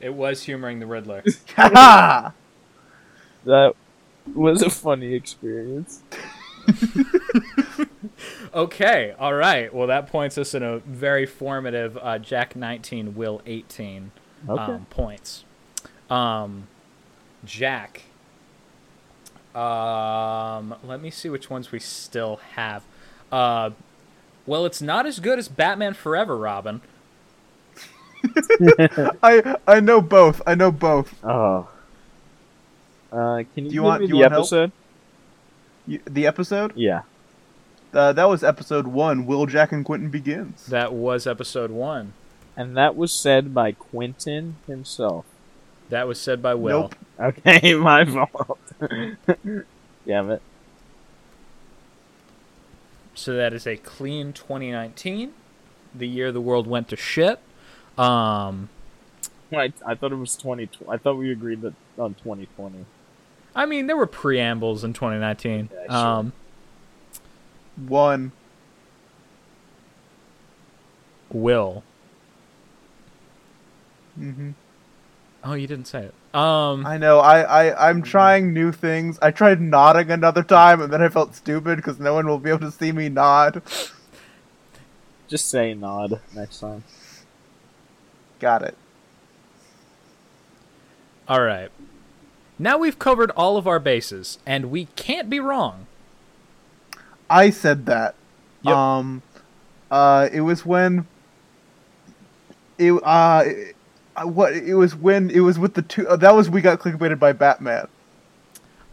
it 0.00 0.14
was 0.14 0.42
humoring 0.42 0.80
the 0.80 0.86
Riddler. 0.86 1.22
Ha 1.56 2.32
that 3.44 3.74
was 4.34 4.62
a 4.62 4.70
funny 4.70 5.14
experience. 5.14 6.02
okay, 8.54 9.14
all 9.18 9.34
right. 9.34 9.72
Well, 9.72 9.86
that 9.88 10.06
points 10.08 10.38
us 10.38 10.54
in 10.54 10.62
a 10.62 10.78
very 10.80 11.26
formative 11.26 11.96
uh, 12.00 12.18
Jack 12.18 12.56
19, 12.56 13.14
Will 13.14 13.40
18 13.46 14.10
Okay. 14.48 14.74
um, 14.74 14.86
points. 14.90 15.44
Um, 16.10 16.68
Jack. 17.44 18.02
Um, 19.54 20.74
let 20.84 21.00
me 21.00 21.10
see 21.10 21.28
which 21.28 21.50
ones 21.50 21.72
we 21.72 21.78
still 21.80 22.36
have. 22.54 22.84
Uh, 23.32 23.70
well, 24.46 24.64
it's 24.66 24.80
not 24.80 25.06
as 25.06 25.20
good 25.20 25.38
as 25.38 25.48
Batman 25.48 25.94
Forever, 25.94 26.36
Robin. 26.36 26.80
I 29.22 29.56
I 29.66 29.80
know 29.80 30.00
both. 30.00 30.42
I 30.46 30.54
know 30.54 30.72
both. 30.72 31.14
oh. 31.24 31.68
Uh, 33.12 33.42
can 33.54 33.64
you, 33.64 33.70
Do 33.70 33.74
you 33.74 33.80
give 33.80 33.82
want- 33.84 34.00
me 34.02 34.06
do 34.06 34.12
you 34.16 34.18
the 34.18 34.28
want 34.28 34.32
episode? 34.34 34.72
You, 35.86 36.00
the 36.04 36.26
episode? 36.26 36.72
Yeah. 36.76 37.02
Uh, 37.94 38.12
that 38.12 38.28
was 38.28 38.44
episode 38.44 38.86
one. 38.86 39.24
Will 39.24 39.46
Jack 39.46 39.72
and 39.72 39.84
Quentin 39.84 40.10
begins. 40.10 40.66
That 40.66 40.92
was 40.92 41.26
episode 41.26 41.70
one. 41.70 42.12
And 42.56 42.76
that 42.76 42.96
was 42.96 43.12
said 43.12 43.54
by 43.54 43.72
Quentin 43.72 44.56
himself. 44.66 45.24
That 45.88 46.06
was 46.06 46.20
said 46.20 46.42
by 46.42 46.54
Will. 46.54 46.82
Nope. 46.82 46.94
Okay, 47.18 47.74
my 47.78 48.04
fault. 48.04 48.58
Damn 50.06 50.30
it. 50.30 50.42
So 53.14 53.34
that 53.34 53.52
is 53.52 53.66
a 53.66 53.76
clean 53.76 54.32
2019, 54.32 55.32
the 55.94 56.06
year 56.06 56.30
the 56.30 56.40
world 56.40 56.66
went 56.66 56.88
to 56.88 56.96
shit. 56.96 57.40
Um, 57.96 58.68
I, 59.52 59.72
I 59.84 59.94
thought 59.94 60.12
it 60.12 60.16
was 60.16 60.36
2020. 60.36 60.92
I 60.92 60.98
thought 60.98 61.14
we 61.16 61.32
agreed 61.32 61.62
that 61.62 61.74
on 61.98 62.14
2020. 62.14 62.84
I 63.58 63.66
mean, 63.66 63.88
there 63.88 63.96
were 63.96 64.06
preambles 64.06 64.84
in 64.84 64.92
2019. 64.92 65.68
Yeah, 65.72 65.84
sure. 65.86 65.96
Um, 65.96 66.32
One. 67.74 68.30
Will. 71.30 71.82
Mm-hmm. 74.18 74.50
Oh, 75.42 75.54
you 75.54 75.66
didn't 75.66 75.86
say 75.86 76.04
it. 76.04 76.14
Um, 76.38 76.86
I 76.86 76.98
know. 76.98 77.18
I, 77.18 77.40
I 77.70 77.88
I'm 77.88 78.02
trying 78.02 78.52
new 78.52 78.70
things. 78.70 79.18
I 79.20 79.32
tried 79.32 79.60
nodding 79.60 80.12
another 80.12 80.44
time, 80.44 80.80
and 80.80 80.92
then 80.92 81.02
I 81.02 81.08
felt 81.08 81.34
stupid 81.34 81.76
because 81.76 81.98
no 81.98 82.14
one 82.14 82.28
will 82.28 82.38
be 82.38 82.50
able 82.50 82.60
to 82.60 82.70
see 82.70 82.92
me 82.92 83.08
nod. 83.08 83.60
Just 85.26 85.48
say 85.50 85.74
nod 85.74 86.20
next 86.32 86.60
time. 86.60 86.84
Got 88.38 88.62
it. 88.62 88.76
all 91.26 91.42
right. 91.42 91.70
Now 92.58 92.78
we've 92.78 92.98
covered 92.98 93.30
all 93.32 93.56
of 93.56 93.66
our 93.66 93.78
bases, 93.78 94.38
and 94.44 94.70
we 94.70 94.86
can't 94.96 95.30
be 95.30 95.38
wrong. 95.40 95.86
I 97.30 97.50
said 97.50 97.86
that. 97.86 98.14
Yep. 98.62 98.74
Um, 98.74 99.22
uh, 99.90 100.28
it 100.32 100.40
was 100.40 100.66
when. 100.66 101.06
It 102.78 102.92
uh, 102.92 103.42
it- 103.46 103.74
uh, 104.18 104.26
what 104.26 104.52
it 104.52 104.74
was 104.74 104.96
when 104.96 105.30
it 105.30 105.40
was 105.40 105.58
with 105.58 105.74
the 105.74 105.82
two. 105.82 106.08
Uh, 106.08 106.16
that 106.16 106.34
was 106.34 106.50
we 106.50 106.60
got 106.60 106.80
clickbaited 106.80 107.18
by 107.18 107.32
Batman. 107.32 107.86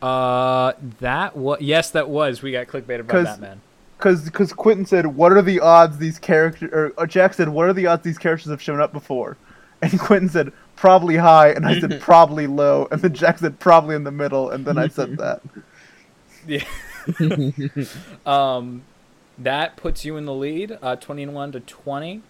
Uh, 0.01 0.73
that 0.99 1.35
was 1.35 1.59
yes, 1.61 1.89
that 1.91 2.09
was. 2.09 2.41
We 2.41 2.51
got 2.51 2.67
clickbaited 2.67 3.07
by 3.07 3.23
Batman. 3.23 3.61
Because 3.97 4.25
because 4.25 4.53
Quentin 4.53 4.85
said, 4.85 5.07
"What 5.07 5.31
are 5.31 5.41
the 5.41 5.59
odds 5.59 5.97
these 5.97 6.19
characters?" 6.19 6.69
Or 6.71 6.93
uh, 6.97 7.05
Jack 7.07 7.33
said, 7.33 7.49
"What 7.49 7.67
are 7.67 7.73
the 7.73 7.87
odds 7.87 8.03
these 8.03 8.17
characters 8.19 8.51
have 8.51 8.61
shown 8.61 8.79
up 8.79 8.93
before?" 8.93 9.37
And 9.81 9.99
Quentin 9.99 10.29
said, 10.29 10.53
"Probably 10.85 11.15
high," 11.17 11.49
and 11.49 11.65
I 11.65 11.79
said, 11.79 11.99
"Probably 12.01 12.45
low," 12.45 12.87
and 12.91 13.01
then 13.01 13.11
Jack 13.11 13.39
said, 13.39 13.59
"Probably 13.59 13.95
in 13.95 14.03
the 14.03 14.11
middle," 14.11 14.51
and 14.51 14.63
then 14.65 14.77
I 14.77 14.87
said 14.87 15.17
that. 15.17 15.41
Yeah. 16.47 16.63
Um, 18.25 18.83
that 19.37 19.77
puts 19.77 20.05
you 20.05 20.17
in 20.17 20.25
the 20.25 20.33
lead, 20.33 20.77
uh, 20.81 20.95
21 20.95 21.51
to 21.53 21.59
20. 21.59 22.21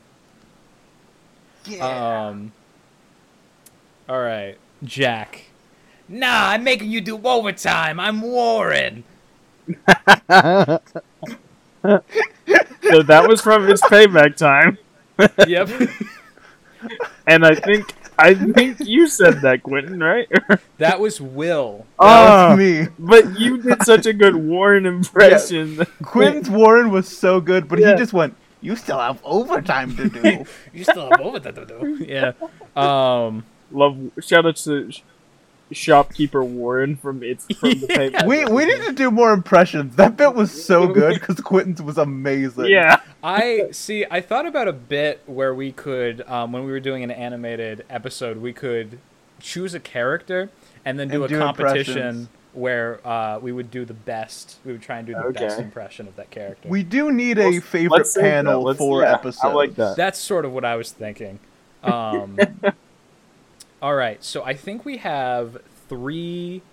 Yeah. 1.65 2.27
Um, 2.27 2.51
all 4.09 4.21
right, 4.21 4.57
Jack. 4.83 5.45
Nah, 6.09 6.49
I'm 6.49 6.63
making 6.63 6.91
you 6.91 6.99
do 7.01 7.19
overtime. 7.23 7.99
I'm 7.99 8.21
Warren. 8.21 9.03
So 12.89 13.01
that 13.03 13.25
was 13.27 13.41
from 13.41 13.67
his 13.67 13.81
payback 13.81 14.35
time. 14.35 14.77
yep. 15.47 15.69
And 17.27 17.45
I 17.45 17.55
think 17.55 17.93
I 18.17 18.33
think 18.33 18.77
you 18.79 19.07
said 19.07 19.41
that, 19.41 19.63
Quentin, 19.63 20.01
right? 20.01 20.27
that 20.77 20.99
was 20.99 21.19
Will. 21.19 21.85
Oh, 21.99 22.49
was 22.51 22.57
me. 22.57 22.87
but 22.97 23.39
you 23.39 23.61
did 23.61 23.83
such 23.83 24.05
a 24.05 24.13
good 24.13 24.35
Warren 24.35 24.85
impression. 24.95 25.85
Quentin's 26.03 26.49
Warren 26.49 26.91
was 26.91 27.07
so 27.07 27.41
good, 27.41 27.67
but 27.67 27.79
Yeah. 27.79 27.91
he 27.91 27.97
just 27.97 28.13
went, 28.13 28.35
"You 28.61 28.75
still 28.75 28.99
have 28.99 29.19
overtime 29.23 29.95
to 29.97 30.09
do." 30.09 30.45
You 30.73 30.83
still 30.83 31.09
have 31.09 31.21
overtime 31.21 31.55
to 31.55 31.65
do. 31.65 32.05
Yeah. 32.07 32.31
Um. 32.75 33.45
Love. 33.71 33.97
Shout 34.21 34.45
out 34.45 34.55
to 34.57 34.91
sh- 34.91 35.01
shopkeeper 35.71 36.43
Warren 36.43 36.95
from 36.95 37.23
it's 37.23 37.45
from 37.59 37.69
the 37.71 37.87
payback. 37.87 38.25
we 38.27 38.45
we 38.45 38.65
need 38.65 38.83
to 38.85 38.91
do 38.93 39.09
more 39.11 39.33
impressions. 39.33 39.95
That 39.95 40.15
bit 40.17 40.35
was 40.35 40.51
so 40.65 40.87
good 40.93 41.19
because 41.19 41.37
Quentin's 41.37 41.81
was 41.81 41.97
amazing. 41.97 42.65
Yeah. 42.65 43.01
I 43.23 43.69
see. 43.71 44.05
I 44.11 44.21
thought 44.21 44.45
about 44.45 44.67
a 44.67 44.73
bit 44.73 45.21
where 45.25 45.53
we 45.55 45.71
could, 45.71 46.21
um, 46.29 46.51
when 46.51 46.63
we 46.65 46.71
were 46.71 46.79
doing 46.79 47.03
an 47.03 47.09
animated 47.11 47.83
episode, 47.89 48.37
we 48.37 48.53
could 48.53 48.99
choose 49.39 49.73
a 49.73 49.79
character 49.79 50.49
and 50.85 50.99
then 50.99 51.07
do 51.07 51.23
And 51.23 51.25
a 51.25 51.27
do 51.27 51.39
competition 51.39 52.29
where 52.53 53.05
uh, 53.05 53.39
we 53.39 53.51
would 53.51 53.69
do 53.71 53.83
the 53.83 53.93
best. 53.95 54.59
We 54.63 54.71
would 54.71 54.81
try 54.81 54.97
and 54.99 55.07
do 55.07 55.13
the 55.13 55.23
Okay. 55.25 55.39
best 55.47 55.59
impression 55.59 56.07
of 56.07 56.15
that 56.17 56.29
character. 56.29 56.69
We 56.69 56.83
do 56.83 57.11
need 57.11 57.37
a 57.39 57.59
favorite 57.59 57.97
let's 57.97 58.13
save 58.13 58.23
that. 58.23 58.29
panel 58.45 58.73
for 58.75 59.01
yeah, 59.01 59.13
episodes. 59.13 59.43
I 59.43 59.51
like 59.53 59.75
that. 59.75 59.97
That's 59.97 60.19
sort 60.19 60.45
of 60.45 60.51
what 60.53 60.63
I 60.63 60.75
was 60.75 60.91
thinking. 60.91 61.39
Um, 61.83 62.37
all 63.85 63.93
right, 63.93 64.23
so 64.23 64.43
I 64.43 64.55
think 64.55 64.83
we 64.83 64.97
have 64.97 65.61
three 65.87 66.63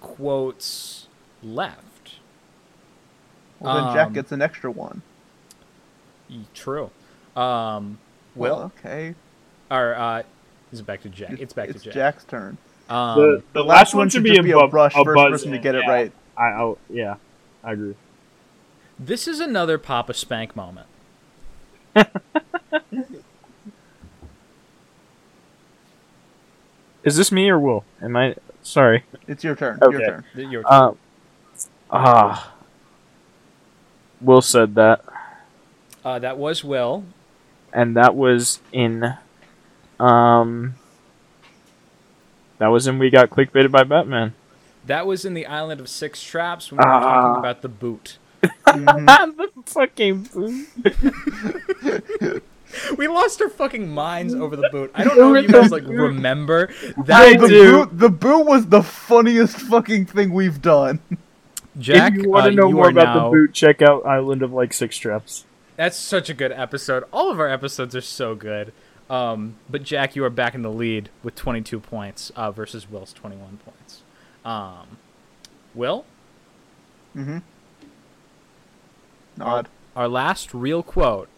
quotes 0.00 1.08
left. 1.42 2.12
Well, 3.58 3.74
then 3.86 3.92
Jack 3.92 4.06
Um, 4.06 4.12
gets 4.12 4.30
an 4.30 4.40
extra 4.40 4.70
one. 4.70 5.02
True. 6.54 6.90
Um, 7.34 7.98
Well, 8.36 8.56
Will, 8.56 8.72
okay. 8.78 9.16
or 9.68 9.96
uh, 9.96 10.22
is 10.70 10.78
it 10.78 10.86
back 10.86 11.02
to 11.02 11.08
Jack? 11.08 11.40
It's 11.40 11.52
back 11.52 11.70
it's 11.70 11.80
to 11.80 11.84
Jack. 11.86 11.94
Jack's 11.94 12.24
turn. 12.24 12.56
Um, 12.88 13.18
The, 13.18 13.42
the, 13.54 13.64
last, 13.64 13.92
one 13.92 14.08
should 14.08 14.22
be 14.22 14.28
just 14.30 14.40
a, 14.40 14.42
be 14.44 14.52
bu- 14.52 14.60
a 14.60 14.68
brush. 14.68 14.94
a 14.94 15.02
First 15.02 15.16
buzz 15.16 15.30
person 15.32 15.50
to 15.50 15.56
in, 15.56 15.62
get 15.62 15.74
it 15.74 15.88
right. 15.88 16.12
I, 16.36 16.42
I 16.44 16.74
yeah, 16.88 17.16
I 17.64 17.72
agree. 17.72 17.96
This 18.96 19.26
is 19.26 19.40
another 19.40 19.76
Papa 19.76 20.14
Spank 20.14 20.54
moment. 20.54 20.86
Is 27.04 27.16
this 27.16 27.30
me 27.30 27.48
or 27.48 27.58
Will? 27.58 27.84
Am 28.02 28.16
I 28.16 28.34
sorry? 28.62 29.04
It's 29.28 29.44
your 29.44 29.54
turn. 29.54 29.78
Okay. 29.82 29.98
Your 29.98 30.06
turn. 30.34 30.50
Your 30.50 30.62
Uh, 30.66 30.92
ah. 31.90 32.52
Will 34.20 34.40
said 34.42 34.74
that, 34.76 35.04
uh, 36.04 36.18
that 36.18 36.38
was 36.38 36.64
Will. 36.64 37.04
and 37.72 37.96
that 37.96 38.14
was 38.14 38.60
in, 38.72 39.14
um, 40.00 40.74
that 42.58 42.68
was 42.68 42.86
in 42.86 42.98
We 42.98 43.10
Got 43.10 43.28
Clickbaited 43.30 43.70
by 43.70 43.82
Batman. 43.84 44.32
That 44.86 45.06
was 45.06 45.24
in 45.24 45.34
the 45.34 45.46
Island 45.46 45.80
of 45.80 45.88
Six 45.88 46.22
Traps 46.22 46.70
when 46.70 46.78
we 46.78 46.84
were 46.86 46.90
Ah. 46.92 47.00
talking 47.00 47.38
about 47.40 47.62
the 47.62 47.68
boot. 47.68 48.18
Mhm. 48.42 49.36
the 49.36 49.48
fucking 49.66 50.28
We 52.98 53.08
lost 53.08 53.40
our 53.42 53.48
fucking 53.48 53.88
minds 53.88 54.34
over 54.34 54.56
the 54.56 54.68
boot. 54.70 54.90
I 54.94 55.04
don't 55.04 55.16
know 55.18 55.34
if 55.34 55.46
you 55.46 55.52
guys 55.52 55.70
like 55.70 55.84
remember 55.86 56.70
I 56.96 57.02
that. 57.02 57.40
the 57.40 57.48
do. 57.48 57.72
boot, 57.86 57.98
the 57.98 58.08
boot 58.10 58.44
was 58.46 58.66
the 58.66 58.82
funniest 58.82 59.56
fucking 59.56 60.06
thing 60.06 60.32
we've 60.32 60.60
done. 60.62 61.00
Jack, 61.78 62.14
if 62.14 62.22
you 62.22 62.30
want 62.30 62.46
uh, 62.46 62.50
to 62.50 62.54
know 62.56 62.70
more 62.70 62.88
about 62.90 63.14
now- 63.16 63.24
the 63.24 63.30
boot, 63.30 63.52
check 63.52 63.82
out 63.82 64.06
Island 64.06 64.42
of 64.42 64.52
like 64.52 64.72
Six 64.72 64.96
Traps. 64.96 65.44
That's 65.76 65.96
such 65.98 66.30
a 66.30 66.34
good 66.34 66.52
episode. 66.52 67.02
All 67.12 67.30
of 67.32 67.40
our 67.40 67.48
episodes 67.48 67.96
are 67.96 68.00
so 68.00 68.34
good. 68.36 68.72
Um, 69.10 69.56
but 69.68 69.82
Jack, 69.82 70.14
you 70.16 70.24
are 70.24 70.30
back 70.30 70.54
in 70.54 70.62
the 70.62 70.70
lead 70.70 71.10
with 71.22 71.34
22 71.34 71.80
points 71.80 72.30
uh, 72.36 72.50
versus 72.52 72.88
Will's 72.88 73.12
21 73.12 73.58
points. 73.64 74.02
Um, 74.44 74.98
Will, 75.74 76.04
Mm-hmm. 77.16 77.38
Nod. 79.36 79.68
our 79.96 80.08
last 80.08 80.54
real 80.54 80.82
quote. 80.82 81.28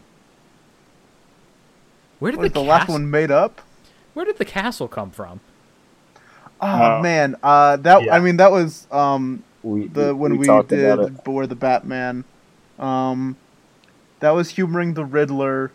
Where 2.19 2.31
did 2.31 2.39
Was 2.39 2.49
the, 2.51 2.61
the 2.61 2.65
last 2.65 2.89
one 2.89 3.09
made 3.09 3.31
up? 3.31 3.61
Where 4.13 4.25
did 4.25 4.37
the 4.37 4.45
castle 4.45 4.87
come 4.87 5.11
from? 5.11 5.39
Oh 6.59 6.97
Oh. 6.97 7.01
man, 7.01 7.35
uh, 7.43 7.77
that 7.77 8.03
Yeah. 8.03 8.15
I 8.15 8.19
mean 8.19 8.37
that 8.37 8.51
was 8.51 8.87
um 8.91 9.43
We 9.63 9.87
the 9.87 10.15
when 10.15 10.37
we, 10.37 10.47
talked 10.47 10.69
did 10.69 10.83
about 10.99 11.23
for 11.23 11.45
the 11.45 11.55
Batman, 11.55 12.23
um, 12.79 13.37
that 14.19 14.31
was 14.31 14.49
humoring 14.51 14.93
the 14.95 15.05
Riddler. 15.05 15.71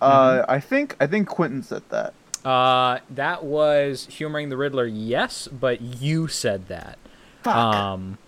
Uh, 0.00 0.38
Mm-hmm. 0.42 0.50
I 0.50 0.60
think 0.60 0.96
I 1.00 1.06
think 1.06 1.28
Quentin 1.28 1.62
said 1.62 1.82
that. 1.90 2.14
Uh, 2.44 2.98
that 3.08 3.44
was 3.44 4.06
humoring 4.10 4.48
the 4.50 4.56
Riddler. 4.56 4.86
Yes, 4.86 5.48
but 5.48 5.80
you 5.80 6.28
said 6.28 6.68
that. 6.68 6.98
Fuck. 7.42 7.54
Um, 7.56 8.18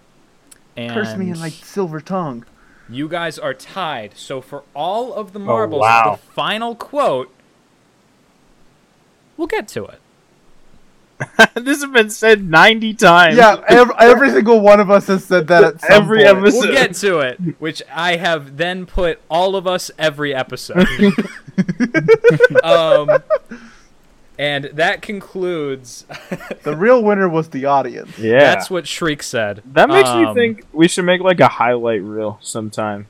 and 0.76 0.92
Curse 0.92 1.16
me 1.16 1.30
in 1.30 1.38
my 1.38 1.50
silver 1.50 2.00
tongue. 2.00 2.44
You 2.88 3.08
guys 3.08 3.38
are 3.38 3.54
tied. 3.54 4.16
So 4.16 4.40
for 4.40 4.62
all 4.74 5.12
of 5.14 5.32
the 5.32 5.38
marbles, 5.38 5.80
wow. 5.80 6.12
the 6.12 6.32
final 6.32 6.74
quote. 6.74 7.32
We'll 9.36 9.48
get 9.48 9.68
to 9.68 9.84
it. 9.84 10.00
this 11.54 11.82
has 11.82 11.90
been 11.90 12.10
said 12.10 12.44
ninety 12.44 12.92
times. 12.92 13.36
Yeah, 13.36 13.62
every, 13.68 13.94
every 13.98 14.30
single 14.30 14.60
one 14.60 14.80
of 14.80 14.90
us 14.90 15.06
has 15.06 15.24
said 15.24 15.46
that 15.48 15.64
at 15.64 15.80
some 15.80 15.90
Every 15.90 16.24
point. 16.24 16.38
episode. 16.38 16.60
We'll 16.60 16.72
get 16.72 16.94
to 16.96 17.20
it, 17.20 17.40
which 17.58 17.82
I 17.90 18.16
have 18.16 18.58
then 18.58 18.84
put 18.84 19.20
all 19.30 19.56
of 19.56 19.66
us 19.66 19.90
every 19.98 20.34
episode. 20.34 20.86
um, 22.62 23.22
and 24.38 24.64
that 24.74 25.02
concludes. 25.02 26.04
The 26.62 26.74
real 26.76 27.00
winner 27.02 27.28
was 27.28 27.50
the 27.50 27.66
audience. 27.66 28.18
yeah. 28.18 28.40
That's 28.40 28.68
what 28.68 28.88
Shriek 28.88 29.22
said. 29.22 29.62
that 29.72 29.88
makes 29.88 30.08
me 30.10 30.24
Um, 30.24 30.34
think 30.34 30.66
we 30.72 30.88
should 30.88 31.04
make 31.04 31.20
like 31.20 31.38
a 31.38 31.46
highlight 31.46 32.02
reel 32.02 32.38
sometime. 32.42 33.06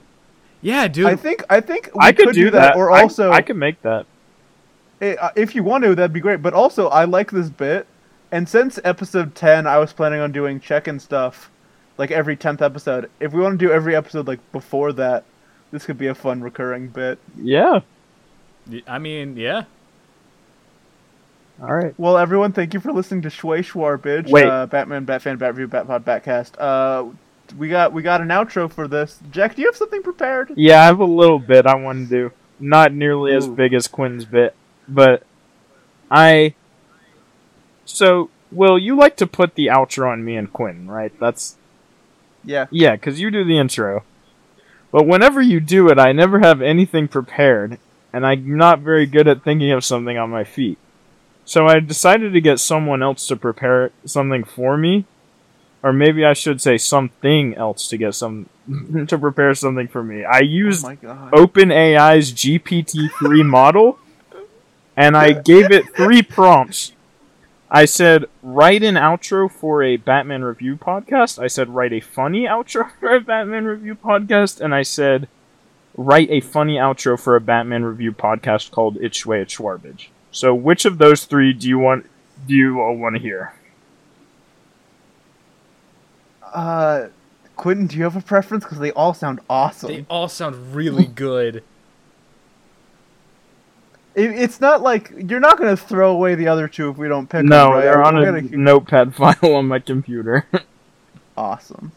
Yeah, 0.60 0.88
dude. 0.88 1.06
I 1.06 1.16
think 1.16 1.42
I 1.48 1.60
think 1.60 1.90
we 1.94 2.00
I 2.04 2.12
could, 2.12 2.34
do 2.34 2.50
that. 2.50 2.76
or 2.76 2.90
I- 2.92 3.02
also 3.02 3.32
I, 3.32 3.40
could 3.40 3.56
make 3.56 3.80
that. 3.82 4.04
uh, 5.00 5.30
if 5.36 5.54
you 5.54 5.62
want 5.62 5.84
to, 5.84 5.94
that'd 5.94 6.12
be 6.12 6.20
great. 6.20 6.42
But 6.42 6.52
also, 6.52 6.88
I 6.88 7.04
like 7.04 7.30
this 7.30 7.48
bit, 7.48 7.86
and 8.30 8.46
since 8.48 8.78
episode 8.84 9.34
ten, 9.34 9.66
I 9.66 9.78
was 9.78 9.92
planning 9.94 10.20
on 10.20 10.32
doing 10.32 10.60
check-in 10.60 11.00
stuff, 11.00 11.50
like 11.96 12.10
every 12.10 12.36
tenth 12.36 12.60
episode. 12.60 13.08
If 13.20 13.32
we 13.32 13.40
want 13.40 13.58
to 13.58 13.66
do 13.66 13.72
every 13.72 13.96
episode 13.96 14.26
like 14.28 14.40
before 14.52 14.92
that, 14.94 15.24
this 15.70 15.86
could 15.86 15.98
be 15.98 16.08
a 16.08 16.14
fun 16.14 16.42
recurring 16.42 16.88
bit. 16.88 17.18
Yeah. 17.40 17.80
I 18.86 18.98
mean, 18.98 19.36
yeah. 19.36 19.64
All 21.60 21.74
right. 21.74 21.94
Well, 21.98 22.18
everyone, 22.18 22.52
thank 22.52 22.74
you 22.74 22.80
for 22.80 22.92
listening 22.92 23.22
to 23.22 23.28
Schway 23.28 23.60
Shwarbage, 23.60 24.28
Wait. 24.28 24.44
uh, 24.44 24.66
Batman, 24.66 25.06
Batfan, 25.06 25.38
Batreview, 25.38 25.68
Batpod, 25.68 26.04
Batcast. 26.04 26.52
Uh, 26.58 27.12
we 27.56 27.68
got 27.68 27.92
we 27.92 28.02
got 28.02 28.20
an 28.20 28.28
outro 28.28 28.70
for 28.70 28.88
this. 28.88 29.18
Jack, 29.30 29.54
do 29.54 29.62
you 29.62 29.68
have 29.68 29.76
something 29.76 30.02
prepared? 30.02 30.52
Yeah, 30.56 30.82
I 30.82 30.86
have 30.86 31.00
a 31.00 31.04
little 31.04 31.38
bit 31.38 31.66
I 31.66 31.76
want 31.76 32.08
to 32.08 32.14
do. 32.14 32.32
Not 32.58 32.92
nearly 32.92 33.34
as 33.34 33.46
big 33.46 33.72
as 33.72 33.86
Quinn's 33.86 34.24
bit, 34.24 34.54
but 34.88 35.22
I. 36.10 36.54
So, 37.84 38.30
Will, 38.50 38.78
you 38.78 38.96
like 38.96 39.16
to 39.16 39.26
put 39.26 39.54
the 39.54 39.66
outro 39.66 40.10
on 40.10 40.24
me 40.24 40.36
and 40.36 40.52
Quinn, 40.52 40.88
right? 40.88 41.12
That's 41.20 41.56
Yeah. 42.44 42.66
yeah, 42.70 42.96
because 42.96 43.20
you 43.20 43.30
do 43.30 43.44
the 43.44 43.58
intro. 43.58 44.04
But 44.90 45.06
whenever 45.06 45.42
you 45.42 45.60
do 45.60 45.88
it, 45.88 45.98
I 45.98 46.12
never 46.12 46.40
have 46.40 46.62
anything 46.62 47.08
prepared, 47.08 47.78
and 48.12 48.26
I'm 48.26 48.56
not 48.56 48.80
very 48.80 49.06
good 49.06 49.28
at 49.28 49.42
thinking 49.42 49.72
of 49.72 49.84
something 49.84 50.16
on 50.16 50.30
my 50.30 50.44
feet. 50.44 50.78
So 51.46 51.68
I 51.68 51.78
decided 51.78 52.32
to 52.32 52.40
get 52.40 52.58
someone 52.58 53.04
else 53.04 53.28
to 53.28 53.36
prepare 53.36 53.92
something 54.04 54.42
for 54.42 54.76
me, 54.76 55.04
or 55.80 55.92
maybe 55.92 56.24
I 56.24 56.32
should 56.32 56.60
say 56.60 56.76
something 56.76 57.54
else 57.54 57.86
to 57.88 57.96
get 57.96 58.16
some 58.16 58.48
to 59.06 59.16
prepare 59.16 59.54
something 59.54 59.86
for 59.86 60.02
me. 60.02 60.24
I 60.24 60.40
Oh 60.40 60.42
used 60.42 60.84
god. 61.00 61.30
OpenAI's 61.32 62.32
GPT-3 62.32 63.46
model, 63.58 63.98
and 64.96 65.16
I 65.16 65.32
gave 65.32 65.70
it 65.70 65.94
three 65.94 66.20
prompts. 66.20 66.92
I 67.70 67.84
said, 67.84 68.26
write 68.42 68.82
an 68.82 68.94
outro 68.94 69.50
for 69.50 69.82
a 69.82 69.96
Batman 69.96 70.42
review 70.42 70.76
podcast. 70.76 71.40
I 71.40 71.46
said, 71.46 71.68
write 71.68 71.92
a 71.92 72.00
funny 72.00 72.42
outro 72.42 72.90
for 73.00 73.14
a 73.14 73.20
Batman 73.20 73.66
review 73.66 73.94
podcast. 73.94 74.60
And 74.60 74.74
I 74.74 74.82
said, 74.82 75.28
write 75.96 76.30
a 76.30 76.40
funny 76.40 76.76
outro 76.76 77.18
for 77.18 77.36
a 77.36 77.40
Batman 77.40 77.84
review 77.84 78.12
podcast 78.12 78.70
called 78.72 78.96
It's 78.98 79.22
Schway 79.22 79.42
It's 79.42 79.56
Shwarbage. 79.56 80.08
So 80.36 80.54
which 80.54 80.84
of 80.84 80.98
those 80.98 81.24
three 81.24 81.54
do 81.54 81.66
you 81.66 81.78
want, 81.78 82.04
do 82.46 82.52
you 82.54 82.78
all 82.78 82.94
want 82.94 83.16
to 83.16 83.22
hear? 83.22 83.54
Uh, 86.42 87.06
Quentin, 87.56 87.86
do 87.86 87.96
you 87.96 88.02
have 88.04 88.16
a 88.16 88.20
preference? 88.20 88.62
Because 88.62 88.78
they 88.78 88.92
all 88.92 89.14
sound 89.14 89.40
awesome. 89.48 89.88
They 89.88 90.04
all 90.10 90.28
sound 90.28 90.74
really 90.74 91.06
good. 91.14 91.64
It, 94.14 94.30
it's 94.30 94.60
not 94.60 94.82
like 94.82 95.10
you're 95.16 95.40
not 95.40 95.56
gonna 95.56 95.74
throw 95.74 96.10
away 96.12 96.34
the 96.34 96.48
other 96.48 96.68
two 96.68 96.90
if 96.90 96.98
we 96.98 97.08
don't 97.08 97.30
pick 97.30 97.42
No, 97.46 97.64
them. 97.64 97.72
right? 97.72 97.80
they're 97.80 98.04
on 98.04 98.16
We're 98.16 98.36
a 98.36 98.42
gonna- 98.42 98.56
notepad 98.58 99.14
file 99.16 99.54
on 99.54 99.66
my 99.68 99.78
computer. 99.78 100.46
awesome. 101.34 101.92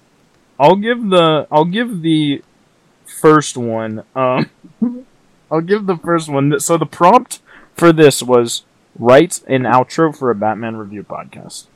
I'll 0.58 0.78
give 0.78 1.10
the 1.10 1.46
I'll 1.52 1.66
give 1.66 2.02
the 2.04 2.42
first 3.06 3.58
one. 3.58 4.04
Um, 4.16 4.50
I'll 5.52 5.60
give 5.62 5.88
the 5.88 5.98
first 5.98 6.30
one. 6.30 6.58
So 6.62 6.78
the 6.78 6.86
prompt 6.86 7.42
for 7.80 7.94
this 7.94 8.22
was 8.22 8.64
write 8.98 9.42
an 9.48 9.64
outro 9.64 10.16
for 10.16 10.30
a 10.30 10.36
Batman 10.36 10.76
review 10.76 11.04
podcast. 11.04 11.68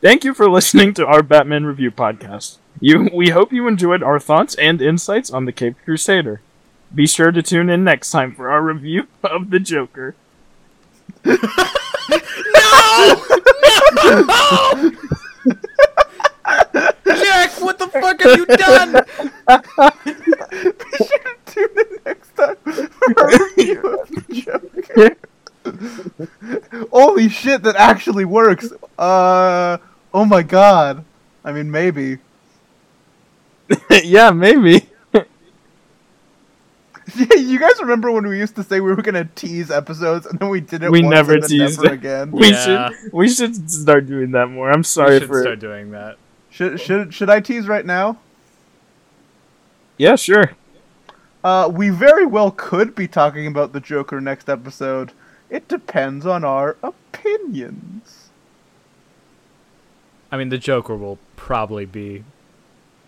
Thank 0.00 0.24
you 0.24 0.34
for 0.34 0.48
listening 0.48 0.94
to 0.94 1.06
our 1.06 1.22
Batman 1.22 1.64
review 1.64 1.90
podcast. 1.90 2.58
You, 2.80 3.10
we 3.12 3.30
hope 3.30 3.52
you 3.52 3.66
enjoyed 3.66 4.02
our 4.02 4.20
thoughts 4.20 4.54
and 4.54 4.80
insights 4.80 5.30
on 5.30 5.46
the 5.46 5.52
Cape 5.52 5.76
Crusader. 5.84 6.40
Be 6.94 7.06
sure 7.06 7.32
to 7.32 7.42
tune 7.42 7.68
in 7.68 7.82
next 7.82 8.10
time 8.10 8.34
for 8.34 8.50
our 8.50 8.62
review 8.62 9.08
of 9.24 9.50
the 9.50 9.58
Joker. 9.58 10.14
Jack, 17.06 17.50
what 17.60 17.78
the 17.78 17.86
fuck 17.88 18.20
have 18.20 18.36
you 18.36 18.46
done? 18.46 18.92
Be 20.04 21.04
sure 21.04 21.18
to 21.18 21.36
tune 21.46 21.68
in 21.78 21.98
next 22.06 22.34
time 22.36 22.56
for 22.64 23.20
our 23.20 23.28
review 23.56 23.98
of 23.98 24.08
the 24.08 24.22
Joker. 24.32 25.16
Holy 26.90 27.28
shit, 27.28 27.62
that 27.62 27.76
actually 27.76 28.24
works. 28.24 28.72
Uh, 28.98 29.78
oh 30.14 30.24
my 30.24 30.42
god. 30.42 31.04
I 31.44 31.52
mean, 31.52 31.70
maybe. 31.70 32.18
yeah, 34.04 34.30
maybe. 34.30 34.88
Yeah, 37.16 37.36
you 37.36 37.58
guys 37.58 37.80
remember 37.80 38.12
when 38.12 38.26
we 38.28 38.38
used 38.38 38.54
to 38.56 38.62
say 38.62 38.80
we 38.80 38.92
were 38.94 39.00
gonna 39.00 39.24
tease 39.34 39.70
episodes 39.70 40.26
and 40.26 40.38
then 40.38 40.50
we 40.50 40.60
did 40.60 40.82
it 40.82 40.90
We 40.90 41.00
once 41.02 41.10
never 41.14 41.32
and 41.34 41.42
then 41.42 41.48
teased 41.48 41.80
never 41.82 41.94
it. 41.94 41.98
again? 41.98 42.30
We 42.32 42.50
Yeah. 42.50 42.90
should 42.90 43.12
we 43.14 43.28
should 43.30 43.70
start 43.70 44.06
doing 44.06 44.32
that 44.32 44.48
more. 44.50 44.70
I'm 44.70 44.84
sorry 44.84 45.12
we 45.12 45.16
sorry 45.16 45.20
should 45.20 45.28
for 45.28 45.40
start 45.40 45.58
doing 45.58 45.90
that. 45.92 46.18
Should 46.50 46.80
should 46.80 47.14
should 47.14 47.30
I 47.30 47.40
tease 47.40 47.68
right 47.68 47.84
now? 47.84 48.18
Yeah, 49.96 50.16
sure. 50.16 50.52
Uh, 51.44 51.70
we 51.72 51.88
very 51.88 52.26
well 52.26 52.50
could 52.50 52.94
be 52.94 53.06
talking 53.06 53.46
about 53.46 53.72
the 53.72 53.80
Joker 53.80 54.20
next 54.20 54.48
episode. 54.48 55.12
It 55.50 55.68
depends 55.68 56.26
on 56.26 56.44
our 56.44 56.76
opinions. 56.82 58.30
I 60.30 60.36
mean, 60.36 60.50
the 60.50 60.58
Joker 60.58 60.96
will 60.96 61.18
probably 61.36 61.86
be 61.86 62.24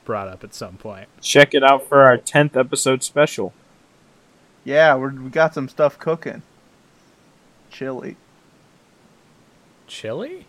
brought 0.05 0.29
up 0.29 0.43
at 0.43 0.55
some 0.55 0.77
point. 0.77 1.09
Check 1.21 1.55
it 1.55 1.63
out 1.63 1.87
for 1.87 2.03
our 2.03 2.17
10th 2.17 2.57
episode 2.57 3.03
special. 3.03 3.53
Yeah, 4.65 4.95
we're, 4.95 5.11
we 5.11 5.31
got 5.31 5.55
some 5.55 5.69
stuff 5.69 5.99
cooking. 5.99 6.43
Chili. 7.71 8.17
chili? 9.87 10.47